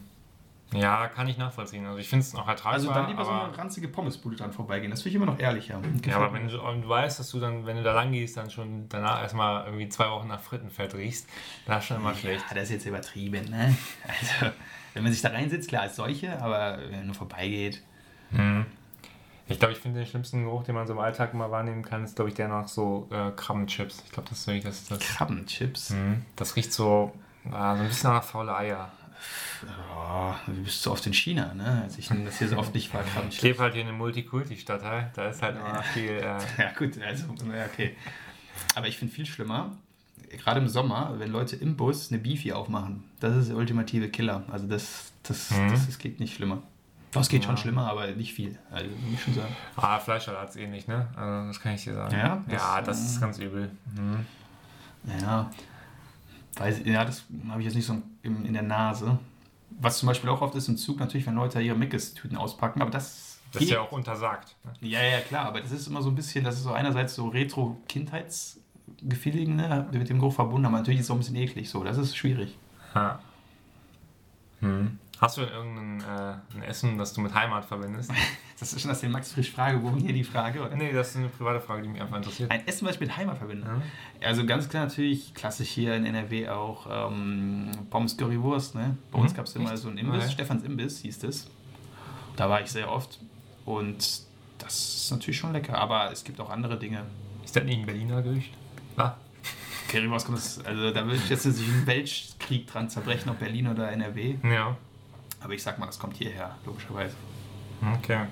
ja, 0.73 1.07
kann 1.07 1.27
ich 1.27 1.37
nachvollziehen. 1.37 1.85
Also 1.85 1.97
ich 1.97 2.09
finde 2.09 2.25
es 2.25 2.33
noch 2.33 2.47
ertragbar. 2.47 2.73
Also 2.73 2.93
dann 2.93 3.07
lieber 3.07 3.23
so 3.23 3.31
eine 3.31 3.57
ranzige 3.57 3.87
Pommesbude 3.87 4.35
dran 4.35 4.51
vorbeigehen. 4.51 4.91
Das 4.91 5.01
finde 5.01 5.09
ich 5.09 5.15
immer 5.15 5.25
noch 5.25 5.39
ehrlicher. 5.39 5.81
Ja, 6.05 6.17
aber 6.17 6.33
wenn 6.33 6.49
du, 6.49 6.57
du 6.57 6.89
weißt, 6.89 7.19
dass 7.19 7.29
du 7.29 7.39
dann, 7.39 7.65
wenn 7.65 7.77
du 7.77 7.83
da 7.83 7.93
lang 7.93 8.11
gehst, 8.11 8.35
dann 8.35 8.51
schon 8.51 8.89
danach 8.89 9.21
erstmal 9.21 9.65
irgendwie 9.65 9.87
zwei 9.87 10.09
Wochen 10.09 10.27
nach 10.27 10.41
Frittenfett 10.41 10.93
riechst, 10.95 11.29
das 11.65 11.83
ist 11.83 11.87
schon 11.87 11.97
immer 11.97 12.13
schlecht. 12.13 12.43
Ja, 12.49 12.55
das 12.55 12.65
ist 12.65 12.71
jetzt 12.71 12.85
übertrieben, 12.85 13.49
ne? 13.49 13.75
Also, 14.07 14.53
wenn 14.93 15.03
man 15.03 15.11
sich 15.13 15.21
da 15.21 15.29
reinsitzt, 15.29 15.69
klar, 15.69 15.85
ist 15.85 15.95
solche, 15.95 16.41
aber 16.41 16.79
wenn 16.81 16.91
man 16.91 17.05
nur 17.05 17.15
vorbeigeht. 17.15 17.81
Mhm. 18.31 18.65
Ich 19.49 19.59
glaube, 19.59 19.73
ich 19.73 19.79
finde 19.79 19.99
den 19.99 20.07
schlimmsten 20.07 20.43
Geruch, 20.43 20.63
den 20.63 20.75
man 20.75 20.87
so 20.87 20.93
im 20.93 20.99
Alltag 20.99 21.33
immer 21.33 21.51
wahrnehmen 21.51 21.83
kann, 21.83 22.03
ist, 22.03 22.15
glaube 22.15 22.29
ich, 22.29 22.35
der 22.35 22.49
nach 22.49 22.67
so 22.67 23.07
äh, 23.11 23.31
Krabbenchips. 23.31 24.03
Ich 24.05 24.11
glaube, 24.11 24.29
das 24.29 24.39
ist 24.39 24.47
wirklich 24.47 24.63
das. 24.63 24.85
das 24.85 24.99
Krabbenchips? 24.99 25.91
Mhm. 25.91 26.25
Das 26.35 26.55
riecht 26.55 26.73
so, 26.73 27.13
äh, 27.45 27.51
so 27.51 27.55
ein 27.55 27.87
bisschen 27.87 28.11
nach 28.11 28.23
faule 28.23 28.55
Eier. 28.55 28.91
Oh, 29.65 30.33
du 30.45 30.63
bist 30.63 30.83
so 30.83 30.91
oft 30.91 31.05
in 31.07 31.13
China, 31.13 31.53
ne? 31.53 31.81
Als 31.83 31.97
ich 31.97 32.07
das 32.07 32.37
hier 32.37 32.49
so 32.49 32.57
oft 32.57 32.73
nicht 32.75 32.93
war. 32.93 33.03
Ich 33.29 33.41
lebe 33.41 33.59
halt 33.59 33.73
hier 33.73 33.81
in 33.81 33.87
einem 33.87 33.97
Multikulti-Stadtteil, 33.97 35.11
da 35.15 35.29
ist 35.29 35.41
halt 35.41 35.57
immer 35.57 35.81
viel. 35.81 36.11
Äh 36.11 36.23
ja, 36.57 36.71
gut, 36.77 37.01
also, 37.01 37.25
okay. 37.29 37.95
Aber 38.75 38.87
ich 38.87 38.97
finde 38.97 39.13
viel 39.13 39.25
schlimmer, 39.25 39.75
gerade 40.29 40.59
im 40.59 40.67
Sommer, 40.67 41.15
wenn 41.17 41.31
Leute 41.31 41.55
im 41.55 41.75
Bus 41.75 42.11
eine 42.11 42.21
Beefy 42.21 42.51
aufmachen. 42.51 43.05
Das 43.19 43.35
ist 43.35 43.49
der 43.49 43.57
ultimative 43.57 44.09
Killer. 44.09 44.43
Also, 44.51 44.67
das, 44.67 45.11
das, 45.23 45.51
mhm. 45.51 45.69
das, 45.69 45.87
das 45.87 45.97
geht 45.97 46.19
nicht 46.19 46.35
schlimmer. 46.35 46.61
Das 47.11 47.29
geht 47.29 47.43
ja. 47.43 47.47
schon 47.47 47.57
schlimmer, 47.57 47.89
aber 47.89 48.07
nicht 48.07 48.33
viel. 48.33 48.57
Also, 48.69 48.89
muss 49.09 49.21
schon 49.21 49.33
sagen. 49.33 49.55
Ah, 49.75 49.99
Fleischsalat 49.99 50.49
ist 50.49 50.57
ähnlich, 50.57 50.87
ne? 50.87 51.07
Also, 51.15 51.47
das 51.47 51.59
kann 51.59 51.73
ich 51.73 51.83
dir 51.83 51.93
sagen. 51.93 52.15
Ja, 52.15 52.43
das, 52.47 52.61
ja, 52.61 52.81
das 52.81 53.01
ist 53.01 53.21
ganz 53.21 53.39
übel. 53.39 53.71
Mhm. 53.95 54.25
Ja, 55.21 55.49
weiß, 56.59 56.81
ja, 56.85 57.05
das 57.05 57.23
habe 57.49 57.61
ich 57.61 57.65
jetzt 57.65 57.75
nicht 57.75 57.85
so 57.85 58.01
in, 58.21 58.45
in 58.45 58.53
der 58.53 58.63
Nase. 58.63 59.17
Was 59.79 59.99
zum 59.99 60.07
Beispiel 60.07 60.29
auch 60.29 60.41
oft 60.41 60.55
ist 60.55 60.67
im 60.67 60.75
Zug, 60.77 60.99
natürlich, 60.99 61.27
wenn 61.27 61.35
Leute 61.35 61.61
ihre 61.61 61.77
Mickes-Tüten 61.77 62.35
auspacken, 62.37 62.81
aber 62.81 62.91
das. 62.91 63.39
Das 63.53 63.61
ist 63.61 63.69
ja 63.69 63.79
auch 63.79 63.93
untersagt. 63.93 64.57
Ne? 64.65 64.73
Ja, 64.89 65.01
ja, 65.01 65.21
klar, 65.21 65.45
aber 65.45 65.61
das 65.61 65.71
ist 65.71 65.87
immer 65.87 66.01
so 66.01 66.09
ein 66.09 66.15
bisschen, 66.15 66.43
das 66.43 66.55
ist 66.55 66.63
so 66.63 66.73
einerseits 66.73 67.15
so 67.15 67.29
Retro-Kindheitsgefeeling, 67.29 69.55
ne, 69.55 69.87
mit 69.91 70.09
dem 70.09 70.19
Geruch 70.19 70.33
verbunden, 70.33 70.65
aber 70.65 70.79
natürlich 70.79 70.99
ist 70.99 71.05
es 71.05 71.11
auch 71.11 71.15
ein 71.15 71.19
bisschen 71.19 71.37
eklig 71.37 71.69
so, 71.69 71.85
das 71.85 71.97
ist 71.97 72.17
schwierig. 72.17 72.57
Ha. 72.93 73.19
Hm. 74.59 74.99
Hast 75.19 75.37
du 75.37 75.41
denn 75.41 75.51
irgendein 75.51 76.01
äh, 76.01 76.55
ein 76.55 76.63
Essen, 76.63 76.97
das 76.97 77.13
du 77.13 77.21
mit 77.21 77.33
Heimat 77.33 77.65
verbindest? 77.65 78.11
das 78.59 78.73
ist 78.73 78.81
schon 78.81 78.91
aus 78.91 78.99
dem 78.99 79.11
Max 79.11 79.31
Frisch 79.31 79.51
Fragebogen 79.51 79.99
hier 79.99 80.13
die 80.13 80.23
Frage, 80.23 80.61
oder? 80.61 80.75
Nee, 80.75 80.91
das 80.93 81.09
ist 81.09 81.17
eine 81.17 81.29
private 81.29 81.59
Frage, 81.59 81.81
die 81.81 81.89
mich 81.89 82.01
einfach 82.01 82.17
interessiert. 82.17 82.51
Ein 82.51 82.67
Essen, 82.67 82.87
was 82.87 82.95
ich 82.95 83.01
mit 83.01 83.17
Heimat 83.17 83.37
verbinde? 83.37 83.65
Ja. 83.65 84.27
Also 84.27 84.45
ganz 84.45 84.69
klar 84.69 84.85
natürlich, 84.85 85.33
klassisch 85.33 85.69
hier 85.69 85.95
in 85.95 86.05
NRW 86.05 86.49
auch 86.49 87.09
ähm, 87.09 87.71
Pommes 87.89 88.15
Currywurst. 88.15 88.75
Ne? 88.75 88.95
Bei 89.11 89.17
mhm. 89.17 89.23
uns 89.23 89.33
gab 89.33 89.45
es 89.45 89.55
immer 89.55 89.75
so 89.75 89.89
einen 89.89 89.97
Imbiss, 89.97 90.25
okay. 90.25 90.33
Stefans 90.33 90.63
Imbiss 90.63 90.99
hieß 90.99 91.23
es. 91.23 91.49
Da 92.35 92.47
war 92.47 92.61
ich 92.61 92.67
sehr 92.67 92.91
oft. 92.91 93.19
Und 93.65 94.21
Das 94.59 95.03
ist 95.03 95.11
natürlich 95.11 95.37
schon 95.37 95.53
lecker, 95.53 95.77
aber 95.77 96.11
es 96.11 96.23
gibt 96.23 96.39
auch 96.39 96.49
andere 96.49 96.77
Dinge. 96.77 97.03
Ist 97.43 97.55
das 97.55 97.63
nicht 97.63 97.79
ein 97.79 97.85
Berliner 97.85 98.21
Gericht? 98.21 98.53
Ah. 98.97 99.15
Currywurst 99.87 100.25
kommt 100.25 100.37
das, 100.37 100.63
also 100.65 100.91
da 100.91 101.05
würde 101.05 101.15
ich 101.15 101.29
jetzt 101.29 101.45
nicht 101.45 101.59
einen 101.59 101.87
Weltkrieg 101.87 102.67
dran 102.67 102.89
zerbrechen, 102.89 103.29
ob 103.29 103.39
Berlin 103.39 103.67
oder 103.67 103.89
NRW. 103.91 104.35
Ja. 104.43 104.77
Aber 105.39 105.53
ich 105.53 105.61
sag 105.63 105.77
mal, 105.79 105.85
das 105.85 105.99
kommt 105.99 106.17
hierher, 106.17 106.55
logischerweise. 106.65 107.15
Okay. 107.99 108.25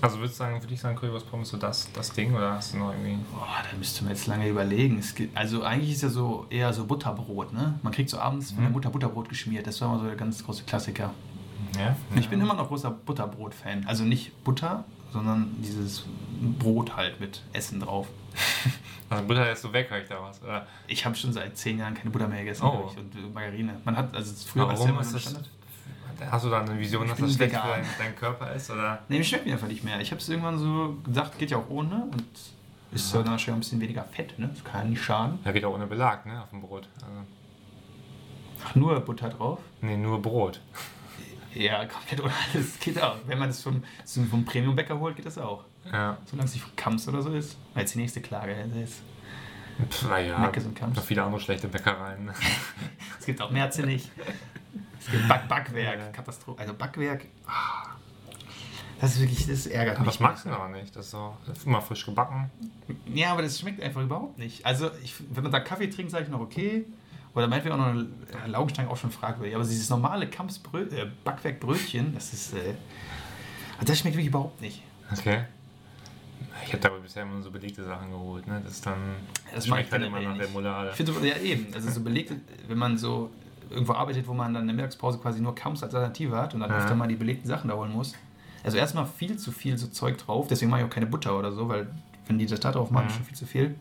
Also 0.00 0.18
würdest 0.18 0.34
du 0.34 0.44
sagen, 0.44 0.60
für 0.60 0.68
dich 0.68 0.78
sagen 0.80 0.94
Currywurst 0.96 1.28
Pommes 1.28 1.48
so 1.48 1.56
das, 1.56 1.90
das 1.92 2.12
Ding 2.12 2.32
oder 2.32 2.52
hast 2.52 2.72
du 2.72 2.78
noch 2.78 2.92
irgendwie. 2.92 3.18
Boah, 3.32 3.48
da 3.68 3.76
müsste 3.76 4.04
man 4.04 4.12
jetzt 4.12 4.28
lange 4.28 4.48
überlegen. 4.48 5.02
Gibt, 5.16 5.36
also 5.36 5.64
eigentlich 5.64 5.90
ist 5.92 6.02
ja 6.02 6.08
so 6.08 6.46
eher 6.50 6.72
so 6.72 6.84
Butterbrot, 6.86 7.52
ne? 7.52 7.80
Man 7.82 7.92
kriegt 7.92 8.08
so 8.08 8.18
abends 8.20 8.50
von 8.52 8.60
der 8.60 8.68
Mhm. 8.68 8.74
Mutter 8.74 8.90
Butterbrot 8.90 9.28
geschmiert. 9.28 9.66
Das 9.66 9.80
war 9.80 9.88
immer 9.88 9.98
so 9.98 10.04
der 10.06 10.14
ganz 10.14 10.44
große 10.44 10.62
Klassiker. 10.62 11.10
Ja. 11.76 11.96
Ich 12.14 12.28
bin 12.28 12.40
immer 12.40 12.54
noch 12.54 12.68
großer 12.68 12.90
Butterbrot-Fan. 12.92 13.86
Also 13.88 14.04
nicht 14.04 14.44
Butter, 14.44 14.84
sondern 15.12 15.56
dieses 15.60 16.04
Brot 16.60 16.94
halt 16.96 17.18
mit 17.18 17.42
Essen 17.52 17.80
drauf. 17.80 18.06
Also 19.10 19.24
Butter 19.26 19.50
ist 19.50 19.62
so 19.62 19.72
weg, 19.72 19.88
höre 19.90 20.02
ich 20.02 20.08
da 20.08 20.20
was. 20.22 20.42
Oder? 20.42 20.66
Ich 20.86 21.06
habe 21.06 21.14
schon 21.16 21.32
seit 21.32 21.56
zehn 21.56 21.78
Jahren 21.78 21.94
keine 21.94 22.10
Butter 22.10 22.28
mehr 22.28 22.40
gegessen 22.40 22.62
Oh. 22.66 22.90
ich, 22.92 22.98
und 22.98 23.32
Margarine. 23.34 23.80
Man 23.82 23.96
hat, 23.96 24.14
also 24.14 24.34
früher 24.46 24.66
war 24.66 24.74
es 24.74 24.80
ja 24.80 24.84
Warum 24.84 24.96
immer 24.96 25.00
ist 25.00 25.12
so 25.12 25.34
das. 25.34 25.48
Hast 26.30 26.44
du 26.44 26.50
da 26.50 26.60
eine 26.62 26.78
Vision, 26.78 27.04
Ich 27.04 27.10
dass 27.10 27.20
das 27.20 27.34
schlecht 27.34 27.52
für 27.52 27.58
vegan. 27.58 27.70
deinen 27.70 27.86
dein 27.98 28.16
Körper 28.16 28.52
ist? 28.52 28.70
Oder? 28.70 28.98
Nee, 29.08 29.22
schmeckt 29.22 29.46
mir 29.46 29.52
einfach 29.52 29.68
nicht 29.68 29.84
mehr. 29.84 30.00
Ich 30.00 30.10
habe 30.10 30.20
es 30.20 30.28
irgendwann 30.28 30.58
so 30.58 30.96
gedacht, 31.04 31.38
geht 31.38 31.50
ja 31.50 31.58
auch 31.58 31.68
ohne 31.70 32.04
und 32.10 32.24
ist 32.90 33.14
ja 33.14 33.22
dann 33.22 33.38
schon 33.38 33.54
ein 33.54 33.60
bisschen 33.60 33.80
weniger 33.80 34.02
Fett, 34.04 34.38
ne? 34.38 34.48
Das 34.52 34.64
kann 34.64 34.82
ja 34.84 34.88
nicht 34.90 35.02
schaden. 35.04 35.38
Ja, 35.44 35.52
geht 35.52 35.64
auch 35.64 35.74
ohne 35.74 35.86
Belag, 35.86 36.24
ne? 36.26 36.42
Auf 36.42 36.50
dem 36.50 36.60
Brot. 36.62 36.88
Also, 37.02 37.20
Ach, 38.64 38.74
nur 38.74 38.98
Butter 39.00 39.28
drauf. 39.28 39.60
nee, 39.80 39.96
nur 39.96 40.20
Brot. 40.20 40.60
Ja, 41.54 41.84
komplett 41.86 42.20
ohne 42.22 42.32
alles. 42.52 42.78
Geht 42.78 43.00
auch. 43.02 43.16
Wenn 43.26 43.38
man 43.38 43.48
das 43.48 43.62
vom, 43.62 43.82
vom 44.30 44.44
Premium-Bäcker 44.44 44.98
holt, 44.98 45.16
geht 45.16 45.26
das 45.26 45.38
auch. 45.38 45.64
Ja. 45.92 46.18
Solange 46.26 46.46
es 46.48 46.54
nicht 46.54 46.62
von 46.64 46.76
Kams 46.76 47.08
oder 47.08 47.22
so 47.22 47.30
ist. 47.32 47.56
Weil 47.74 47.82
jetzt 47.82 47.94
die 47.94 47.98
nächste 47.98 48.20
Klage 48.20 48.52
ist. 48.82 49.02
Pff, 49.90 50.08
naja, 50.08 50.44
und 50.44 50.74
Kamps. 50.74 50.96
noch 50.96 51.04
viele 51.04 51.22
andere 51.22 51.40
schlechte 51.40 51.68
Bäckereien. 51.68 52.30
Es 53.20 53.26
gibt 53.26 53.40
auch 53.42 53.50
Märze 53.50 53.82
nicht. 53.82 54.10
Gibt 55.10 55.28
Back 55.28 55.48
Backwerk. 55.48 55.98
Ja. 55.98 56.08
Katastrophe. 56.10 56.60
Also 56.60 56.74
Backwerk. 56.74 57.24
ah, 57.46 57.86
Das 59.00 59.14
ist 59.14 59.20
wirklich, 59.20 59.46
das 59.46 59.66
ärgert 59.66 59.96
Aber 59.96 60.04
mich. 60.06 60.14
das 60.14 60.20
magst 60.20 60.44
du 60.46 60.50
aber 60.50 60.68
nicht. 60.68 60.94
Das 60.96 61.06
ist 61.06 61.10
so 61.12 61.36
das 61.46 61.58
ist 61.58 61.66
immer 61.66 61.80
frisch 61.80 62.04
gebacken. 62.04 62.50
Ja, 63.14 63.32
aber 63.32 63.42
das 63.42 63.58
schmeckt 63.58 63.82
einfach 63.82 64.02
überhaupt 64.02 64.38
nicht. 64.38 64.64
Also, 64.66 64.90
ich, 65.02 65.14
wenn 65.30 65.42
man 65.42 65.52
da 65.52 65.60
Kaffee 65.60 65.88
trinkt, 65.88 66.10
sage 66.10 66.24
ich 66.24 66.30
noch 66.30 66.40
okay. 66.40 66.84
Oder 67.34 67.46
meinetwegen 67.46 67.74
auch 67.74 67.78
noch 67.78 67.86
eine 67.88 68.06
äh, 68.44 68.48
Laugenstange 68.48 68.90
auch 68.90 68.96
schon 68.96 69.10
fragwürdig. 69.10 69.54
Aber 69.54 69.64
dieses 69.64 69.88
normale 69.90 70.28
Kampfsbrö 70.28 70.82
äh, 70.82 71.06
Backwerkbrötchen, 71.24 72.14
das 72.14 72.32
ist. 72.32 72.54
Äh, 72.54 72.74
das 73.84 73.98
schmeckt 74.00 74.16
wirklich 74.16 74.28
überhaupt 74.28 74.60
nicht. 74.60 74.82
Okay. 75.16 75.44
Ich 76.64 76.72
habe 76.72 76.82
da 76.82 76.88
aber 76.88 76.98
bisher 76.98 77.22
immer 77.22 77.40
so 77.40 77.50
belegte 77.52 77.84
Sachen 77.84 78.10
geholt, 78.10 78.46
ne? 78.46 78.60
Das 78.64 78.72
ist 78.72 78.84
dann. 78.86 78.98
Das 79.44 79.54
Das 79.54 79.66
mag 79.68 79.80
ich 79.80 79.86
schmeckt 79.88 79.92
halt 79.92 80.02
immer 80.04 80.18
generell 80.18 80.36
nach 80.38 80.44
der. 80.44 80.52
Molade. 80.52 80.90
Ich 80.90 80.96
finde, 80.96 81.28
ja 81.28 81.36
eben, 81.36 81.72
also 81.72 81.88
so 81.90 82.00
belegt, 82.02 82.32
wenn 82.66 82.78
man 82.78 82.98
so 82.98 83.30
irgendwo 83.70 83.92
arbeitet, 83.94 84.26
wo 84.28 84.34
man 84.34 84.52
dann 84.54 84.62
in 84.62 84.68
der 84.68 84.76
Mittagspause 84.76 85.18
quasi 85.18 85.40
nur 85.40 85.54
Kamps 85.54 85.82
als 85.82 85.94
Alternative 85.94 86.36
hat 86.36 86.54
und 86.54 86.60
dann 86.60 86.70
Ja. 86.70 86.78
öfter 86.78 86.94
mal 86.94 87.08
die 87.08 87.16
belegten 87.16 87.46
Sachen 87.48 87.68
da 87.68 87.74
holen 87.76 87.92
muss. 87.92 88.14
Also 88.64 88.76
erstmal 88.76 89.06
viel 89.06 89.36
zu 89.38 89.52
viel 89.52 89.78
so 89.78 89.86
Zeug 89.86 90.18
drauf, 90.18 90.48
deswegen 90.48 90.70
mache 90.70 90.80
ich 90.80 90.86
auch 90.86 90.90
keine 90.90 91.06
Butter 91.06 91.38
oder 91.38 91.52
so, 91.52 91.68
weil 91.68 91.88
wenn 92.26 92.38
die 92.38 92.46
das 92.46 92.60
da 92.60 92.72
drauf 92.72 92.90
machen, 92.90 93.06
ist 93.08 93.14
schon 93.16 93.24
viel 93.24 93.36
zu 93.36 93.46
viel. 93.46 93.74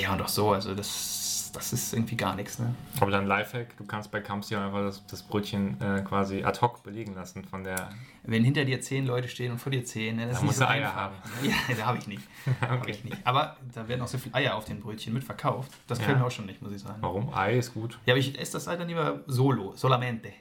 Ja, 0.00 0.12
und 0.12 0.22
auch 0.22 0.28
so, 0.28 0.52
also 0.52 0.74
das, 0.74 1.29
das 1.52 1.72
ist 1.72 1.92
irgendwie 1.94 2.16
gar 2.16 2.34
nichts, 2.34 2.58
ne? 2.58 2.74
Aber 3.00 3.10
dann 3.10 3.26
Lifehack, 3.26 3.76
du 3.76 3.84
kannst 3.84 4.10
bei 4.10 4.20
Kamps 4.20 4.50
ja 4.50 4.64
einfach 4.64 4.80
das, 4.80 5.06
das 5.06 5.22
Brötchen 5.22 5.80
äh, 5.80 6.02
quasi 6.02 6.42
ad 6.44 6.60
hoc 6.60 6.82
belegen 6.82 7.14
lassen 7.14 7.44
von 7.44 7.64
der. 7.64 7.90
Wenn 8.22 8.44
hinter 8.44 8.64
dir 8.64 8.80
zehn 8.80 9.06
Leute 9.06 9.28
stehen 9.28 9.52
und 9.52 9.58
vor 9.58 9.72
dir 9.72 9.84
zehn, 9.84 10.16
ne, 10.16 10.26
das 10.26 10.32
Da 10.32 10.38
ist 10.38 10.42
nicht 10.44 10.54
so 10.56 10.64
du 10.64 10.70
Eier 10.70 10.94
haben. 10.94 11.14
Ja, 11.42 11.74
da 11.76 11.86
habe 11.86 11.98
ich 11.98 12.06
nicht. 12.06 12.22
Hab 12.60 12.80
Okay. 12.82 12.90
ich 12.92 13.04
nicht. 13.04 13.16
Aber 13.24 13.56
da 13.74 13.86
werden 13.88 14.02
auch 14.02 14.08
so 14.08 14.18
viele 14.18 14.34
Eier 14.34 14.54
auf 14.56 14.64
den 14.64 14.80
Brötchen 14.80 15.12
mit 15.14 15.24
verkauft. 15.24 15.70
Das 15.86 16.00
Ja. 16.00 16.14
mir 16.14 16.24
auch 16.24 16.30
schon 16.30 16.46
nicht, 16.46 16.60
muss 16.62 16.72
ich 16.72 16.80
sagen. 16.82 16.98
Warum? 17.00 17.32
Ei 17.34 17.56
ist 17.58 17.74
gut. 17.74 17.98
Ja, 18.06 18.12
aber 18.14 18.18
ich 18.20 18.38
esse 18.38 18.52
das 18.52 18.68
Ei 18.68 18.76
dann 18.76 18.88
lieber 18.88 19.20
solo, 19.26 19.72
solamente. 19.76 20.32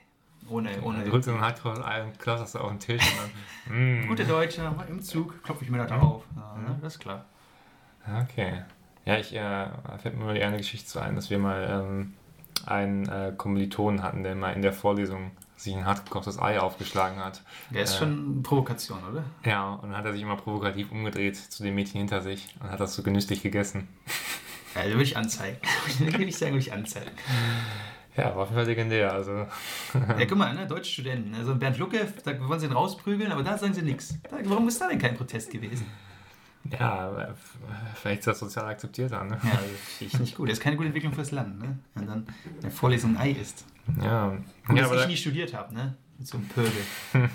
Ohne, 0.49 0.81
ohne. 0.81 1.03
Du 1.03 1.11
drückst 1.11 1.29
dann 1.29 1.41
halt 1.41 1.63
drauf 1.63 1.79
Ei 1.85 2.03
und 2.03 2.17
klopfst 2.19 2.41
das 2.41 2.55
auf 2.55 2.69
den 2.69 2.79
Tisch 2.79 3.03
und 3.03 3.19
dann. 3.19 3.29
Mm. 3.69 4.07
Gute 4.07 4.25
Deutsche, 4.25 4.63
im 4.89 4.99
Zug 4.99 5.43
klopfe 5.43 5.63
ich 5.63 5.69
mir 5.69 5.77
da 5.77 5.85
drauf. 5.85 6.23
Ja, 6.35 6.57
ne, 6.57 6.79
das 6.81 6.95
ist 6.95 6.99
klar. 6.99 7.25
Okay. 8.23 8.63
Ja, 9.05 9.17
ich 9.17 9.33
äh, 9.35 9.67
fällt 10.01 10.17
mir 10.17 10.25
mal 10.25 10.35
die 10.35 10.43
eine 10.43 10.57
Geschichte 10.57 10.87
zu 10.87 10.99
ein, 10.99 11.15
dass 11.15 11.29
wir 11.29 11.39
mal 11.39 11.67
ähm, 11.87 12.13
einen 12.65 13.07
äh, 13.07 13.33
Kommilitonen 13.35 14.03
hatten, 14.03 14.23
der 14.23 14.35
mal 14.35 14.51
in 14.53 14.61
der 14.61 14.73
Vorlesung 14.73 15.31
sich 15.55 15.75
ein 15.75 15.85
hart 15.85 16.05
gekochtes 16.05 16.39
Ei 16.39 16.59
aufgeschlagen 16.59 17.17
hat. 17.23 17.41
Der 17.69 17.83
ist 17.83 17.95
Äh, 17.95 17.99
schon 17.99 18.43
Provokation, 18.43 18.99
oder? 19.11 19.23
Ja, 19.45 19.73
und 19.73 19.89
dann 19.89 19.97
hat 19.97 20.05
er 20.05 20.13
sich 20.13 20.21
immer 20.21 20.35
provokativ 20.37 20.91
umgedreht 20.91 21.35
zu 21.35 21.63
dem 21.63 21.75
Mädchen 21.75 21.99
hinter 21.99 22.21
sich 22.21 22.55
und 22.61 22.69
hat 22.71 22.79
das 22.79 22.95
so 22.95 23.03
genüsslich 23.03 23.41
gegessen. 23.41 23.87
Ja, 24.75 24.83
den 24.83 24.91
würde 24.91 25.03
ich 25.03 25.17
anzeigen. 25.17 25.57
Den 25.99 26.13
würde 26.13 26.25
ich 26.25 26.37
sagen, 26.37 26.51
würde 26.51 26.59
ich 26.59 26.71
anzeigen. 26.71 27.09
Ja, 28.15 28.35
war 28.35 28.43
auf 28.43 28.49
jeden 28.49 28.55
Fall 28.55 28.65
legendär. 28.67 29.11
Also, 29.11 29.47
Ja, 29.93 30.25
guck 30.27 30.37
mal, 30.37 30.53
ne, 30.53 30.67
deutsche 30.67 30.91
Studenten. 30.91 31.33
Also 31.33 31.55
Bernd 31.55 31.77
Lucke, 31.79 32.07
da 32.23 32.47
wollen 32.47 32.59
sie 32.59 32.67
ihn 32.67 32.71
rausprügeln, 32.73 33.31
aber 33.31 33.41
da 33.43 33.57
sagen 33.57 33.73
sie 33.73 33.81
nichts. 33.81 34.13
Warum 34.43 34.67
ist 34.67 34.79
da 34.79 34.87
denn 34.87 34.99
kein 34.99 35.15
Protest 35.17 35.49
gewesen? 35.51 35.87
Ja, 36.65 37.33
vielleicht 37.95 38.19
ist 38.19 38.27
das 38.27 38.39
sozial 38.39 38.65
akzeptiert 38.67 39.11
dann. 39.11 39.27
Ne? 39.27 39.39
Ja, 39.43 39.59
ich 39.99 40.19
nicht 40.19 40.35
gut. 40.35 40.49
Das 40.49 40.57
ist 40.57 40.63
keine 40.63 40.75
gute 40.75 40.87
Entwicklung 40.87 41.13
fürs 41.13 41.31
Land, 41.31 41.59
ne? 41.59 41.79
Wenn 41.95 42.07
dann 42.07 42.27
in 42.55 42.61
der 42.61 42.71
Vorlesung 42.71 43.15
ein 43.15 43.21
Ei 43.21 43.31
isst. 43.31 43.65
Ja, 44.01 44.29
Gut, 44.67 44.77
ja, 44.77 44.83
dass 44.83 44.91
ich 44.91 44.99
da, 45.01 45.07
nie 45.07 45.17
studiert 45.17 45.53
habe, 45.53 45.73
ne? 45.73 45.95
Mit 46.17 46.27
so 46.27 46.37
einem 46.37 46.47
Pöbel. 46.47 46.71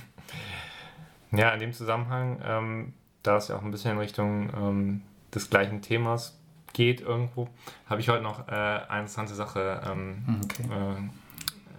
ja, 1.32 1.50
in 1.50 1.60
dem 1.60 1.72
Zusammenhang, 1.72 2.40
ähm, 2.44 2.92
da 3.22 3.36
es 3.38 3.48
ja 3.48 3.56
auch 3.56 3.62
ein 3.62 3.70
bisschen 3.70 3.92
in 3.92 3.98
Richtung 3.98 4.50
ähm, 4.54 5.02
des 5.34 5.50
gleichen 5.50 5.82
Themas 5.82 6.38
geht 6.72 7.00
irgendwo, 7.00 7.48
habe 7.86 8.00
ich 8.00 8.08
heute 8.08 8.22
noch 8.22 8.48
äh, 8.48 8.52
eine 8.52 9.00
interessante 9.00 9.34
Sache 9.34 9.80
ähm, 9.86 10.22
Hm, 10.26 10.40
Okay. 10.44 10.64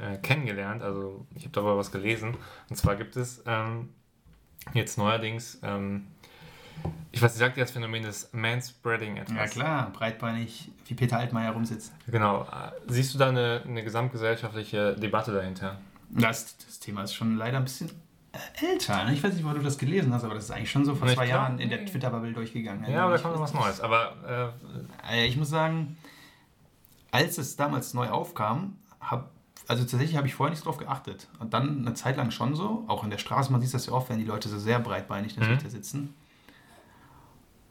äh, 0.02 0.14
äh, 0.14 0.18
kennengelernt. 0.18 0.82
Also 0.82 1.26
ich 1.36 1.44
habe 1.44 1.54
darüber 1.54 1.78
was 1.78 1.92
gelesen. 1.92 2.36
Und 2.70 2.76
zwar 2.76 2.96
gibt 2.96 3.16
es 3.16 3.42
ähm, 3.46 3.90
jetzt 4.74 4.98
neuerdings, 4.98 5.60
ähm, 5.64 6.08
ich 7.12 7.22
weiß 7.22 7.32
nicht, 7.34 7.40
sagt 7.40 7.58
ihr 7.58 7.64
das 7.64 7.72
Phänomen 7.72 8.04
des 8.04 8.30
Manspreading 8.34 9.18
etwas? 9.18 9.36
Ja 9.36 9.48
klar, 9.48 9.92
breitbeinig, 9.92 10.72
wie 10.88 10.94
Peter 10.94 11.18
Altmaier 11.18 11.52
rumsitzt. 11.52 11.94
Genau. 12.08 12.46
Siehst 12.88 13.14
du 13.14 13.18
da 13.18 13.30
eine, 13.30 13.62
eine 13.66 13.84
gesamtgesellschaftliche 13.84 14.96
Debatte 14.96 15.32
dahinter? 15.34 15.80
Das, 16.10 16.58
das 16.58 16.80
Thema 16.80 17.04
ist 17.04 17.14
schon 17.14 17.38
leider 17.38 17.58
ein 17.58 17.64
bisschen 17.64 17.90
äh, 18.34 18.66
älter. 18.72 19.06
Ne? 19.06 19.14
Ich 19.14 19.24
weiß 19.24 19.34
nicht, 19.34 19.46
wo 19.46 19.52
du 19.54 19.60
das 19.62 19.78
gelesen 19.78 20.14
hast, 20.14 20.24
aber 20.24 20.36
das 20.36 20.46
ist 20.46 20.52
eigentlich 20.52 20.72
schon 20.72 20.86
so 20.86 20.94
vor 20.96 21.08
Nicht 21.08 21.18
zwei 21.18 21.26
klar. 21.26 21.40
Jahren 21.44 21.60
in 21.60 21.70
der 21.70 21.86
Twitter-Bubble 21.86 22.34
durchgegangen. 22.34 22.90
Ja, 22.92 23.06
aber 23.06 23.16
da 23.18 23.22
kommt 23.22 23.36
noch 23.36 23.42
was. 23.42 23.54
Neues. 23.54 23.82
Aber 23.82 24.54
äh, 25.10 25.16
Äh, 25.24 25.28
Ich 25.28 25.38
muss 25.38 25.50
sagen, 25.50 25.98
als 27.12 27.38
es 27.38 27.56
damals 27.56 27.94
neu 27.94 28.10
aufkam, 28.10 28.76
hab, 29.00 29.32
also 29.68 29.84
tatsächlich 29.84 30.18
habe 30.18 30.28
ich 30.28 30.36
vorher 30.36 30.52
nicht 30.54 30.66
drauf 30.66 30.78
geachtet. 30.78 31.28
Und 31.40 31.54
dann 31.54 31.80
eine 31.86 31.94
Zeit 31.94 32.18
lang 32.18 32.32
schon 32.32 32.56
so, 32.56 32.84
auch 32.88 33.04
in 33.04 33.10
der 33.10 33.18
Straße, 33.20 33.52
man 33.52 33.62
sieht 33.62 33.74
das 33.74 33.86
ja 33.88 33.94
oft, 33.94 34.10
wenn 34.10 34.20
die 34.20 34.26
Leute 34.26 34.50
so 34.50 34.60
sehr 34.60 34.80
breitbeinig 34.80 35.38
natürlich 35.38 35.60
Mhm. 35.60 35.64
da 35.64 35.70
sitzen. 35.70 36.14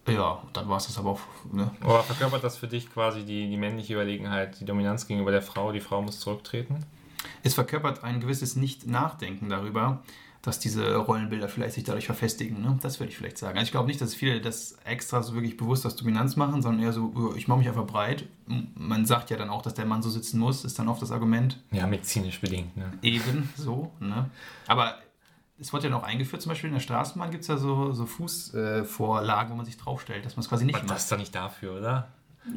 Ja, 0.06 0.42
dann 0.52 0.68
war 0.68 0.76
es 0.76 0.86
das 0.86 0.98
aber 0.98 1.10
auch. 1.10 1.20
Ne? 1.50 1.70
Aber 1.80 2.02
verkörpert 2.02 2.44
das 2.44 2.56
für 2.56 2.68
dich 2.68 2.92
quasi 2.92 3.24
die, 3.24 3.48
die 3.48 3.56
männliche 3.56 3.94
Überlegenheit, 3.94 4.60
die 4.60 4.64
Dominanz 4.64 5.06
gegenüber 5.06 5.30
der 5.30 5.42
Frau, 5.42 5.72
die 5.72 5.80
Frau 5.80 6.02
muss 6.02 6.20
zurücktreten? 6.20 6.84
Es 7.42 7.54
verkörpert 7.54 8.04
ein 8.04 8.20
gewisses 8.20 8.54
Nicht-Nachdenken 8.56 9.48
darüber, 9.48 10.02
dass 10.42 10.58
diese 10.58 10.96
Rollenbilder 10.96 11.48
vielleicht 11.48 11.74
sich 11.74 11.84
dadurch 11.84 12.04
verfestigen. 12.04 12.60
Ne? 12.60 12.78
Das 12.82 13.00
würde 13.00 13.10
ich 13.10 13.16
vielleicht 13.16 13.38
sagen. 13.38 13.56
Also 13.56 13.64
ich 13.64 13.70
glaube 13.70 13.86
nicht, 13.86 14.00
dass 14.00 14.14
viele 14.14 14.42
das 14.42 14.76
extra 14.84 15.22
so 15.22 15.32
wirklich 15.32 15.56
bewusst 15.56 15.86
aus 15.86 15.96
Dominanz 15.96 16.36
machen, 16.36 16.60
sondern 16.60 16.84
eher 16.84 16.92
so, 16.92 17.12
oh, 17.14 17.34
ich 17.34 17.48
mache 17.48 17.60
mich 17.60 17.68
einfach 17.68 17.86
breit. 17.86 18.26
Man 18.74 19.06
sagt 19.06 19.30
ja 19.30 19.38
dann 19.38 19.48
auch, 19.48 19.62
dass 19.62 19.72
der 19.72 19.86
Mann 19.86 20.02
so 20.02 20.10
sitzen 20.10 20.38
muss, 20.38 20.66
ist 20.66 20.78
dann 20.78 20.88
oft 20.88 21.00
das 21.00 21.12
Argument. 21.12 21.58
Ja, 21.70 21.86
medizinisch 21.86 22.42
bedingt. 22.42 22.76
Ne? 22.76 22.92
Eben 23.00 23.48
so. 23.56 23.90
Ne? 24.00 24.28
Aber 24.66 24.98
es 25.64 25.72
wurde 25.72 25.84
ja 25.84 25.90
noch 25.90 26.02
eingeführt, 26.02 26.42
zum 26.42 26.50
Beispiel 26.50 26.68
in 26.68 26.74
der 26.74 26.80
Straßenbahn 26.80 27.30
gibt 27.30 27.42
es 27.42 27.48
ja 27.48 27.56
so, 27.56 27.92
so 27.92 28.04
Fußvorlagen, 28.04 29.50
wo 29.52 29.56
man 29.56 29.64
sich 29.64 29.78
draufstellt, 29.78 30.24
dass 30.24 30.36
man 30.36 30.42
es 30.42 30.48
quasi 30.48 30.64
nicht 30.66 30.76
Aber 30.76 30.86
das 30.86 31.04
ist 31.04 31.12
doch 31.12 31.16
nicht 31.16 31.34
dafür, 31.34 31.78
oder? 31.78 32.08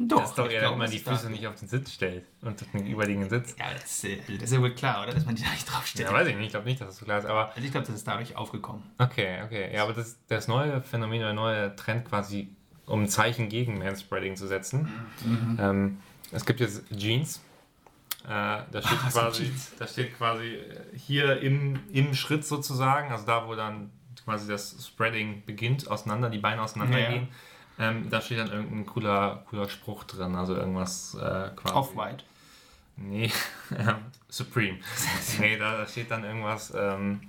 Doch, 0.06 0.20
das 0.20 0.30
ist 0.30 0.38
doch 0.38 0.50
eher, 0.50 0.60
glaube, 0.60 0.72
wenn 0.74 0.78
man 0.80 0.90
die 0.90 0.98
Füße 0.98 1.10
dafür. 1.10 1.30
nicht 1.30 1.46
auf 1.46 1.54
den 1.54 1.68
Sitz 1.68 1.92
stellt 1.94 2.26
und 2.42 2.62
den 2.74 2.86
überliegenden 2.86 3.30
Sitz. 3.30 3.56
Ja, 3.58 3.64
das, 3.72 4.04
äh, 4.04 4.18
das 4.26 4.42
ist 4.42 4.52
ja 4.52 4.60
wohl 4.60 4.74
klar, 4.74 5.02
oder? 5.02 5.14
Dass 5.14 5.24
man 5.24 5.34
die 5.34 5.42
da 5.42 5.48
nicht 5.50 5.64
draufstellt. 5.64 6.08
Ja, 6.10 6.14
weiß 6.14 6.28
ich 6.28 6.36
nicht, 6.36 6.44
ich 6.46 6.50
glaube 6.50 6.66
nicht, 6.66 6.78
dass 6.82 6.88
das 6.88 6.96
so 6.98 7.06
klar 7.06 7.18
ist, 7.20 7.24
aber 7.24 7.48
Also 7.54 7.62
ich 7.62 7.70
glaube, 7.70 7.86
das 7.86 7.96
ist 7.96 8.06
dadurch 8.06 8.36
aufgekommen. 8.36 8.82
okay, 8.98 9.40
okay. 9.46 9.74
Ja, 9.74 9.84
aber 9.84 9.94
das, 9.94 10.18
das 10.28 10.46
neue 10.46 10.82
Phänomen 10.82 11.22
oder 11.22 11.32
neue 11.32 11.74
Trend 11.76 12.04
quasi, 12.04 12.54
um 12.84 13.04
ein 13.04 13.08
Zeichen 13.08 13.48
gegen 13.48 13.78
Manspreading 13.78 14.36
zu 14.36 14.46
setzen. 14.46 14.90
Ähm, 15.58 15.98
es 16.32 16.44
gibt 16.44 16.60
jetzt 16.60 16.82
Jeans. 16.94 17.40
Äh, 18.24 18.28
da, 18.28 18.64
steht 18.82 18.98
sind 19.00 19.12
quasi, 19.12 19.52
da 19.78 19.86
steht 19.86 20.16
quasi 20.16 20.54
äh, 20.54 20.96
hier 20.96 21.40
im, 21.40 21.80
im 21.92 22.14
Schritt 22.14 22.44
sozusagen, 22.44 23.12
also 23.12 23.26
da, 23.26 23.46
wo 23.46 23.54
dann 23.54 23.90
quasi 24.24 24.48
das 24.48 24.86
Spreading 24.86 25.42
beginnt, 25.46 25.90
auseinander, 25.90 26.28
die 26.28 26.38
Beine 26.38 26.62
auseinandergehen. 26.62 27.28
Ähm, 27.78 28.10
da 28.10 28.20
steht 28.20 28.38
dann 28.38 28.50
irgendein 28.50 28.86
cooler, 28.86 29.44
cooler 29.48 29.68
Spruch 29.68 30.04
drin, 30.04 30.34
also 30.34 30.54
irgendwas 30.54 31.14
äh, 31.14 31.50
quasi. 31.54 31.74
Off-White. 31.74 32.24
Nee, 32.96 33.30
ähm, 33.78 33.96
Supreme. 34.28 34.78
nee, 35.40 35.56
da, 35.56 35.78
da 35.78 35.86
steht 35.86 36.10
dann 36.10 36.24
irgendwas 36.24 36.74
ähm, 36.76 37.20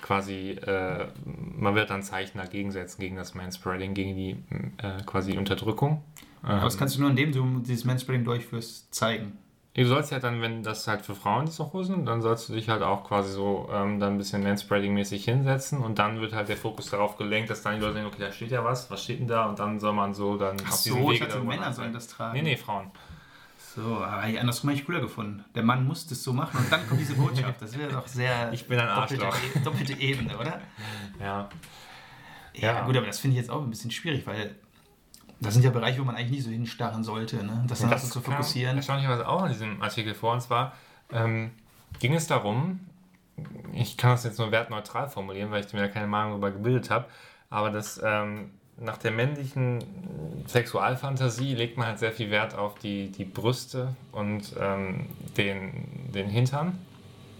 quasi, 0.00 0.50
äh, 0.50 1.08
man 1.24 1.74
wird 1.74 1.90
dann 1.90 2.02
Zeichen 2.02 2.38
dagegen 2.38 2.70
setzen, 2.70 3.00
gegen 3.00 3.16
das 3.16 3.34
Manspreading, 3.34 3.94
gegen 3.94 4.14
die 4.14 4.30
äh, 4.78 5.02
quasi 5.04 5.36
Unterdrückung. 5.36 6.04
Aber 6.42 6.60
das 6.60 6.78
kannst 6.78 6.96
du 6.96 7.00
nur, 7.00 7.10
indem 7.10 7.32
du 7.32 7.58
dieses 7.58 7.84
Manspreading 7.84 8.24
durchführst, 8.24 8.94
zeigen. 8.94 9.36
Du 9.76 9.86
sollst 9.86 10.10
ja 10.10 10.18
dann, 10.18 10.40
wenn 10.40 10.62
das 10.62 10.88
halt 10.88 11.02
für 11.02 11.14
Frauen 11.14 11.48
ist, 11.48 11.56
so 11.56 11.82
sind, 11.82 12.06
dann 12.06 12.22
sollst 12.22 12.48
du 12.48 12.54
dich 12.54 12.70
halt 12.70 12.82
auch 12.82 13.04
quasi 13.04 13.30
so 13.30 13.68
ähm, 13.70 14.00
dann 14.00 14.14
ein 14.14 14.18
bisschen 14.18 14.42
Manspreading-mäßig 14.42 15.22
hinsetzen 15.24 15.82
und 15.82 15.98
dann 15.98 16.20
wird 16.22 16.32
halt 16.32 16.48
der 16.48 16.56
Fokus 16.56 16.88
darauf 16.88 17.18
gelenkt, 17.18 17.50
dass 17.50 17.62
dann 17.62 17.74
die 17.74 17.80
Leute 17.80 17.94
denken, 17.94 18.08
okay, 18.08 18.22
da 18.22 18.32
steht 18.32 18.50
ja 18.50 18.64
was, 18.64 18.90
was 18.90 19.04
steht 19.04 19.20
denn 19.20 19.28
da? 19.28 19.44
Und 19.44 19.58
dann 19.58 19.78
soll 19.78 19.92
man 19.92 20.14
so 20.14 20.38
dann 20.38 20.56
Ach 20.66 20.72
so, 20.72 21.10
ich 21.10 21.20
dachte, 21.20 21.40
Männer 21.40 21.74
sollen 21.74 21.92
das 21.92 22.08
tragen. 22.08 22.32
Nee, 22.38 22.42
nee, 22.42 22.56
Frauen. 22.56 22.90
So, 23.58 23.96
aber 23.96 24.22
andersrum 24.22 24.70
habe 24.70 24.78
ich 24.78 24.86
cooler 24.86 25.00
gefunden. 25.00 25.44
Der 25.54 25.62
Mann 25.62 25.86
muss 25.86 26.06
das 26.06 26.22
so 26.22 26.32
machen 26.32 26.58
und 26.58 26.72
dann 26.72 26.88
kommt 26.88 26.98
diese 26.98 27.12
Botschaft. 27.14 27.60
Das 27.60 27.76
wäre 27.76 27.92
doch 27.92 28.06
sehr. 28.06 28.50
Ich 28.52 28.66
bin 28.66 28.80
ein. 28.80 28.88
Doppelte, 28.88 29.26
doppelte 29.62 30.00
Ebene, 30.00 30.38
oder? 30.38 30.60
Ja. 31.20 31.26
ja. 31.26 31.48
Ja, 32.54 32.86
gut, 32.86 32.96
aber 32.96 33.04
das 33.04 33.18
finde 33.18 33.34
ich 33.36 33.42
jetzt 33.42 33.50
auch 33.50 33.62
ein 33.62 33.68
bisschen 33.68 33.90
schwierig, 33.90 34.26
weil 34.26 34.56
das 35.40 35.54
sind 35.54 35.64
ja 35.64 35.70
Bereiche, 35.70 36.00
wo 36.00 36.04
man 36.04 36.16
eigentlich 36.16 36.30
nicht 36.30 36.44
so 36.44 36.50
hinstarren 36.50 37.04
sollte, 37.04 37.44
ne? 37.44 37.64
das 37.68 37.80
dann 37.80 37.90
das 37.90 38.02
so 38.02 38.08
zu 38.08 38.20
fokussieren. 38.20 38.76
Erstaunlicherweise 38.76 39.28
auch 39.28 39.44
in 39.44 39.52
diesem 39.52 39.82
Artikel 39.82 40.14
vor, 40.14 40.32
und 40.32 40.40
zwar 40.40 40.74
ähm, 41.12 41.50
ging 41.98 42.14
es 42.14 42.26
darum, 42.26 42.80
ich 43.74 43.96
kann 43.96 44.12
das 44.12 44.24
jetzt 44.24 44.38
nur 44.38 44.50
wertneutral 44.50 45.08
formulieren, 45.08 45.50
weil 45.50 45.64
ich 45.64 45.72
mir 45.72 45.80
da 45.80 45.88
keine 45.88 46.06
Meinung 46.06 46.32
darüber 46.32 46.50
gebildet 46.52 46.90
habe, 46.90 47.06
aber 47.50 47.70
das 47.70 48.00
ähm, 48.02 48.50
nach 48.78 48.96
der 48.96 49.10
männlichen 49.10 49.84
Sexualfantasie 50.46 51.54
legt 51.54 51.76
man 51.76 51.86
halt 51.86 51.98
sehr 51.98 52.12
viel 52.12 52.30
Wert 52.30 52.54
auf 52.54 52.78
die, 52.78 53.10
die 53.10 53.24
Brüste 53.24 53.94
und 54.12 54.54
ähm, 54.58 55.06
den, 55.36 56.12
den 56.12 56.28
Hintern. 56.28 56.78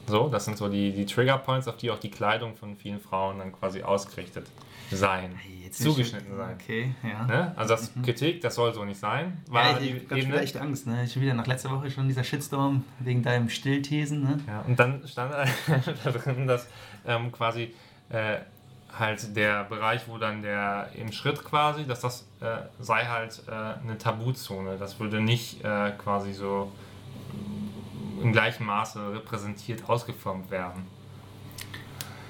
So, 0.06 0.28
das 0.28 0.44
sind 0.44 0.56
so 0.56 0.68
die, 0.68 0.92
die 0.92 1.04
Trigger 1.04 1.38
Points, 1.38 1.66
auf 1.66 1.76
die 1.76 1.90
auch 1.90 1.98
die 1.98 2.10
Kleidung 2.10 2.54
von 2.54 2.76
vielen 2.76 3.00
Frauen 3.00 3.38
dann 3.38 3.52
quasi 3.52 3.82
ausgerichtet 3.82 4.46
sein. 4.90 5.38
Jetzt 5.62 5.82
zugeschnitten 5.82 6.36
sein. 6.36 6.56
Okay, 6.60 6.94
ja. 7.02 7.24
Ne? 7.26 7.52
Also 7.56 7.74
das 7.74 7.94
mhm. 7.94 8.02
Kritik, 8.02 8.40
das 8.40 8.54
soll 8.54 8.72
so 8.72 8.84
nicht 8.84 9.00
sein. 9.00 9.38
War 9.48 9.72
ja, 9.72 9.78
ich 9.80 10.10
habe 10.10 10.22
schon 10.22 10.32
echt 10.34 10.56
Angst. 10.56 10.86
Ne? 10.86 11.04
Ich 11.04 11.14
bin 11.14 11.22
wieder 11.22 11.34
nach 11.34 11.46
letzter 11.46 11.70
Woche 11.70 11.90
schon 11.90 12.06
dieser 12.06 12.24
Shitstorm 12.24 12.84
wegen 13.00 13.22
deinem 13.22 13.48
Stillthesen. 13.48 14.22
Ne? 14.22 14.38
Ja, 14.46 14.60
und 14.60 14.78
dann 14.78 15.06
stand 15.06 15.32
da 16.04 16.10
drin, 16.10 16.46
dass 16.46 16.68
ähm, 17.04 17.32
quasi 17.32 17.74
äh, 18.10 18.38
halt 18.98 19.36
der 19.36 19.64
Bereich, 19.64 20.02
wo 20.06 20.18
dann 20.18 20.42
der 20.42 20.90
im 20.94 21.12
Schritt 21.12 21.44
quasi, 21.44 21.84
dass 21.84 22.00
das 22.00 22.26
äh, 22.40 22.58
sei 22.78 23.04
halt 23.04 23.42
äh, 23.48 23.50
eine 23.50 23.98
Tabuzone. 23.98 24.76
Das 24.78 25.00
würde 25.00 25.20
nicht 25.20 25.64
äh, 25.64 25.92
quasi 25.98 26.32
so 26.32 26.72
im 28.22 28.32
gleichen 28.32 28.64
Maße 28.64 29.12
repräsentiert 29.12 29.88
ausgeformt 29.88 30.50
werden. 30.50 30.86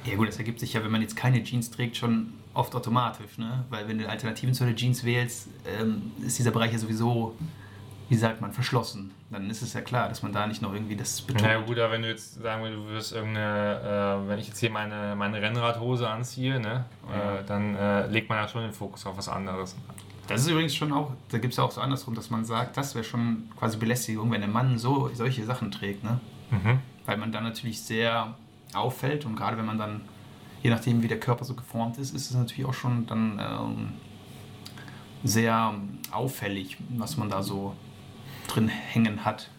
Ja 0.04 0.14
gut, 0.14 0.28
das 0.28 0.38
ergibt 0.38 0.60
sich 0.60 0.72
ja, 0.72 0.84
wenn 0.84 0.90
man 0.90 1.02
jetzt 1.02 1.16
keine 1.16 1.42
Jeans 1.42 1.70
trägt, 1.70 1.96
schon 1.96 2.32
oft 2.56 2.74
automatisch, 2.74 3.38
ne? 3.38 3.64
Weil 3.70 3.88
wenn 3.88 3.98
du 3.98 4.08
Alternativen 4.08 4.54
zu 4.54 4.64
der 4.64 4.74
Jeans 4.74 5.04
wählst, 5.04 5.48
ähm, 5.66 6.12
ist 6.24 6.38
dieser 6.38 6.50
Bereich 6.50 6.72
ja 6.72 6.78
sowieso, 6.78 7.36
wie 8.08 8.16
sagt 8.16 8.40
man, 8.40 8.52
verschlossen. 8.52 9.12
Dann 9.30 9.50
ist 9.50 9.62
es 9.62 9.72
ja 9.72 9.80
klar, 9.80 10.08
dass 10.08 10.22
man 10.22 10.32
da 10.32 10.46
nicht 10.46 10.62
noch 10.62 10.72
irgendwie 10.72 10.96
das 10.96 11.20
betont. 11.20 11.44
Ja 11.44 11.60
gut, 11.60 11.78
aber 11.78 11.92
wenn 11.92 12.02
du 12.02 12.08
jetzt 12.08 12.40
sagen 12.40 12.62
willst, 12.62 12.76
du 12.76 12.88
wirst 12.88 13.12
irgendeine, 13.12 14.22
äh, 14.24 14.28
wenn 14.28 14.38
ich 14.38 14.46
jetzt 14.46 14.60
hier 14.60 14.70
meine, 14.70 15.16
meine 15.16 15.42
Rennradhose 15.42 16.08
anziehe, 16.08 16.60
ne? 16.60 16.84
Ja. 17.10 17.34
Äh, 17.34 17.44
dann 17.44 17.74
äh, 17.74 18.06
legt 18.06 18.28
man 18.28 18.38
ja 18.38 18.48
schon 18.48 18.62
den 18.62 18.72
Fokus 18.72 19.04
auf 19.06 19.16
was 19.16 19.28
anderes. 19.28 19.76
Das 20.28 20.40
ist 20.40 20.48
übrigens 20.48 20.74
schon 20.74 20.92
auch, 20.92 21.12
da 21.30 21.38
gibt 21.38 21.52
es 21.52 21.58
ja 21.58 21.64
auch 21.64 21.70
so 21.70 21.80
andersrum, 21.80 22.14
dass 22.14 22.30
man 22.30 22.44
sagt, 22.44 22.76
das 22.76 22.94
wäre 22.94 23.04
schon 23.04 23.48
quasi 23.58 23.76
Belästigung, 23.76 24.30
wenn 24.32 24.42
ein 24.42 24.52
Mann 24.52 24.78
so 24.78 25.08
solche 25.14 25.44
Sachen 25.44 25.70
trägt, 25.70 26.02
ne? 26.02 26.20
Mhm. 26.50 26.80
Weil 27.04 27.16
man 27.16 27.30
dann 27.30 27.44
natürlich 27.44 27.80
sehr 27.80 28.34
auffällt 28.74 29.24
und 29.24 29.36
gerade 29.36 29.56
wenn 29.56 29.66
man 29.66 29.78
dann, 29.78 30.00
je 30.62 30.70
nachdem 30.70 31.02
wie 31.02 31.08
der 31.08 31.20
Körper 31.20 31.44
so 31.44 31.54
geformt 31.54 31.98
ist, 31.98 32.14
ist 32.14 32.30
es 32.30 32.36
natürlich 32.36 32.66
auch 32.66 32.74
schon 32.74 33.06
dann 33.06 33.40
ähm, 33.40 33.92
sehr 35.24 35.74
auffällig, 36.10 36.78
was 36.90 37.16
man 37.16 37.28
da 37.30 37.42
so 37.42 37.74
drin 38.48 38.68
hängen 38.68 39.24
hat. 39.24 39.50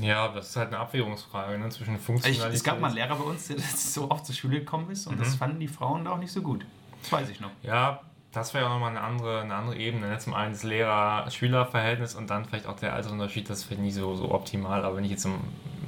Ja, 0.00 0.28
das 0.28 0.50
ist 0.50 0.56
halt 0.56 0.68
eine 0.68 0.78
Abwägungsfrage 0.78 1.58
ne, 1.58 1.68
zwischen 1.70 1.98
Funktionalität. 1.98 2.50
Ich, 2.50 2.56
es 2.56 2.64
gab 2.64 2.80
mal 2.80 2.88
einen 2.88 2.96
Lehrer 2.96 3.16
bei 3.16 3.24
uns, 3.24 3.48
der 3.48 3.58
so 3.76 4.10
oft 4.10 4.26
zur 4.26 4.34
Schule 4.34 4.60
gekommen 4.60 4.90
ist 4.90 5.06
und 5.06 5.16
mhm. 5.16 5.20
das 5.20 5.34
fanden 5.36 5.60
die 5.60 5.68
Frauen 5.68 6.04
da 6.04 6.12
auch 6.12 6.18
nicht 6.18 6.32
so 6.32 6.42
gut. 6.42 6.66
Das 7.02 7.12
weiß 7.12 7.28
ich 7.30 7.40
noch. 7.40 7.50
Ja, 7.62 8.00
das 8.32 8.52
wäre 8.52 8.66
auch 8.66 8.70
nochmal 8.70 8.90
eine 8.90 9.00
andere, 9.00 9.40
eine 9.40 9.54
andere 9.54 9.76
Ebene. 9.76 10.08
Ne? 10.08 10.18
Zum 10.18 10.34
einen 10.34 10.52
das 10.52 10.62
Lehrer-Schüler-Verhältnis 10.62 12.14
und 12.14 12.28
dann 12.28 12.44
vielleicht 12.44 12.66
auch 12.66 12.76
der 12.76 12.92
Altersunterschied, 12.92 13.48
das 13.48 13.64
finde 13.64 13.82
ich 13.82 13.86
nicht 13.86 13.94
so, 13.94 14.14
so 14.14 14.30
optimal. 14.30 14.84
Aber 14.84 14.96
wenn 14.96 15.04
ich 15.04 15.10
jetzt 15.10 15.24
im 15.24 15.38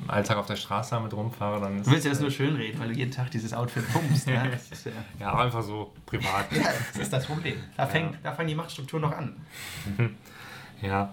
Alltag 0.09 0.39
auf 0.39 0.47
der 0.47 0.57
Straße 0.57 0.91
damit 0.91 1.13
rumfahre, 1.13 1.61
dann. 1.61 1.83
Du 1.83 1.91
willst 1.91 2.05
ja 2.05 2.11
das 2.11 2.21
nur 2.21 2.31
schön 2.31 2.57
reden, 2.57 2.79
weil 2.81 2.89
du 2.89 2.95
jeden 2.95 3.11
Tag 3.11 3.31
dieses 3.31 3.53
Outfit 3.53 3.91
pumpst. 3.93 4.27
Ne? 4.27 4.35
ja, 4.35 4.51
ja, 5.21 5.31
aber 5.31 5.43
einfach 5.43 5.63
so 5.63 5.93
privat. 6.07 6.51
ja, 6.53 6.63
das 6.93 7.03
ist 7.03 7.13
das 7.13 7.27
Problem. 7.27 7.57
Da, 7.77 7.87
fängt, 7.87 8.13
ja. 8.13 8.19
da 8.23 8.33
fangen 8.33 8.49
die 8.49 8.55
Machtstrukturen 8.55 9.03
noch 9.03 9.13
an. 9.13 9.37
ja. 10.83 11.13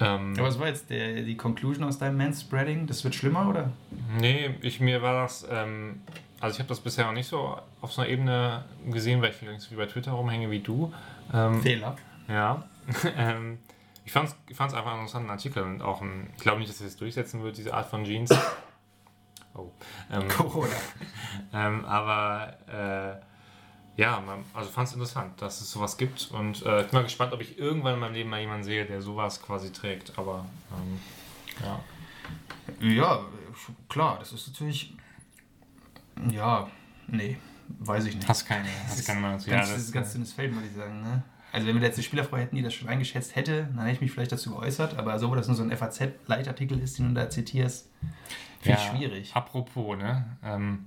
Ähm, 0.00 0.34
aber 0.36 0.48
was 0.48 0.58
war 0.58 0.66
jetzt 0.66 0.90
der, 0.90 1.22
die 1.22 1.36
Conclusion 1.36 1.84
aus 1.84 1.98
deinem 1.98 2.16
Manspreading? 2.16 2.86
Das 2.86 3.04
wird 3.04 3.14
schlimmer, 3.14 3.48
oder? 3.48 3.70
Nee, 4.18 4.50
ich, 4.60 4.80
mir 4.80 5.02
war 5.02 5.22
das. 5.22 5.46
Ähm, 5.50 6.00
also 6.40 6.54
ich 6.54 6.58
habe 6.58 6.68
das 6.68 6.80
bisher 6.80 7.06
noch 7.06 7.12
nicht 7.12 7.28
so 7.28 7.56
auf 7.80 7.92
so 7.92 8.02
einer 8.02 8.10
Ebene 8.10 8.64
gesehen, 8.90 9.22
weil 9.22 9.30
ich 9.30 9.36
vielleicht 9.36 9.70
wie 9.70 9.76
bei 9.76 9.86
Twitter 9.86 10.12
rumhänge 10.12 10.50
wie 10.50 10.60
du. 10.60 10.92
Ähm, 11.32 11.62
Fehler. 11.62 11.96
Ja. 12.28 12.64
Ich 14.04 14.12
fand 14.12 14.28
es 14.28 14.36
ich 14.48 14.56
fand's 14.56 14.74
einfach 14.74 14.90
einen 14.90 15.00
interessanten 15.00 15.30
Artikel 15.30 15.62
und 15.62 15.82
auch 15.82 16.02
ein, 16.02 16.30
ich 16.36 16.42
glaube 16.42 16.58
nicht, 16.60 16.70
dass 16.70 16.80
es 16.80 16.96
durchsetzen 16.96 17.42
wird, 17.42 17.56
diese 17.56 17.74
Art 17.74 17.88
von 17.88 18.04
Jeans. 18.04 18.30
Oh. 19.56 19.70
Ähm, 20.10 20.26
Corona. 20.26 20.74
ähm, 21.52 21.84
aber 21.84 22.56
äh, 22.66 24.00
ja, 24.00 24.20
man, 24.20 24.44
also 24.52 24.68
fand 24.68 24.88
es 24.88 24.94
interessant, 24.94 25.40
dass 25.40 25.60
es 25.60 25.70
sowas 25.70 25.96
gibt 25.96 26.32
und 26.32 26.66
äh, 26.66 26.80
ich 26.80 26.88
bin 26.88 26.98
mal 26.98 27.04
gespannt, 27.04 27.32
ob 27.32 27.40
ich 27.40 27.56
irgendwann 27.56 27.94
in 27.94 28.00
meinem 28.00 28.14
Leben 28.14 28.30
mal 28.30 28.40
jemanden 28.40 28.64
sehe, 28.64 28.84
der 28.84 29.00
sowas 29.00 29.40
quasi 29.40 29.70
trägt. 29.70 30.18
Aber 30.18 30.44
ähm, 30.72 31.00
ja. 31.62 31.80
Ja, 32.80 33.20
klar, 33.88 34.18
das 34.18 34.32
ist 34.32 34.48
natürlich. 34.48 34.96
Ja, 36.32 36.68
nee, 37.06 37.38
weiß 37.78 38.06
ich 38.06 38.16
nicht. 38.16 38.28
Hast 38.28 38.46
keine, 38.46 38.68
hast 38.88 39.06
keine 39.06 39.20
Meinung 39.20 39.38
zu. 39.38 39.50
Ja, 39.50 39.58
das 39.58 39.76
ist 39.76 39.90
ein 39.90 39.92
ganz 39.92 40.12
dünnes 40.12 40.32
Feld, 40.32 40.52
würde 40.52 40.66
ich 40.66 40.74
sagen. 40.74 41.00
Ne? 41.00 41.22
Also 41.54 41.68
wenn 41.68 41.76
wir 41.76 41.82
letzte 41.82 42.02
Spielerfrau 42.02 42.36
hätten, 42.36 42.56
die 42.56 42.62
das 42.62 42.74
schon 42.74 42.88
eingeschätzt 42.88 43.36
hätte, 43.36 43.68
dann 43.76 43.84
hätte 43.84 43.92
ich 43.92 44.00
mich 44.00 44.10
vielleicht 44.10 44.32
dazu 44.32 44.50
geäußert, 44.50 44.98
aber 44.98 45.20
so, 45.20 45.30
wo 45.30 45.36
das 45.36 45.46
nur 45.46 45.56
so 45.56 45.62
ein 45.62 45.70
FAZ-Leitartikel 45.70 46.80
ist, 46.80 46.98
den 46.98 47.14
du 47.14 47.20
da 47.20 47.30
zitierst, 47.30 47.88
finde 48.60 48.78
ja, 48.78 48.84
ich 48.84 48.90
schwierig. 48.90 49.30
Apropos, 49.34 49.96
ne? 49.96 50.36
Ähm, 50.42 50.86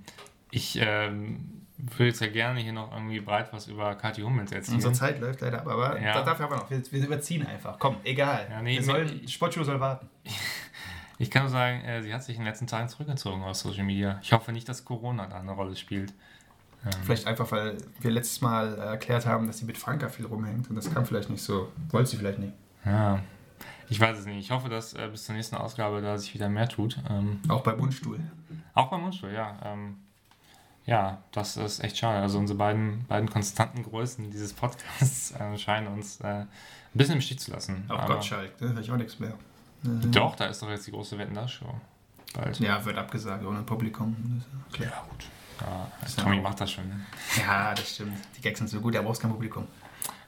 ich 0.51 0.78
ähm, 0.82 1.63
würde 1.78 2.07
jetzt 2.07 2.20
ja 2.20 2.28
gerne 2.28 2.59
hier 2.59 2.74
noch 2.74 2.91
irgendwie 2.91 3.22
breit 3.22 3.53
was 3.53 3.68
über 3.68 3.95
Kathi 3.95 4.24
Hummels 4.24 4.51
erzählen. 4.51 4.76
Unsere 4.76 4.91
Zeit 4.91 5.22
läuft 5.22 5.39
leider 5.39 5.59
ab, 5.59 5.68
aber 5.68 6.01
ja. 6.01 6.22
dafür 6.22 6.45
haben 6.45 6.51
wir 6.51 6.57
noch. 6.57 6.70
Wir, 6.70 6.82
wir, 6.91 7.05
überziehen 7.05 7.47
einfach. 7.47 7.80
Komm, 7.80 7.95
egal. 8.03 8.47
Ja, 8.50 8.62
nee, 8.62 8.75
wir 8.75 8.83
sollen, 8.83 9.25
Sportschuh 9.25 9.63
soll 9.63 9.79
warten. 9.79 10.09
Ich 11.20 11.32
kann 11.32 11.41
nur 11.41 11.50
sagen, 11.50 11.83
äh, 11.83 12.04
sie 12.04 12.13
hat 12.13 12.24
sich 12.24 12.36
in 12.36 12.43
den 12.43 12.47
letzten 12.47 12.67
Tagen 12.67 12.89
zurückgezogen 12.89 13.41
aus 13.41 13.62
Social 13.62 13.83
Media. 13.83 14.20
Ich 14.21 14.33
hoffe 14.33 14.51
nicht, 14.51 14.70
dass 14.70 14.86
Corona 14.86 15.25
da 15.25 15.39
eine 15.39 15.51
Rolle 15.51 15.75
spielt. 15.75 16.13
Ähm. 16.86 16.91
Vielleicht 17.04 17.28
einfach, 17.28 17.51
weil 17.51 17.78
wir 17.99 18.12
letztes 18.12 18.41
Mal 18.41 18.78
erklärt 18.78 19.25
haben, 19.25 19.47
dass 19.47 19.59
sie 19.59 19.66
mit 19.66 19.78
Franka 19.78 20.09
viel 20.09 20.25
rumhängt 20.25 20.70
und 20.70 20.75
das 20.75 20.93
kann 20.93 21.05
vielleicht 21.05 21.29
nicht 21.29 21.41
so, 21.41 21.71
wollte 21.89 22.09
sie 22.09 22.17
vielleicht 22.17 22.39
nicht. 22.39 22.54
Ja, 22.86 23.20
ich 23.89 23.99
weiß 23.99 24.20
es 24.20 24.25
nicht. 24.25 24.37
Ich 24.37 24.51
hoffe, 24.51 24.70
dass 24.70 24.93
äh, 24.93 25.08
bis 25.12 25.25
zur 25.25 25.36
nächsten 25.36 25.55
Ausgabe 25.55 26.01
da 26.01 26.17
sich 26.17 26.33
wieder 26.33 26.49
mehr 26.49 26.67
tut. 26.67 26.97
Ähm, 27.09 27.39
auch 27.47 27.62
beim 27.62 27.78
Mundstuhl. 27.78 28.20
Auch 28.74 28.89
beim 28.89 29.01
Mundstuhl, 29.01 29.32
ja. 29.32 29.58
Ähm, 29.63 29.97
ja, 30.86 31.21
das 31.32 31.58
ist 31.58 31.83
echt 31.83 31.97
schade. 31.97 32.21
Also 32.21 32.37
unsere 32.39 32.58
beiden, 32.58 33.05
beiden 33.08 33.29
konstanten 33.29 33.83
Größen 33.83 34.29
dieses 34.32 34.54
Podcasts 34.54 35.32
äh, 35.32 35.58
scheinen 35.58 35.87
uns 35.87 36.21
äh, 36.21 36.28
ein 36.28 36.47
bisschen 36.93 37.16
im 37.16 37.21
Stich 37.21 37.39
zu 37.39 37.51
lassen. 37.51 37.86
Auch 37.89 37.99
Aber 37.99 38.16
Gottschalk, 38.16 38.58
da 38.58 38.67
höre 38.67 38.79
ich 38.79 38.91
auch 38.91 38.97
nichts 38.97 39.20
mehr. 39.20 39.33
Doch, 39.83 40.36
da 40.36 40.45
ist 40.45 40.62
doch 40.62 40.70
jetzt 40.70 40.87
die 40.87 40.91
große 40.91 41.17
Wetten 41.17 41.36
das 41.36 41.51
Show. 41.51 41.74
Bald. 42.33 42.59
Ja, 42.59 42.83
wird 42.83 42.97
abgesagt 42.97 43.45
ohne 43.45 43.62
Publikum. 43.62 44.43
Ja, 44.79 45.05
gut. 45.09 45.25
Ja, 45.62 45.92
Tommy 46.24 46.39
macht 46.39 46.62
das 46.62 46.71
schon. 46.71 46.88
Ne? 46.88 47.00
Ja, 47.38 47.74
das 47.74 47.96
stimmt. 47.96 48.17
Die 48.38 48.42
Gags 48.42 48.59
sind 48.59 48.70
so 48.70 48.79
gut, 48.79 48.96
er 48.96 49.04
braucht 49.04 49.20
kein 49.20 49.32
Publikum. 49.32 49.67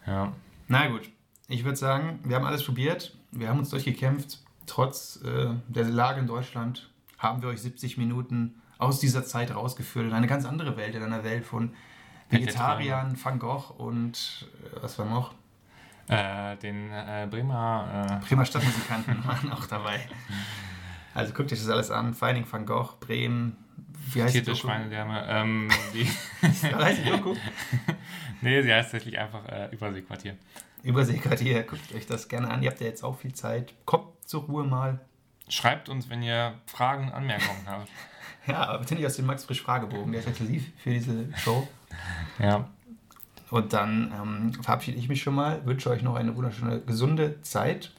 Ja. 0.06 0.34
Na 0.68 0.88
gut. 0.88 1.10
Ich 1.47 1.64
würde 1.64 1.77
sagen, 1.77 2.19
wir 2.23 2.35
haben 2.35 2.45
alles 2.45 2.64
probiert. 2.64 3.15
Wir 3.31 3.49
haben 3.49 3.60
uns 3.60 3.69
durchgekämpft. 3.69 4.39
Trotz 4.65 5.19
äh, 5.23 5.49
der 5.68 5.85
Lage 5.85 6.19
in 6.19 6.27
Deutschland 6.27 6.89
haben 7.18 7.41
wir 7.41 7.49
euch 7.49 7.61
70 7.61 7.97
Minuten 7.97 8.61
aus 8.77 8.99
dieser 8.99 9.26
Zeit 9.26 9.53
rausgeführt 9.53 10.06
in 10.06 10.14
eine 10.14 10.27
ganz 10.27 10.45
andere 10.45 10.77
Welt, 10.77 10.95
in 10.95 11.03
einer 11.03 11.23
Welt 11.23 11.45
von 11.45 11.73
Vegetariern, 12.30 13.18
Van 13.22 13.39
Gogh 13.39 13.73
und 13.77 14.47
äh, 14.64 14.81
was 14.81 14.97
war 14.99 15.06
noch? 15.06 15.34
Äh, 16.07 16.56
den 16.57 16.91
äh, 16.91 17.27
Bremer. 17.30 18.19
Äh, 18.23 18.26
Bremer 18.26 18.45
Stadtmusikanten 18.45 19.23
waren 19.27 19.51
auch 19.51 19.65
dabei. 19.68 20.07
Also 21.14 21.34
guckt 21.34 21.52
euch 21.52 21.60
das 21.60 21.69
alles 21.69 21.91
an. 21.91 22.15
Dingen 22.19 22.45
Van 22.49 22.65
Gogh, 22.65 22.98
Bremen, 22.99 23.57
wie 24.14 24.23
heißt 24.23 24.34
Vierte 24.34 24.56
Schweinedärme. 24.56 25.26
Ähm, 25.27 25.69
die 25.94 26.06
heißt 26.48 27.06
die 27.06 27.10
Doku? 27.10 27.36
nee, 28.41 28.61
sie 28.61 28.73
heißt 28.73 28.91
tatsächlich 28.91 29.19
einfach 29.19 29.45
äh, 29.48 29.69
Überseequartier. 29.72 30.36
Überseequartier, 30.84 31.64
guckt 31.64 31.94
euch 31.94 32.06
das 32.06 32.27
gerne 32.27 32.49
an. 32.49 32.64
Ihr 32.64 32.69
habt 32.69 32.80
ja 32.80 32.88
jetzt 32.88 33.03
auch 33.03 33.18
viel 33.18 33.34
Zeit. 33.34 33.73
Kommt 33.86 34.07
zur 34.26 34.44
Ruhe 34.44 34.64
mal. 34.64 34.99
Schreibt 35.49 35.90
uns, 35.90 36.10
wenn 36.10 36.22
ihr 36.22 36.53
Fragen, 36.68 37.11
Anmerkungen 37.11 37.65
habt. 37.65 37.90
Ja, 38.48 38.68
aber 38.68 38.80
bitte 38.80 38.95
nicht 38.95 39.06
aus 39.06 39.15
dem 39.15 39.27
Max 39.27 39.44
Frisch 39.44 39.61
Fragebogen, 39.61 40.11
der 40.11 40.22
ist 40.22 40.27
exklusiv 40.27 40.72
für 40.77 40.90
diese 40.90 41.27
Show. 41.38 41.68
Ja. 42.40 42.68
Und 43.52 43.73
dann 43.73 44.11
ähm, 44.19 44.53
verabschiede 44.64 44.98
ich 44.98 45.07
mich 45.07 45.22
schon 45.22 45.36
mal, 45.36 45.64
wünsche 45.65 45.90
euch 45.91 46.02
noch 46.02 46.15
eine 46.15 46.36
wunderschöne, 46.36 46.81
gesunde 46.81 47.41
Zeit 47.41 47.91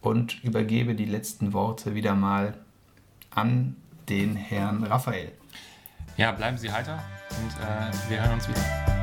und 0.00 0.42
übergebe 0.44 0.94
die 0.94 1.04
letzten 1.04 1.52
Worte 1.52 1.94
wieder 1.94 2.14
mal 2.14 2.54
an 3.30 3.76
den 4.08 4.36
Herrn 4.36 4.84
Raphael. 4.84 5.32
Ja, 6.16 6.32
bleiben 6.32 6.58
Sie 6.58 6.70
heiter 6.70 7.02
und 7.30 7.50
äh, 7.62 8.10
wir 8.10 8.22
hören 8.22 8.34
uns 8.34 8.48
wieder. 8.48 8.99